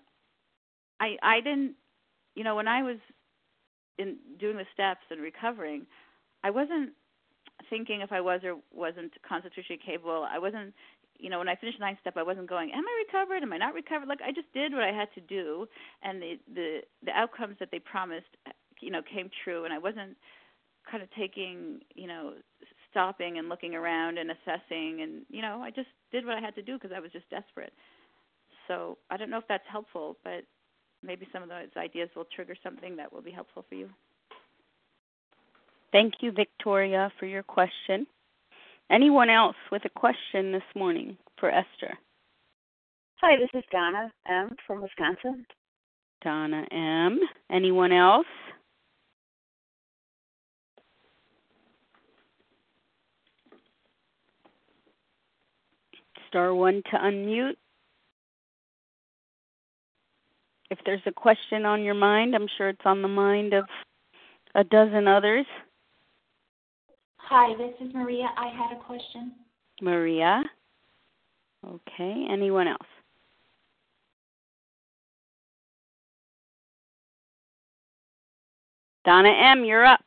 I 1.00 1.18
I 1.22 1.42
didn't, 1.42 1.76
you 2.36 2.44
know, 2.44 2.56
when 2.56 2.68
I 2.68 2.84
was 2.84 2.98
in 3.98 4.18
doing 4.40 4.58
the 4.58 4.66
steps 4.74 5.04
and 5.10 5.22
recovering, 5.22 5.86
I 6.44 6.50
wasn't 6.50 6.92
thinking 7.70 8.02
if 8.02 8.12
I 8.12 8.22
was 8.22 8.42
or 8.44 8.58
wasn't 8.74 9.12
constitutionally 9.28 9.82
capable. 9.86 10.26
I 10.30 10.40
wasn't, 10.40 10.74
you 11.18 11.30
know, 11.30 11.40
when 11.40 11.50
I 11.50 11.56
finished 11.56 11.80
ninth 11.80 12.00
step, 12.02 12.16
I 12.18 12.24
wasn't 12.24 12.48
going, 12.50 12.72
am 12.72 12.86
I 12.86 13.04
recovered? 13.06 13.44
Am 13.44 13.54
I 13.54 13.58
not 13.58 13.74
recovered? 13.74 14.08
Like 14.08 14.22
I 14.26 14.32
just 14.32 14.52
did 14.54 14.74
what 14.74 14.84
I 14.84 14.92
had 14.92 15.10
to 15.16 15.22
do, 15.22 15.68
and 16.04 16.22
the 16.22 16.40
the 16.54 16.80
the 17.06 17.12
outcomes 17.12 17.58
that 17.60 17.70
they 17.72 17.80
promised, 17.80 18.32
you 18.82 18.92
know, 18.92 19.02
came 19.02 19.30
true, 19.44 19.66
and 19.66 19.74
I 19.74 19.78
wasn't 19.78 20.16
kind 20.90 21.04
of 21.04 21.10
taking, 21.12 21.82
you 21.94 22.08
know, 22.08 22.34
stopping 22.90 23.38
and 23.38 23.50
looking 23.50 23.76
around 23.76 24.18
and 24.18 24.32
assessing 24.32 25.02
and 25.02 25.26
you 25.30 25.42
know 25.42 25.62
i 25.62 25.70
just 25.70 25.88
did 26.12 26.26
what 26.26 26.36
i 26.36 26.40
had 26.40 26.56
to 26.56 26.62
do 26.62 26.74
because 26.74 26.92
i 26.96 27.00
was 27.00 27.12
just 27.12 27.30
desperate 27.30 27.74
so 28.68 28.98
i 29.10 29.18
don't 29.18 29.30
know 29.30 29.38
if 29.38 29.48
that's 29.48 29.64
helpful 29.72 30.18
but 30.24 30.44
maybe 31.04 31.28
some 31.32 31.44
of 31.44 31.50
those 31.50 31.70
ideas 31.78 32.10
will 32.16 32.28
trigger 32.36 32.56
something 32.64 32.96
that 32.98 33.12
will 33.12 33.22
be 33.22 33.32
helpful 33.32 33.66
for 33.68 33.76
you. 33.76 33.90
Thank 35.92 36.16
you 36.22 36.32
victoria 36.32 37.12
for 37.20 37.26
your 37.26 37.44
question. 37.44 38.06
Anyone 38.92 39.30
else 39.30 39.56
with 39.72 39.84
a 39.86 39.90
question 39.90 40.52
this 40.52 40.64
morning 40.76 41.18
for 41.40 41.50
esther? 41.50 41.98
Hi 43.22 43.36
this 43.38 43.50
is 43.54 43.64
donna 43.72 44.12
m. 44.28 44.50
from 44.66 44.82
wisconsin. 44.82 45.46
Donna 46.24 46.66
m. 46.72 47.20
Anyone 47.52 47.92
else? 47.92 48.26
Star 56.28 56.54
one 56.54 56.84
to 56.92 56.98
unmute. 56.98 57.56
If 60.70 60.78
there's 60.86 61.02
a 61.08 61.12
question 61.12 61.66
on 61.66 61.84
your 61.84 61.96
mind, 61.96 62.36
I'm 62.36 62.48
sure 62.58 62.70
it's 62.70 62.82
on 62.86 63.02
the 63.02 63.08
mind 63.08 63.54
of 63.54 63.66
a 64.56 64.64
dozen 64.64 65.08
others. 65.08 65.46
Hi, 67.18 67.56
this 67.58 67.74
is 67.88 67.94
Maria. 67.94 68.28
I 68.38 68.48
had 68.48 68.78
a 68.78 68.84
question. 68.84 69.34
Maria. 69.82 70.44
Okay, 71.66 72.28
anyone 72.32 72.68
else? 72.68 72.78
Donna 79.06 79.30
M., 79.30 79.66
you're 79.66 79.86
up. 79.86 80.00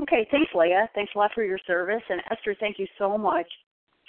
Okay, 0.00 0.26
thanks, 0.30 0.50
Leah. 0.54 0.88
Thanks 0.94 1.12
a 1.14 1.18
lot 1.18 1.30
for 1.34 1.44
your 1.44 1.58
service. 1.66 2.02
And 2.08 2.20
Esther, 2.30 2.56
thank 2.58 2.78
you 2.78 2.86
so 2.98 3.16
much 3.18 3.46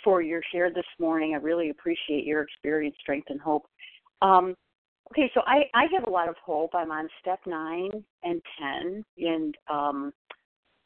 for 0.03 0.22
your 0.22 0.41
share 0.52 0.73
this 0.73 0.85
morning. 0.99 1.34
I 1.34 1.38
really 1.38 1.69
appreciate 1.69 2.26
your 2.26 2.41
experience, 2.41 2.95
strength, 3.02 3.27
and 3.30 3.39
hope. 3.39 3.65
Um, 4.22 4.56
okay, 5.12 5.30
so 5.34 5.42
I, 5.46 5.64
I 5.74 5.86
have 5.94 6.08
a 6.08 6.10
lot 6.10 6.30
of 6.30 6.36
hope. 6.44 6.72
I'm 6.74 6.92
on 6.92 7.10
step 7.20 7.40
nine 7.46 7.92
and 8.24 8.42
10 8.84 9.06
in 9.18 9.52
um, 9.70 10.14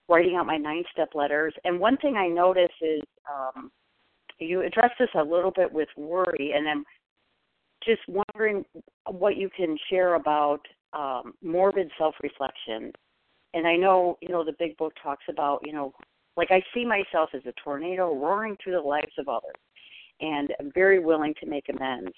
writing 0.09 0.35
out 0.35 0.47
my 0.47 0.57
nine 0.57 0.83
step 0.91 1.09
letters. 1.13 1.53
And 1.63 1.79
one 1.79 1.97
thing 1.97 2.15
I 2.17 2.27
notice 2.27 2.71
is 2.81 3.01
um, 3.31 3.71
you 4.39 4.61
address 4.61 4.91
this 4.99 5.09
a 5.15 5.23
little 5.23 5.51
bit 5.51 5.71
with 5.71 5.89
worry, 5.95 6.53
and 6.55 6.67
I'm 6.67 6.83
just 7.83 8.01
wondering 8.07 8.65
what 9.09 9.37
you 9.37 9.49
can 9.55 9.77
share 9.89 10.15
about 10.15 10.61
um, 10.93 11.33
morbid 11.43 11.91
self 11.97 12.15
reflection. 12.23 12.91
And 13.53 13.67
I 13.67 13.75
know, 13.75 14.17
you 14.21 14.29
know, 14.29 14.43
the 14.43 14.55
big 14.57 14.75
book 14.77 14.93
talks 15.01 15.23
about, 15.29 15.61
you 15.63 15.71
know, 15.71 15.93
like 16.35 16.49
I 16.51 16.61
see 16.73 16.83
myself 16.83 17.29
as 17.33 17.41
a 17.45 17.53
tornado 17.63 18.13
roaring 18.13 18.57
through 18.61 18.73
the 18.73 18.81
lives 18.81 19.13
of 19.17 19.29
others, 19.29 19.55
and 20.19 20.49
I'm 20.59 20.71
very 20.73 20.99
willing 20.99 21.33
to 21.39 21.45
make 21.45 21.65
amends. 21.69 22.11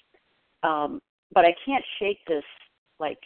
Um, 0.64 1.00
but 1.32 1.44
I 1.44 1.54
can't 1.64 1.84
shake 1.98 2.18
this 2.26 2.44
like, 2.98 3.18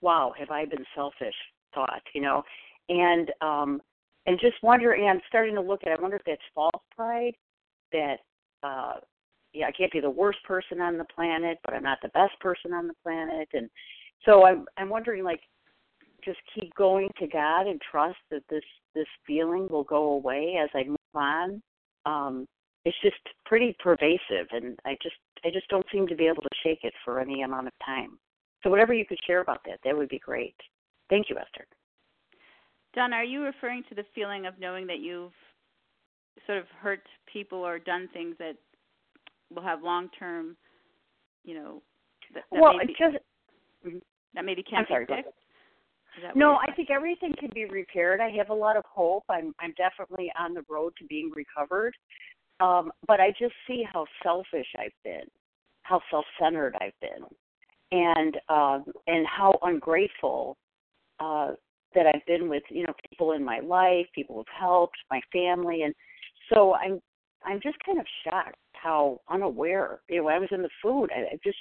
wow, 0.00 0.32
have 0.38 0.50
I 0.50 0.64
been 0.64 0.84
selfish 0.94 1.34
thought, 1.74 2.02
you 2.14 2.20
know, 2.20 2.42
and 2.88 3.30
um, 3.40 3.80
and 4.26 4.38
just 4.40 4.56
wondering. 4.62 5.08
I'm 5.08 5.20
starting 5.28 5.54
to 5.54 5.60
look 5.60 5.80
at. 5.84 5.96
I 5.96 6.00
wonder 6.00 6.16
if 6.16 6.22
that's 6.26 6.40
false 6.54 6.82
pride, 6.94 7.34
that 7.92 8.16
uh, 8.62 8.94
yeah, 9.52 9.66
I 9.66 9.72
can't 9.72 9.92
be 9.92 10.00
the 10.00 10.10
worst 10.10 10.38
person 10.44 10.80
on 10.80 10.98
the 10.98 11.06
planet, 11.14 11.58
but 11.64 11.74
I'm 11.74 11.82
not 11.82 11.98
the 12.02 12.08
best 12.10 12.38
person 12.40 12.72
on 12.72 12.86
the 12.86 12.94
planet, 13.02 13.48
and 13.52 13.68
so 14.24 14.44
I'm 14.44 14.66
I'm 14.76 14.88
wondering 14.88 15.24
like 15.24 15.40
just 16.24 16.38
keep 16.54 16.74
going 16.74 17.08
to 17.18 17.26
God 17.26 17.66
and 17.66 17.80
trust 17.90 18.18
that 18.30 18.42
this 18.50 18.64
this 18.94 19.06
feeling 19.26 19.68
will 19.68 19.84
go 19.84 20.12
away 20.12 20.58
as 20.62 20.68
I 20.74 20.84
move 20.84 20.96
on. 21.14 21.62
Um, 22.06 22.46
it's 22.84 22.96
just 23.02 23.16
pretty 23.46 23.76
pervasive, 23.82 24.46
and 24.52 24.78
I 24.84 24.96
just 25.02 25.16
I 25.44 25.50
just 25.50 25.68
don't 25.68 25.86
seem 25.92 26.06
to 26.08 26.14
be 26.14 26.26
able 26.26 26.42
to 26.42 26.48
shake 26.62 26.80
it 26.82 26.94
for 27.04 27.20
any 27.20 27.42
amount 27.42 27.66
of 27.66 27.72
time. 27.84 28.18
So 28.62 28.70
whatever 28.70 28.92
you 28.92 29.06
could 29.06 29.18
share 29.26 29.40
about 29.40 29.60
that, 29.66 29.78
that 29.84 29.96
would 29.96 30.08
be 30.08 30.18
great. 30.18 30.56
Thank 31.08 31.30
you, 31.30 31.36
Esther. 31.36 31.66
Donna, 32.94 33.16
are 33.16 33.24
you 33.24 33.42
referring 33.42 33.82
to 33.88 33.94
the 33.94 34.04
feeling 34.14 34.46
of 34.46 34.54
knowing 34.58 34.86
that 34.88 34.98
you've 34.98 35.32
sort 36.46 36.58
of 36.58 36.64
hurt 36.80 37.02
people 37.32 37.58
or 37.58 37.78
done 37.78 38.08
things 38.12 38.34
that 38.38 38.56
will 39.54 39.62
have 39.62 39.82
long 39.82 40.08
term, 40.18 40.56
you 41.44 41.54
know, 41.54 41.82
that, 42.34 42.44
that 42.52 42.60
well, 42.60 42.76
maybe, 42.76 42.94
just 42.98 43.16
mm-hmm. 43.86 43.98
that 44.34 44.44
maybe 44.44 44.62
can't 44.62 44.80
I'm 44.80 44.86
sorry, 44.88 45.06
be 45.06 45.14
fixed? 45.14 45.32
No, 46.34 46.56
I 46.56 46.72
think 46.74 46.90
everything 46.90 47.34
can 47.38 47.50
be 47.54 47.66
repaired. 47.66 48.20
I 48.20 48.30
have 48.36 48.50
a 48.50 48.54
lot 48.54 48.76
of 48.76 48.84
hope. 48.84 49.24
I'm 49.28 49.54
I'm 49.60 49.72
definitely 49.76 50.30
on 50.38 50.54
the 50.54 50.64
road 50.68 50.92
to 50.98 51.06
being 51.06 51.30
recovered. 51.34 51.94
Um, 52.60 52.92
but 53.06 53.20
I 53.20 53.30
just 53.30 53.54
see 53.66 53.84
how 53.90 54.06
selfish 54.22 54.66
I've 54.78 54.92
been, 55.02 55.26
how 55.82 56.00
self-centered 56.10 56.76
I've 56.80 56.98
been, 57.00 57.26
and 57.92 58.36
um, 58.48 58.84
and 59.06 59.26
how 59.26 59.58
ungrateful 59.62 60.56
uh, 61.20 61.52
that 61.94 62.06
I've 62.06 62.24
been 62.26 62.48
with 62.48 62.62
you 62.68 62.86
know 62.86 62.92
people 63.08 63.32
in 63.32 63.44
my 63.44 63.60
life, 63.60 64.06
people 64.14 64.36
who've 64.36 64.58
helped, 64.58 64.96
my 65.10 65.20
family, 65.32 65.82
and 65.82 65.94
so 66.52 66.74
I'm 66.74 67.00
I'm 67.44 67.60
just 67.62 67.76
kind 67.84 67.98
of 67.98 68.06
shocked 68.24 68.56
how 68.74 69.20
unaware. 69.30 70.00
You 70.08 70.18
know, 70.18 70.24
when 70.24 70.34
I 70.34 70.38
was 70.38 70.50
in 70.52 70.62
the 70.62 70.70
food, 70.82 71.10
I, 71.14 71.34
I 71.34 71.38
just 71.42 71.58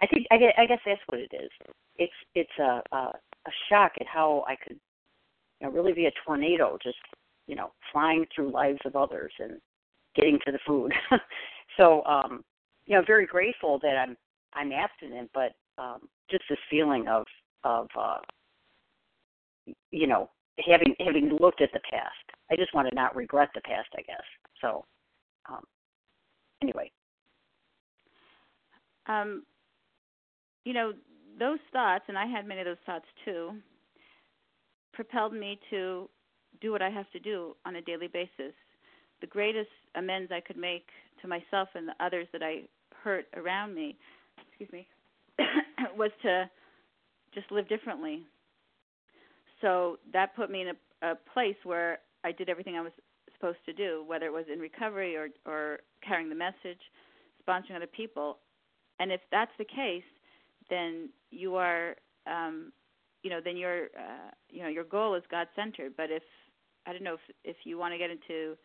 I 0.00 0.06
think 0.06 0.26
I, 0.30 0.36
I 0.62 0.66
guess 0.66 0.80
that's 0.84 1.00
what 1.08 1.20
it 1.20 1.30
is. 1.32 1.50
It's 1.96 2.12
it's 2.34 2.58
a, 2.58 2.82
a 2.92 2.96
a 2.96 3.50
shock 3.68 3.92
at 4.00 4.06
how 4.06 4.44
I 4.46 4.56
could 4.56 4.78
you 5.60 5.66
know, 5.66 5.72
really 5.72 5.92
be 5.92 6.06
a 6.06 6.12
tornado, 6.26 6.78
just 6.82 6.98
you 7.46 7.56
know 7.56 7.72
flying 7.92 8.26
through 8.34 8.52
lives 8.52 8.80
of 8.84 8.96
others 8.96 9.32
and 9.38 9.60
getting 10.14 10.38
to 10.44 10.52
the 10.52 10.58
food. 10.66 10.92
so 11.76 12.04
um, 12.04 12.44
you 12.86 12.96
know, 12.96 13.02
very 13.06 13.26
grateful 13.26 13.78
that 13.82 13.96
I'm 13.96 14.16
I'm 14.54 14.72
abstinent, 14.72 15.30
but 15.32 15.52
um, 15.78 16.08
just 16.30 16.44
this 16.48 16.58
feeling 16.70 17.08
of 17.08 17.24
of 17.64 17.88
uh, 17.98 18.18
you 19.90 20.06
know 20.06 20.30
having 20.66 20.94
having 20.98 21.36
looked 21.40 21.62
at 21.62 21.72
the 21.72 21.80
past. 21.90 22.38
I 22.50 22.56
just 22.56 22.74
want 22.74 22.88
to 22.88 22.94
not 22.94 23.14
regret 23.14 23.50
the 23.54 23.60
past, 23.62 23.88
I 23.96 24.02
guess. 24.02 24.24
So 24.60 24.84
um, 25.48 25.62
anyway. 26.62 26.90
Um, 29.06 29.44
you 30.64 30.72
know, 30.72 30.92
those 31.38 31.58
thoughts, 31.72 32.04
and 32.08 32.18
I 32.18 32.26
had 32.26 32.46
many 32.46 32.60
of 32.60 32.66
those 32.66 32.76
thoughts 32.84 33.06
too, 33.24 33.52
propelled 34.92 35.32
me 35.32 35.58
to 35.70 36.08
do 36.60 36.70
what 36.70 36.82
I 36.82 36.90
have 36.90 37.10
to 37.12 37.18
do 37.18 37.56
on 37.64 37.76
a 37.76 37.82
daily 37.82 38.08
basis. 38.08 38.52
The 39.20 39.26
greatest 39.26 39.70
amends 39.94 40.32
I 40.32 40.40
could 40.40 40.56
make 40.56 40.86
to 41.22 41.28
myself 41.28 41.68
and 41.74 41.86
the 41.86 42.04
others 42.04 42.26
that 42.32 42.42
I 42.42 42.62
hurt 43.02 43.26
around 43.36 43.74
me, 43.74 43.96
excuse 44.48 44.70
me, 44.72 44.86
was 45.96 46.10
to 46.22 46.48
just 47.34 47.50
live 47.50 47.68
differently. 47.68 48.24
So 49.60 49.98
that 50.12 50.34
put 50.34 50.50
me 50.50 50.62
in 50.62 50.68
a, 50.68 51.12
a 51.12 51.14
place 51.32 51.56
where 51.64 51.98
I 52.24 52.32
did 52.32 52.48
everything 52.48 52.76
I 52.76 52.80
was 52.80 52.92
supposed 53.34 53.58
to 53.66 53.72
do, 53.72 54.04
whether 54.06 54.26
it 54.26 54.32
was 54.32 54.44
in 54.52 54.58
recovery 54.58 55.16
or 55.16 55.28
or 55.46 55.80
carrying 56.06 56.28
the 56.28 56.34
message, 56.34 56.80
sponsoring 57.46 57.76
other 57.76 57.86
people. 57.86 58.38
And 58.98 59.10
if 59.10 59.20
that's 59.30 59.52
the 59.58 59.64
case, 59.64 60.04
then 60.68 61.10
you 61.30 61.56
are 61.56 61.96
um 62.26 62.72
you 63.22 63.30
know, 63.30 63.40
then 63.42 63.56
your 63.56 63.84
uh 63.98 64.30
you 64.50 64.62
know, 64.62 64.68
your 64.68 64.84
goal 64.84 65.14
is 65.14 65.22
God 65.30 65.46
centered. 65.56 65.92
But 65.96 66.10
if 66.10 66.22
I 66.86 66.92
don't 66.92 67.02
know 67.02 67.14
if 67.14 67.34
if 67.44 67.56
you 67.64 67.78
want 67.78 67.92
to 67.94 67.98
get 67.98 68.10
into 68.10 68.56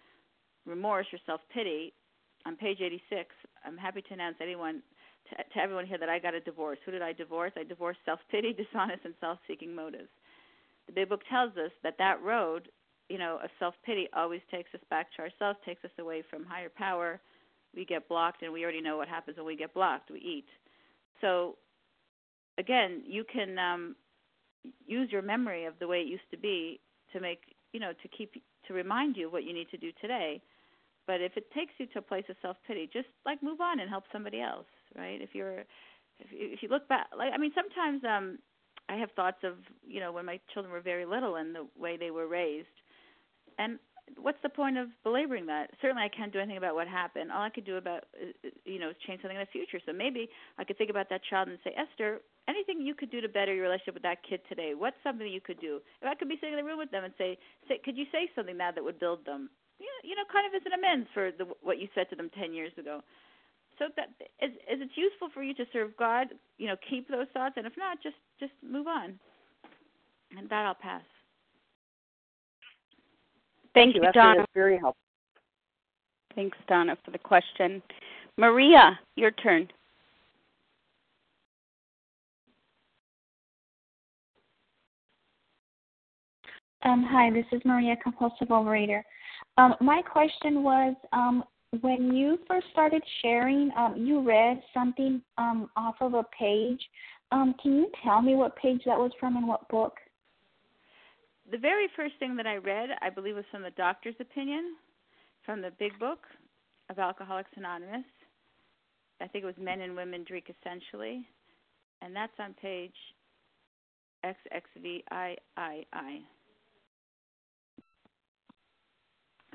remorse 0.66 1.08
or 1.14 1.20
self 1.26 1.42
pity, 1.54 1.94
on 2.46 2.56
page 2.56 2.80
86, 2.82 3.30
I'm 3.66 3.78
happy 3.78 4.02
to 4.02 4.14
announce 4.14 4.38
anyone 4.42 4.82
to, 5.30 5.36
to 5.36 5.60
everyone 5.60 5.86
here 5.86 5.98
that 5.98 6.10
I 6.10 6.20
got 6.20 6.34
a 6.36 6.40
divorce. 6.40 6.78
Who 6.86 6.92
did 6.92 7.02
I 7.02 7.14
divorce? 7.14 7.52
I 7.58 7.64
divorced 7.64 8.00
self 8.06 8.20
pity, 8.30 8.54
dishonest, 8.58 9.06
and 9.06 9.14
self 9.20 9.40
seeking 9.48 9.74
motives. 9.74 10.10
The 10.88 10.94
big 10.94 11.10
book 11.10 11.22
tells 11.30 11.52
us 11.58 11.72
that 11.84 11.98
that 11.98 12.22
road 12.22 12.70
you 13.10 13.18
know, 13.18 13.40
a 13.44 13.48
self 13.60 13.76
pity 13.86 14.08
always 14.16 14.42
takes 14.50 14.74
us 14.74 14.82
back 14.90 15.08
to 15.16 15.22
ourselves, 15.22 15.60
takes 15.66 15.84
us 15.86 15.92
away 16.00 16.24
from 16.30 16.44
higher 16.44 16.70
power. 16.76 17.20
We 17.76 17.86
get 17.86 18.08
blocked, 18.08 18.42
and 18.42 18.52
we 18.52 18.64
already 18.64 18.82
know 18.82 18.98
what 18.98 19.08
happens 19.08 19.38
when 19.38 19.46
we 19.46 19.56
get 19.56 19.74
blocked. 19.74 20.10
We 20.10 20.20
eat. 20.20 20.46
So, 21.22 21.58
again, 22.58 23.04
you 23.06 23.24
can 23.32 23.60
um, 23.60 23.96
use 24.88 25.12
your 25.12 25.22
memory 25.22 25.66
of 25.66 25.74
the 25.80 25.88
way 25.88 26.00
it 26.00 26.08
used 26.08 26.30
to 26.32 26.38
be 26.38 26.80
to 27.14 27.20
make, 27.20 27.42
you 27.74 27.80
know, 27.80 27.92
to 28.02 28.08
keep 28.08 28.42
to 28.68 28.74
remind 28.74 29.18
you 29.18 29.30
what 29.30 29.44
you 29.44 29.54
need 29.54 29.70
to 29.70 29.78
do 29.78 29.92
today. 30.02 30.42
But 31.07 31.22
if 31.22 31.38
it 31.38 31.52
takes 31.52 31.73
you 31.77 31.86
to 31.88 31.99
a 31.99 32.02
place 32.02 32.26
of 32.30 32.36
self 32.41 32.57
pity, 32.68 32.90
just 32.91 33.07
like 33.26 33.41
move 33.44 33.61
on 33.61 33.80
and 33.80 33.90
help 33.90 34.06
somebody 34.11 34.41
else, 34.41 34.65
right? 34.98 35.22
If 35.22 35.30
you're, 35.34 35.60
if 36.19 36.32
you, 36.32 36.49
if 36.52 36.64
you 36.64 36.69
look 36.69 36.88
back, 36.88 37.07
like 37.18 37.32
I 37.34 37.38
mean, 37.38 37.52
sometimes 37.53 38.03
um, 38.03 38.40
I 38.90 38.95
have 38.95 39.11
thoughts 39.11 39.44
of, 39.44 39.56
you 39.88 39.99
know, 39.99 40.11
when 40.11 40.26
my 40.26 40.40
children 40.53 40.72
were 40.72 40.82
very 40.82 41.06
little 41.06 41.36
and 41.36 41.53
the 41.53 41.68
way 41.77 41.98
they 41.98 42.11
were 42.11 42.27
raised 42.27 42.68
and 43.57 43.80
what's 44.22 44.38
the 44.44 44.49
point 44.49 44.77
of 44.77 44.88
belaboring 45.03 45.45
that? 45.48 45.72
Certainly, 45.82 46.03
I 46.03 46.10
can't 46.15 46.32
do 46.32 46.40
anything 46.40 46.57
about 46.57 46.76
what 46.76 46.88
happened. 46.88 47.32
All 47.32 47.41
I 47.41 47.49
could 47.49 47.65
do 47.65 47.77
about, 47.77 48.06
uh, 48.22 48.49
you 48.65 48.80
know, 48.80 48.90
is 48.90 48.95
change 49.07 49.22
something 49.22 49.38
in 49.38 49.41
the 49.41 49.52
future. 49.52 49.80
So 49.86 49.94
maybe 49.94 50.30
I 50.57 50.64
could 50.64 50.77
think 50.77 50.90
about 50.90 51.10
that 51.10 51.22
child 51.30 51.48
and 51.48 51.57
say, 51.64 51.73
Esther, 51.76 52.22
anything 52.48 52.82
you 52.82 52.94
could 52.94 53.11
do 53.11 53.22
to 53.22 53.30
better 53.30 53.53
your 53.53 53.64
relationship 53.64 53.95
with 53.95 54.03
that 54.03 54.19
kid 54.27 54.41
today? 54.48 54.73
What's 54.77 54.98
something 55.03 55.27
you 55.27 55.41
could 55.41 55.60
do? 55.60 55.82
If 56.02 56.07
I 56.07 56.15
could 56.15 56.30
be 56.30 56.36
sitting 56.36 56.57
in 56.57 56.64
the 56.64 56.69
room 56.69 56.80
with 56.80 56.91
them 56.91 57.03
and 57.03 57.14
say, 57.18 57.38
say, 57.68 57.80
could 57.84 57.98
you 57.98 58.06
say 58.11 58.30
something 58.36 58.57
now 58.57 58.72
that 58.72 58.84
would 58.84 58.99
build 58.99 59.26
them? 59.26 59.49
You 59.80 59.85
know, 59.85 60.10
you 60.10 60.15
know, 60.15 60.23
kind 60.31 60.47
of 60.47 60.56
as 60.56 60.65
an 60.65 60.77
amends 60.77 61.07
for 61.14 61.31
the, 61.31 61.45
what 61.61 61.80
you 61.80 61.88
said 61.93 62.10
to 62.10 62.15
them 62.15 62.30
ten 62.38 62.53
years 62.53 62.72
ago. 62.77 63.02
So 63.77 63.85
that 63.97 64.10
is, 64.41 64.52
is 64.72 64.80
it's 64.81 64.95
useful 64.95 65.30
for 65.34 65.43
you 65.43 65.53
to 65.56 65.65
serve 65.73 65.91
God. 65.97 66.27
You 66.57 66.68
know, 66.68 66.76
keep 66.89 67.10
those 67.10 67.27
thoughts, 67.34 67.56
and 67.57 67.68
if 67.68 67.73
not, 67.77 68.02
just 68.02 68.15
just 68.39 68.53
move 68.64 68.88
on. 68.88 69.19
And 70.38 70.49
that 70.49 70.65
I'll 70.65 70.76
pass. 70.76 71.03
Thank, 73.73 73.95
you, 73.95 74.02
Donna. 74.14 74.39
That's 74.39 74.52
very 74.53 74.77
helpful. 74.77 75.02
Thanks, 76.35 76.57
Donna, 76.68 76.97
for 77.03 77.11
the 77.11 77.18
question. 77.18 77.81
Maria, 78.38 78.97
your 79.15 79.31
turn. 79.31 79.68
Um, 86.84 87.06
hi, 87.10 87.31
this 87.31 87.45
is 87.52 87.61
Maria, 87.65 87.95
compulsive 88.03 88.49
overeater. 88.49 89.02
Um, 89.57 89.76
my 89.80 90.02
question 90.02 90.64
was 90.64 90.95
um, 91.14 91.44
when 91.82 92.14
you 92.14 92.40
first 92.48 92.68
started 92.72 93.02
sharing, 93.22 93.72
um, 93.77 93.95
you 93.98 94.22
read 94.22 94.61
something 94.73 95.22
um, 95.38 95.69
off 95.76 95.95
of 96.02 96.14
a 96.14 96.23
page. 96.38 96.82
Um, 97.32 97.56
can 97.61 97.76
you 97.76 97.91
tell 98.03 98.22
me 98.22 98.36
what 98.36 98.56
page 98.56 98.82
that 98.86 98.98
was 98.98 99.11
from 99.19 99.38
and 99.38 99.48
what 99.48 99.68
book? 99.69 99.94
the 101.52 101.57
very 101.57 101.88
first 101.95 102.15
thing 102.19 102.36
that 102.36 102.48
I 102.48 102.56
read, 102.56 102.90
I 103.02 103.10
believe, 103.10 103.36
was 103.36 103.45
from 103.52 103.61
the 103.61 103.72
doctor's 103.72 104.15
opinion, 104.19 104.76
from 105.45 105.61
the 105.61 105.72
big 105.77 105.98
book 105.99 106.26
of 106.90 106.99
Alcoholics 106.99 107.52
Anonymous. 107.56 108.06
I 109.22 109.27
think 109.27 109.44
it 109.44 109.48
was 109.48 109.56
Men 109.60 109.82
and 109.82 109.95
Women 109.95 110.26
Drink 110.27 110.49
Essentially, 110.49 111.26
and 112.02 112.15
that's 112.15 112.34
on 112.40 112.53
page 112.53 112.95
XXVIII. 114.26 115.06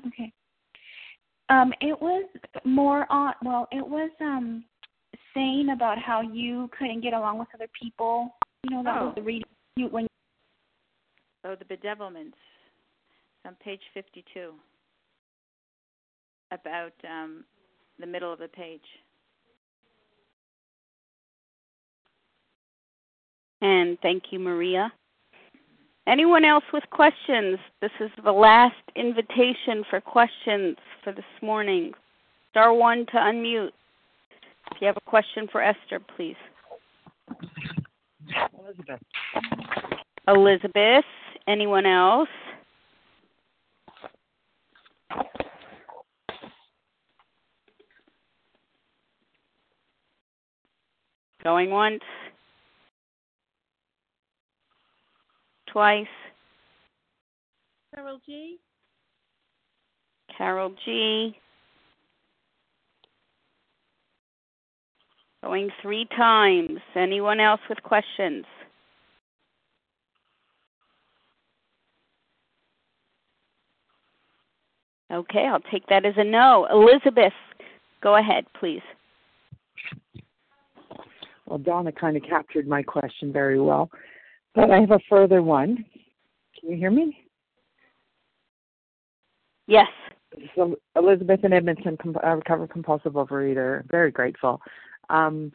Okay. 0.07 0.31
Um, 1.49 1.73
it 1.81 1.99
was 2.01 2.27
more 2.63 3.11
on. 3.11 3.33
Well, 3.43 3.67
it 3.71 3.85
was 3.85 4.09
um 4.21 4.63
saying 5.33 5.69
about 5.73 5.97
how 5.97 6.21
you 6.21 6.69
couldn't 6.77 7.01
get 7.01 7.13
along 7.13 7.39
with 7.39 7.47
other 7.53 7.67
people. 7.79 8.35
You 8.63 8.75
know, 8.75 8.83
that 8.83 8.97
oh. 9.01 9.05
was 9.07 9.15
the 9.15 9.21
reading 9.21 9.47
you 9.75 9.87
when 9.87 10.07
Oh, 11.43 11.55
the 11.55 11.65
bedevilments. 11.65 12.27
It's 12.27 13.45
on 13.45 13.55
page 13.63 13.81
52. 13.93 14.53
About 16.51 16.93
um, 17.09 17.43
the 17.99 18.05
middle 18.05 18.31
of 18.31 18.39
the 18.39 18.47
page. 18.47 18.81
And 23.61 23.97
thank 24.01 24.23
you, 24.31 24.39
Maria. 24.39 24.91
Anyone 26.07 26.43
else 26.45 26.63
with 26.73 26.83
questions? 26.89 27.59
This 27.79 27.91
is 27.99 28.09
the 28.23 28.31
last 28.31 28.75
invitation 28.95 29.83
for 29.89 30.01
questions 30.01 30.77
for 31.03 31.13
this 31.13 31.23
morning. 31.41 31.91
Star 32.49 32.73
one 32.73 33.05
to 33.07 33.13
unmute. 33.13 33.69
If 34.71 34.81
you 34.81 34.87
have 34.87 34.97
a 34.97 35.09
question 35.09 35.47
for 35.51 35.61
Esther, 35.61 35.99
please. 36.15 36.35
Elizabeth. 38.59 38.99
Elizabeth. 40.27 41.05
Anyone 41.47 41.85
else? 41.85 42.29
Going 51.43 51.69
once. 51.71 52.01
Twice. 55.71 56.05
Carol 57.93 58.19
G. 58.25 58.57
Carol 60.37 60.73
G. 60.85 61.37
Going 65.43 65.69
three 65.81 66.07
times. 66.15 66.79
Anyone 66.95 67.39
else 67.39 67.61
with 67.69 67.81
questions? 67.83 68.45
Okay, 75.11 75.45
I'll 75.45 75.59
take 75.71 75.87
that 75.87 76.05
as 76.05 76.13
a 76.17 76.23
no. 76.23 76.67
Elizabeth, 76.71 77.33
go 78.01 78.15
ahead, 78.15 78.45
please. 78.57 78.81
Well, 81.45 81.57
Donna 81.59 81.91
kind 81.91 82.15
of 82.15 82.23
captured 82.23 82.65
my 82.65 82.81
question 82.81 83.33
very 83.33 83.59
well. 83.59 83.89
But 84.55 84.71
I 84.71 84.79
have 84.79 84.91
a 84.91 84.99
further 85.09 85.41
one. 85.41 85.85
Can 86.59 86.71
you 86.71 86.77
hear 86.77 86.91
me? 86.91 87.17
Yes. 89.67 89.87
So 90.55 90.75
Elizabeth 90.95 91.43
in 91.43 91.53
Edmonton, 91.53 91.97
uh, 92.23 92.35
recovered 92.35 92.69
compulsive 92.69 93.13
overeater. 93.13 93.89
Very 93.89 94.11
grateful. 94.11 94.61
Um, 95.09 95.51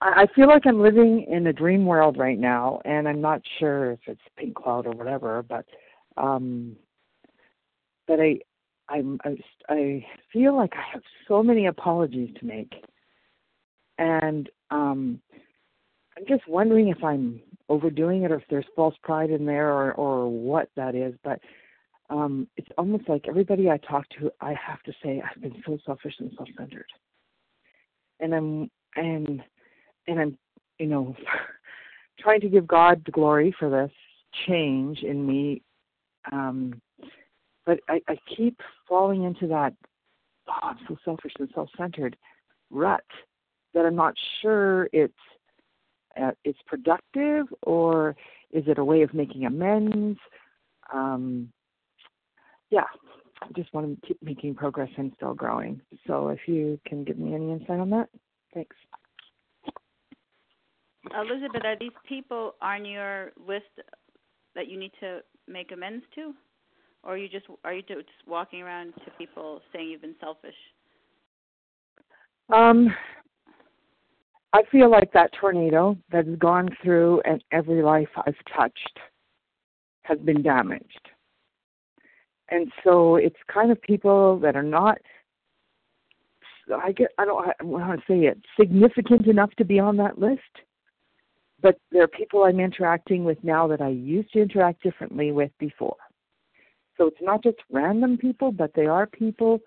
I 0.00 0.26
feel 0.34 0.48
like 0.48 0.66
I'm 0.66 0.82
living 0.82 1.24
in 1.30 1.46
a 1.46 1.52
dream 1.52 1.86
world 1.86 2.18
right 2.18 2.38
now, 2.38 2.80
and 2.84 3.08
I'm 3.08 3.22
not 3.22 3.40
sure 3.58 3.92
if 3.92 4.00
it's 4.06 4.20
pink 4.36 4.54
cloud 4.54 4.86
or 4.86 4.90
whatever, 4.90 5.42
but 5.42 5.64
um, 6.16 6.76
but 8.06 8.20
I 8.20 8.38
I'm 8.88 9.18
I, 9.24 9.36
I 9.70 10.06
feel 10.32 10.56
like 10.56 10.72
I 10.74 10.82
have 10.92 11.02
so 11.26 11.42
many 11.42 11.66
apologies 11.66 12.34
to 12.38 12.44
make, 12.44 12.74
and 13.98 14.50
um, 14.70 15.20
I'm 16.18 16.26
just 16.28 16.46
wondering 16.48 16.88
if 16.88 17.02
I'm 17.02 17.40
overdoing 17.68 18.22
it 18.22 18.32
or 18.32 18.36
if 18.36 18.44
there's 18.50 18.66
false 18.76 18.94
pride 19.02 19.30
in 19.30 19.46
there 19.46 19.72
or 19.72 19.92
or 19.94 20.28
what 20.28 20.68
that 20.76 20.94
is. 20.94 21.14
But 21.22 21.40
um, 22.10 22.46
it's 22.56 22.68
almost 22.76 23.08
like 23.08 23.26
everybody 23.28 23.70
I 23.70 23.78
talk 23.78 24.06
to, 24.20 24.30
I 24.40 24.54
have 24.54 24.82
to 24.82 24.92
say 25.02 25.22
I've 25.22 25.40
been 25.40 25.62
so 25.66 25.78
selfish 25.86 26.14
and 26.18 26.30
self-centered, 26.36 26.86
and 28.20 28.34
I'm 28.34 28.70
and 28.96 29.42
and 30.06 30.20
I'm 30.20 30.38
you 30.78 30.86
know 30.86 31.16
trying 32.20 32.40
to 32.40 32.48
give 32.48 32.66
God 32.66 33.02
the 33.04 33.12
glory 33.12 33.54
for 33.58 33.70
this 33.70 33.92
change 34.46 35.00
in 35.02 35.26
me. 35.26 35.62
Um, 36.32 36.80
but 37.66 37.80
I, 37.88 38.00
I 38.08 38.16
keep 38.36 38.60
falling 38.88 39.24
into 39.24 39.46
that 39.48 39.74
oh 40.48 40.58
I'm 40.62 40.78
so 40.88 40.96
selfish 41.04 41.32
and 41.38 41.48
self-centered 41.54 42.16
rut 42.70 43.04
that 43.72 43.84
I'm 43.84 43.96
not 43.96 44.14
sure 44.40 44.88
it's 44.92 45.12
it's 46.44 46.58
productive 46.66 47.46
or 47.62 48.16
is 48.52 48.64
it 48.66 48.78
a 48.78 48.84
way 48.84 49.02
of 49.02 49.14
making 49.14 49.44
amends? 49.46 50.18
Um, 50.92 51.52
yeah, 52.70 52.84
I 53.42 53.46
just 53.56 53.72
want 53.74 54.00
to 54.00 54.06
keep 54.06 54.22
making 54.22 54.54
progress 54.54 54.90
and 54.96 55.12
still 55.16 55.34
growing. 55.34 55.80
So 56.06 56.28
if 56.28 56.40
you 56.46 56.78
can 56.86 57.04
give 57.04 57.18
me 57.18 57.34
any 57.34 57.52
insight 57.52 57.80
on 57.80 57.90
that, 57.90 58.08
thanks. 58.52 58.76
Elizabeth, 61.14 61.62
are 61.64 61.76
these 61.78 61.90
people 62.08 62.54
on 62.62 62.84
your 62.84 63.32
list 63.46 63.64
that 64.54 64.68
you 64.68 64.78
need 64.78 64.92
to 65.00 65.20
make 65.46 65.72
amends 65.72 66.04
to, 66.14 66.32
or 67.02 67.14
are 67.14 67.16
you 67.16 67.28
just 67.28 67.46
are 67.64 67.74
you 67.74 67.82
just 67.82 68.08
walking 68.26 68.62
around 68.62 68.94
to 69.04 69.10
people 69.18 69.60
saying 69.72 69.88
you've 69.88 70.00
been 70.00 70.14
selfish? 70.20 70.54
Um, 72.50 72.94
I 74.54 74.62
feel 74.70 74.88
like 74.88 75.12
that 75.12 75.32
tornado 75.32 75.98
that's 76.12 76.28
gone 76.38 76.68
through 76.80 77.20
and 77.24 77.42
every 77.50 77.82
life 77.82 78.08
I've 78.24 78.36
touched 78.56 79.00
has 80.02 80.16
been 80.20 80.42
damaged. 80.42 81.10
And 82.50 82.70
so 82.84 83.16
it's 83.16 83.36
kind 83.52 83.72
of 83.72 83.82
people 83.82 84.38
that 84.38 84.54
are 84.54 84.62
not 84.62 84.98
I 86.72 86.92
get 86.92 87.08
I 87.18 87.24
don't 87.24 87.44
want 87.64 88.00
to 88.00 88.06
say 88.06 88.26
it 88.26 88.38
significant 88.58 89.26
enough 89.26 89.50
to 89.58 89.64
be 89.64 89.80
on 89.80 89.96
that 89.96 90.18
list, 90.18 90.40
but 91.60 91.76
there 91.90 92.04
are 92.04 92.08
people 92.08 92.44
I'm 92.44 92.60
interacting 92.60 93.24
with 93.24 93.42
now 93.42 93.66
that 93.66 93.82
I 93.82 93.88
used 93.88 94.32
to 94.34 94.42
interact 94.42 94.84
differently 94.84 95.32
with 95.32 95.50
before. 95.58 95.96
So 96.96 97.08
it's 97.08 97.20
not 97.20 97.42
just 97.42 97.58
random 97.72 98.16
people, 98.16 98.52
but 98.52 98.70
they 98.74 98.86
are 98.86 99.06
people 99.06 99.60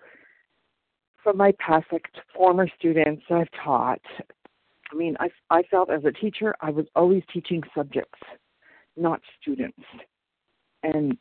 from 1.22 1.36
my 1.36 1.52
past, 1.58 1.86
like 1.92 2.06
former 2.34 2.66
students 2.78 3.22
I've 3.30 3.50
taught, 3.62 4.00
I 4.90 4.96
mean, 4.96 5.16
I, 5.20 5.28
I 5.50 5.62
felt 5.64 5.90
as 5.90 6.04
a 6.04 6.12
teacher, 6.12 6.54
I 6.60 6.70
was 6.70 6.86
always 6.96 7.22
teaching 7.32 7.62
subjects, 7.74 8.18
not 8.96 9.20
students. 9.40 9.82
And 10.82 11.18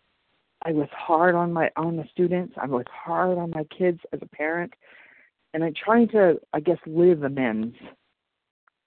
I 0.64 0.72
was 0.72 0.88
hard 0.92 1.36
on 1.36 1.54
my 1.54 1.70
on 1.76 1.98
the 1.98 2.06
students. 2.12 2.54
I 2.62 2.68
was 2.68 2.86
hard 2.92 3.38
on 3.38 3.52
my 3.52 3.64
kids 3.66 4.00
as 4.14 4.20
a 4.22 4.36
parent, 4.36 4.74
and 5.54 5.64
I'm 5.64 5.74
trying 5.74 6.08
to, 6.10 6.40
I 6.54 6.60
guess, 6.60 6.78
live 6.86 7.24
amends. 7.24 7.76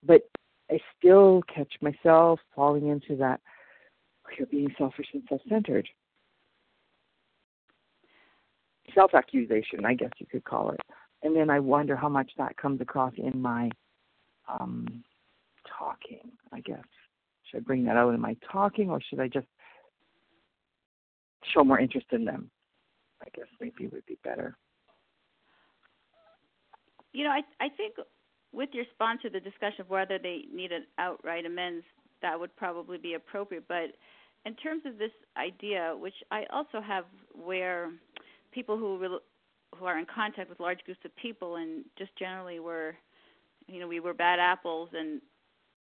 But 0.04 0.22
I 0.70 0.78
still 0.98 1.42
catch 1.54 1.74
myself 1.80 2.40
falling 2.54 2.88
into 2.88 3.16
that. 3.16 3.40
Oh, 4.26 4.30
you're 4.38 4.46
being 4.46 4.72
selfish 4.78 5.06
and 5.12 5.22
self-centered. 5.28 5.88
Self-accusation, 8.94 9.84
I 9.84 9.94
guess 9.94 10.10
you 10.18 10.26
could 10.26 10.44
call 10.44 10.70
it. 10.70 10.80
And 11.22 11.36
then 11.36 11.50
I 11.50 11.60
wonder 11.60 11.96
how 11.96 12.08
much 12.08 12.32
that 12.38 12.56
comes 12.56 12.80
across 12.80 13.12
in 13.16 13.40
my 13.40 13.70
um, 14.58 15.04
talking, 15.78 16.30
I 16.52 16.60
guess. 16.60 16.84
Should 17.44 17.58
I 17.58 17.60
bring 17.60 17.84
that 17.84 17.96
out 17.96 18.14
in 18.14 18.20
my 18.20 18.36
talking 18.50 18.90
or 18.90 19.00
should 19.00 19.20
I 19.20 19.28
just 19.28 19.46
show 21.52 21.64
more 21.64 21.78
interest 21.78 22.06
in 22.12 22.24
them? 22.24 22.50
I 23.22 23.28
guess 23.34 23.46
maybe 23.60 23.86
would 23.88 24.06
be 24.06 24.18
better. 24.24 24.56
You 27.12 27.24
know, 27.24 27.30
I 27.30 27.42
I 27.60 27.68
think 27.68 27.96
with 28.52 28.70
your 28.72 28.84
sponsor, 28.94 29.28
the 29.28 29.40
discussion 29.40 29.82
of 29.82 29.90
whether 29.90 30.18
they 30.18 30.44
need 30.52 30.72
an 30.72 30.86
outright 30.98 31.44
amends, 31.44 31.84
that 32.22 32.38
would 32.38 32.54
probably 32.56 32.98
be 32.98 33.14
appropriate. 33.14 33.64
But 33.68 33.96
in 34.46 34.54
terms 34.54 34.82
of 34.86 34.98
this 34.98 35.10
idea, 35.36 35.94
which 35.98 36.14
I 36.30 36.44
also 36.50 36.80
have, 36.80 37.04
where 37.34 37.90
people 38.52 38.76
who 38.76 39.18
who 39.76 39.84
are 39.84 39.98
in 39.98 40.06
contact 40.12 40.48
with 40.48 40.60
large 40.60 40.80
groups 40.84 41.00
of 41.04 41.14
people 41.16 41.56
and 41.56 41.84
just 41.96 42.10
generally 42.16 42.58
were 42.58 42.96
you 43.70 43.80
know 43.80 43.88
we 43.88 44.00
were 44.00 44.14
bad 44.14 44.38
apples 44.38 44.88
and 44.92 45.20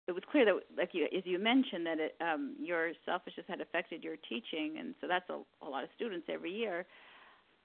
it 0.07 0.11
was 0.11 0.23
clear 0.31 0.45
that 0.45 0.55
like 0.77 0.89
you 0.93 1.05
as 1.15 1.23
you 1.25 1.39
mentioned 1.39 1.85
that 1.85 1.99
it, 1.99 2.15
um 2.21 2.55
your 2.59 2.91
selfishness 3.05 3.45
had 3.47 3.61
affected 3.61 4.03
your 4.03 4.15
teaching 4.29 4.75
and 4.79 4.95
so 5.01 5.07
that's 5.07 5.29
a, 5.29 5.39
a 5.65 5.69
lot 5.69 5.83
of 5.83 5.89
students 5.95 6.27
every 6.29 6.51
year. 6.51 6.85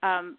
Um 0.02 0.38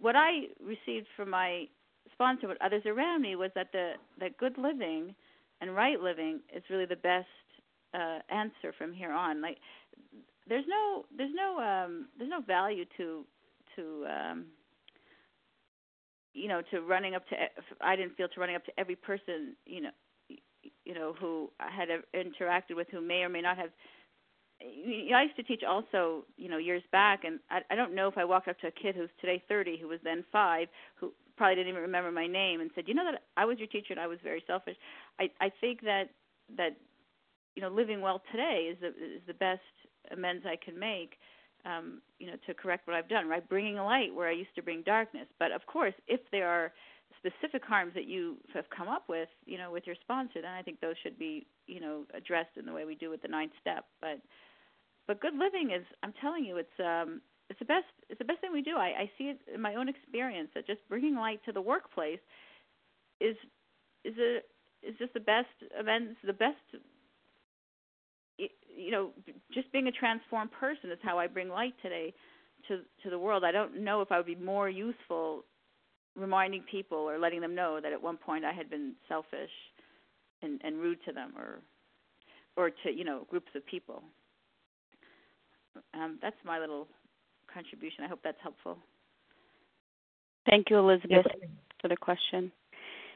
what 0.00 0.16
i 0.16 0.46
received 0.60 1.06
from 1.16 1.30
my 1.30 1.66
sponsor 2.12 2.48
what 2.48 2.60
others 2.60 2.82
around 2.86 3.22
me 3.22 3.36
was 3.36 3.50
that 3.54 3.70
the 3.72 3.92
that 4.18 4.36
good 4.38 4.56
living 4.58 5.14
and 5.60 5.74
right 5.74 6.00
living 6.00 6.40
is 6.54 6.62
really 6.70 6.86
the 6.86 6.96
best 6.96 7.26
uh 7.94 8.18
answer 8.30 8.72
from 8.76 8.92
here 8.92 9.12
on. 9.12 9.40
Like 9.40 9.58
there's 10.48 10.64
no 10.68 11.04
there's 11.16 11.34
no 11.34 11.58
um 11.58 12.08
there's 12.18 12.30
no 12.30 12.40
value 12.40 12.84
to 12.96 13.24
to 13.76 14.06
um 14.06 14.46
you 16.36 16.48
know 16.48 16.62
to 16.70 16.82
running 16.82 17.14
up 17.14 17.26
to 17.28 17.36
I 17.80 17.96
didn't 17.96 18.16
feel 18.16 18.28
to 18.28 18.40
running 18.40 18.56
up 18.56 18.64
to 18.66 18.72
every 18.78 18.96
person 18.96 19.56
you 19.64 19.82
know 19.82 19.90
you 20.84 20.94
know 20.94 21.14
who 21.18 21.50
I 21.60 21.70
had 21.70 21.88
interacted 22.14 22.76
with 22.76 22.88
who 22.90 23.00
may 23.00 23.22
or 23.22 23.28
may 23.28 23.40
not 23.40 23.56
have 23.56 23.70
you 24.58 25.10
know, 25.10 25.18
I 25.18 25.24
used 25.24 25.36
to 25.36 25.42
teach 25.42 25.62
also, 25.68 26.24
you 26.38 26.48
know, 26.48 26.56
years 26.56 26.82
back, 26.90 27.24
and 27.24 27.40
I, 27.50 27.60
I 27.70 27.74
don't 27.74 27.94
know 27.94 28.08
if 28.08 28.16
I 28.16 28.24
walked 28.24 28.48
up 28.48 28.58
to 28.60 28.68
a 28.68 28.70
kid 28.70 28.96
who's 28.96 29.10
today 29.20 29.42
30, 29.48 29.76
who 29.78 29.88
was 29.88 30.00
then 30.02 30.24
five, 30.32 30.68
who 30.94 31.12
probably 31.36 31.56
didn't 31.56 31.68
even 31.68 31.82
remember 31.82 32.10
my 32.10 32.26
name, 32.26 32.62
and 32.62 32.70
said, 32.74 32.84
"You 32.88 32.94
know 32.94 33.04
that 33.04 33.22
I 33.36 33.44
was 33.44 33.58
your 33.58 33.66
teacher 33.66 33.92
and 33.92 34.00
I 34.00 34.06
was 34.06 34.18
very 34.24 34.42
selfish." 34.46 34.76
I 35.20 35.30
I 35.40 35.50
think 35.60 35.82
that 35.82 36.08
that 36.56 36.76
you 37.54 37.62
know, 37.62 37.68
living 37.68 38.00
well 38.00 38.22
today 38.30 38.70
is 38.70 38.78
the 38.80 38.88
is 38.88 39.22
the 39.26 39.34
best 39.34 39.60
amends 40.12 40.44
I 40.46 40.56
can 40.56 40.78
make 40.78 41.18
um, 41.66 42.00
you 42.18 42.28
know, 42.28 42.36
to 42.46 42.54
correct 42.54 42.86
what 42.86 42.96
I've 42.96 43.08
done, 43.08 43.28
right? 43.28 43.46
Bringing 43.48 43.76
light 43.76 44.14
where 44.14 44.28
I 44.28 44.32
used 44.32 44.54
to 44.56 44.62
bring 44.62 44.82
darkness. 44.82 45.26
But 45.38 45.52
of 45.52 45.66
course, 45.66 45.94
if 46.06 46.20
there 46.30 46.48
are 46.48 46.72
specific 47.18 47.64
harms 47.64 47.92
that 47.94 48.06
you 48.06 48.36
have 48.54 48.64
come 48.76 48.88
up 48.88 49.04
with, 49.08 49.28
you 49.44 49.58
know, 49.58 49.70
with 49.72 49.86
your 49.86 49.96
sponsor, 50.00 50.42
then 50.42 50.52
I 50.52 50.62
think 50.62 50.80
those 50.80 50.94
should 51.02 51.18
be, 51.18 51.46
you 51.66 51.80
know, 51.80 52.04
addressed 52.14 52.56
in 52.56 52.66
the 52.66 52.72
way 52.72 52.84
we 52.84 52.94
do 52.94 53.10
with 53.10 53.22
the 53.22 53.28
ninth 53.28 53.52
step. 53.60 53.84
But 54.00 54.20
but 55.06 55.20
good 55.20 55.34
living 55.34 55.70
is, 55.70 55.84
I'm 56.02 56.12
telling 56.20 56.44
you, 56.44 56.56
it's 56.56 56.80
um, 56.80 57.20
it's 57.48 57.58
the 57.58 57.64
best. 57.64 57.86
It's 58.08 58.18
the 58.18 58.24
best 58.24 58.40
thing 58.40 58.52
we 58.52 58.62
do. 58.62 58.76
I, 58.76 59.06
I 59.06 59.10
see 59.18 59.24
it 59.24 59.40
in 59.52 59.60
my 59.60 59.74
own 59.74 59.88
experience 59.88 60.50
that 60.54 60.66
just 60.66 60.80
bringing 60.88 61.14
light 61.14 61.40
to 61.46 61.52
the 61.52 61.60
workplace 61.60 62.20
is 63.20 63.36
is 64.04 64.14
a 64.18 64.38
is 64.86 64.94
just 64.98 65.14
the 65.14 65.20
best 65.20 65.48
amends, 65.78 66.16
the 66.24 66.32
best 66.32 66.62
you 68.38 68.90
know, 68.90 69.10
just 69.52 69.70
being 69.72 69.88
a 69.88 69.92
transformed 69.92 70.50
person 70.52 70.90
is 70.90 70.98
how 71.02 71.18
I 71.18 71.26
bring 71.26 71.48
light 71.48 71.74
today 71.82 72.12
to 72.68 72.80
to 73.02 73.10
the 73.10 73.18
world. 73.18 73.44
I 73.44 73.52
don't 73.52 73.82
know 73.82 74.00
if 74.00 74.12
I 74.12 74.16
would 74.18 74.26
be 74.26 74.34
more 74.34 74.68
useful 74.68 75.44
reminding 76.16 76.62
people 76.70 76.98
or 76.98 77.18
letting 77.18 77.40
them 77.40 77.54
know 77.54 77.78
that 77.82 77.92
at 77.92 78.02
one 78.02 78.16
point 78.16 78.44
I 78.44 78.52
had 78.52 78.70
been 78.70 78.94
selfish 79.08 79.50
and, 80.42 80.60
and 80.64 80.78
rude 80.78 80.98
to 81.06 81.12
them 81.12 81.32
or 81.36 81.60
or 82.56 82.70
to 82.70 82.90
you 82.92 83.04
know 83.04 83.26
groups 83.30 83.50
of 83.54 83.64
people. 83.66 84.02
Um, 85.94 86.18
that's 86.22 86.36
my 86.44 86.58
little 86.58 86.88
contribution. 87.52 88.04
I 88.04 88.08
hope 88.08 88.20
that's 88.24 88.38
helpful. 88.42 88.78
Thank 90.48 90.70
you, 90.70 90.78
Elizabeth, 90.78 91.26
yes. 91.26 91.48
for 91.80 91.88
the 91.88 91.96
question. 91.96 92.52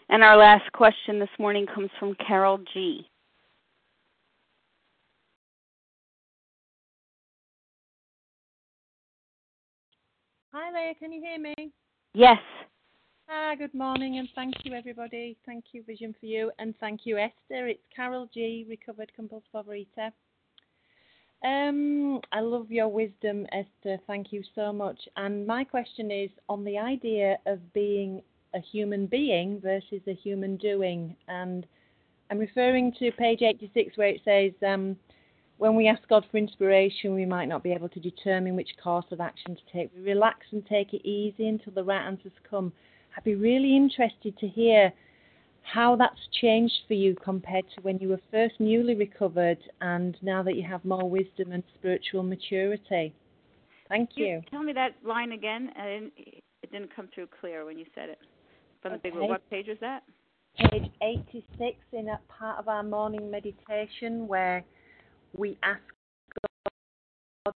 And 0.08 0.22
our 0.24 0.36
last 0.36 0.70
question 0.72 1.20
this 1.20 1.28
morning 1.38 1.66
comes 1.72 1.90
from 1.98 2.16
Carol 2.26 2.58
G. 2.74 3.06
Hi, 10.52 10.72
Leah. 10.72 10.94
Can 10.96 11.12
you 11.12 11.20
hear 11.20 11.38
me? 11.38 11.54
Yes. 12.12 12.38
Ah, 13.28 13.54
good 13.56 13.72
morning, 13.72 14.18
and 14.18 14.28
thank 14.34 14.52
you, 14.64 14.74
everybody. 14.74 15.36
Thank 15.46 15.66
you, 15.70 15.84
Vision 15.84 16.12
for 16.18 16.26
You, 16.26 16.50
and 16.58 16.74
thank 16.80 17.02
you, 17.04 17.18
Esther. 17.18 17.68
It's 17.68 17.78
Carol 17.94 18.28
G, 18.34 18.66
recovered 18.68 19.12
compulsive 19.14 19.52
overeater. 19.54 20.10
Um, 21.44 22.20
I 22.32 22.40
love 22.40 22.72
your 22.72 22.88
wisdom, 22.88 23.46
Esther. 23.52 23.98
Thank 24.08 24.32
you 24.32 24.42
so 24.56 24.72
much. 24.72 24.98
And 25.16 25.46
my 25.46 25.62
question 25.62 26.10
is 26.10 26.30
on 26.48 26.64
the 26.64 26.78
idea 26.78 27.36
of 27.46 27.72
being 27.72 28.20
a 28.52 28.58
human 28.58 29.06
being 29.06 29.60
versus 29.60 30.00
a 30.08 30.14
human 30.14 30.56
doing. 30.56 31.14
And 31.28 31.64
I'm 32.28 32.38
referring 32.38 32.92
to 32.98 33.12
page 33.12 33.42
86 33.42 33.96
where 33.96 34.08
it 34.08 34.20
says, 34.24 34.50
um, 34.68 34.96
when 35.60 35.76
we 35.76 35.88
ask 35.88 36.00
God 36.08 36.24
for 36.30 36.38
inspiration, 36.38 37.12
we 37.12 37.26
might 37.26 37.44
not 37.44 37.62
be 37.62 37.72
able 37.72 37.90
to 37.90 38.00
determine 38.00 38.56
which 38.56 38.70
course 38.82 39.04
of 39.10 39.20
action 39.20 39.54
to 39.54 39.62
take. 39.70 39.90
We 39.94 40.00
relax 40.00 40.46
and 40.52 40.64
take 40.66 40.94
it 40.94 41.06
easy 41.06 41.48
until 41.48 41.74
the 41.74 41.84
right 41.84 42.00
answers 42.00 42.32
come. 42.48 42.72
I'd 43.14 43.24
be 43.24 43.34
really 43.34 43.76
interested 43.76 44.38
to 44.38 44.48
hear 44.48 44.90
how 45.60 45.96
that's 45.96 46.18
changed 46.40 46.78
for 46.88 46.94
you 46.94 47.14
compared 47.22 47.66
to 47.74 47.82
when 47.82 47.98
you 47.98 48.08
were 48.08 48.20
first 48.30 48.54
newly 48.58 48.94
recovered 48.94 49.58
and 49.82 50.16
now 50.22 50.42
that 50.44 50.56
you 50.56 50.62
have 50.66 50.82
more 50.82 51.10
wisdom 51.10 51.52
and 51.52 51.62
spiritual 51.74 52.22
maturity. 52.22 53.12
Thank 53.90 54.10
you. 54.14 54.26
you 54.26 54.42
tell 54.50 54.62
me 54.62 54.72
that 54.72 54.94
line 55.04 55.32
again. 55.32 55.72
I 55.78 55.84
didn't, 55.84 56.12
it 56.16 56.72
didn't 56.72 56.96
come 56.96 57.10
through 57.14 57.28
clear 57.38 57.66
when 57.66 57.76
you 57.76 57.84
said 57.94 58.08
it. 58.08 58.18
From 58.80 58.92
okay. 58.92 59.10
the 59.10 59.20
big 59.20 59.28
what 59.28 59.50
page 59.50 59.66
was 59.68 59.76
that? 59.82 60.04
Page 60.56 60.90
86 61.02 61.76
in 61.92 62.08
a 62.08 62.18
part 62.30 62.58
of 62.58 62.68
our 62.68 62.82
morning 62.82 63.30
meditation 63.30 64.26
where 64.26 64.64
we 65.36 65.58
ask 65.62 65.80
God 67.44 67.52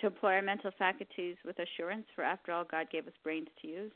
to 0.00 0.06
employ 0.06 0.34
our 0.34 0.42
mental 0.42 0.70
faculties 0.78 1.36
with 1.44 1.56
assurance, 1.58 2.06
for 2.14 2.22
after 2.22 2.52
all, 2.52 2.64
God 2.70 2.86
gave 2.90 3.06
us 3.06 3.12
brains 3.22 3.48
to 3.62 3.68
use. 3.68 3.92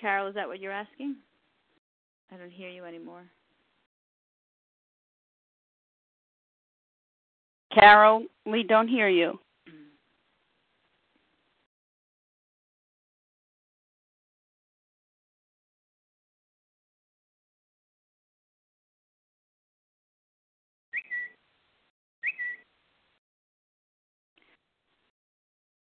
Carol, 0.00 0.28
is 0.28 0.34
that 0.34 0.48
what 0.48 0.60
you're 0.60 0.72
asking? 0.72 1.16
I 2.32 2.36
don't 2.36 2.50
hear 2.50 2.70
you 2.70 2.84
anymore. 2.84 3.24
Carol, 7.72 8.24
we 8.46 8.62
don't 8.62 8.88
hear 8.88 9.08
you. 9.08 9.38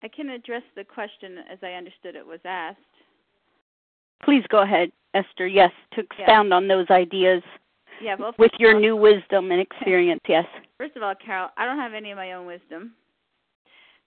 I 0.04 0.08
can 0.08 0.30
address 0.30 0.64
the 0.76 0.84
question 0.84 1.38
as 1.52 1.60
I 1.62 1.74
understood 1.74 2.16
it 2.16 2.26
was 2.26 2.40
asked. 2.46 2.80
Please 4.24 4.44
go 4.50 4.62
ahead, 4.62 4.92
Esther. 5.14 5.48
Yes, 5.48 5.72
to 5.94 6.02
expound 6.02 6.50
yeah. 6.50 6.56
on 6.56 6.68
those 6.68 6.88
ideas. 6.90 7.44
Yeah, 8.02 8.16
well, 8.20 8.34
with 8.40 8.52
your 8.58 8.80
new 8.80 8.96
wisdom 8.96 9.52
and 9.52 9.62
experience, 9.62 10.22
yes. 10.28 10.46
First 10.78 10.96
of 10.96 11.04
all, 11.04 11.14
Carol, 11.24 11.50
I 11.58 11.66
don't 11.66 11.78
have 11.78 11.94
any 11.94 12.12
of 12.12 12.18
my 12.18 12.34
own 12.34 12.48
wisdom. 12.48 12.94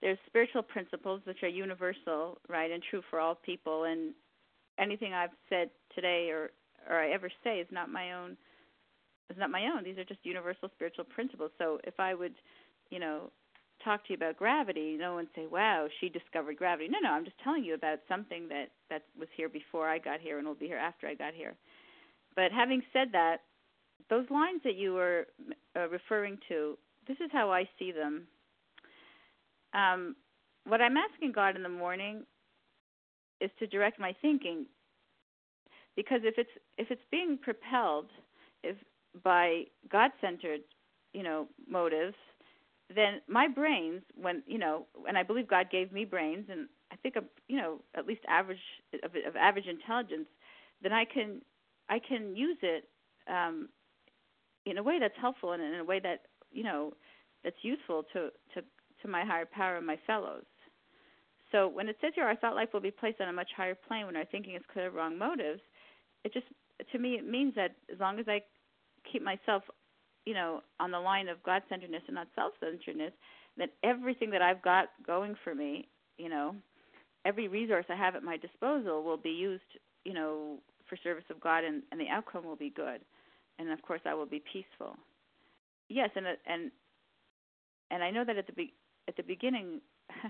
There's 0.00 0.18
spiritual 0.26 0.62
principles 0.62 1.20
which 1.24 1.42
are 1.42 1.48
universal, 1.48 2.38
right, 2.48 2.70
and 2.70 2.82
true 2.90 3.02
for 3.08 3.20
all 3.20 3.36
people. 3.36 3.84
And 3.84 4.12
anything 4.78 5.14
I've 5.14 5.30
said 5.48 5.70
today 5.94 6.30
or 6.30 6.50
or 6.88 6.98
I 6.98 7.10
ever 7.10 7.30
say 7.42 7.58
is 7.60 7.68
not 7.70 7.88
my 7.88 8.12
own. 8.12 8.36
Is 9.30 9.38
not 9.38 9.50
my 9.50 9.66
own. 9.74 9.84
These 9.84 9.96
are 9.96 10.04
just 10.04 10.20
universal 10.24 10.68
spiritual 10.74 11.04
principles. 11.04 11.50
So 11.56 11.78
if 11.84 11.98
I 11.98 12.14
would, 12.14 12.34
you 12.90 12.98
know, 12.98 13.30
talk 13.84 14.04
to 14.06 14.12
you 14.12 14.16
about 14.16 14.36
gravity, 14.36 14.96
no 14.98 15.14
one 15.14 15.28
say, 15.34 15.46
"Wow, 15.46 15.88
she 16.00 16.08
discovered 16.08 16.56
gravity." 16.56 16.88
No, 16.88 16.98
no, 17.00 17.10
I'm 17.10 17.24
just 17.24 17.38
telling 17.38 17.64
you 17.64 17.74
about 17.74 17.98
something 18.08 18.48
that 18.48 18.70
that 18.90 19.02
was 19.18 19.28
here 19.36 19.48
before 19.48 19.88
I 19.88 19.98
got 19.98 20.20
here 20.20 20.38
and 20.38 20.46
will 20.46 20.54
be 20.54 20.66
here 20.66 20.78
after 20.78 21.06
I 21.06 21.14
got 21.14 21.34
here. 21.34 21.54
But 22.34 22.50
having 22.52 22.82
said 22.92 23.12
that, 23.12 23.42
those 24.10 24.28
lines 24.30 24.60
that 24.64 24.76
you 24.76 24.94
were 24.94 25.26
uh, 25.76 25.88
referring 25.88 26.38
to, 26.48 26.76
this 27.06 27.16
is 27.20 27.30
how 27.32 27.52
I 27.52 27.68
see 27.78 27.92
them. 27.92 28.26
Um, 29.72 30.16
what 30.64 30.80
I'm 30.80 30.96
asking 30.96 31.32
God 31.32 31.56
in 31.56 31.62
the 31.62 31.68
morning 31.68 32.24
is 33.40 33.50
to 33.58 33.66
direct 33.66 33.98
my 33.98 34.14
thinking, 34.22 34.66
because 35.96 36.20
if 36.24 36.38
it's 36.38 36.50
if 36.78 36.90
it's 36.90 37.02
being 37.10 37.38
propelled 37.40 38.06
if 38.62 38.76
by 39.22 39.64
God-centered, 39.90 40.60
you 41.12 41.22
know, 41.22 41.46
motives 41.68 42.16
then 42.94 43.20
my 43.28 43.48
brains 43.48 44.02
when 44.14 44.42
you 44.46 44.58
know 44.58 44.86
and 45.08 45.16
i 45.16 45.22
believe 45.22 45.48
god 45.48 45.70
gave 45.70 45.92
me 45.92 46.04
brains 46.04 46.46
and 46.50 46.68
i 46.92 46.96
think 46.96 47.16
i'm 47.16 47.24
you 47.48 47.56
know 47.56 47.80
at 47.96 48.06
least 48.06 48.20
average 48.28 48.58
of, 49.02 49.10
of 49.26 49.36
average 49.36 49.66
intelligence 49.66 50.28
then 50.82 50.92
i 50.92 51.04
can 51.04 51.40
i 51.88 51.98
can 51.98 52.36
use 52.36 52.58
it 52.62 52.88
um 53.28 53.68
in 54.66 54.78
a 54.78 54.82
way 54.82 54.98
that's 55.00 55.14
helpful 55.20 55.52
and 55.52 55.62
in 55.62 55.74
a 55.80 55.84
way 55.84 56.00
that 56.00 56.22
you 56.52 56.62
know 56.62 56.92
that's 57.42 57.56
useful 57.62 58.02
to 58.12 58.30
to 58.54 58.62
to 59.02 59.08
my 59.08 59.24
higher 59.24 59.44
power 59.44 59.76
and 59.76 59.86
my 59.86 59.98
fellows. 60.06 60.44
So 61.52 61.68
when 61.68 61.88
it 61.88 61.96
says 62.00 62.12
here 62.14 62.24
our 62.24 62.36
thought 62.36 62.56
life 62.56 62.70
will 62.72 62.80
be 62.80 62.90
placed 62.90 63.20
on 63.20 63.28
a 63.28 63.32
much 63.32 63.50
higher 63.56 63.76
plane 63.76 64.06
when 64.06 64.16
our 64.16 64.24
thinking 64.24 64.54
is 64.54 64.62
clear 64.72 64.88
of 64.88 64.94
wrong 64.94 65.16
motives 65.16 65.60
it 66.24 66.32
just 66.32 66.46
to 66.90 66.98
me 66.98 67.14
it 67.14 67.28
means 67.28 67.54
that 67.54 67.76
as 67.92 68.00
long 68.00 68.18
as 68.18 68.26
i 68.26 68.40
keep 69.10 69.22
myself 69.22 69.62
you 70.26 70.34
know, 70.34 70.62
on 70.80 70.90
the 70.90 70.98
line 70.98 71.28
of 71.28 71.42
God 71.42 71.62
centeredness 71.68 72.02
and 72.06 72.14
not 72.14 72.28
self 72.34 72.52
centeredness, 72.60 73.12
then 73.56 73.68
everything 73.82 74.30
that 74.30 74.42
I've 74.42 74.62
got 74.62 74.88
going 75.06 75.34
for 75.44 75.54
me, 75.54 75.88
you 76.18 76.28
know, 76.28 76.54
every 77.24 77.48
resource 77.48 77.86
I 77.88 77.96
have 77.96 78.14
at 78.16 78.22
my 78.22 78.36
disposal 78.36 79.02
will 79.02 79.16
be 79.16 79.30
used, 79.30 79.62
you 80.04 80.14
know, 80.14 80.58
for 80.88 80.96
service 81.02 81.24
of 81.30 81.40
God, 81.40 81.64
and, 81.64 81.82
and 81.90 82.00
the 82.00 82.08
outcome 82.08 82.44
will 82.44 82.56
be 82.56 82.70
good, 82.70 83.00
and 83.58 83.70
of 83.70 83.80
course 83.82 84.00
I 84.04 84.14
will 84.14 84.26
be 84.26 84.42
peaceful. 84.52 84.96
Yes, 85.88 86.10
and 86.16 86.26
and 86.46 86.70
and 87.90 88.02
I 88.02 88.10
know 88.10 88.24
that 88.24 88.36
at 88.36 88.46
the 88.46 88.52
be- 88.52 88.74
at 89.08 89.16
the 89.16 89.22
beginning, 89.22 89.80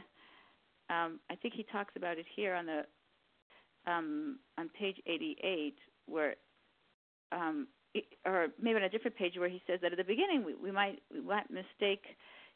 um, 0.91 1.21
I 1.31 1.37
think 1.41 1.55
he 1.55 1.65
talks 1.65 1.95
about 1.97 2.19
it 2.19 2.27
here 2.35 2.55
on 2.55 2.67
the 2.67 2.83
um, 3.87 4.39
on 4.59 4.69
page 4.71 4.97
88, 5.07 5.75
where 6.07 6.35
um, 7.33 7.67
or 8.25 8.49
maybe 8.61 8.77
on 8.77 8.83
a 8.85 8.89
different 8.89 9.17
page 9.17 9.35
where 9.37 9.49
he 9.49 9.63
says 9.67 9.81
that 9.83 9.93
at 9.93 9.99
the 9.99 10.05
beginning 10.05 10.45
we, 10.45 10.55
we 10.55 10.71
might 10.71 11.01
we 11.13 11.21
might 11.21 11.51
mistake 11.51 12.03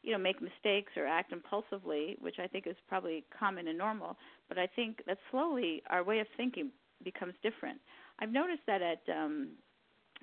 you 0.01 0.11
know 0.11 0.17
make 0.17 0.41
mistakes 0.41 0.91
or 0.97 1.05
act 1.05 1.31
impulsively 1.31 2.17
which 2.19 2.35
i 2.39 2.47
think 2.47 2.67
is 2.67 2.75
probably 2.87 3.23
common 3.37 3.67
and 3.67 3.77
normal. 3.77 4.17
But 4.47 4.57
i 4.57 4.67
think 4.67 5.03
that 5.07 5.17
slowly 5.31 5.83
our 5.89 6.03
way 6.03 6.19
of 6.19 6.27
thinking 6.37 6.71
becomes 7.03 7.33
different. 7.41 7.79
I've 8.19 8.31
noticed 8.31 8.63
that 8.67 8.81
at 8.81 9.01
um 9.13 9.49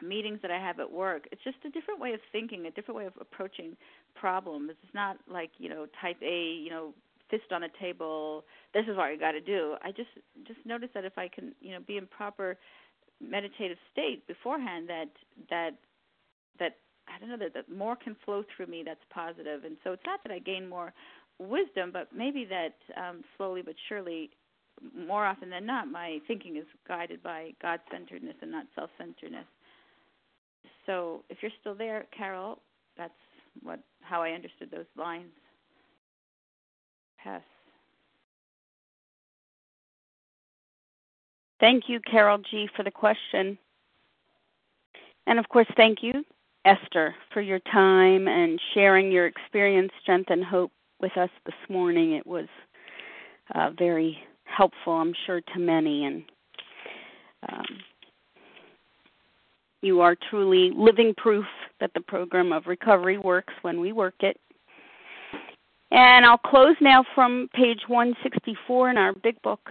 meetings 0.02 0.38
that 0.42 0.50
i 0.50 0.58
have 0.58 0.78
at 0.78 0.92
work 0.92 1.26
it's 1.32 1.42
just 1.42 1.56
a 1.64 1.70
different 1.70 1.98
way 1.98 2.12
of 2.12 2.20
thinking 2.30 2.66
a 2.66 2.70
different 2.70 2.98
way 2.98 3.06
of 3.06 3.14
approaching 3.20 3.76
problems. 4.14 4.70
It's 4.82 4.94
not 4.94 5.16
like 5.30 5.50
you 5.58 5.68
know 5.68 5.86
type 6.02 6.18
a 6.22 6.52
you 6.62 6.70
know 6.70 6.92
fist 7.30 7.50
on 7.50 7.64
a 7.64 7.68
table 7.80 8.44
this 8.72 8.84
is 8.88 8.96
what 8.96 9.10
you 9.10 9.18
got 9.18 9.32
to 9.32 9.40
do. 9.40 9.74
I 9.82 9.90
just 9.90 10.10
just 10.46 10.60
notice 10.64 10.90
that 10.94 11.04
if 11.04 11.16
i 11.16 11.28
can 11.28 11.54
you 11.60 11.72
know 11.72 11.80
be 11.86 11.96
in 11.96 12.06
proper 12.06 12.58
meditative 13.20 13.78
state 13.92 14.26
beforehand 14.26 14.88
that 14.88 15.10
that 15.50 15.70
that 16.58 16.76
I 17.08 17.18
don't 17.18 17.28
know 17.28 17.38
that, 17.38 17.54
that 17.54 17.70
more 17.70 17.96
can 17.96 18.16
flow 18.24 18.44
through 18.54 18.66
me 18.66 18.82
that's 18.84 19.00
positive 19.10 19.64
and 19.64 19.76
so 19.84 19.92
it's 19.92 20.02
not 20.06 20.20
that 20.24 20.32
I 20.32 20.38
gain 20.38 20.68
more 20.68 20.92
wisdom 21.38 21.90
but 21.92 22.08
maybe 22.14 22.44
that 22.46 22.74
um 22.96 23.22
slowly 23.36 23.62
but 23.62 23.74
surely 23.88 24.30
more 24.94 25.24
often 25.24 25.50
than 25.50 25.66
not 25.66 25.88
my 25.88 26.18
thinking 26.26 26.56
is 26.56 26.64
guided 26.86 27.22
by 27.22 27.52
God 27.62 27.80
centeredness 27.90 28.36
and 28.42 28.50
not 28.50 28.66
self 28.74 28.90
centeredness. 28.98 29.46
So 30.86 31.24
if 31.28 31.38
you're 31.40 31.52
still 31.60 31.74
there, 31.74 32.06
Carol, 32.16 32.60
that's 32.96 33.12
what 33.62 33.80
how 34.00 34.22
I 34.22 34.30
understood 34.30 34.70
those 34.70 34.86
lines. 34.96 35.32
Pass. 37.22 37.42
Thank 41.60 41.84
you, 41.88 42.00
Carol 42.00 42.38
G, 42.50 42.68
for 42.76 42.82
the 42.82 42.90
question. 42.90 43.58
And 45.26 45.38
of 45.38 45.48
course, 45.48 45.66
thank 45.76 46.02
you, 46.02 46.24
Esther, 46.64 47.14
for 47.32 47.40
your 47.40 47.60
time 47.60 48.28
and 48.28 48.60
sharing 48.74 49.10
your 49.10 49.26
experience, 49.26 49.90
strength, 50.02 50.30
and 50.30 50.44
hope 50.44 50.72
with 51.00 51.16
us 51.16 51.30
this 51.44 51.54
morning. 51.68 52.12
It 52.12 52.26
was 52.26 52.46
uh, 53.54 53.70
very 53.78 54.18
helpful, 54.44 54.92
I'm 54.92 55.14
sure, 55.26 55.40
to 55.40 55.58
many. 55.58 56.04
And 56.04 56.24
um, 57.50 57.64
you 59.82 60.00
are 60.00 60.16
truly 60.30 60.70
living 60.74 61.14
proof 61.16 61.46
that 61.80 61.92
the 61.94 62.00
program 62.00 62.52
of 62.52 62.66
recovery 62.66 63.18
works 63.18 63.54
when 63.62 63.80
we 63.80 63.92
work 63.92 64.14
it. 64.20 64.38
And 65.90 66.26
I'll 66.26 66.38
close 66.38 66.76
now 66.80 67.04
from 67.14 67.48
page 67.54 67.80
164 67.86 68.90
in 68.90 68.98
our 68.98 69.12
big 69.12 69.40
book, 69.42 69.70